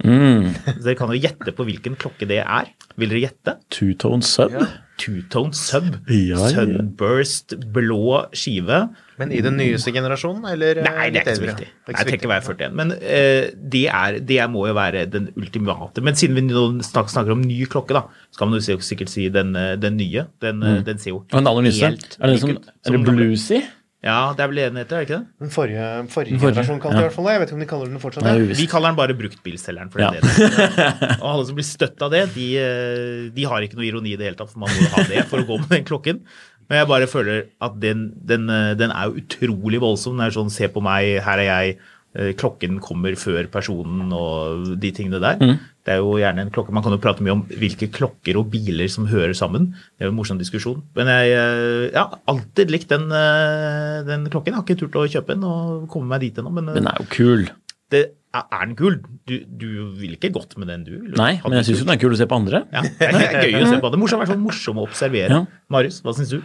Mm. 0.00 0.54
Så 0.64 0.80
dere 0.86 0.96
kan 0.96 1.10
jo 1.12 1.18
gjette 1.20 1.52
på 1.52 1.66
hvilken 1.68 1.96
klokke 2.00 2.28
det 2.28 2.40
er. 2.40 2.70
Vil 2.96 3.10
dere 3.12 3.26
gjette? 3.26 3.56
Two-tone 3.72 4.24
sub? 4.24 4.54
Two-tone 5.00 5.52
sub. 5.56 5.90
Ja, 6.08 6.38
ja. 6.38 6.54
Sunburst 6.54 7.52
blå 7.72 8.22
skive. 8.36 8.78
Men 9.20 9.32
i 9.36 9.42
den 9.44 9.58
nyeste 9.60 9.92
generasjonen, 9.92 10.46
eller? 10.54 10.80
eh, 10.80 10.86
Nei, 10.88 11.10
det 11.12 11.20
er 11.20 11.26
ikke 11.26 11.36
så 11.36 11.44
viktig. 11.44 11.68
Ikke 11.68 11.90
så 11.90 11.92
er 11.92 11.98
jeg 11.98 12.08
trenger 12.14 12.32
være 12.32 12.46
41. 12.48 12.78
Men 12.80 12.94
uh, 12.96 13.50
det, 13.74 13.82
er, 13.88 14.18
det 14.30 14.38
må 14.52 14.64
jo 14.70 14.76
være 14.78 15.04
den 15.12 15.28
ultimate. 15.36 16.04
Men 16.04 16.16
siden 16.16 16.38
vi 16.38 16.46
nå 16.48 16.64
snak- 16.86 17.12
snakker 17.12 17.36
om 17.36 17.44
ny 17.44 17.58
klokke, 17.68 17.96
da, 17.96 18.06
så 18.32 18.40
kan 18.40 18.48
man 18.52 18.60
jo 18.60 18.80
sikkert 18.80 19.12
si 19.12 19.28
den, 19.32 19.52
den 19.80 20.00
nye. 20.00 20.24
Den, 20.40 20.64
mm. 20.64 20.80
den 20.88 21.02
ser 21.02 21.12
jo 21.12 21.20
Og 21.26 21.36
den 21.36 21.52
aller 21.52 21.68
nyeste? 21.68 21.92
helt 21.92 22.16
Er 22.16 22.24
det, 22.26 22.38
lik 22.38 22.46
sånn, 22.46 22.58
er 22.86 22.96
det 22.96 23.04
bluesy? 23.04 23.60
Ja, 24.00 24.32
det 24.32 24.40
er 24.40 24.48
vel 24.48 24.56
det 24.56 24.66
den 24.70 24.78
heter, 24.80 24.96
er 24.96 25.02
det 25.04 25.06
ikke 25.10 25.16
det? 25.18 25.26
Den 25.44 25.50
forrige, 25.52 25.86
forrige, 26.08 26.32
Den 26.32 26.40
forrige, 26.40 26.54
generasjon 26.56 26.78
kalte 26.80 26.96
ja. 26.96 27.00
i 27.02 27.04
hvert 27.04 27.16
fall 27.18 27.26
det. 27.26 27.32
Jeg 27.34 27.40
vet 27.42 27.50
ikke 27.50 27.56
om 27.58 27.64
de 27.64 27.68
kaller 27.72 27.90
den 27.90 28.00
fortsatt 28.00 28.24
det. 28.24 28.56
Vi 28.56 28.66
kaller 28.72 28.88
den 28.88 28.96
bare 29.00 29.16
bruktbilselgeren. 29.18 29.90
For 29.92 30.00
Ja. 30.00 30.08
det 30.14 30.22
det. 30.24 31.10
Og 31.22 31.26
alle 31.34 31.44
som 31.50 31.58
blir 31.58 31.68
støtt 31.68 32.00
av 32.06 32.14
det, 32.14 32.22
de, 32.32 32.46
eh, 32.62 33.26
de 33.36 33.44
har 33.50 33.66
ikke 33.66 33.76
noe 33.76 33.84
ironi 33.90 34.14
i 34.14 34.16
det 34.16 34.30
hele 34.30 34.38
tatt, 34.40 34.48
for 34.54 34.62
man 34.64 34.72
må 34.72 34.88
ha 34.94 35.04
det 35.10 35.26
for 35.28 35.44
å 35.44 35.48
gå 35.50 35.58
med 35.60 35.74
den 35.74 35.84
klokken. 35.84 36.22
Men 36.70 36.80
jeg 36.80 36.88
bare 36.88 37.10
føler 37.10 37.44
at 37.60 37.76
den, 37.82 38.06
den, 38.24 38.48
eh, 38.48 38.72
den 38.80 38.94
er 38.94 39.10
jo 39.10 39.20
utrolig 39.20 39.82
voldsom. 39.84 40.16
Den 40.16 40.30
er 40.30 40.36
sånn 40.38 40.52
se 40.54 40.70
på 40.72 40.80
meg, 40.86 41.18
her 41.26 41.42
er 41.44 41.48
jeg, 41.50 41.76
eh, 42.16 42.32
klokken 42.40 42.80
kommer 42.80 43.18
før 43.20 43.50
personen 43.52 44.14
og 44.16 44.78
de 44.80 44.94
tingene 44.96 45.20
der. 45.20 45.36
Mm. 45.44 45.60
Det 45.90 45.96
er 45.96 46.04
jo 46.04 46.10
gjerne 46.20 46.44
en 46.44 46.50
klokke, 46.54 46.70
Man 46.70 46.84
kan 46.86 46.94
jo 46.94 47.00
prate 47.02 47.24
mye 47.26 47.32
om 47.34 47.40
hvilke 47.50 47.88
klokker 47.90 48.36
og 48.38 48.46
biler 48.52 48.86
som 48.92 49.08
hører 49.10 49.34
sammen. 49.34 49.72
Det 49.98 50.04
er 50.04 50.06
jo 50.06 50.12
en 50.12 50.18
morsom 50.20 50.38
diskusjon. 50.38 50.84
Men 50.94 51.10
jeg 51.10 51.32
har 51.34 51.64
ja, 51.90 52.04
har 52.12 52.20
alltid 52.30 52.70
likt 52.70 52.92
den, 52.92 53.08
eh, 53.10 53.96
den 54.06 54.28
klokken. 54.30 54.54
Jeg 54.54 54.60
har 54.60 54.62
ikke 54.68 54.78
turt 54.84 54.98
å 55.00 55.08
kjøpe 55.10 55.34
den 55.34 55.48
og 55.48 55.88
komme 55.90 56.12
meg 56.12 56.22
dit 56.22 56.38
ennå. 56.38 56.52
Men 56.54 56.70
eh, 56.70 56.78
Den 56.78 56.86
er 56.86 57.02
jo 57.02 57.08
kul. 57.10 57.48
det 57.90 58.04
er, 58.30 58.46
den 58.52 58.76
kul? 58.78 59.00
Du, 59.26 59.34
du 59.42 59.66
ville 59.98 60.14
ikke 60.14 60.30
gått 60.36 60.54
med 60.62 60.70
den, 60.70 60.86
du? 60.86 60.92
Vil. 60.94 61.18
Nei, 61.18 61.32
men 61.42 61.58
jeg 61.58 61.72
syns 61.72 61.82
den 61.82 61.96
er 61.96 62.02
kul 62.04 62.14
å 62.14 62.20
se 62.22 62.30
på 62.30 62.38
andre. 62.38 62.62
Ja, 62.70 62.84
det 63.02 63.10
er 63.10 63.50
gøy 63.50 63.64
å 63.64 63.72
se 63.72 63.82
på. 63.82 63.90
Det 63.90 63.98
er 63.98 64.04
morsomt, 64.04 64.20
i 64.20 64.22
hvert 64.22 64.34
fall 64.36 64.44
morsom 64.46 64.78
å 64.78 64.86
observere. 64.86 65.40
Ja. 65.42 65.64
Marius, 65.74 65.98
hva 66.06 66.14
syns 66.14 66.30
du? 66.36 66.38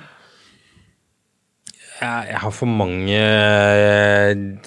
Jeg, 1.96 2.40
har 2.44 2.52
for 2.52 2.68
mange 2.68 3.20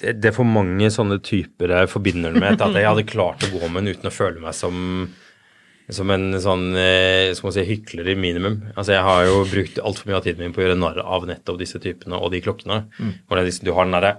Det 0.00 0.30
er 0.30 0.32
for 0.32 0.48
mange 0.48 0.88
sånne 0.92 1.18
typer 1.20 1.74
jeg 1.74 1.90
forbinder 1.92 2.32
det 2.32 2.40
med 2.40 2.62
at 2.64 2.76
jeg 2.78 2.88
hadde 2.88 3.08
klart 3.08 3.44
å 3.44 3.50
gå 3.52 3.68
med 3.68 3.84
den 3.84 3.98
uten 3.98 4.08
å 4.08 4.14
føle 4.14 4.40
meg 4.42 4.56
som 4.56 5.10
som 5.88 6.10
en 6.12 6.36
sånn 6.36 6.74
eh, 6.76 7.30
skal 7.32 7.48
man 7.48 7.54
si, 7.56 7.62
hykler 7.64 8.10
i 8.12 8.14
minimum. 8.18 8.58
Altså 8.74 8.92
Jeg 8.92 9.04
har 9.06 9.22
jo 9.24 9.38
brukt 9.48 9.78
altfor 9.80 10.10
mye 10.10 10.18
av 10.18 10.26
tiden 10.26 10.44
min 10.44 10.52
på 10.52 10.60
å 10.60 10.66
gjøre 10.66 10.76
narr 10.76 11.00
av 11.00 11.24
nettopp 11.28 11.56
disse 11.62 11.80
typene 11.80 12.18
og 12.18 12.28
de 12.34 12.42
klokkene. 12.44 12.82
Hvor 13.24 13.38
det 13.38 13.44
er 13.44 13.48
liksom, 13.48 13.68
du 13.68 13.72
har 13.72 13.88
den 13.88 13.96
derre 13.96 14.16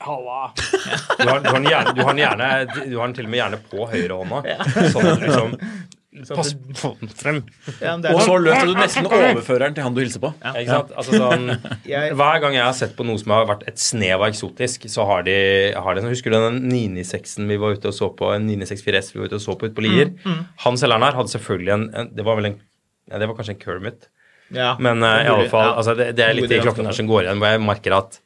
Halla! 0.00 0.54
Du 0.56 1.28
har, 1.28 1.40
du, 1.44 1.48
har 1.50 1.58
den 1.58 1.68
gjerne, 1.68 1.92
du, 1.92 2.00
har 2.00 2.14
den 2.14 2.22
gjerne, 2.22 2.46
du 2.88 2.94
har 2.96 3.10
den 3.10 3.16
til 3.18 3.26
og 3.26 3.32
med 3.34 3.40
gjerne 3.42 3.58
på 3.68 3.88
høyrehånda. 3.90 4.38
Sånn 4.94 5.08
at 5.10 5.24
liksom 5.26 5.58
Pass 6.10 6.56
på 6.80 6.88
den 6.98 7.10
frem. 7.14 7.36
Ja, 7.78 7.92
Og 8.10 8.20
så 8.26 8.34
løper 8.42 8.66
du 8.66 8.72
nesten 8.74 9.06
overføreren 9.06 9.76
til 9.76 9.84
han 9.86 9.94
du 9.94 10.00
hilser 10.02 10.22
på. 10.24 10.32
Ikke 10.42 10.66
sant? 10.66 10.90
Altså 10.98 11.20
sånn, 11.20 11.52
hver 12.18 12.40
gang 12.42 12.56
jeg 12.56 12.64
har 12.66 12.74
sett 12.74 12.96
på 12.98 13.06
noe 13.06 13.20
som 13.20 13.30
har 13.36 13.46
vært 13.46 13.62
et 13.70 13.78
snev 13.78 14.16
av 14.18 14.26
eksotisk, 14.26 14.88
så 14.90 15.06
har 15.06 15.22
de, 15.28 15.36
har 15.76 15.94
de 15.94 16.02
sånn, 16.02 16.10
Husker 16.10 16.34
du 16.34 16.38
den 16.40 16.58
996-en 16.66 17.46
vi 17.52 17.60
var 17.62 17.78
ute 17.78 17.92
og 17.92 17.94
så 17.94 18.08
på, 18.18 18.32
en 18.34 18.48
964 18.48 19.02
S 19.04 19.12
vi 19.14 19.22
var 19.22 19.30
ute 19.30 19.38
og 19.38 19.44
så 19.44 19.54
på 19.54 19.70
ute 19.70 19.76
på 19.76 19.84
Lier? 19.86 20.10
Han 20.64 20.80
selgeren 20.80 21.06
her 21.06 21.20
hadde 21.20 21.34
selvfølgelig 21.36 21.76
en, 21.76 21.86
en 21.94 22.10
Det 22.18 22.26
var 22.26 22.40
vel 22.40 22.50
en 22.50 22.58
ja, 22.58 23.20
Det 23.20 23.30
var 23.30 23.38
kanskje 23.38 23.54
en 23.54 23.62
Kermit. 23.62 24.10
Ja, 24.50 24.72
Men 24.82 24.98
uh, 24.98 25.06
det 25.06 25.14
er 25.14 25.28
i 25.28 25.32
alle 25.36 25.50
fall, 25.52 25.68
ja. 25.68 25.76
altså, 25.78 25.94
det, 25.94 26.10
det 26.18 26.26
er 26.26 26.34
litt 26.34 26.50
i 26.50 26.58
klokken 26.58 26.58
de 26.58 26.66
klokkene 26.66 26.90
der 26.90 26.98
som 26.98 27.10
går 27.10 27.28
igjen, 27.28 27.38
hvor 27.38 27.54
jeg 27.54 27.62
merker 27.62 27.96
at 28.00 28.18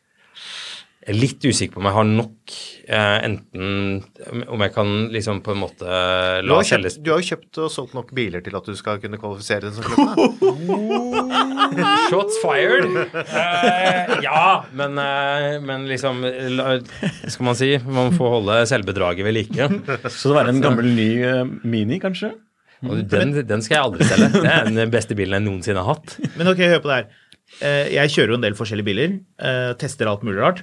jeg 1.04 1.12
er 1.12 1.18
litt 1.20 1.44
usikker 1.44 1.74
på 1.76 1.80
om 1.82 1.86
jeg 1.90 1.94
har 1.98 2.06
nok 2.08 2.52
eh, 2.88 3.16
enten 3.26 4.46
Om 4.48 4.62
jeg 4.64 4.72
kan 4.72 4.92
liksom 5.12 5.42
på 5.44 5.52
en 5.52 5.58
måte 5.60 5.84
la 6.48 6.60
selges 6.64 6.96
du 7.04 7.10
har 7.12 7.20
jo 7.20 7.28
kjøpt 7.34 7.60
og 7.60 7.68
solgt 7.74 7.92
nok 7.98 8.12
biler 8.16 8.40
til 8.46 8.56
at 8.56 8.64
du 8.64 8.72
skal 8.78 9.02
kunne 9.02 9.18
kvalifisere 9.20 9.66
den 9.68 9.74
som 9.76 9.84
klubb. 9.90 11.04
Shots 12.10 12.38
fired! 12.42 12.88
Eh, 13.14 14.14
ja, 14.24 14.64
men, 14.72 14.96
eh, 14.98 15.58
men 15.64 15.86
liksom 15.90 16.22
la, 16.56 16.78
Skal 17.28 17.46
man 17.48 17.58
si 17.58 17.70
Man 17.84 18.14
får 18.16 18.32
holde 18.38 18.58
selvbedraget 18.70 19.26
ved 19.26 19.36
like. 19.36 19.68
Så 20.08 20.30
det 20.32 20.36
var 20.38 20.50
en 20.50 20.62
gammel 20.64 20.88
ny 20.96 21.08
uh, 21.24 21.42
Mini, 21.64 21.98
kanskje? 22.02 22.32
Og 22.84 23.00
den, 23.08 23.32
den 23.48 23.62
skal 23.64 23.78
jeg 23.78 23.84
aldri 23.86 24.04
selge. 24.08 24.30
Det 24.34 24.50
er 24.52 24.66
den 24.68 24.90
beste 24.92 25.16
bilen 25.16 25.38
jeg 25.38 25.46
noensinne 25.46 25.80
har 25.84 25.94
hatt. 25.96 26.18
Men 26.36 26.50
ok, 26.52 26.60
hør 26.68 26.82
på 26.84 26.90
det 26.90 26.98
her. 26.98 27.06
Eh, 27.64 27.92
Jeg 27.94 28.12
kjører 28.12 28.34
jo 28.34 28.38
en 28.40 28.44
del 28.44 28.56
forskjellige 28.58 28.88
biler. 28.90 29.14
eh, 29.40 29.70
Tester 29.80 30.10
alt 30.10 30.24
mulig 30.26 30.42
rart. 30.42 30.60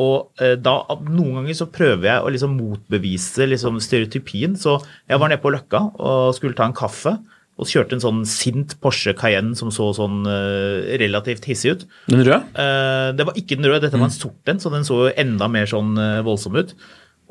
Og 0.00 0.42
eh, 0.42 0.56
da, 0.60 0.78
noen 1.06 1.40
ganger 1.40 1.58
så 1.58 1.68
prøver 1.70 2.08
jeg 2.08 2.24
å 2.24 2.32
liksom 2.34 2.56
motbevise 2.58 3.46
liksom 3.50 3.78
stereotypien. 3.82 4.58
Så 4.58 4.78
jeg 5.10 5.20
var 5.20 5.30
nede 5.30 5.42
på 5.42 5.52
Løkka 5.54 5.86
og 5.94 6.34
skulle 6.38 6.58
ta 6.58 6.68
en 6.68 6.76
kaffe. 6.76 7.16
Og 7.54 7.68
kjørte 7.70 7.94
en 7.94 8.02
sånn 8.02 8.24
sint 8.26 8.72
Porsche 8.82 9.12
Cayenne 9.14 9.54
som 9.54 9.70
så 9.74 9.92
sånn 9.94 10.24
eh, 10.26 10.96
relativt 10.98 11.46
hissig 11.46 11.76
ut. 11.76 11.86
Den 12.10 12.24
røde? 12.26 12.40
Eh, 12.58 13.12
det 13.14 13.28
var 13.28 13.38
ikke 13.38 13.60
den 13.60 13.70
røde, 13.70 13.84
dette 13.86 14.00
var 14.00 14.10
en 14.10 14.16
sort 14.16 14.50
en, 14.50 14.58
så 14.62 14.72
den 14.74 14.86
så 14.88 15.04
jo 15.04 15.14
enda 15.22 15.46
mer 15.52 15.70
sånn 15.70 15.94
voldsom 16.26 16.58
ut. 16.58 16.74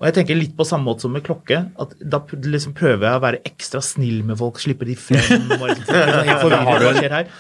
Og 0.04 0.10
jeg 0.10 0.18
tenker 0.18 0.36
litt 0.36 0.52
på 0.58 0.66
samme 0.68 0.84
måte 0.84 1.06
som 1.06 1.14
med 1.16 1.24
klokke. 1.24 1.62
at 1.80 1.94
Da 2.04 2.20
liksom 2.44 2.74
prøver 2.76 3.08
jeg 3.08 3.16
å 3.16 3.22
være 3.24 3.40
ekstra 3.48 3.80
snill 3.80 4.26
med 4.28 4.36
folk, 4.36 4.60
slippe 4.60 4.84
de 4.84 4.98
frem. 5.00 5.46
og 5.56 5.64
liksom? 5.70 5.96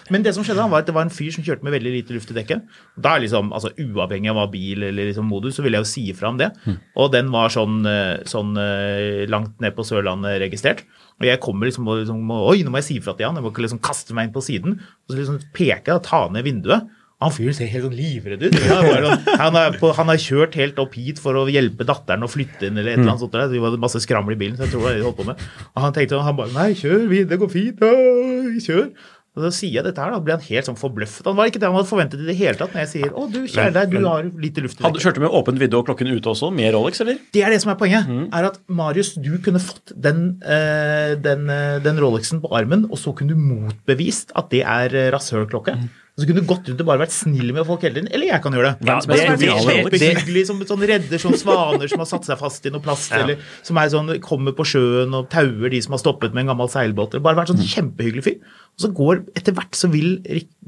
Men 0.15 0.23
det 0.23 0.31
som 0.37 0.45
skjedde, 0.47 0.69
var 0.71 0.85
at 0.85 0.87
det 0.87 0.95
var 0.95 1.03
en 1.03 1.11
fyr 1.11 1.33
som 1.35 1.43
kjørte 1.43 1.67
med 1.67 1.75
veldig 1.75 1.93
lite 1.97 2.15
luft 2.15 2.31
i 2.31 2.37
dekket. 2.37 2.63
Da 2.95 3.17
er 3.17 3.25
liksom, 3.25 3.51
altså 3.51 3.73
Uavhengig 3.83 4.31
av 4.31 4.39
hva 4.39 4.47
bil 4.53 4.87
eller 4.87 5.11
liksom 5.11 5.27
modus, 5.27 5.57
så 5.59 5.65
ville 5.65 5.81
jeg 5.81 5.83
jo 5.83 5.91
si 5.91 6.05
ifra 6.13 6.31
om 6.31 6.39
det. 6.39 6.53
Og 6.95 7.11
den 7.11 7.35
var 7.35 7.51
sånn, 7.51 7.83
eh, 7.83 8.23
sånn 8.31 8.55
eh, 8.55 9.27
langt 9.27 9.59
ned 9.59 9.75
på 9.75 9.83
Sørlandet 9.83 10.39
registrert. 10.45 10.87
Og 11.19 11.27
jeg 11.27 11.43
kommer 11.43 11.67
liksom 11.67 11.91
og 11.91 11.99
liksom, 12.05 12.23
Oi, 12.39 12.63
nå 12.63 12.71
må 12.71 12.79
jeg 12.79 12.87
si 12.93 12.99
ifra 13.03 13.17
til 13.19 13.27
han. 13.27 13.35
Jeg 13.35 13.43
må 13.43 13.51
ikke 13.51 13.67
liksom 13.67 13.83
kaste 13.83 14.15
meg 14.15 14.29
inn 14.29 14.35
på 14.39 14.45
siden. 14.45 14.79
Og 14.79 15.11
så 15.11 15.19
liksom 15.19 15.43
peker 15.51 15.91
jeg 15.91 15.99
og 15.99 16.05
tar 16.07 16.31
ned 16.31 16.47
vinduet. 16.47 16.87
Han 17.23 17.33
fyren 17.33 17.57
ser 17.57 17.71
helt 17.71 17.87
sånn 17.87 17.97
livredd 17.97 18.45
ut. 18.45 18.59
Han, 19.41 19.57
sånn, 19.79 20.11
har 20.11 20.21
kjørt 20.21 20.59
helt 20.59 20.79
opp 20.83 20.97
hit 20.99 21.21
for 21.23 21.39
å 21.39 21.47
hjelpe 21.51 21.87
datteren 21.87 22.25
å 22.25 22.31
flytte 22.31 22.69
inn, 22.69 22.77
eller 22.77 22.93
et 22.93 22.99
eller 22.99 23.15
annet 23.15 23.23
sånt. 23.25 23.39
Det 23.53 23.63
var 23.63 23.79
masse 23.81 24.03
skrammel 24.03 24.35
i 24.35 24.39
bilen, 24.43 24.59
så 24.59 24.67
jeg 24.67 24.75
tror 24.75 24.89
de 24.91 25.03
holdt 25.05 25.19
på 25.19 25.27
med. 25.31 25.49
Og 25.73 25.83
han 25.87 25.95
tenkte 25.95 26.21
han 26.23 26.39
bare 26.39 26.53
Nei, 26.53 26.71
kjør, 26.77 27.07
vi, 27.09 27.25
det 27.27 27.41
går 27.41 27.51
fint. 27.51 27.83
Åh, 27.83 28.55
kjør. 28.63 28.87
Og 29.33 29.41
så 29.47 29.49
sier 29.57 29.79
jeg 29.79 29.85
dette 29.87 29.97
her, 29.97 30.11
da 30.13 30.19
blir 30.21 30.35
han 30.35 30.43
helt 30.45 30.67
sånn 30.67 30.77
forbløffet. 30.77 31.25
Han 31.25 31.37
var 31.39 31.49
ikke 31.49 31.57
det 31.57 31.65
han 31.65 31.73
hadde 31.73 31.89
forventet 31.89 32.21
i 32.21 32.27
det 32.27 32.35
hele 32.37 32.53
tatt 32.59 32.75
når 32.75 32.83
jeg 32.83 32.89
sier 32.91 33.15
å, 33.17 33.23
du 33.33 33.39
kjære 33.49 33.73
deg, 33.79 33.95
du 33.95 34.05
har 34.05 34.27
lite 34.29 34.61
luft 34.61 34.77
i 34.77 34.83
dekket. 34.83 35.01
Kjørte 35.07 35.17
du 35.17 35.25
med 35.25 35.37
åpent 35.39 35.61
vindu 35.61 35.77
og 35.79 35.87
klokken 35.87 36.11
ute 36.11 36.29
også, 36.29 36.51
med 36.53 36.69
Rolex, 36.75 37.01
eller? 37.01 37.17
Det 37.33 37.41
er 37.41 37.49
det 37.49 37.63
som 37.63 37.71
er 37.73 37.79
poenget. 37.79 38.11
er 38.29 38.47
at 38.51 38.59
Marius, 38.69 39.15
du 39.17 39.31
kunne 39.41 39.61
fått 39.63 39.95
den, 40.05 40.21
eh, 40.45 41.15
den, 41.17 41.49
eh, 41.49 41.79
den 41.81 42.01
Rolexen 42.03 42.43
på 42.45 42.53
armen, 42.53 42.85
og 42.91 43.01
så 43.01 43.15
kunne 43.17 43.33
du 43.33 43.41
motbevist 43.41 44.35
at 44.37 44.53
det 44.53 44.61
er 44.61 44.93
eh, 44.93 45.09
rasørklokke. 45.15 45.79
Og 45.81 46.02
så 46.13 46.27
kunne 46.29 46.43
du 46.43 46.45
gått 46.45 46.67
rundt 46.69 46.81
og 46.83 46.85
bare 46.85 47.01
vært 47.01 47.13
snill 47.15 47.49
med 47.55 47.65
folk 47.65 47.81
hele 47.81 47.95
tiden. 47.97 48.09
Eller 48.13 48.27
jeg 48.29 48.41
kan 48.43 48.53
gjøre 48.53 48.73
det. 48.75 48.85
Ja, 48.85 48.99
Det 49.01 49.07
det, 49.09 49.23
det, 49.41 49.47
det 49.97 50.09
Rolex. 50.13 50.47
som 50.51 50.59
sånn 50.69 50.85
redder 50.91 51.21
sånn 51.23 51.37
svaner 51.41 51.89
som 51.89 52.03
har 52.03 52.09
satt 52.11 52.27
seg 52.29 52.37
fast 52.37 52.67
i 52.69 52.73
noe 52.73 52.83
plast, 52.85 53.11
eller 53.17 53.39
som 53.65 53.79
er 53.81 53.89
sånn, 53.89 54.11
kommer 54.21 54.53
på 54.53 54.65
sjøen 54.69 55.13
og 55.17 55.25
tauer 55.33 55.73
de 55.73 55.81
som 55.81 55.95
har 55.97 56.03
stoppet 56.03 56.35
med 56.37 56.45
en 56.45 56.53
gammel 56.53 56.69
seilbåt. 56.69 57.15
eller 57.17 57.25
Bare 57.25 57.41
vært 57.41 57.49
sånn 57.55 57.65
kjempehyggelig 57.65 58.23
fyr. 58.27 58.37
Og 58.77 58.85
så 58.85 58.91
går 58.93 59.23
etter 59.41 59.57
hvert 59.57 59.73
så 59.73 59.89
vil 59.89 60.19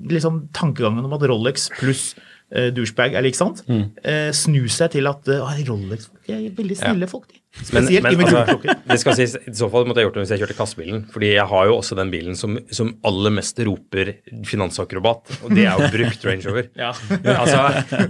liksom 0.10 0.48
tankegangen 0.58 1.06
om 1.06 1.14
at 1.14 1.28
Rolex 1.30 1.70
pluss 1.78 2.16
eh, 2.50 2.72
douchebag 2.74 3.14
er 3.14 3.22
lik 3.26 3.38
sant, 3.38 3.62
eh, 3.70 4.32
snu 4.34 4.66
seg 4.68 4.96
til 4.98 5.06
at 5.14 5.30
eh, 5.30 5.62
Rolex 5.70 6.10
er 6.26 6.50
veldig 6.58 6.78
snille 6.82 7.08
folk, 7.12 7.30
de. 7.30 7.42
Men, 7.56 7.86
Spesielt 7.88 8.04
men 8.04 8.22
altså, 8.28 8.74
det 8.90 8.98
skal 9.00 9.16
sies, 9.18 9.36
I 9.48 9.54
så 9.56 9.70
fall 9.72 9.86
måtte 9.88 10.02
jeg 10.02 10.10
gjort 10.10 10.18
det 10.18 10.26
hvis 10.26 10.34
jeg 10.36 10.42
kjørte 10.44 10.58
kassebilen. 10.58 11.06
Fordi 11.14 11.30
jeg 11.32 11.46
har 11.52 11.70
jo 11.70 11.78
også 11.80 11.96
den 11.98 12.12
bilen 12.12 12.36
som, 12.38 12.58
som 12.68 12.92
aller 13.08 13.34
mest 13.38 13.62
roper 13.66 14.12
finansakrobat, 14.50 15.38
og 15.42 15.56
det 15.56 15.64
er 15.64 15.80
jo 15.80 15.90
brukt 15.96 16.28
Range 16.28 16.50
Rover. 16.50 16.70
Ja. 16.86 16.92
altså, 17.40 17.62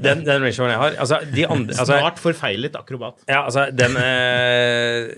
den, 0.01 0.23
den 0.25 0.41
Range 0.43 0.57
Roveren 0.57 0.73
jeg 0.73 0.81
har 0.81 0.97
altså, 1.05 1.19
de 1.35 1.45
andre, 1.45 1.75
altså, 1.77 1.99
Snart 2.01 2.19
forfeilet 2.19 2.75
akrobat. 2.79 3.21
Ja, 3.29 3.43
altså, 3.45 3.67
den 3.71 3.95
eh, 4.01 5.13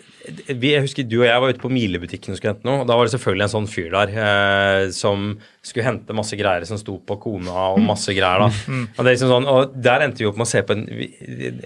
vi, 0.52 0.74
Jeg 0.74 0.84
husker 0.84 1.08
du 1.08 1.22
og 1.22 1.28
jeg 1.30 1.42
var 1.44 1.54
ute 1.54 1.64
på 1.64 1.72
Milebutikken 1.72 2.36
og 2.36 2.40
skulle 2.40 2.54
hente 2.56 2.68
noe. 2.68 2.82
og 2.84 2.90
Da 2.90 2.98
var 3.00 3.08
det 3.08 3.16
selvfølgelig 3.16 3.48
en 3.48 3.54
sånn 3.56 3.70
fyr 3.72 3.90
der 3.96 4.12
eh, 4.28 4.82
som 4.96 5.30
skulle 5.68 5.86
hente 5.86 6.16
masse 6.16 6.38
greier 6.40 6.66
som 6.68 6.80
sto 6.80 6.98
på 7.04 7.18
kona 7.22 7.68
og 7.74 7.82
masse 7.84 8.14
greier. 8.16 8.46
da. 8.46 8.50
Og, 8.98 9.02
det 9.02 9.06
er 9.06 9.16
liksom 9.16 9.32
sånn, 9.32 9.48
og 9.52 9.76
der 9.88 10.06
endte 10.06 10.24
vi 10.24 10.30
opp 10.30 10.40
med 10.40 10.48
å 10.48 10.50
se 10.50 10.64
på 10.66 10.76
en 10.76 10.86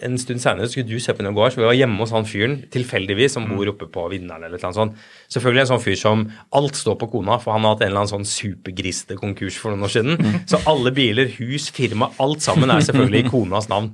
En 0.01 0.17
stund 0.21 0.41
senere 0.43 0.69
skulle 0.71 0.89
du 0.89 0.99
se 1.01 1.13
på 1.15 1.23
en 1.23 1.29
gård, 1.31 1.41
går, 1.41 1.53
så 1.53 1.61
vi 1.61 1.67
var 1.69 1.77
hjemme 1.77 2.01
hos 2.01 2.13
han 2.15 2.27
fyren 2.27 2.57
tilfeldigvis 2.73 3.37
som 3.37 3.47
bor 3.49 3.69
oppe 3.71 3.87
på 3.91 4.07
Vinneren 4.11 4.45
eller 4.47 4.61
annet 4.61 4.79
sånt. 4.79 4.97
Selvfølgelig 5.31 5.63
en 5.65 5.71
sånn 5.73 5.83
fyr 5.83 5.99
som 5.99 6.25
alt 6.57 6.79
står 6.79 6.97
på 7.01 7.11
kona, 7.15 7.37
for 7.41 7.55
han 7.55 7.65
har 7.65 7.75
hatt 7.75 7.85
en 7.85 7.91
eller 7.91 8.03
annen 8.03 8.13
sånn 8.13 8.27
supergriste 8.27 9.17
konkurs 9.19 9.59
for 9.61 9.73
noen 9.73 9.87
år 9.87 9.93
siden. 9.95 10.41
Så 10.49 10.61
alle 10.69 10.93
biler, 10.95 11.31
hus, 11.39 11.69
firma, 11.73 12.11
alt 12.21 12.43
sammen 12.43 12.73
er 12.73 12.83
selvfølgelig 12.85 13.25
i 13.25 13.31
konas 13.31 13.69
navn. 13.71 13.93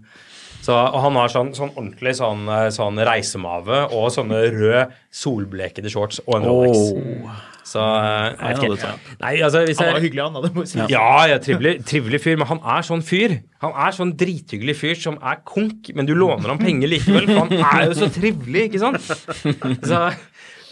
Så, 0.68 0.76
og 0.76 0.98
han 1.00 1.16
har 1.16 1.32
sånn, 1.32 1.54
sånn 1.56 1.70
ordentlig 1.78 2.12
sånn, 2.18 2.42
eh, 2.52 2.66
sånn 2.76 2.98
reisemave 3.08 3.86
og 3.96 4.10
sånne 4.12 4.42
røde, 4.52 4.82
solblekede 5.16 5.92
shorts 5.94 6.20
og 6.26 6.42
en 6.42 6.48
Rolex. 6.50 6.82
Så 7.68 7.84
eh, 7.84 8.26
jeg 8.34 8.58
vet 8.58 8.76
ikke. 8.76 8.92
Nei, 9.22 9.32
altså 9.44 9.62
hvis 9.68 9.80
Han 9.80 9.94
var 9.96 10.04
hyggelig, 10.04 10.24
han. 10.26 10.36
Hadde, 10.40 10.52
må 10.56 10.66
jeg 10.66 10.72
si. 10.74 10.82
ja, 10.92 11.08
ja, 11.32 11.40
trivelig, 11.44 11.74
trivelig 11.88 12.22
fyr, 12.24 12.38
men 12.42 12.52
han 12.52 12.62
er 12.76 12.88
sånn 12.88 13.04
fyr. 13.06 13.38
Han 13.64 13.80
er 13.88 13.96
sånn 13.96 14.14
drithyggelig 14.20 14.78
fyr 14.80 15.00
som 15.00 15.18
er 15.24 15.40
konk, 15.48 15.92
men 15.96 16.08
du 16.10 16.14
låner 16.18 16.52
ham 16.52 16.60
penger 16.62 16.92
likevel, 16.92 17.32
for 17.32 17.44
han 17.46 17.66
er 17.72 17.88
jo 17.90 17.98
så 18.04 18.12
trivelig, 18.20 18.68
ikke 18.68 18.84
sant? 18.84 19.12
Så, 19.88 20.04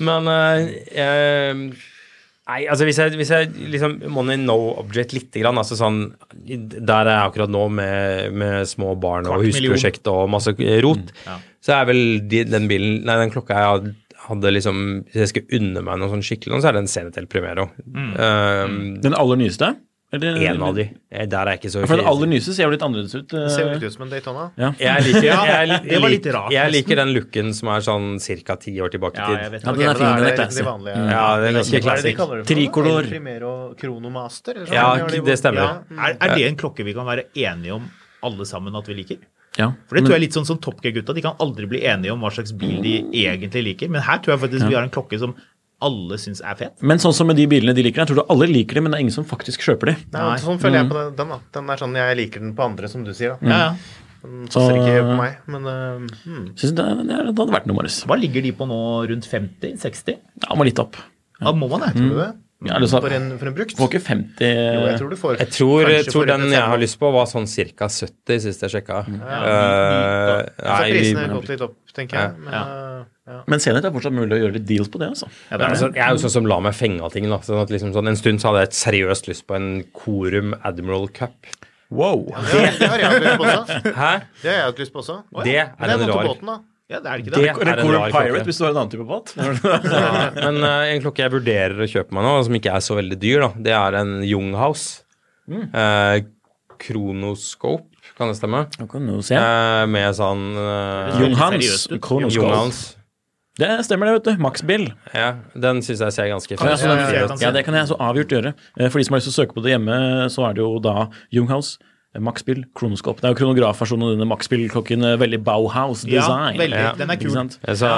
men 0.03 0.31
eh, 0.31 0.71
eh, 1.05 1.65
Nei, 2.45 2.59
altså 2.69 2.85
hvis 2.85 2.99
jeg, 3.01 3.15
hvis 3.17 3.31
jeg 3.33 3.47
liksom 3.73 3.95
Money 4.13 4.37
no 4.37 4.55
object 4.77 5.15
lite 5.15 5.41
grann, 5.41 5.57
altså 5.57 5.73
sånn 5.79 5.95
Der 6.45 7.07
er 7.07 7.09
jeg 7.09 7.29
akkurat 7.31 7.49
nå 7.49 7.63
med, 7.73 8.35
med 8.37 8.67
små 8.69 8.91
barn 9.01 9.25
og 9.25 9.41
husprosjekt 9.47 10.05
og 10.11 10.27
masse 10.29 10.53
rot, 10.85 11.09
så 11.65 11.79
er 11.79 11.87
vel 11.89 12.01
de, 12.29 12.43
den 12.45 12.67
bilen 12.69 12.99
Nei, 13.07 13.17
den 13.23 13.33
klokka 13.33 13.57
jeg 13.57 13.71
hadde, 13.71 13.95
hadde 14.27 14.53
liksom 14.53 14.83
Hvis 15.09 15.23
jeg 15.23 15.31
skulle 15.33 15.59
unne 15.61 15.85
meg 15.87 15.97
noe 16.03 16.13
sånn 16.13 16.25
skikkelig, 16.25 16.61
så 16.61 16.69
er 16.69 16.77
det 16.77 16.83
en 16.85 16.91
Senetel 16.93 17.25
Primero. 17.31 17.65
Um, 17.89 18.77
Den 19.01 19.17
aller 19.17 19.41
nyeste? 19.41 19.73
Eller- 20.13 20.37
en 20.47 20.61
av 20.63 20.75
de. 20.75 20.83
Eh, 21.11 21.25
Der 21.25 21.45
er 21.47 21.51
jeg 21.57 21.59
ikke 21.61 21.71
så 21.73 21.87
For 21.87 21.97
den 21.97 22.05
aller 22.05 22.27
nyeste 22.27 22.53
ser 22.53 22.63
jo 22.65 22.69
litt 22.71 22.81
annerledes 22.85 23.15
ut. 23.15 23.27
Det 23.27 23.51
Ser 23.51 23.65
jo 23.65 23.73
litt 23.73 23.83
ut 23.83 23.93
som 23.93 24.03
en 24.03 24.09
Daytona. 24.09 24.51
Jeg 24.79 25.03
liker, 25.03 25.23
Ja, 25.25 25.39
jeg, 25.65 25.81
det 25.89 26.01
var 26.01 26.09
litt 26.09 26.25
rart, 26.31 26.51
jeg 26.51 26.71
liker 26.71 26.95
den 26.95 27.13
looken 27.15 27.53
som 27.53 27.69
er 27.73 27.79
sånn 27.81 28.19
ca. 28.45 28.55
ti 28.55 28.71
år 28.79 28.89
tilbake 28.93 29.17
i 29.17 29.25
tid. 29.25 29.35
Ja, 29.35 29.41
jeg 29.41 29.51
vet 29.51 29.63
Ja, 29.65 29.71
det. 29.71 29.79
den 29.79 29.89
er 29.89 29.95
fin, 29.95 30.15
den 30.15 30.27
er 30.29 30.49
det 30.55 30.65
vanlige. 30.65 30.95
Ja, 31.09 31.37
den 31.41 31.55
er 31.55 31.59
ganske 31.59 31.71
det 31.81 32.03
det 32.03 32.15
for? 32.17 32.43
Tricolor. 32.43 33.03
Primero 33.09 33.73
Kronomaster? 33.75 34.65
Ja, 34.71 34.95
det 35.07 35.37
stemmer. 35.39 35.81
Ja. 35.89 36.07
Er, 36.07 36.17
er 36.21 36.35
det 36.35 36.47
en 36.47 36.55
klokke 36.55 36.85
vi 36.85 36.93
kan 36.93 37.05
være 37.05 37.25
enige 37.35 37.73
om 37.73 37.89
alle 38.23 38.45
sammen 38.45 38.75
at 38.75 38.85
vi 38.87 38.93
liker? 39.01 39.17
Ja. 39.57 39.71
For 39.87 39.95
det 39.95 40.03
tror 40.05 40.15
jeg 40.15 40.21
er 40.21 40.25
litt 40.27 40.35
sånn 40.35 40.45
som 40.45 40.57
Top 40.59 40.81
Gear-gutta. 40.83 41.13
De 41.15 41.21
kan 41.23 41.35
aldri 41.39 41.65
bli 41.65 41.79
enige 41.87 42.11
om 42.11 42.19
hva 42.21 42.29
slags 42.31 42.51
bil 42.55 42.81
de 42.83 42.97
egentlig 43.15 43.63
liker. 43.63 43.89
Men 43.89 44.01
her 44.03 44.19
tror 44.19 44.35
jeg 44.35 44.41
faktisk 44.49 44.67
vi 44.67 44.75
har 44.75 44.83
en 44.83 44.89
klokke 44.91 45.17
som 45.19 45.33
alle 45.83 46.17
syns 46.21 46.41
er 46.45 46.55
fet. 46.59 46.77
Men 46.85 47.01
sånn 47.03 47.13
som 47.15 47.27
med 47.29 47.39
de 47.39 47.45
bilene 47.51 47.75
de 47.75 47.83
liker, 47.83 48.03
jeg 48.03 48.11
tror 48.11 48.21
du 48.21 48.31
alle 48.33 48.47
liker 48.51 48.79
dem, 48.79 48.87
men 48.87 48.95
det 48.95 48.99
er 48.99 49.05
ingen 49.05 49.15
som 49.15 49.27
faktisk 49.27 49.65
kjøper 49.65 49.91
dem. 49.91 50.07
Nei, 50.15 50.31
sånn 50.41 50.61
føler 50.61 50.83
jeg 50.83 50.89
på 50.91 50.97
den, 50.97 51.11
den, 51.19 51.35
da. 51.35 51.39
Den 51.57 51.69
er 51.73 51.83
sånn 51.83 51.99
jeg 51.99 52.17
liker 52.21 52.43
den 52.45 52.55
på 52.57 52.65
andre, 52.65 52.89
som 52.91 53.05
du 53.05 53.11
sier. 53.13 53.35
da. 53.35 53.51
Ja, 53.51 53.61
ja. 53.67 54.03
Den 54.25 54.47
passer 54.49 54.79
ikke 54.79 55.01
på 55.05 55.17
meg, 55.19 55.35
men 55.53 55.67
uh, 55.69 56.21
hmm. 56.23 56.45
Syns 56.57 56.71
det, 56.73 56.85
det, 57.05 57.17
hadde 57.27 57.45
vært 57.53 57.67
noe, 57.69 57.77
Marius. 57.77 57.99
Hva 58.09 58.17
ligger 58.17 58.41
de 58.41 58.55
på 58.57 58.65
nå? 58.69 58.79
Rundt 59.11 59.27
50? 59.29 59.75
60? 59.83 60.17
Ja, 60.47 60.57
må 60.57 60.65
litt 60.65 60.81
opp. 60.81 60.97
Da 61.37 61.53
må 61.53 61.69
man 61.69 61.83
det. 61.85 61.91
Tror 61.97 62.09
du 62.09 62.17
det? 62.23 62.31
Ja, 62.63 62.77
så, 62.87 63.01
for, 63.03 63.11
en, 63.11 63.33
for 63.35 63.49
en 63.49 63.55
brukt? 63.57 63.75
Får 63.75 63.89
ikke 63.91 63.99
50 64.05 64.45
Jo, 64.47 64.83
jeg 64.87 64.99
tror 65.01 65.09
du 65.11 65.17
får 65.19 65.39
Jeg 65.41 65.51
tror, 65.51 65.89
jeg 65.91 66.05
tror 66.07 66.29
den 66.29 66.45
jeg 66.53 66.61
har 66.71 66.79
lyst 66.79 66.97
på, 67.01 67.09
var 67.11 67.27
sånn 67.27 67.47
ca. 67.51 67.89
70 67.91 68.39
sist 68.45 68.63
jeg 68.63 68.71
sjekka. 68.71 69.01
Ja, 69.11 69.39
uh, 69.43 70.39
Så 70.55 70.69
nei, 70.69 70.93
prisene 70.95 71.25
har 71.25 71.33
gått 71.35 71.51
litt 71.51 71.65
opp, 71.67 71.75
tenker 71.97 72.21
jeg. 72.21 72.37
Men, 72.39 72.55
eh, 72.55 73.03
ja. 73.27 73.41
Men 73.51 73.61
senere 73.63 73.83
er 73.83 73.87
det 73.89 73.93
fortsatt 73.97 74.15
mulig 74.15 74.37
å 74.37 74.39
gjøre 74.45 74.55
litt 74.55 74.67
deals 74.69 74.89
på 74.93 75.01
det, 75.03 75.11
altså. 75.17 75.27
Ja, 75.49 75.59
det 75.59 75.67
er 75.67 75.75
Altså, 75.75 75.89
jeg 75.91 76.03
er 76.07 76.15
jo 76.15 76.23
sånn 76.23 76.35
som 76.37 76.47
lar 76.49 76.63
meg 76.63 76.77
fenge 76.79 77.03
av 77.03 77.11
ting. 77.13 77.27
Da. 77.29 77.41
Sånn 77.43 77.59
at 77.59 77.73
liksom, 77.75 77.91
sånn, 77.97 78.09
en 78.13 78.19
stund 78.19 78.41
så 78.41 78.51
hadde 78.51 78.63
jeg 78.63 78.71
et 78.71 78.79
seriøst 78.79 79.29
lyst 79.33 79.45
på 79.51 79.57
en 79.59 79.69
Corum 79.97 80.55
Admiral 80.63 81.09
Cup. 81.11 81.51
Wow! 81.91 82.23
Det, 82.53 82.63
det 82.79 82.87
har 82.87 83.03
jeg 83.03 83.11
hatt 83.11 83.25
lyst 83.25 83.41
på 83.41 83.49
også. 83.51 83.81
Hæ? 83.99 84.13
Det 84.41 84.49
har 84.49 84.57
jeg 84.61 84.69
hatt 84.69 84.81
lyst 84.85 84.95
på 84.95 85.03
også. 85.03 85.19
Det 85.43 85.59
er 85.59 85.75
det 85.75 85.91
er 85.91 85.97
en 85.99 86.13
rar 86.13 86.31
Båten, 86.31 86.53
da. 86.55 86.57
Ja, 86.91 86.99
det 87.01 87.09
er 87.09 87.21
ikke 87.23 87.31
Det 87.33 87.41
det. 87.41 87.49
er 87.49 87.79
en 87.81 87.89
rar 87.89 88.11
Pirate, 88.13 88.29
klokke. 88.29 88.45
hvis 88.45 88.59
du 88.59 88.63
har 88.65 88.71
en 88.75 88.77
annen 88.83 88.91
type 88.93 89.05
båt. 89.09 89.31
Ja, 89.39 89.49
men 90.37 90.59
uh, 90.61 90.83
en 90.93 91.01
klokke 91.01 91.23
jeg 91.23 91.33
vurderer 91.33 91.81
å 91.81 91.87
kjøpe 91.89 92.13
meg 92.13 92.27
nå, 92.27 92.33
som 92.45 92.57
ikke 92.59 92.75
er 92.77 92.83
så 92.85 92.97
veldig 92.99 93.17
dyr, 93.23 93.39
da, 93.47 93.49
det 93.65 93.73
er 93.73 93.97
en 94.03 94.11
Junghouse. 94.27 95.01
Uh, 95.49 96.19
kronoscope, 96.81 97.87
kan 98.17 98.29
det 98.29 98.37
stemme? 98.37 98.65
Kan 98.91 99.07
du 99.09 99.17
se. 99.25 99.35
Eh, 99.39 99.85
med 99.89 100.13
sånn 100.17 100.45
uh, 100.59 101.15
Junghans. 101.23 101.87
Kronoscope. 102.03 103.01
Det 103.55 103.69
stemmer 103.87 104.09
det, 104.09 104.13
vet 104.17 104.25
du. 104.35 104.41
Max 104.43 104.61
Bill. 104.67 104.89
Ja, 105.15 105.29
den 105.55 105.79
syns 105.85 106.01
jeg 106.03 106.11
ser 106.11 106.27
ganske 106.27 106.57
Ja, 106.57 106.59
fin 106.59 106.91
ut. 106.91 106.97
ja, 106.99 107.21
ja, 107.23 107.35
ja, 107.39 107.51
det 107.55 107.61
kan 107.63 107.77
jeg 107.79 107.87
så 107.87 107.95
avgjort 108.03 108.33
gjøre. 108.35 108.51
Eh, 108.75 108.89
For 108.91 108.99
de 108.99 109.05
som 109.07 109.15
har 109.15 109.21
lyst 109.23 109.29
til 109.31 109.35
å 109.35 109.37
søke 109.45 109.55
på 109.55 109.63
det 109.63 109.71
hjemme, 109.77 109.95
så 110.33 110.43
er 110.49 110.57
det 110.57 110.65
jo 110.65 110.73
da 110.83 111.05
Junghouse, 111.31 111.77
eh, 112.15 112.21
Max 112.23 112.45
Bill, 112.47 112.65
kronoskop. 112.75 113.21
Det 113.21 113.29
er 113.29 113.35
jo 113.35 113.41
kronografversjonen 113.43 114.09
av 114.09 114.15
denne 114.15 114.29
Max 114.31 114.51
Bill-klokken. 114.51 115.03
eh, 115.11 115.17
Veldig 115.21 115.43
Bauhaus-design. 115.45 116.55
Ja, 116.55 116.61
veldig. 116.63 116.83
Ja. 116.87 116.93
Den 116.99 117.11
er 117.11 117.19
kul. 117.21 117.35
Ja, 117.35 117.75
Så, 117.75 117.95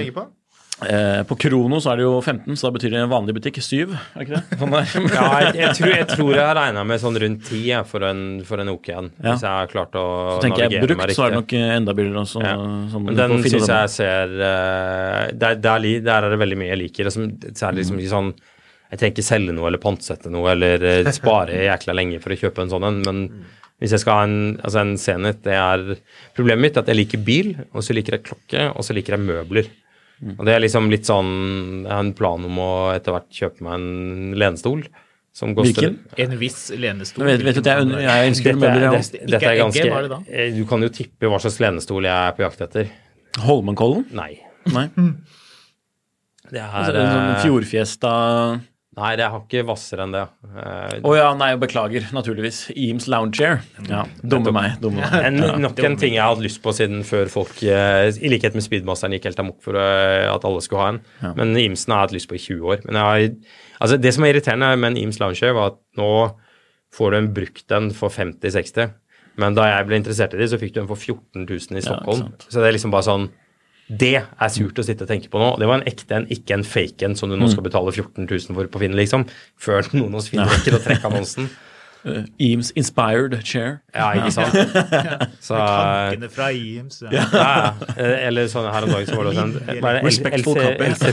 ligger 0.00 0.22
på? 0.22 0.30
Eh, 0.82 1.22
på 1.28 1.36
Krono 1.38 1.78
så 1.82 1.92
er 1.92 2.00
det 2.00 2.06
jo 2.06 2.16
15, 2.20 2.56
så 2.58 2.66
da 2.66 2.72
betyr 2.74 2.94
det 2.94 3.02
en 3.04 3.10
vanlig 3.10 3.36
butikk 3.36 3.60
7, 3.62 3.92
er 3.92 3.98
det 4.16 4.24
ikke 4.24 4.38
det? 4.40 4.58
Sånn 4.58 4.72
ja, 5.14 5.26
jeg, 5.44 5.52
jeg, 5.60 5.74
tror, 5.78 5.92
jeg 5.92 6.06
tror 6.10 6.30
jeg 6.32 6.42
har 6.42 6.58
regna 6.58 6.84
med 6.88 7.02
sånn 7.02 7.18
rundt 7.22 7.44
ti 7.46 7.60
jeg, 7.68 7.86
for 7.90 8.06
en, 8.08 8.22
for 8.48 8.62
en 8.62 8.72
OK 8.72 8.88
en. 8.94 9.10
Ja. 9.20 9.34
Hvis 9.34 9.44
jeg 9.46 9.52
har 9.52 9.70
klart 9.70 9.98
å 9.98 10.06
Så 10.34 10.46
tenker 10.46 10.64
jeg 10.64 10.72
navigere 10.72 10.96
meg 10.96 11.04
brukt, 11.04 11.16
så 11.18 11.26
er 11.26 11.34
det 11.34 11.38
nok 11.38 11.54
eh, 11.58 11.68
enda 11.76 11.96
billigere 11.98 12.24
også. 12.24 12.42
Ja. 12.42 12.56
sånn 12.94 13.12
den 13.20 13.36
syns 13.46 13.70
jeg 13.74 13.92
ser 13.94 14.34
uh, 14.40 15.20
der, 15.44 15.60
der, 15.60 15.86
der 16.08 16.26
er 16.26 16.34
det 16.34 16.40
veldig 16.42 16.58
mye 16.64 16.72
jeg 16.72 16.82
liker. 16.82 17.12
Som, 17.14 17.30
særlig 17.52 17.84
liksom 17.84 18.02
i 18.02 18.08
sånn 18.10 18.32
Jeg 18.92 19.00
trenger 19.00 19.16
ikke 19.16 19.24
selge 19.24 19.56
noe 19.56 19.70
eller 19.70 19.80
pantsette 19.80 20.30
noe 20.32 20.52
eller 20.52 20.84
eh, 20.84 21.10
spare 21.16 21.64
jækla 21.64 21.96
lenge 21.96 22.20
for 22.22 22.34
å 22.34 22.40
kjøpe 22.44 22.64
en 22.64 22.72
sånn 22.72 22.88
en, 22.88 22.98
men 23.06 23.22
hvis 23.82 23.96
jeg 23.96 24.04
skal 24.04 24.18
ha 24.18 24.26
en, 24.28 24.40
altså 24.62 24.82
en 24.82 24.92
Zenit, 25.00 25.40
det 25.42 25.56
er 25.58 25.80
Problemet 26.36 26.62
mitt 26.62 26.76
er 26.76 26.84
at 26.84 26.90
jeg 26.92 27.00
liker 27.00 27.22
bil, 27.26 27.54
og 27.72 27.82
så 27.82 27.96
liker 27.96 28.18
jeg 28.18 28.26
klokke, 28.28 28.68
og 28.70 28.84
så 28.86 28.94
liker 28.94 29.16
jeg 29.16 29.24
møbler. 29.26 29.70
Og 30.36 30.44
det 30.46 30.52
er 30.54 30.62
liksom 30.62 30.86
litt 30.92 31.08
sånn 31.08 31.30
Jeg 31.82 31.90
har 31.90 32.04
en 32.04 32.12
plan 32.14 32.44
om 32.46 32.60
å 32.62 32.72
etter 32.94 33.16
hvert 33.16 33.32
kjøpe 33.34 33.64
meg 33.66 33.80
en 33.80 34.36
lenestol. 34.38 34.84
Som 35.34 35.54
Hvilken? 35.56 35.96
En 36.20 36.34
viss 36.36 36.66
lenestol. 36.76 37.24
Jeg 37.24 37.40
vet, 37.40 37.46
vet 37.48 37.58
du, 37.64 37.68
jeg, 37.70 38.02
jeg 38.04 38.30
ønsker 38.30 38.50
dette, 38.50 38.60
møbler, 38.60 38.82
ja. 38.84 38.90
jeg 38.92 39.06
det, 39.14 39.20
dette 39.32 39.48
er 39.48 39.60
ganske 39.62 40.18
eh, 40.28 40.50
Du 40.52 40.66
kan 40.68 40.84
jo 40.84 40.90
tippe 40.92 41.30
hva 41.32 41.38
slags 41.40 41.56
lenestol 41.64 42.04
jeg 42.04 42.12
er 42.12 42.34
på 42.36 42.44
jakt 42.44 42.66
etter. 42.68 42.90
Holmenkollen? 43.46 44.04
Nei. 44.14 44.34
Nei. 44.70 44.90
Det 46.52 46.60
Altså, 46.60 46.92
er 46.92 46.98
en 47.00 47.08
sånn 47.08 47.30
eh, 47.30 47.42
Fjordfiesta 47.46 48.10
Nei, 48.92 49.14
det 49.16 49.24
har 49.32 49.40
ikke 49.40 49.62
hvassere 49.64 50.04
enn 50.04 50.12
det. 50.12 50.22
Eh, 50.52 50.98
oh, 51.00 51.14
ja, 51.16 51.30
nei, 51.38 51.48
beklager, 51.60 52.04
naturligvis. 52.12 52.66
Eames 52.74 53.06
Lounge 53.08 53.38
Chair. 53.38 53.62
Ja, 53.88 54.02
dumme 54.20 54.52
meg. 54.52 54.74
Dumme 54.82 55.00
meg. 55.00 55.14
En, 55.30 55.38
nok 55.64 55.80
en 55.80 55.96
ting 55.96 56.18
jeg 56.18 56.20
har 56.20 56.34
hatt 56.34 56.44
lyst 56.44 56.60
på 56.64 56.74
siden 56.76 57.00
før 57.08 57.30
folk, 57.32 57.54
eh, 57.64 58.10
i 58.20 58.28
likhet 58.28 58.52
med 58.58 58.66
Speedmasteren, 58.66 59.16
gikk 59.16 59.30
helt 59.30 59.40
amok 59.40 59.62
for 59.64 59.80
eh, 59.80 60.28
at 60.28 60.44
alle 60.44 60.60
skulle 60.64 60.84
ha 60.84 60.92
en. 60.92 61.00
Men 61.40 61.56
Eamesen 61.56 61.94
har 61.94 62.02
jeg 62.02 62.10
hatt 62.10 62.16
lyst 62.18 62.28
på 62.28 62.36
i 62.36 62.42
20 62.44 62.68
år. 62.74 62.84
Men 62.84 63.00
jeg 63.00 63.34
altså 63.80 63.96
det 63.96 64.12
som 64.12 64.26
er 64.26 64.34
irriterende 64.34 64.74
med 64.76 64.92
en 64.92 65.00
Eames 65.06 65.22
Lounge, 65.22 65.54
var 65.56 65.72
at 65.72 65.80
nå 65.96 66.12
får 66.92 67.14
du 67.14 67.20
en 67.22 67.32
brukt 67.32 67.72
en 67.72 67.88
for 67.96 68.12
50-60. 68.12 68.92
Men 69.40 69.56
da 69.56 69.70
jeg 69.70 69.88
ble 69.88 70.02
interessert 70.02 70.36
i 70.36 70.42
det, 70.42 70.50
så 70.52 70.60
fikk 70.60 70.74
du 70.76 70.82
en 70.82 70.90
for 70.90 71.00
14 71.00 71.46
000 71.48 71.80
i 71.80 71.84
Stockholm. 71.84 72.34
så 72.44 72.60
det 72.60 72.68
er 72.68 72.76
liksom 72.76 72.92
bare 72.92 73.08
sånn 73.08 73.30
Det 73.92 74.14
er 74.22 74.52
surt 74.52 74.78
å 74.78 74.84
sitte 74.86 75.04
og 75.06 75.10
tenke 75.10 75.28
på 75.32 75.40
nå. 75.42 75.50
Det 75.60 75.68
var 75.68 75.80
en 75.80 75.88
ekte 75.90 76.16
en, 76.20 76.28
ikke 76.32 76.56
en 76.56 76.64
fake 76.66 77.08
en 77.08 77.18
som 77.18 77.32
du 77.32 77.36
nå 77.38 77.50
skal 77.52 77.66
betale 77.66 77.92
14 77.92 78.24
000 78.24 78.56
for 78.56 78.70
på 78.72 78.82
Finn, 78.84 78.96
liksom. 78.98 79.26
Før 79.60 79.86
noen 79.98 80.16
hos 80.18 80.30
Finn 80.32 80.44
rekker 80.46 80.78
å 80.78 80.82
trekke 80.82 81.10
annonsen. 81.10 81.50
Uh, 82.02 82.24
Eames 82.42 82.72
Inspired 82.74 83.36
Chair. 83.46 83.76
Ja, 83.94 84.08
ikke 84.18 84.32
sant? 84.34 84.56
Så, 85.46 85.54
Tankene 85.54 86.30
fra 86.34 86.48
Eames. 86.50 86.98
Ja. 87.06 87.26
ja. 87.30 87.52
Eh, 87.94 88.26
Eller 88.26 88.48
sånn 88.50 88.66
her 88.74 88.88
om 88.88 88.90
dagen 88.96 89.06
så 89.06 89.20
var 89.20 89.30
det 89.30 89.36
sånn 89.38 89.54
er? 89.70 90.00
Respectful 90.02 90.58
copy. 90.58 90.88
LC, 90.90 91.12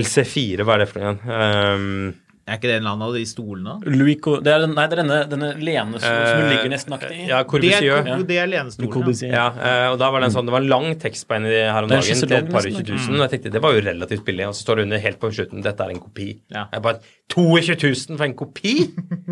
LC4, 0.00 0.64
hva 0.64 0.78
er 0.78 0.84
det 0.84 0.88
for 0.88 1.02
noe 1.02 1.10
igjen? 1.10 1.20
Um, 1.28 2.21
Er 2.42 2.56
ikke 2.58 2.66
det 2.66 2.74
en 2.74 2.80
eller 2.82 2.90
annen 2.96 3.06
av 3.06 3.12
de 3.14 3.20
stolene? 3.30 3.72
Louis 3.86 4.16
det 4.42 4.50
er, 4.50 4.64
nei, 4.66 4.84
det 4.90 4.96
er 4.96 5.00
denne, 5.04 5.18
denne 5.30 5.50
lenestolen 5.62 6.00
som 6.02 6.26
som 6.32 6.40
du 6.42 6.48
ligger 6.50 6.72
nesten 6.72 6.96
aktig 6.96 7.10
i. 7.14 7.26
ja, 7.28 7.38
er, 7.38 7.46
Corbusier. 7.52 8.02
Det, 8.08 8.16
det 8.26 8.38
er 8.42 8.48
lenestolen. 8.50 8.90
Corbusier. 8.96 9.30
Ja, 9.36 9.44
eh, 9.54 9.84
og 9.92 9.98
da 10.02 10.08
var 10.10 10.24
det 10.24 10.30
en 10.30 10.34
sånn, 10.34 10.48
det 10.50 10.54
var 10.56 10.64
en 10.64 10.70
lang 10.72 10.88
tekst 10.98 11.28
på 11.30 11.36
en 11.38 11.46
i- 11.46 11.52
her 11.70 11.86
om 11.86 11.92
er 11.92 12.00
dagen 12.02 12.18
til 12.24 12.34
et 12.40 12.50
par 12.50 12.66
og 12.66 12.66
nesten, 12.66 12.86
20 12.88 12.98
000. 13.12 13.20
Og 13.20 13.22
jeg 13.28 13.32
tenkte 13.36 13.52
det 13.54 13.62
var 13.62 13.76
jo 13.78 13.84
relativt 13.86 14.24
billig, 14.26 14.48
og 14.48 14.54
så 14.58 14.66
står 14.66 14.76
det 14.82 14.82
under 14.88 14.98
helt 15.06 15.20
på 15.22 15.30
slutten 15.38 15.62
dette 15.62 15.86
er 15.86 15.94
en 15.94 16.02
kopi. 16.02 16.28
Ja. 16.50 16.64
Jeg 16.72 16.82
bare 16.82 16.98
22 17.30 17.76
000 18.10 18.18
for 18.18 18.24
en 18.26 18.34
kopi?! 18.34 18.74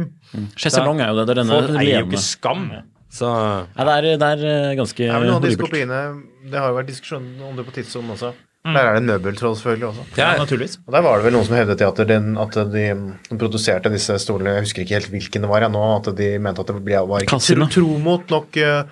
Chesselong 0.61 1.01
er 1.03 1.11
jo 1.11 1.19
det. 1.21 1.27
Det 1.27 1.35
er 1.35 1.41
denne 1.43 1.59
Folk 1.59 1.81
eier 1.83 2.05
jo 2.05 2.11
ikke 2.11 2.23
skam. 2.23 2.69
Så 3.11 3.27
Ja, 3.27 3.85
det 3.89 3.95
er, 3.97 4.09
det 4.23 4.29
er 4.37 4.45
eh, 4.47 4.77
ganske 4.79 5.03
Det 5.03 5.11
er 5.11 5.19
vel 5.19 5.33
noen 5.33 5.41
av 5.41 5.47
disse 5.49 5.59
horribelt. 5.59 5.67
kopiene 5.67 6.51
Det 6.53 6.61
har 6.63 6.71
jo 6.71 6.77
vært 6.79 6.91
diskusjon 6.93 7.27
om 7.49 7.57
det 7.59 7.65
på 7.67 7.75
tidssonen 7.75 8.15
også. 8.15 8.31
Der 8.65 8.77
er 8.85 8.93
det 8.93 9.01
en 9.01 9.07
møbeltroll 9.09 9.55
selvfølgelig 9.57 9.87
også. 9.89 10.03
Ja, 10.19 10.35
naturligvis. 10.37 10.75
Og 10.87 10.93
Der 10.93 11.01
var 11.07 11.17
det 11.17 11.25
vel 11.25 11.33
noen 11.33 11.47
som 11.49 11.57
hevdet 11.57 11.81
at, 11.87 12.01
den, 12.11 12.27
at 12.37 12.59
de, 12.75 12.83
de 13.31 13.39
produserte 13.41 13.89
disse 13.89 14.19
stolene 14.21 14.53
Jeg 14.59 14.67
husker 14.67 14.83
ikke 14.85 14.99
helt 14.99 15.09
hvilken 15.15 15.47
det 15.47 15.49
var 15.49 15.65
jeg 15.65 15.73
nå, 15.73 15.85
at 15.97 16.11
de 16.19 16.29
mente 16.45 16.61
at 16.61 16.69
det 16.69 16.77
ble, 16.85 17.01
var 17.09 17.25
ikke 17.25 17.39
tro, 17.41 17.67
tro 17.73 17.97
mot 18.05 18.29
nok, 18.35 18.59
eh, 18.61 18.83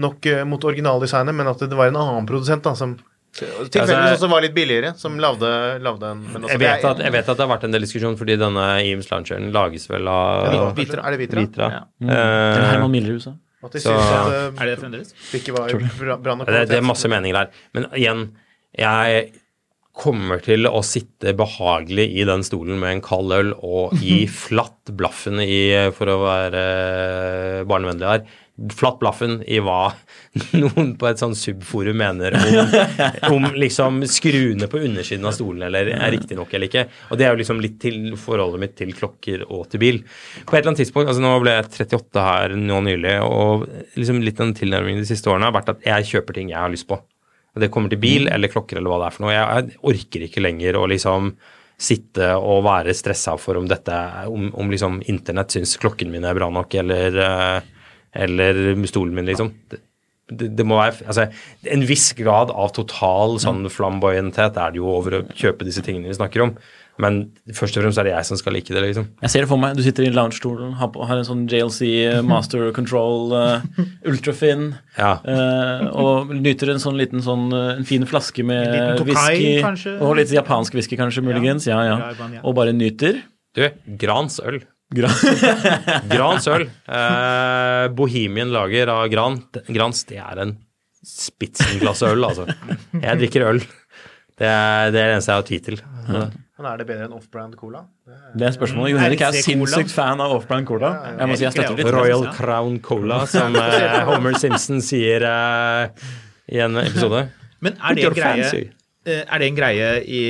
nok 0.00 0.24
eh, 0.26 0.40
mot 0.48 0.64
originaldesignet, 0.64 1.36
men 1.36 1.52
at 1.52 1.60
det 1.68 1.76
var 1.76 1.92
en 1.92 2.00
annen 2.00 2.26
produsent 2.30 2.64
da, 2.64 2.72
som 2.78 2.96
tilfeldigvis 3.36 3.92
Altså, 3.92 4.24
også 4.24 4.30
var 4.32 4.42
litt 4.42 4.54
billigere, 4.56 4.94
som 4.98 5.20
lagde, 5.22 5.52
lagde 5.84 6.08
en 6.16 6.24
jeg, 6.48 6.58
vet 6.64 6.88
at, 6.88 7.04
jeg 7.04 7.12
vet 7.14 7.28
at 7.28 7.36
det 7.36 7.44
har 7.44 7.52
vært 7.52 7.68
en 7.68 7.76
del 7.76 7.84
diskusjon, 7.84 8.16
fordi 8.18 8.40
denne 8.40 8.64
Eames 8.82 9.12
Launcheren 9.12 9.52
lages 9.54 9.84
vel 9.92 10.08
av 10.10 10.48
Ja, 10.48 10.64
Vitra, 10.80 11.04
er 11.04 11.14
det 11.14 11.20
Vitra? 11.26 11.44
Vitra. 11.44 11.68
Ja. 11.76 11.82
Det 12.00 12.16
er 12.16 12.56
Eh, 12.64 12.68
Herman 12.72 12.90
Miller. 12.90 13.20
At 13.62 13.72
de 13.76 13.80
Så- 13.84 13.92
at 13.92 14.32
Er 14.32 14.64
det 14.64 14.72
det 14.72 14.78
fremdeles? 14.80 15.12
det 15.30 15.42
ikke 15.44 15.52
var 15.52 15.68
bra, 16.00 16.16
bra 16.16 16.34
nok 16.40 16.46
det, 16.48 16.68
det 16.70 16.78
er 16.78 16.86
masse 16.88 17.04
meninger 17.12 17.36
der. 17.36 17.50
Men 17.74 17.86
igjen, 17.92 18.30
jeg 18.78 19.30
kommer 20.00 20.40
til 20.44 20.68
å 20.70 20.80
sitte 20.86 21.34
behagelig 21.36 22.06
i 22.20 22.26
den 22.28 22.44
stolen 22.46 22.78
med 22.80 22.96
en 22.96 23.02
kald 23.04 23.34
øl 23.36 23.50
og 23.56 23.96
gi 24.00 24.22
flatt 24.46 24.92
blaffen 24.96 25.42
i, 25.42 25.90
for 25.96 26.12
å 26.12 26.20
være 26.22 26.62
eh, 26.62 27.64
barnevennlig 27.68 28.08
her, 28.08 28.22
flatt 28.76 28.98
blaffen 29.00 29.38
i 29.48 29.56
hva 29.64 29.90
noen 30.60 30.92
på 31.00 31.08
et 31.08 31.20
sånn 31.20 31.36
subforum 31.38 31.96
mener 32.00 32.36
om, 32.36 32.74
om 33.34 33.46
liksom 33.56 34.02
skruene 34.10 34.68
på 34.70 34.82
undersiden 34.84 35.28
av 35.28 35.36
stolen 35.36 35.66
eller 35.68 35.92
er 35.96 36.12
riktig 36.12 36.36
nok 36.38 36.52
eller 36.54 36.68
ikke. 36.70 36.86
Og 37.10 37.20
det 37.20 37.26
er 37.26 37.34
jo 37.34 37.40
liksom 37.40 37.62
litt 37.64 37.78
til 37.82 38.12
forholdet 38.20 38.62
mitt 38.62 38.76
til 38.80 38.92
klokker 38.96 39.46
og 39.48 39.66
til 39.72 39.84
bil. 39.84 40.02
På 40.44 40.54
et 40.54 40.60
eller 40.60 40.74
annet 40.74 40.84
tidspunkt, 40.84 41.08
altså 41.08 41.24
nå 41.24 41.32
ble 41.42 41.56
jeg 41.56 41.70
38 41.88 42.26
her 42.26 42.58
nå 42.60 42.82
nylig, 42.88 43.16
og 43.24 43.64
liksom 43.96 44.20
litt 44.24 44.40
den 44.40 44.56
tilnærmingen 44.56 45.04
de 45.04 45.08
siste 45.08 45.32
årene 45.32 45.48
har 45.48 45.56
vært 45.56 45.74
at 45.74 45.88
jeg 45.88 46.12
kjøper 46.14 46.40
ting 46.40 46.52
jeg 46.52 46.60
har 46.60 46.72
lyst 46.72 46.88
på. 46.90 47.00
Det 47.58 47.70
kommer 47.72 47.90
til 47.90 48.00
bil 48.02 48.28
eller 48.30 48.52
klokker 48.52 48.78
eller 48.78 48.92
hva 48.92 49.00
det 49.02 49.08
er 49.08 49.16
for 49.16 49.26
noe. 49.26 49.34
Jeg, 49.34 49.48
jeg 49.48 49.80
orker 49.92 50.26
ikke 50.26 50.44
lenger 50.44 50.78
å 50.78 50.86
liksom 50.90 51.32
sitte 51.80 52.32
og 52.36 52.64
være 52.66 52.94
stressa 52.96 53.36
for 53.40 53.58
om 53.58 53.68
dette 53.68 53.96
om, 54.28 54.50
om 54.60 54.72
liksom 54.72 55.00
internett 55.08 55.56
syns 55.56 55.78
klokken 55.80 56.10
min 56.12 56.26
er 56.28 56.36
bra 56.36 56.50
nok, 56.52 56.74
eller, 56.82 57.16
eh, 57.24 57.86
eller 58.26 58.60
stolen 58.90 59.16
min, 59.16 59.30
liksom. 59.30 59.54
Det, 59.70 59.80
det, 60.28 60.50
det 60.58 60.66
må 60.68 60.76
være 60.78 61.08
altså, 61.08 61.24
En 61.72 61.86
viss 61.88 62.10
grad 62.18 62.52
av 62.52 62.74
total 62.76 63.38
sånn 63.42 63.64
flamboyanthet 63.72 64.60
er 64.60 64.74
det 64.74 64.82
jo 64.82 64.92
over 64.92 65.18
å 65.18 65.24
kjøpe 65.32 65.66
disse 65.66 65.82
tingene 65.86 66.12
vi 66.12 66.18
snakker 66.20 66.44
om. 66.44 66.54
Men 67.00 67.20
først 67.56 67.78
og 67.78 67.84
fremst 67.84 68.00
er 68.02 68.08
det 68.10 68.12
jeg 68.12 68.26
som 68.28 68.36
skal 68.40 68.52
like 68.56 68.74
det, 68.76 68.80
liksom. 68.84 69.06
Jeg 69.24 69.32
ser 69.32 69.44
det 69.46 69.48
for 69.48 69.60
meg. 69.62 69.76
Du 69.78 69.82
sitter 69.86 70.04
i 70.04 70.12
lounge-stolen, 70.12 70.74
har, 70.80 70.90
har 71.08 71.20
en 71.22 71.26
sånn 71.28 71.46
JLC 71.48 71.80
eh, 72.10 72.18
Master 72.30 72.66
Control 72.76 73.32
uh, 73.32 73.84
Ultrafin, 74.10 74.66
Ja. 74.98 75.14
uh, 75.24 75.86
og 75.96 76.34
nyter 76.36 76.74
en 76.74 76.82
sånn 76.82 76.98
liten 77.00 77.24
sånn 77.24 77.48
en 77.56 77.86
fin 77.88 78.04
flaske 78.08 78.44
med 78.44 79.00
whisky. 79.06 79.96
Og 80.00 80.18
litt 80.20 80.34
japansk 80.34 80.76
whisky, 80.76 80.98
kanskje, 81.00 81.24
muligens. 81.24 81.66
Ja, 81.70 81.80
ja. 81.88 81.96
Ja. 82.20 82.42
Og 82.44 82.54
bare 82.58 82.74
nyter. 82.76 83.22
Du, 83.56 83.64
Grans 83.98 84.36
øl. 84.44 84.60
Gra- 84.94 85.10
Grans 86.14 86.46
øl. 86.50 86.66
Eh, 87.00 87.86
Bohemian 87.96 88.50
lager 88.52 88.90
av 88.92 89.04
Gran. 89.12 89.38
Grans, 89.70 90.02
det 90.10 90.18
er 90.20 90.40
en 90.42 90.56
spitsenklasse 91.06 92.10
øl, 92.12 92.24
altså. 92.28 92.44
Jeg 92.98 93.20
drikker 93.22 93.46
øl. 93.54 93.60
Det 94.40 94.48
er 94.48 94.90
det, 94.92 95.00
er 95.00 95.08
det 95.10 95.14
eneste 95.14 95.32
jeg 95.32 95.40
har 95.40 95.48
tid 95.48 95.66
til. 95.68 95.80
Men 96.60 96.74
er 96.74 96.80
det 96.82 96.84
bedre 96.90 97.06
enn 97.08 97.12
off-brand 97.16 97.54
cola? 97.56 97.86
Det 98.36 98.44
er 98.44 98.52
spørsmålet. 98.52 98.90
Jon 98.92 99.00
Henrik 99.00 99.22
er 99.24 99.36
sinnssykt 99.40 99.94
fan 99.94 100.20
av 100.20 100.34
off-brand 100.34 100.68
cola. 100.68 100.90
Jeg 101.16 101.30
må 101.30 101.38
si 101.40 101.46
jeg 101.46 101.54
støtter 101.54 101.78
litt. 101.78 101.88
Royal 101.94 102.26
Crown 102.36 102.76
Cola, 102.84 103.22
som 103.32 103.56
eh, 103.62 103.96
Homer 104.04 104.36
Simpson 104.36 104.84
sier 104.84 105.24
eh, 105.24 106.04
i 106.52 106.60
en 106.60 106.76
episode. 106.82 107.24
Men 107.64 107.80
er 107.80 107.96
det, 107.96 108.04
en 108.10 108.18
greie, 108.18 108.52
eh, 109.08 109.22
er 109.24 109.40
det 109.40 109.48
en 109.48 109.56
greie 109.56 109.88
i, 110.04 110.22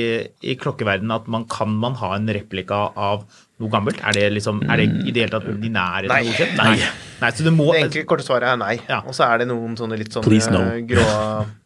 i 0.47 0.55
klokkeverdenen 0.61 1.11
at 1.17 1.27
man 1.35 1.43
kan 1.51 1.75
man 1.83 1.99
ha 1.99 2.13
en 2.15 2.31
replika 2.31 2.79
av 2.95 3.27
noe 3.59 3.75
gammelt? 3.75 3.99
Er 3.99 4.15
det 4.15 4.29
liksom, 4.37 4.63
er 4.71 4.85
det 4.85 4.87
i 5.03 5.11
det 5.11 5.25
hele 5.25 5.35
tatt 5.35 5.51
de 5.51 5.75
nære 5.75 6.07
Nei. 6.15 6.23
Nei. 6.55 6.77
Nei, 7.19 7.35
så 7.35 7.43
det 7.43 7.51
må 7.59 7.73
Det 7.75 7.89
enkle 7.89 8.07
korte 8.07 8.23
svaret 8.23 8.53
er 8.53 8.61
nei. 8.63 8.77
Ja. 8.87 9.03
Og 9.03 9.19
så 9.19 9.27
er 9.27 9.43
det 9.43 9.51
noen 9.51 9.75
sånne 9.79 9.99
litt 9.99 10.15
sånne 10.15 10.55
no. 10.55 10.63
grå 10.95 11.09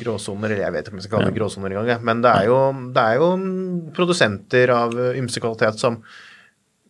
gråsoner, 0.00 0.50
eller 0.50 0.64
jeg 0.64 0.72
vet 0.74 0.86
ikke 0.88 0.94
om 0.94 0.98
jeg 1.00 1.06
skal 1.08 1.18
kalle 1.18 1.30
det 1.32 1.38
gråsoner 1.38 1.74
engang, 1.74 2.04
men 2.04 2.22
det 2.24 2.30
er, 2.30 2.46
jo, 2.50 2.60
det 2.94 3.02
er 3.10 3.18
jo 3.20 3.28
produsenter 3.96 4.72
av 4.74 4.94
eh, 4.98 5.18
ymse 5.20 5.40
kvalitet 5.42 5.78
som 5.82 6.00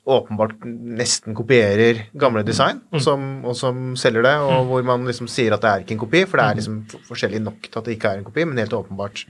åpenbart 0.05 0.59
nesten 0.69 1.33
kopierer 1.37 2.03
gamle 2.21 2.43
design, 2.45 2.83
og, 2.93 3.01
som, 3.01 3.23
og 3.49 3.55
som 3.57 3.95
selger 3.97 4.27
det, 4.27 4.35
og 4.45 4.67
hvor 4.69 4.85
man 4.85 5.07
liksom 5.09 5.29
sier 5.33 5.55
at 5.57 5.63
det 5.65 5.71
er 5.71 5.85
ikke 5.85 5.95
en 5.97 6.03
kopi, 6.03 6.25
for 6.29 6.41
det 6.41 6.45
er 6.51 6.59
liksom 6.61 6.81
forskjellig 7.09 7.41
nok 7.47 7.71
til 7.71 7.79
at 7.81 7.87
det 7.89 7.95
ikke 7.97 8.11
er 8.13 8.21
en 8.21 8.27
kopi, 8.29 8.45
men 8.45 8.61
helt 8.61 8.77
åpenbart. 8.77 9.23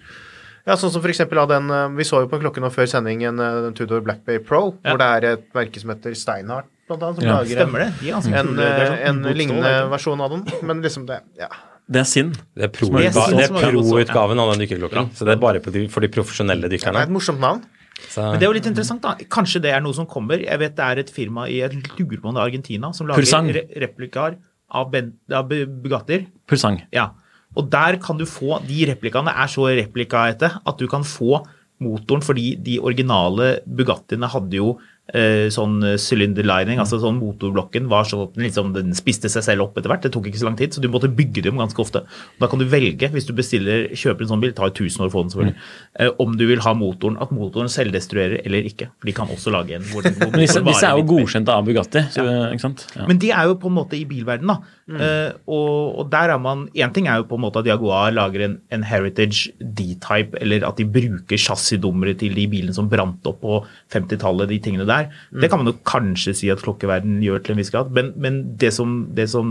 Ja, 0.65 0.75
sånn 0.81 0.91
som 0.91 1.03
for 1.05 1.13
eksempel 1.13 1.37
av 1.43 1.51
den, 1.51 1.67
eh, 1.71 1.89
Vi 1.95 2.07
så 2.09 2.23
jo 2.25 2.29
på 2.33 2.39
klokken 2.41 2.65
nå 2.65 2.71
før 2.73 2.89
sendingen 2.89 3.39
eh, 3.39 3.59
den 3.67 3.75
Tudor 3.77 4.01
Black 4.01 4.25
Bay 4.25 4.39
Pro, 4.41 4.79
Ja. 4.83 4.95
hvor 4.95 4.99
det 5.03 5.11
er 5.13 5.27
et 5.35 5.45
merke 5.55 5.79
som 5.83 5.91
heter 5.93 6.15
Steinhardt, 6.17 6.71
blant 6.89 7.03
annet, 7.03 7.21
som 7.21 7.29
Ja. 7.29 7.37
lager 7.37 7.61
en, 7.67 7.77
en, 7.77 8.23
sånn 8.25 8.35
en 8.35 9.23
lignende 9.37 9.63
det 9.63 9.77
ikke? 9.85 9.91
versjon 9.93 10.21
av 10.25 10.31
den. 10.33 10.45
Men 10.67 10.81
liksom 10.83 11.07
det 11.07 11.21
Ja. 11.39 11.49
Det 11.91 12.01
er 12.01 12.07
sinn. 12.09 12.31
Det 12.57 12.65
er 12.65 12.71
pro-utgaven 12.73 14.41
av 14.41 14.53
den 14.55 14.63
dykkerklokken. 14.65 15.11
Så 15.17 15.27
det 15.29 15.35
er 15.37 15.41
bare 15.43 15.61
på 15.65 15.73
de, 15.75 15.87
for 15.93 16.05
de 16.05 16.09
profesjonelle 16.13 16.71
dykkerne. 16.73 16.97
Det 16.97 17.07
er 17.07 17.11
et 17.11 17.17
morsomt 17.17 17.43
navn. 17.43 17.65
Så, 18.11 18.23
Men 18.25 18.41
det 18.41 18.47
er 18.47 18.51
jo 18.51 18.57
litt 18.57 18.67
interessant, 18.71 19.03
da. 19.05 19.13
Kanskje 19.31 19.61
det 19.65 19.71
er 19.75 19.83
noe 19.85 19.95
som 19.97 20.07
kommer. 20.11 20.41
Jeg 20.43 20.59
vet 20.61 20.75
det 20.77 20.85
er 20.87 21.03
et 21.05 21.13
firma 21.15 21.45
i 21.51 21.61
jeg 21.61 21.77
lurer 21.99 22.21
på 22.23 22.31
om 22.31 22.35
det 22.35 22.41
er 22.43 22.49
Argentina 22.49 22.91
som 22.97 23.07
lager 23.07 23.23
Pursang. 23.23 23.51
re 23.55 23.63
replikaer 23.85 24.39
av, 24.75 24.89
ben, 24.91 25.13
av 25.31 25.47
Bu- 25.51 25.69
Bugattier. 25.85 26.25
Pursang. 26.51 26.81
Ja. 26.93 27.11
Og 27.55 27.69
der 27.71 28.01
kan 28.03 28.19
du 28.19 28.25
få 28.27 28.59
De 28.67 28.81
replikaene 28.91 29.31
er 29.31 29.47
så 29.53 29.69
replikaete 29.71 30.51
at 30.67 30.79
du 30.81 30.89
kan 30.91 31.05
få 31.07 31.45
motoren 31.85 32.23
fordi 32.25 32.57
de 32.65 32.79
originale 32.81 33.61
Bugattiene 33.67 34.27
hadde 34.33 34.59
jo 34.59 34.73
sånn 35.05 35.83
sylinderlining, 36.01 36.79
altså 36.81 36.97
sånn 37.03 37.19
motorblokken 37.21 37.91
var 37.91 38.07
sånn 38.09 38.23
at 38.25 38.37
den 38.39 38.47
liksom, 38.47 38.71
den 38.73 38.95
spiste 38.97 39.29
seg 39.29 39.45
selv 39.45 39.67
opp 39.67 39.77
etter 39.77 39.93
hvert. 39.93 40.03
Det 40.07 40.11
tok 40.15 40.31
ikke 40.31 40.41
så 40.41 40.49
lang 40.49 40.57
tid, 40.57 40.73
så 40.73 40.81
du 40.81 40.89
måtte 40.89 41.11
bygge 41.13 41.45
dem 41.45 41.61
ganske 41.61 41.83
ofte. 41.83 42.01
Da 42.41 42.49
kan 42.49 42.63
du 42.63 42.65
velge, 42.73 43.11
hvis 43.13 43.29
du 43.29 43.35
bestiller, 43.37 43.91
kjøper 43.93 44.25
en 44.25 44.33
sånn 44.33 44.43
bil, 44.43 44.55
det 44.55 44.59
tar 44.59 44.73
1000 44.73 45.05
år 45.05 45.11
å 45.11 45.13
få 45.13 45.25
den 45.27 45.35
selvfølgelig, 45.35 45.69
eh, 46.01 46.11
om 46.25 46.39
du 46.41 46.47
vil 46.49 46.63
ha 46.65 46.73
motoren, 46.79 47.19
at 47.21 47.35
motoren 47.37 47.69
selvdestruerer 47.73 48.41
eller 48.45 48.69
ikke. 48.71 48.89
For 48.97 49.11
de 49.11 49.17
kan 49.17 49.35
også 49.35 49.53
lage 49.55 49.77
en 49.77 49.85
hvor, 49.91 50.07
hvor 50.09 50.33
Men 50.33 50.45
disse, 50.45 50.63
disse 50.65 50.89
er 50.89 50.97
jo 50.97 51.07
godkjent 51.13 51.53
av 51.53 51.69
Bugatti, 51.69 52.05
så, 52.15 52.25
ikke 52.55 52.65
sant? 52.65 52.87
Ja. 52.97 53.09
Men 53.11 53.21
de 53.21 53.33
er 53.35 53.51
jo 53.51 53.59
på 53.61 53.71
en 53.71 53.77
måte 53.77 53.99
i 53.99 54.07
bilverden 54.09 54.55
da. 54.55 54.59
Eh, 54.85 55.31
og, 55.49 56.01
og 56.01 56.09
der 56.13 56.35
er 56.35 56.41
man 56.45 56.67
En 56.77 56.91
ting 56.93 57.07
er 57.09 57.17
jo 57.17 57.25
på 57.25 57.39
en 57.39 57.41
måte 57.41 57.63
at 57.63 57.69
Jaguar 57.71 58.11
lager 58.13 58.43
en, 58.45 58.59
en 58.69 58.83
Heritage 58.85 59.55
D-type, 59.59 60.37
eller 60.41 60.67
at 60.69 60.77
de 60.81 60.85
bruker 60.85 61.41
chassisdummere 61.41 62.13
til 62.21 62.37
de 62.37 62.45
bilene 62.51 62.75
som 62.77 62.91
brant 62.91 63.25
opp 63.31 63.41
på 63.45 63.61
50-tallet, 63.95 64.51
de 64.51 64.59
tingene 64.63 64.87
der. 64.89 64.94
Det 65.43 65.51
kan 65.51 65.61
man 65.61 65.71
jo 65.71 65.77
kanskje 65.89 66.35
si 66.39 66.51
at 66.53 66.63
klokkeverden 66.65 67.21
gjør 67.25 67.45
til 67.45 67.55
en 67.55 67.61
viss 67.63 67.73
grad. 67.75 67.93
Men, 67.97 68.13
men 68.21 68.41
det 68.61 68.73
som 68.77 68.97
det, 69.15 69.29
som, 69.33 69.51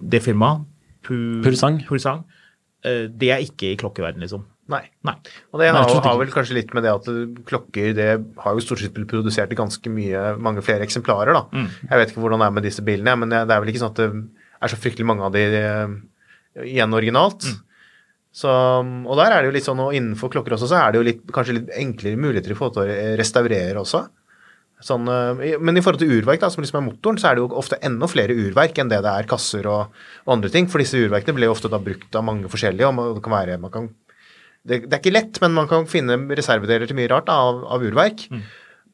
det 0.00 0.22
firmaet, 0.24 0.64
Pursang. 1.04 1.82
Pursang 1.84 2.22
eh, 2.88 3.04
det 3.12 3.28
er 3.34 3.42
ikke 3.44 3.74
i 3.74 3.78
klokkeverden, 3.80 4.24
liksom. 4.24 4.46
Nei. 4.72 4.80
Nei. 5.04 5.12
Og 5.52 5.60
det 5.60 5.68
har, 5.76 5.90
har 6.06 6.16
vel 6.16 6.30
kanskje 6.32 6.56
litt 6.56 6.70
med 6.72 6.86
det 6.86 6.94
at 6.94 7.08
klokker 7.44 7.92
det 7.96 8.06
har 8.40 8.56
jo 8.56 8.64
stort 8.64 8.80
sett 8.80 8.94
blitt 8.96 9.10
produsert 9.10 9.52
i 9.52 9.58
ganske 9.58 9.92
mye, 9.92 10.22
mange 10.40 10.64
flere 10.64 10.86
eksemplarer. 10.86 11.36
da. 11.36 11.44
Jeg 11.90 12.00
vet 12.00 12.14
ikke 12.14 12.24
hvordan 12.24 12.40
det 12.40 12.48
er 12.48 12.56
med 12.56 12.64
disse 12.64 12.86
bilene, 12.86 13.16
men 13.20 13.34
det 13.34 13.44
er 13.44 13.60
vel 13.60 13.74
ikke 13.74 13.82
sånn 13.84 13.92
at 13.92 14.00
det 14.00 14.08
er 14.64 14.72
så 14.72 14.80
fryktelig 14.80 15.08
mange 15.10 15.26
av 15.26 15.36
de 15.36 15.44
eh, 15.60 15.94
igjen 16.64 16.96
originalt. 16.96 17.44
Så, 18.34 18.50
og 18.50 19.14
der 19.20 19.30
er 19.30 19.42
det 19.42 19.50
jo 19.50 19.54
litt 19.54 19.66
sånn, 19.68 19.84
og 19.84 19.94
innenfor 19.94 20.32
klokker 20.32 20.56
også, 20.56 20.66
så 20.72 20.80
er 20.80 20.94
det 20.94 20.98
jo 20.98 21.06
litt, 21.06 21.20
kanskje 21.34 21.58
litt 21.60 21.74
enklere 21.78 22.18
muligheter 22.18 22.50
i 22.50 22.56
forhold 22.58 22.78
til 22.78 22.88
å 22.88 23.12
restaurere 23.20 23.82
også. 23.84 24.00
Sånn, 24.84 25.06
eh, 25.08 25.54
men 25.64 25.78
i 25.78 25.82
forhold 25.84 26.02
til 26.02 26.10
urverk, 26.18 26.42
da, 26.42 26.50
som 26.52 26.60
liksom 26.64 26.80
er 26.82 26.86
motoren, 26.90 27.16
så 27.20 27.30
er 27.30 27.38
det 27.38 27.44
jo 27.44 27.48
ofte 27.56 27.78
enda 27.88 28.08
flere 28.10 28.34
urverk 28.36 28.76
enn 28.82 28.90
det 28.92 28.98
det 29.06 29.12
er 29.16 29.28
kasser 29.30 29.64
og, 29.70 29.94
og 30.26 30.32
andre 30.36 30.50
ting. 30.52 30.66
For 30.68 30.82
disse 30.82 30.98
urverkene 31.00 31.36
blir 31.38 31.48
jo 31.48 31.54
ofte 31.56 31.70
da 31.72 31.80
brukt 31.80 32.14
av 32.20 32.26
mange 32.26 32.50
forskjellige, 32.52 32.88
og 32.90 32.94
man- 32.98 33.14
det 33.16 33.22
kan 33.24 33.32
være 33.38 33.60
man 33.60 33.70
kan 33.72 33.88
det, 34.66 34.82
det 34.88 34.92
er 34.96 35.00
ikke 35.02 35.12
lett, 35.12 35.40
men 35.42 35.52
man 35.52 35.66
kan 35.68 35.84
finne 35.86 36.16
reservedeler 36.36 36.88
til 36.88 36.96
mye 36.96 37.10
rart 37.12 37.26
da, 37.28 37.34
av, 37.36 37.64
av 37.76 37.82
urverk. 37.84 38.22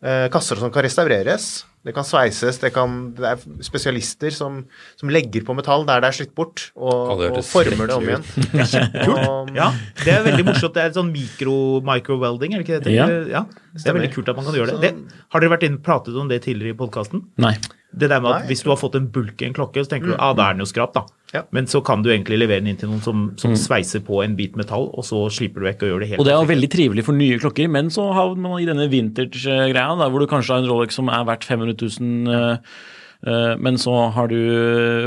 Eh, 0.03 0.29
kasser 0.33 0.57
som 0.59 0.71
kan 0.75 0.83
restaureres. 0.83 1.65
Det 1.81 1.95
kan 1.97 2.05
sveises. 2.05 2.59
Det, 2.61 2.73
kan, 2.75 2.97
det 3.17 3.25
er 3.25 3.45
spesialister 3.65 4.35
som, 4.37 4.59
som 5.01 5.13
legger 5.13 5.47
på 5.47 5.57
metall 5.57 5.87
der 5.89 6.03
det 6.05 6.11
er 6.11 6.19
slitt 6.19 6.35
bort, 6.37 6.67
og, 6.77 7.23
og 7.31 7.41
former 7.47 7.89
det 7.89 7.97
om 7.97 8.05
igjen. 8.05 8.27
Og, 9.17 9.51
Ja, 9.57 9.71
det 10.05 10.13
er 10.13 10.27
veldig 10.27 10.45
morsomt. 10.51 10.77
Det 10.77 10.85
er 10.85 10.93
sånn 10.95 11.09
mikro, 11.15 11.81
micro-welding, 11.87 12.55
er 12.55 12.63
det 12.63 12.69
ikke 12.69 12.83
det? 12.85 12.95
Ja. 12.99 13.09
ja. 13.33 13.45
Det 13.73 13.89
er 13.89 13.97
veldig 13.97 14.13
kult 14.13 14.29
at 14.29 14.37
man 14.37 14.51
kan 14.51 14.61
gjøre 14.61 14.77
det. 14.77 14.93
det 14.93 15.21
har 15.33 15.43
dere 15.43 15.55
vært 15.57 15.69
inne 15.71 15.81
pratet 15.85 16.21
om 16.21 16.29
det 16.31 16.43
tidligere 16.45 16.77
i 16.77 16.81
podkasten? 16.83 17.25
Nei. 17.41 17.57
Det 17.91 18.07
der 18.07 18.21
med 18.23 18.31
at 18.31 18.45
Nei. 18.45 18.51
Hvis 18.53 18.63
du 18.63 18.71
har 18.71 18.79
fått 18.79 18.95
en 18.95 19.09
bulk 19.11 19.43
i 19.43 19.49
en 19.49 19.55
klokke, 19.57 19.83
så 19.83 19.91
tenker 19.91 20.13
du 20.13 20.15
ah, 20.15 20.31
da 20.37 20.51
er 20.51 20.55
den 20.55 20.63
jo 20.63 20.69
skrap. 20.71 20.93
da. 20.95 21.03
Ja. 21.35 21.43
Men 21.55 21.67
så 21.71 21.81
kan 21.87 22.03
du 22.03 22.11
egentlig 22.11 22.39
levere 22.39 22.63
den 22.63 22.73
inn 22.73 22.79
til 22.79 22.91
noen 22.91 23.03
som, 23.03 23.25
som 23.39 23.57
sveiser 23.59 24.03
på 24.07 24.23
en 24.25 24.37
bit 24.39 24.57
metall, 24.59 24.89
og 24.95 25.07
så 25.07 25.25
slipper 25.35 25.63
du 25.63 25.69
vekk 25.69 25.85
og 25.87 25.93
gjør 25.93 26.05
det 26.05 26.09
helt 26.13 26.23
Og 26.23 26.27
det 26.27 26.35
er 26.35 26.39
jo 26.39 26.51
veldig 26.51 26.71
trivelig 26.71 27.05
for 27.07 27.19
nye 27.19 27.41
klokker, 27.43 27.71
men 27.71 27.91
så 27.95 28.07
har 28.15 28.33
man 28.39 28.59
i 28.63 28.69
denne 28.69 28.87
vintage-greia, 28.91 29.91
hvor 30.01 30.23
du 30.23 30.31
kanskje 30.31 30.57
har 30.57 30.65
en 30.65 30.71
Rolex 30.71 30.99
som 30.99 31.11
er 31.11 31.27
verdt 31.29 31.47
500 31.47 31.77
000, 31.83 32.35
eh, 32.35 32.41
eh, 32.41 32.89
men 33.23 33.77
så 33.77 33.93
har 34.15 34.29
du 34.33 34.37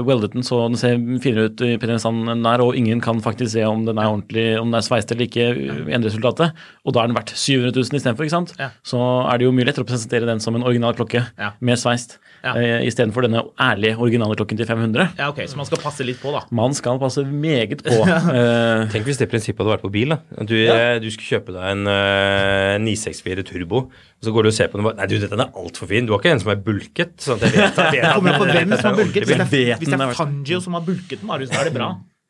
weldet 0.06 0.34
den 0.36 0.44
så 0.46 0.60
den 0.68 0.78
ser 0.78 1.00
finere 1.24 1.48
ut 1.50 1.62
i 1.66 1.72
penisen 1.82 2.20
enn 2.30 2.44
den 2.44 2.46
er, 2.46 2.62
og 2.62 2.76
ingen 2.78 3.02
kan 3.02 3.22
faktisk 3.26 3.56
se 3.56 3.64
om 3.66 3.86
den 3.88 3.98
er 3.98 4.06
ordentlig, 4.12 4.44
om 4.62 4.70
den 4.70 4.78
er 4.78 4.86
sveist 4.86 5.10
eller 5.12 5.26
ikke 5.26 5.48
enderesultatet. 5.90 6.54
Og 6.86 6.94
da 6.94 7.02
er 7.04 7.10
den 7.10 7.18
verdt 7.18 7.34
700 7.34 7.74
000 7.74 7.98
istedenfor, 8.00 8.28
ikke 8.28 8.36
sant? 8.36 8.54
Ja. 8.60 8.70
Så 8.86 9.00
er 9.02 9.42
det 9.42 9.48
jo 9.48 9.54
mye 9.56 9.66
lettere 9.66 9.86
å 9.88 9.90
presentere 9.90 10.30
den 10.30 10.40
som 10.44 10.56
en 10.60 10.64
original 10.68 10.94
klokke 10.98 11.24
Ja. 11.40 11.52
med 11.60 11.80
sveist, 11.82 12.20
Ja. 12.44 12.54
eh, 12.60 12.86
istedenfor 12.86 13.24
denne 13.26 13.42
ærlige 13.60 13.98
originale 13.98 14.36
klokken 14.36 14.58
til 14.58 14.66
500. 14.68 15.10
Ja, 15.18 15.30
ok, 15.30 15.42
Så 15.48 15.56
man 15.58 15.66
skal 15.66 15.80
passe 15.80 16.04
litt 16.06 16.22
på, 16.22 16.32
da. 16.32 16.42
Man 16.52 16.74
skal 16.74 17.00
passe 17.00 17.24
meget 17.26 17.82
på. 17.84 17.94
eh, 18.38 18.88
Tenk 18.92 19.06
hvis 19.08 19.18
det 19.18 19.30
prinsippet 19.32 19.64
hadde 19.66 19.78
vært 19.78 19.86
på 19.88 19.92
bil. 19.92 20.10
da. 20.10 20.20
Du, 20.46 20.54
ja. 20.56 21.00
du 21.00 21.10
skulle 21.10 21.40
kjøpe 21.40 21.54
deg 21.56 21.64
en 21.72 21.88
uh, 21.88 22.78
964 22.84 23.44
Turbo, 23.48 23.88
og 24.24 24.30
så 24.30 24.32
går 24.32 24.46
du 24.46 24.50
og 24.54 24.56
ser 24.56 24.70
på 24.72 24.80
den 24.80 24.86
og 24.86 24.94
bare 24.94 25.04
Nei, 25.04 25.10
du, 25.12 25.28
den 25.28 25.42
er 25.44 25.58
altfor 25.60 25.90
fin. 25.90 26.06
Du 26.08 26.14
har 26.16 26.22
ikke 26.22 26.32
en 26.32 26.40
som 26.40 26.54
er 26.54 26.64
bulket? 26.64 27.18
sånn 27.20 27.42
at 27.42 27.44
jeg 27.50 27.60
vet, 27.60 27.82
jeg 27.98 28.14
Kommer 28.16 28.40
på 28.40 28.46
hvem 28.48 28.72
som 28.78 28.88
har 28.88 28.96
bulket. 29.02 29.26
Hvis 29.28 29.36
det 29.36 29.60
er, 29.60 29.76
hvis 29.82 29.92
det 29.92 30.00
er 30.00 30.16
Fangio 30.16 30.60
som 30.64 30.78
har 30.80 30.86
bulket 30.88 31.20
den, 31.20 31.28
Marius, 31.28 31.52
da 31.52 31.60
er 31.60 31.68
det 31.68 31.74
bra. 31.76 31.90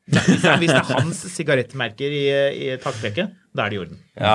Hvis 0.09 0.41
det 0.41 0.49
er, 0.49 0.57
hvis 0.59 0.71
det 0.73 0.79
er 0.79 0.89
hans 0.97 1.19
sigarettmerker 1.31 2.15
i, 2.17 2.23
i 2.65 2.71
taktrekket, 2.81 3.37
da 3.53 3.67
er 3.67 3.71
det 3.71 3.77
i 3.77 3.81
orden. 3.83 3.99
Ja, 4.17 4.33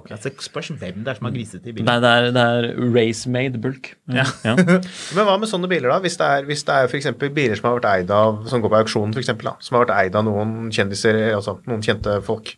ok. 0.00 0.10
Altså, 0.16 0.32
spørs 0.42 0.72
hvem 0.74 0.98
det 1.06 1.14
er 1.14 1.20
som 1.20 1.28
har 1.30 1.32
grisete 1.38 1.70
i 1.70 1.76
bilen. 1.76 1.86
Nei, 1.86 1.94
det 2.02 2.10
er, 2.10 2.26
det 2.34 2.42
er 2.42 2.68
race-made 2.98 3.62
bulk. 3.62 3.92
Ja. 4.10 4.26
Ja. 4.44 4.56
Men 5.14 5.28
hva 5.30 5.38
med 5.38 5.48
sånne 5.48 5.70
biler, 5.70 5.88
da? 5.94 6.02
Hvis 6.02 6.18
det 6.20 6.26
er, 6.26 6.50
hvis 6.50 6.66
det 6.66 6.76
er 6.76 6.98
eksempel 6.98 7.32
biler 7.38 7.56
som 7.56 7.70
har 7.70 7.78
vært 7.78 7.88
eid 7.92 8.12
av 8.18 8.42
som 8.50 8.64
går 8.64 8.74
på 8.74 8.80
auksjon, 8.82 9.14
for 9.14 9.22
eksempel, 9.22 9.52
da, 9.52 9.54
som 9.62 9.78
har 9.78 9.86
vært 9.86 9.94
eid 10.02 10.18
av 10.18 10.26
noen 10.26 10.68
kjendiser, 10.74 11.22
altså 11.38 11.60
noen 11.70 11.86
kjente 11.86 12.18
folk. 12.26 12.56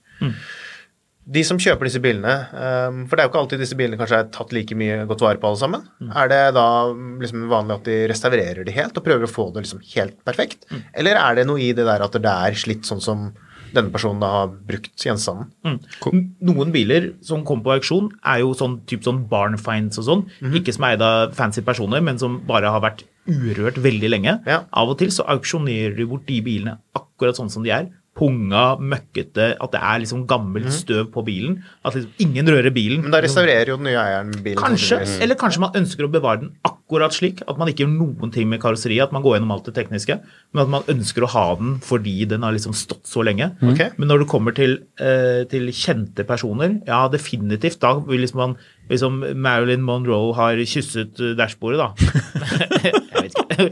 De 1.24 1.40
som 1.46 1.56
kjøper 1.60 1.88
disse 1.88 2.02
bilene, 2.04 2.34
ehm, 2.52 2.98
for 3.08 3.16
det 3.16 3.22
er 3.22 3.28
jo 3.28 3.32
ikke 3.32 3.40
alltid 3.40 3.62
disse 3.62 3.76
bilene 3.78 3.96
kanskje 4.00 4.18
er 4.20 4.28
tatt 4.34 4.52
like 4.52 4.76
mye 4.76 5.06
godt 5.08 5.24
vare 5.24 5.40
på 5.40 5.48
alle 5.48 5.60
sammen. 5.60 5.86
Er 6.12 6.28
det 6.28 6.42
da 6.56 6.66
liksom 6.92 7.46
vanlig 7.48 7.78
at 7.78 7.88
de 7.88 7.96
restaurerer 8.12 8.66
de 8.66 8.74
helt 8.76 9.00
og 9.00 9.06
prøver 9.06 9.24
å 9.24 9.32
få 9.32 9.48
det 9.54 9.64
liksom 9.64 9.80
helt 9.94 10.18
perfekt? 10.28 10.68
Eller 10.92 11.16
er 11.16 11.40
det 11.40 11.46
noe 11.48 11.62
i 11.64 11.72
det 11.72 11.88
der 11.88 12.04
at 12.04 12.12
det 12.12 12.34
er 12.34 12.60
slitt 12.60 12.84
sånn 12.84 13.00
som 13.00 13.32
denne 13.74 13.90
personen 13.90 14.20
da 14.22 14.28
har 14.34 14.52
brukt 14.52 15.00
gjenstanden? 15.00 15.48
Mm. 15.64 16.20
Noen 16.44 16.70
biler 16.74 17.08
som 17.24 17.42
kommer 17.48 17.64
på 17.64 17.74
auksjon, 17.78 18.12
er 18.22 18.44
jo 18.44 18.52
sånn 18.54 18.82
type 18.86 19.08
sånn 19.08 19.24
barn 19.30 19.56
finds 19.58 19.98
og 19.98 20.08
sånn. 20.10 20.28
Ikke 20.60 20.76
som 20.76 20.84
er 20.84 20.98
eid 20.98 21.08
av 21.08 21.34
fancy 21.34 21.64
personer, 21.64 22.04
men 22.04 22.20
som 22.20 22.42
bare 22.46 22.70
har 22.70 22.84
vært 22.84 23.06
urørt 23.24 23.80
veldig 23.80 24.10
lenge. 24.12 24.36
Ja. 24.44 24.64
Av 24.76 24.92
og 24.92 24.98
til 25.00 25.08
så 25.14 25.24
auksjonerer 25.34 25.96
du 25.96 26.04
bort 26.10 26.26
de 26.28 26.42
bilene 26.44 26.78
akkurat 26.94 27.40
sånn 27.40 27.50
som 27.52 27.64
de 27.64 27.72
er. 27.72 27.88
Punga, 28.14 28.76
møkkete, 28.78 29.46
at 29.58 29.72
det 29.74 29.80
er 29.82 30.02
liksom 30.04 30.20
gammelt 30.30 30.70
støv 30.70 31.08
på 31.14 31.24
bilen. 31.26 31.56
At 31.82 31.96
liksom 31.96 32.12
ingen 32.22 32.50
rører 32.52 32.70
bilen. 32.74 33.02
Men 33.02 33.14
da 33.14 33.18
restaurerer 33.24 33.72
jo 33.72 33.78
den 33.80 33.88
nye 33.88 33.98
eieren 33.98 34.30
bilen. 34.38 34.60
Kanskje, 34.60 35.00
eller 35.24 35.38
kanskje 35.40 35.64
man 35.64 35.74
ønsker 35.80 36.06
å 36.06 36.10
bevare 36.12 36.44
den 36.44 36.52
akkurat 36.68 37.16
slik. 37.16 37.42
At 37.50 37.58
man 37.58 37.72
ikke 37.72 37.82
gjør 37.82 37.92
noen 37.96 38.34
ting 38.34 38.46
med 38.50 38.62
karosseriet, 38.62 39.08
at 39.08 39.16
man 39.16 39.24
går 39.24 39.38
gjennom 39.38 39.56
alt 39.56 39.66
det 39.66 39.74
tekniske. 39.80 40.18
Men 40.54 40.62
at 40.62 40.72
man 40.76 40.86
ønsker 40.94 41.26
å 41.26 41.32
ha 41.34 41.44
den 41.58 41.74
fordi 41.82 42.16
den 42.30 42.46
har 42.46 42.54
liksom 42.54 42.76
stått 42.78 43.10
så 43.10 43.26
lenge. 43.26 43.50
Okay. 43.72 43.90
Men 43.98 44.12
når 44.12 44.22
det 44.22 44.30
kommer 44.30 44.54
til, 44.54 44.78
eh, 45.02 45.42
til 45.50 45.66
kjente 45.74 46.26
personer, 46.28 46.78
ja, 46.86 47.08
definitivt. 47.10 47.80
Da 47.82 47.96
vil 47.98 48.22
liksom 48.22 48.44
man 48.44 48.56
liksom 48.90 49.22
Marilyn 49.40 49.84
Monroe 49.84 50.34
har 50.36 50.60
kysset 50.68 51.20
eh, 51.20 51.34
dashbordet, 51.38 51.80
da. 51.80 51.88
Jeg 52.84 53.24
vet 53.24 53.38
ikke. 53.40 53.68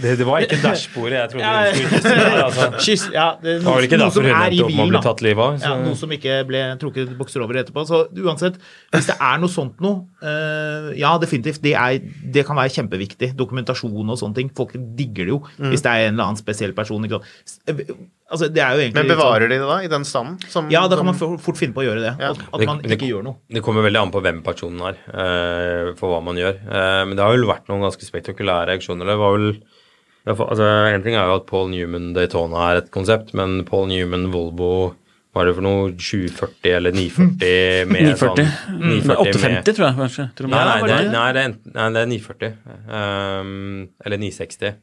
Det, 0.00 0.12
det 0.20 0.26
var 0.26 0.44
ikke 0.44 0.58
dashbordet 0.62 1.16
jeg 1.18 1.30
trodde 1.32 1.48
hun 1.50 1.74
skulle 1.74 1.90
kysse. 1.90 2.42
Altså. 2.44 2.66
Kyss, 2.86 3.06
ja, 3.14 3.26
det, 3.42 3.56
noe, 3.58 3.66
var 3.66 3.80
vel 3.80 3.88
ikke 3.88 3.98
derfor 4.00 4.16
som 4.16 4.28
hun 4.28 4.36
endte 4.36 4.66
opp 4.66 4.76
med 4.76 4.84
å 4.84 4.88
bli 4.92 5.02
tatt 5.06 5.24
livet 5.26 5.44
av. 5.44 5.58
Ja, 5.64 5.72
noe 5.82 5.98
som 5.98 6.14
ikke 6.14 6.36
ble 6.48 6.62
trukket 6.80 7.12
bokser 7.18 7.44
over 7.44 7.60
etterpå. 7.60 7.84
Så 7.88 8.04
uansett, 8.22 8.60
hvis 8.94 9.10
det 9.10 9.18
er 9.18 9.42
noe 9.42 9.52
sånt 9.52 9.82
noe, 9.84 10.04
uh, 10.22 10.92
ja, 10.98 11.12
definitivt. 11.22 11.60
Det, 11.64 11.74
er, 11.76 11.98
det 12.36 12.46
kan 12.48 12.58
være 12.58 12.72
kjempeviktig. 12.78 13.32
Dokumentasjon 13.38 14.14
og 14.14 14.20
sånne 14.20 14.38
ting. 14.38 14.54
Folk 14.56 14.76
digger 14.98 15.28
det 15.28 15.34
jo 15.34 15.42
hvis 15.70 15.84
det 15.84 15.90
er 15.90 16.08
en 16.08 16.14
eller 16.14 16.30
annen 16.30 16.40
spesiell 16.40 16.74
person. 16.76 17.04
Ikke 17.06 17.20
sant? 17.20 17.92
Altså, 18.30 18.46
det 18.54 18.62
er 18.62 18.76
jo 18.78 18.92
Men 18.94 19.02
sånn- 19.04 19.08
bevarer 19.10 19.48
de 19.50 19.56
det 19.58 19.66
da, 19.66 19.76
i 19.82 19.88
den 19.90 20.04
standen? 20.06 20.36
Som, 20.48 20.68
Ja, 20.70 20.86
da 20.88 20.96
kan 20.96 21.06
man 21.06 21.16
fort 21.18 21.56
finne 21.58 21.74
på 21.74 21.82
å 21.82 21.86
gjøre 21.88 22.00
det. 22.04 22.12
Ja. 22.22 22.30
At, 22.30 22.38
at 22.54 22.66
man 22.66 22.78
ikke 22.86 23.08
gjør 23.10 23.24
noe. 23.26 23.36
Det 23.50 23.62
kommer 23.66 23.82
veldig 23.82 24.00
an 24.04 24.12
på 24.14 24.22
hvem 24.22 24.38
personen 24.46 24.80
er, 24.86 25.00
uh, 25.10 25.94
for 25.98 26.12
hva 26.14 26.20
man 26.22 26.36
gjør. 26.38 26.60
Uh, 26.62 27.04
men 27.10 27.16
det 27.18 27.24
har 27.26 27.34
vel 27.34 27.48
vært 27.50 27.66
noen 27.68 27.82
ganske 27.82 28.06
spektakulære 28.06 28.76
auksjoner. 28.78 29.04
Det 29.10 29.18
var 29.18 29.36
vel 29.36 29.50
det 30.26 30.36
var- 30.36 30.50
altså, 30.52 30.94
En 30.94 31.02
ting 31.02 31.14
er 31.16 31.26
jo 31.26 31.34
at 31.40 31.46
Paul 31.46 31.68
Newman 31.72 32.12
Daytona 32.14 32.70
er 32.70 32.76
et 32.84 32.90
konsept, 32.92 33.32
men 33.34 33.64
Paul 33.64 33.86
Newman 33.88 34.30
Volvo 34.30 34.94
Hva 35.34 35.42
er 35.42 35.46
det 35.46 35.54
for 35.54 35.62
noe? 35.62 35.90
740 35.96 36.74
eller 36.74 36.90
940 36.92 37.86
med 37.86 38.02
940. 38.10 38.18
sånn 38.18 38.80
Mm, 38.80 38.94
940 39.06 39.30
850, 39.30 39.74
tror 39.74 39.86
jeg 39.86 39.96
kanskje. 40.00 40.24
Nei, 40.50 40.64
nei, 40.66 40.80
det, 40.82 40.96
det 40.98 41.12
nei, 41.14 41.32
det 41.32 41.42
er, 41.44 41.52
nei, 41.74 41.88
det 41.94 42.00
er 42.02 42.08
940. 42.10 42.54
Um, 42.90 43.88
eller 44.04 44.18
960. 44.18 44.74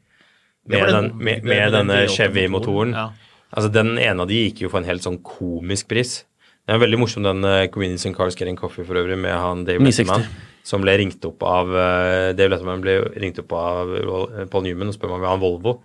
Med, 0.68 0.80
den- 0.80 0.92
den, 0.92 1.10
med, 1.18 1.44
med 1.44 1.44
med 1.44 1.72
denne 1.72 1.98
Chevy-motoren. 2.12 2.92
ja. 2.92 3.08
Altså, 3.54 3.70
den 3.72 3.94
ene 3.96 4.24
av 4.24 4.28
de 4.28 4.42
gikk 4.44 4.64
jo 4.64 4.72
for 4.72 4.82
en 4.82 4.88
helt 4.88 5.04
sånn 5.04 5.20
komisk 5.24 5.88
pris. 5.90 6.22
Det 6.68 6.74
er 6.76 6.82
veldig 6.82 6.98
morsom 7.00 7.24
den 7.24 7.46
uh, 7.48 7.64
Communities 7.72 8.04
and 8.10 8.16
Cars 8.16 8.36
Getting 8.36 8.58
Coffee 8.60 8.84
for 8.84 9.00
øvrig, 9.00 9.16
med 9.20 9.32
han 9.32 9.62
Dave 9.64 9.80
Letterman, 9.80 10.26
som 10.68 10.82
ble 10.84 10.98
ringt 11.00 11.24
opp 11.24 11.44
av 11.48 11.70
uh, 11.72 12.30
Dave 12.36 12.52
Letterman 12.52 12.82
ble 12.84 12.98
ringt 13.22 13.40
opp 13.40 13.54
av 13.56 13.94
uh, 13.94 14.42
Paul 14.52 14.66
Newman 14.66 14.92
og 14.92 14.98
spør 14.98 15.14
om 15.14 15.16
han 15.16 15.24
vil 15.24 15.30
ha 15.30 15.38
en 15.38 15.44
Volvo. 15.46 15.78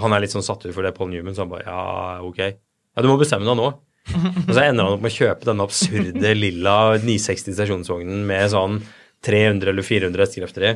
Han 0.00 0.12
er 0.12 0.22
litt 0.22 0.34
sånn 0.34 0.44
satt 0.44 0.66
ut 0.66 0.74
for 0.76 0.84
det, 0.84 0.92
Paul 0.98 1.08
Newman, 1.08 1.32
så 1.34 1.46
han 1.46 1.54
bare 1.54 1.64
ja, 1.64 2.20
ok. 2.26 2.42
Ja, 2.44 3.02
du 3.02 3.08
må 3.08 3.16
bestemme 3.20 3.48
deg 3.48 3.56
nå. 3.56 3.70
Og 4.10 4.52
så 4.52 4.60
ender 4.62 4.84
han 4.84 4.92
opp 4.92 5.02
med 5.04 5.12
å 5.12 5.16
kjøpe 5.16 5.48
denne 5.48 5.64
absurde 5.64 6.34
lilla 6.36 6.76
960 7.00 7.56
stasjonsvognen 7.56 8.22
med 8.28 8.52
sånn 8.52 8.80
300 9.26 9.72
eller 9.72 9.86
400 9.86 10.24
hestekrefter 10.24 10.66
i. 10.66 10.74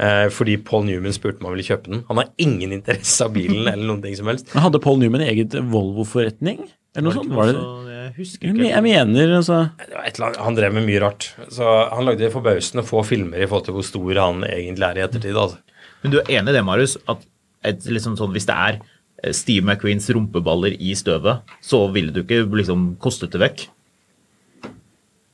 eh, 0.00 0.26
fordi 0.32 0.56
Paul 0.66 0.86
Newman 0.88 1.14
spurte 1.16 1.40
om 1.40 1.48
han 1.50 1.56
ville 1.56 1.68
kjøpe 1.68 1.92
den. 1.92 2.04
Han 2.08 2.20
har 2.22 2.30
ingen 2.42 2.74
interesse 2.76 3.26
av 3.26 3.34
bilen 3.36 3.68
eller 3.68 3.86
noen 3.86 4.02
ting 4.04 4.16
som 4.18 4.30
helst. 4.30 4.50
Men 4.54 4.66
Hadde 4.66 4.82
Paul 4.82 5.00
Newman 5.02 5.24
eget 5.26 5.56
Volvo-forretning? 5.70 6.64
Eller 6.96 7.06
noe 7.06 7.16
sånt? 7.20 7.34
Var 7.34 7.50
det? 7.52 7.56
Så 7.56 7.90
jeg 7.94 8.12
husker 8.16 8.50
ikke. 8.50 8.66
jeg 8.66 8.82
mener 8.82 9.34
altså 9.36 9.58
Det 9.78 9.92
var 9.94 10.06
et 10.08 10.16
eller 10.16 10.26
annet, 10.26 10.40
han 10.42 10.56
drev 10.58 10.72
med 10.74 10.86
mye 10.88 11.02
rart. 11.04 11.28
Så 11.54 11.74
han 11.92 12.08
lagde 12.08 12.32
forbausende 12.34 12.86
få 12.86 13.04
filmer 13.06 13.38
i 13.44 13.46
forhold 13.46 13.68
til 13.68 13.76
hvor 13.76 13.86
stor 13.86 14.22
han 14.24 14.46
egentlig 14.48 14.88
er 14.88 14.98
i 14.98 15.04
ettertid. 15.06 15.36
altså. 15.36 15.60
Men 16.02 16.14
du 16.14 16.18
er 16.18 16.32
enig 16.38 16.54
i 16.54 16.56
det, 16.56 16.64
Marius, 16.66 16.96
at 17.10 17.22
et, 17.68 17.84
liksom 17.92 18.16
sånn, 18.18 18.32
hvis 18.34 18.48
det 18.48 18.56
er 18.56 18.80
eh, 18.80 19.34
Steve 19.36 19.62
McQueens 19.66 20.08
rumpeballer 20.16 20.74
i 20.80 20.94
støvet, 20.98 21.44
så 21.62 21.84
ville 21.94 22.14
du 22.14 22.22
ikke 22.24 22.42
liksom 22.48 22.94
kostet 23.02 23.36
det 23.36 23.42
vekk? 23.44 23.66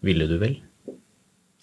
Ville 0.06 0.28
du 0.28 0.36
vel? 0.42 0.58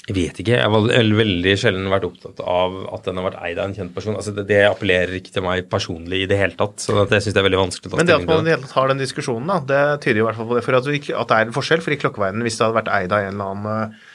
Jeg 0.04 0.16
vet 0.18 0.40
ikke. 0.42 0.58
Jeg 0.58 0.68
har 0.68 1.16
veldig 1.16 1.52
sjelden 1.60 1.86
vært 1.88 2.04
opptatt 2.10 2.42
av 2.44 2.74
at 2.92 3.06
den 3.08 3.20
har 3.22 3.28
vært 3.30 3.38
eid 3.48 3.60
av 3.62 3.70
en 3.70 3.76
kjent 3.78 3.94
person. 3.96 4.18
Altså 4.20 4.34
det, 4.36 4.44
det 4.50 4.58
appellerer 4.68 5.16
ikke 5.16 5.32
til 5.32 5.46
meg 5.46 5.70
personlig 5.72 6.26
i 6.26 6.28
det 6.28 6.40
hele 6.42 6.58
tatt. 6.60 6.84
Så 6.84 6.98
at 7.06 7.14
jeg 7.16 7.24
syns 7.24 7.38
det 7.38 7.40
er 7.40 7.48
veldig 7.48 7.62
vanskelig 7.62 7.88
å 7.88 7.94
ta 7.94 8.02
Men 8.02 8.10
det 8.10 8.18
at 8.18 8.28
man 8.28 8.44
i 8.44 8.52
det 8.52 8.74
har 8.74 8.92
den 8.92 9.00
diskusjonen, 9.00 9.48
da, 9.48 9.62
det 9.70 10.04
tyder 10.04 10.20
jo 10.20 10.26
i 10.26 10.28
hvert 10.28 10.42
fall 10.42 10.50
på 10.52 10.60
det. 10.60 10.66
For 10.68 10.80
at, 10.82 10.92
ikke, 11.00 11.16
at 11.22 11.32
det 11.32 11.38
er 11.38 11.48
en 11.48 11.56
forskjell. 11.56 11.86
For 11.88 11.96
i 11.96 12.00
klokkeverdenen, 12.04 12.44
hvis 12.44 12.60
det 12.60 12.68
hadde 12.68 12.80
vært 12.82 12.92
eid 12.98 13.16
av 13.16 13.30
en 13.30 13.32
eller 13.32 13.56
annen 13.56 13.72
eh, 13.78 14.12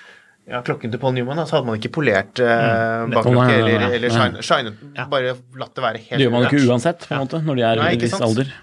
ja, 0.52 0.60
klokken 0.68 0.92
til 0.92 1.00
Paul 1.00 1.16
Newman, 1.16 1.40
da, 1.40 1.48
så 1.48 1.56
hadde 1.56 1.70
man 1.70 1.80
ikke 1.80 1.94
polert 1.96 2.44
eh, 2.44 3.08
nei, 3.08 3.24
nei, 3.40 3.50
eller, 3.96 4.12
shinet, 4.12 4.44
shine. 4.44 4.76
Bare 5.08 5.38
latt 5.60 5.72
det 5.72 5.88
være 5.88 6.04
helt 6.04 6.16
Det 6.18 6.24
gjør 6.28 6.36
man 6.36 6.44
jo 6.44 6.52
ikke 6.52 6.68
uansett, 6.68 7.08
på 7.08 7.16
en 7.16 7.24
måte, 7.24 7.40
når 7.48 7.62
de 7.62 7.70
er 7.72 7.80
i 7.80 7.90
en 7.94 8.04
viss 8.04 8.20
alder. 8.28 8.56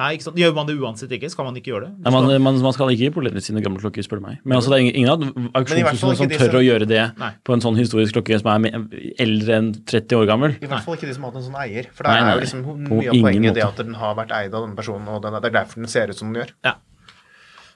Nei, 0.00 0.08
ikke 0.16 0.24
sant? 0.26 0.38
Gjør 0.40 0.54
man 0.56 0.68
det 0.70 0.76
uansett 0.80 1.10
ikke? 1.12 1.28
Skal 1.32 1.44
man 1.44 1.56
ikke 1.60 1.72
gjøre 1.74 1.88
det? 1.88 1.90
Nei, 2.06 2.12
man, 2.14 2.28
man, 2.46 2.58
man 2.64 2.72
skal 2.76 2.88
ikke 2.94 3.10
polere 3.18 3.42
sine 3.44 3.60
gamle 3.64 3.82
klokker, 3.82 4.06
spør 4.06 4.22
du 4.22 4.24
meg. 4.30 4.38
Men 4.48 4.56
altså, 4.56 4.72
det 4.72 4.78
er 4.78 4.84
ingen- 4.86 4.96
ingen 4.96 5.10
av 5.12 5.24
auksjonshusene 5.60 6.16
som 6.22 6.30
tør 6.32 6.46
som- 6.46 6.60
å 6.60 6.64
gjøre 6.64 6.88
det 6.88 7.02
Nei. 7.20 7.30
på 7.44 7.52
en 7.56 7.60
sånn 7.60 7.76
historisk 7.76 8.16
klokke 8.16 8.38
som 8.40 8.64
er 8.64 8.72
eldre 9.20 9.58
enn 9.60 9.68
30 9.84 10.16
år 10.22 10.26
gammel. 10.32 10.56
I 10.62 10.66
hvert 10.72 10.86
fall 10.88 10.96
ikke 10.96 11.10
de 11.10 11.14
som 11.18 11.24
har 11.28 11.32
hatt 11.34 11.42
en 11.42 11.48
sånn 11.52 11.60
eier. 11.66 11.90
For 11.92 12.04
det 12.08 12.16
er 12.16 12.32
jo 12.32 12.40
liksom 12.46 12.64
mye 12.64 12.80
av 12.80 13.12
poenget 13.12 13.22
poenget 13.28 13.54
det 13.60 13.64
at 13.68 13.76
den 13.84 13.94
har 14.00 14.14
vært 14.16 14.32
eid 14.40 14.54
av 14.54 14.64
denne 14.66 14.76
personen, 14.80 15.06
og 15.08 15.20
den, 15.22 15.36
det 15.42 15.52
er 15.52 15.58
derfor 15.60 15.74
den 15.84 15.86
ser 15.92 16.08
ut 16.08 16.16
som 16.16 16.32
den 16.32 16.42
gjør. 16.42 16.50
Ja. 16.64 16.74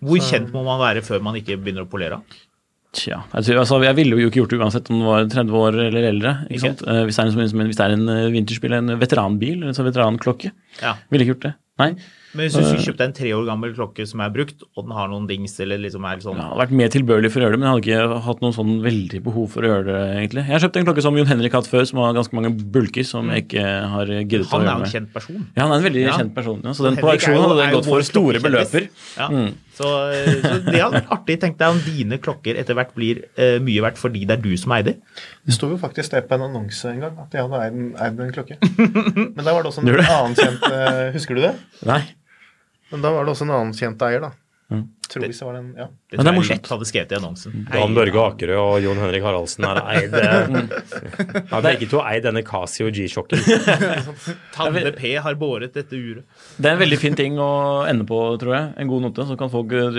Hvor 0.05 0.19
kjent 0.21 0.51
må 0.53 0.65
man 0.65 0.81
være 0.81 1.03
før 1.05 1.23
man 1.25 1.35
ikke 1.39 1.57
begynner 1.61 1.85
å 1.87 1.91
polere? 1.91 2.19
Tja, 2.95 3.25
jeg, 3.35 3.57
altså, 3.59 3.81
jeg 3.83 3.97
ville 3.99 4.15
jo 4.21 4.29
ikke 4.31 4.39
gjort 4.39 4.53
det 4.55 4.59
uansett 4.61 4.89
om 4.93 5.01
den 5.01 5.07
var 5.09 5.25
30 5.27 5.51
år 5.59 5.79
eller 5.89 6.05
eldre. 6.13 6.33
Ikke 6.47 6.55
Ikke? 6.55 6.61
sant? 6.79 6.83
Eh, 6.87 7.01
hvis, 7.09 7.17
det 7.17 7.25
er 7.25 7.27
en, 7.27 7.39
en- 7.59 7.67
hvis 7.67 7.77
det 7.81 7.85
er 7.89 7.95
en 7.97 8.09
eh, 8.09 8.31
vinterspill, 8.31 8.73
en 8.77 8.93
veteranbil, 9.01 9.65
en 9.65 9.75
sånn 9.75 9.89
veteranklokke, 9.91 10.53
Ja. 10.81 10.93
ville 11.11 11.25
ikke 11.27 11.35
gjort 11.35 11.47
det. 11.49 11.55
Nei. 11.75 11.89
Men 12.35 12.49
hvis 12.49 12.55
du 12.55 12.79
kjøpte 12.83 13.03
en 13.07 13.13
tre 13.15 13.31
år 13.35 13.45
gammel 13.47 13.73
klokke 13.75 14.05
som 14.07 14.21
er 14.23 14.31
brukt, 14.35 14.61
og 14.75 14.85
den 14.87 14.93
har 14.95 15.09
noen 15.11 15.25
dings 15.27 15.53
eller 15.63 15.79
liksom 15.83 16.05
er 16.07 16.21
sånn 16.23 16.39
Jeg 16.39 16.47
hadde 16.47 16.59
vært 16.61 16.75
mer 16.81 16.91
tilbørlig 16.95 17.31
for 17.35 17.43
å 17.43 17.47
gjøre 17.47 17.55
det, 17.57 17.61
men 17.63 17.67
jeg 17.67 17.75
hadde 17.75 17.85
ikke 18.15 18.23
hatt 18.27 18.43
noen 18.45 18.55
sånn 18.55 18.73
veldig 18.83 19.21
behov 19.27 19.47
for 19.51 19.67
å 19.67 19.71
gjøre 19.71 19.85
det, 19.89 19.99
egentlig. 20.21 20.45
Jeg 20.47 20.55
har 20.55 20.63
kjøpt 20.65 20.79
en 20.81 20.87
klokke 20.89 21.05
som 21.07 21.19
Jon 21.19 21.31
Henrik 21.31 21.55
har 21.55 21.63
hatt 21.63 21.71
før, 21.71 21.87
som 21.91 21.99
har 22.03 22.15
ganske 22.19 22.39
mange 22.39 22.51
bulker, 22.75 23.07
som 23.07 23.31
jeg 23.35 23.47
ikke 23.49 23.65
har 23.95 24.07
giddet 24.07 24.47
å 24.47 24.51
gjøre 24.51 24.63
med. 24.63 24.71
Han 24.71 24.71
er 24.71 24.79
jo 24.79 24.87
en 24.87 24.95
kjent 24.95 25.13
person. 25.15 25.41
Ja, 25.55 25.63
han 25.67 25.73
er 25.73 25.77
en 25.83 25.87
veldig 25.89 26.03
Ja. 26.07 26.17
kjent 26.19 26.35
person. 26.35 26.61
Ja. 26.65 26.71
Så 26.79 26.83
den 26.87 26.97
på 26.99 27.07
Henrik 27.07 27.23
auksjon 27.23 27.35
jo- 27.35 27.43
hadde 27.49 27.59
den 27.63 27.75
gått 27.75 27.91
for 27.91 28.03
store 28.03 28.39
beløper. 28.47 28.89
Ja. 29.19 29.29
Mm. 29.31 29.55
Så, 29.75 29.89
eh, 30.15 30.37
så 30.39 30.59
det 30.63 30.79
hadde 30.79 31.01
vært 31.01 31.13
artig. 31.17 31.37
Tenk 31.43 31.57
deg 31.59 31.75
om 31.75 31.81
dine 31.83 32.19
klokker 32.23 32.59
etter 32.61 32.77
hvert 32.79 32.93
blir 32.95 33.25
uh, 33.39 33.59
mye 33.65 33.83
verdt 33.83 33.99
fordi 33.99 34.23
det 34.29 34.37
er 34.37 34.45
du 34.45 34.53
som 34.61 34.75
eier 34.77 34.87
dem. 34.87 35.01
Det 35.43 35.57
sto 35.57 35.71
jo 35.73 35.79
faktisk 35.81 36.15
det 36.15 36.25
på 36.29 36.39
en 36.39 36.47
annonse 36.47 36.91
en 36.91 37.03
gang, 37.03 37.17
at 37.25 37.35
jeg 37.35 37.47
hadde 37.47 37.63
eid 37.65 37.79
en, 37.81 37.89
eid 37.99 38.23
en 38.23 38.35
klokke. 38.37 38.59
Men 39.37 39.43
da 39.43 39.51
var 39.51 39.65
det 39.65 39.73
også 39.73 39.83
en 39.83 39.91
annen 39.99 40.39
kjent 40.39 40.69
eh, 40.71 41.01
Husker 41.17 41.39
du 41.39 41.43
det? 41.43 41.55
Nei. 41.89 42.03
Men 42.93 43.03
da 43.03 43.11
var 43.17 43.27
det 43.27 43.35
også 43.35 43.49
en 43.49 43.57
annen 43.57 43.75
kjent 43.75 44.07
eier, 44.07 44.29
da. 44.29 44.31
Mm. 44.71 44.87
Tror 45.11 45.25
det 45.27 45.43
var 45.43 45.57
den, 45.57 45.67
ja. 45.77 45.87
Det 46.11 46.17
Men 46.19 46.27
det 46.27 46.31
er 46.33 46.37
morsomt. 46.37 46.69
Hadde 46.71 46.87
skrevet 46.89 47.13
i 47.13 47.17
annonsen. 47.19 47.65
Dan 47.71 47.95
Børge 47.97 48.21
Akerø 48.23 48.57
og 48.61 48.77
Jon 48.85 49.01
Henrik 49.03 49.25
Haraldsen 49.27 49.67
har 49.69 49.81
eid 49.93 50.15
eh, 50.17 50.55
Har 51.53 51.65
begge 51.65 51.89
to 51.91 52.01
eid 52.01 52.25
denne 52.25 52.43
Casio 52.47 52.89
G-sjokken. 52.95 53.43
Tande 54.57 54.93
P 54.97 55.15
har 55.21 55.37
båret 55.41 55.75
dette 55.77 55.99
uret. 55.99 56.25
Det 56.57 56.71
er 56.71 56.77
en 56.77 56.83
veldig 56.83 56.99
fin 57.03 57.19
ting 57.19 57.37
å 57.43 57.51
ende 57.91 58.07
på, 58.09 58.21
tror 58.41 58.57
jeg. 58.57 58.71
En 58.81 58.91
god 58.91 59.07
note. 59.09 59.27
Så 59.29 59.37
kan 59.41 59.53
folk 59.53 59.75
eh, 59.77 59.99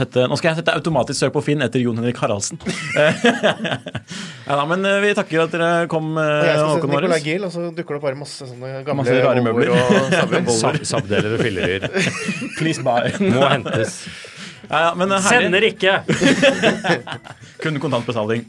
sette 0.00 0.26
Nå 0.30 0.38
skal 0.40 0.52
jeg 0.52 0.60
sette 0.62 0.76
automatisk 0.78 1.24
søk 1.24 1.34
på 1.38 1.44
Finn 1.48 1.64
etter 1.64 1.82
Jon 1.82 1.98
Henrik 2.00 2.20
Haraldsen. 2.22 2.60
ja, 2.98 4.54
da, 4.54 4.60
men 4.70 4.84
eh, 4.88 5.00
vi 5.04 5.14
takker 5.18 5.46
at 5.46 5.56
dere 5.56 5.72
kom, 5.92 6.12
Og 6.20 6.46
jeg 6.46 6.60
skal 6.60 6.76
sette 6.76 6.92
Nicolai 6.94 7.20
Gill, 7.24 7.48
og 7.48 7.54
så 7.54 7.66
dukker 7.70 7.96
det 7.96 8.00
opp 8.02 8.06
bare 8.10 8.20
masse 8.22 8.50
sånne 8.52 8.84
gamle 8.86 9.02
Masse 9.02 9.18
rare 9.24 9.44
møbler. 9.44 9.74
og. 9.74 10.84
Sabdeler 10.84 11.36
og 11.38 11.42
fillerier. 11.42 11.88
Please 12.58 12.84
buy. 12.84 13.10
Må 13.24 13.48
hentes. 13.48 14.04
Ja, 14.70 14.80
ja, 14.88 14.90
men 14.98 15.12
eh. 15.12 15.28
Sender 15.28 15.68
ikke! 15.68 16.00
Kun 17.62 17.78
kontantbetaling. 17.82 18.46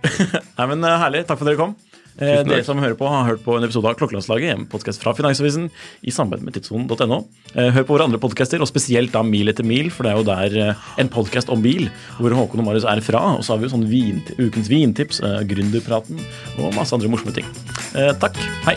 Nei, 0.58 0.68
men 0.74 0.84
eh, 0.84 1.00
Herlig. 1.02 1.26
Takk 1.28 1.40
for 1.40 1.46
at 1.46 1.52
dere 1.52 1.60
kom. 1.60 1.74
Eh, 2.20 2.42
dere 2.44 2.64
som 2.66 2.80
hører 2.82 2.96
på, 2.98 3.06
har 3.08 3.24
hørt 3.30 3.44
på 3.44 3.54
en 3.56 3.64
episode 3.64 3.88
av 3.88 3.96
Klokkelandslaget, 3.96 4.52
en 4.52 4.66
podkast 4.68 5.00
fra 5.00 5.14
Finansavisen 5.16 5.70
i 6.04 6.12
samarbeid 6.12 6.44
med 6.44 6.56
tidssonen.no. 6.58 7.22
Eh, 7.54 7.70
hør 7.72 7.86
på 7.88 7.96
våre 7.96 8.08
andre 8.08 8.20
podkaster, 8.20 8.60
og 8.60 8.68
spesielt 8.68 9.14
da 9.14 9.24
Mil 9.24 9.48
etter 9.52 9.66
mil, 9.66 9.88
for 9.94 10.04
det 10.04 10.12
er 10.12 10.20
jo 10.20 10.26
der 10.28 10.58
eh, 10.66 10.90
en 11.00 11.12
podkast 11.12 11.52
om 11.52 11.64
bil 11.64 11.88
hvor 12.18 12.36
Håkon 12.36 12.64
og 12.64 12.68
Marius 12.68 12.88
er 12.88 13.00
fra. 13.04 13.24
Og 13.38 13.46
så 13.46 13.54
har 13.54 13.62
vi 13.62 13.70
jo 13.70 13.74
sånn 13.76 13.88
vin, 13.88 14.20
ukens 14.36 14.68
vintips, 14.72 15.22
eh, 15.24 15.40
gründerpraten 15.48 16.20
og 16.58 16.76
masse 16.76 16.92
andre 16.96 17.10
morsomme 17.12 17.34
ting. 17.38 17.48
Eh, 17.96 18.12
takk. 18.20 18.36
Hei. 18.68 18.76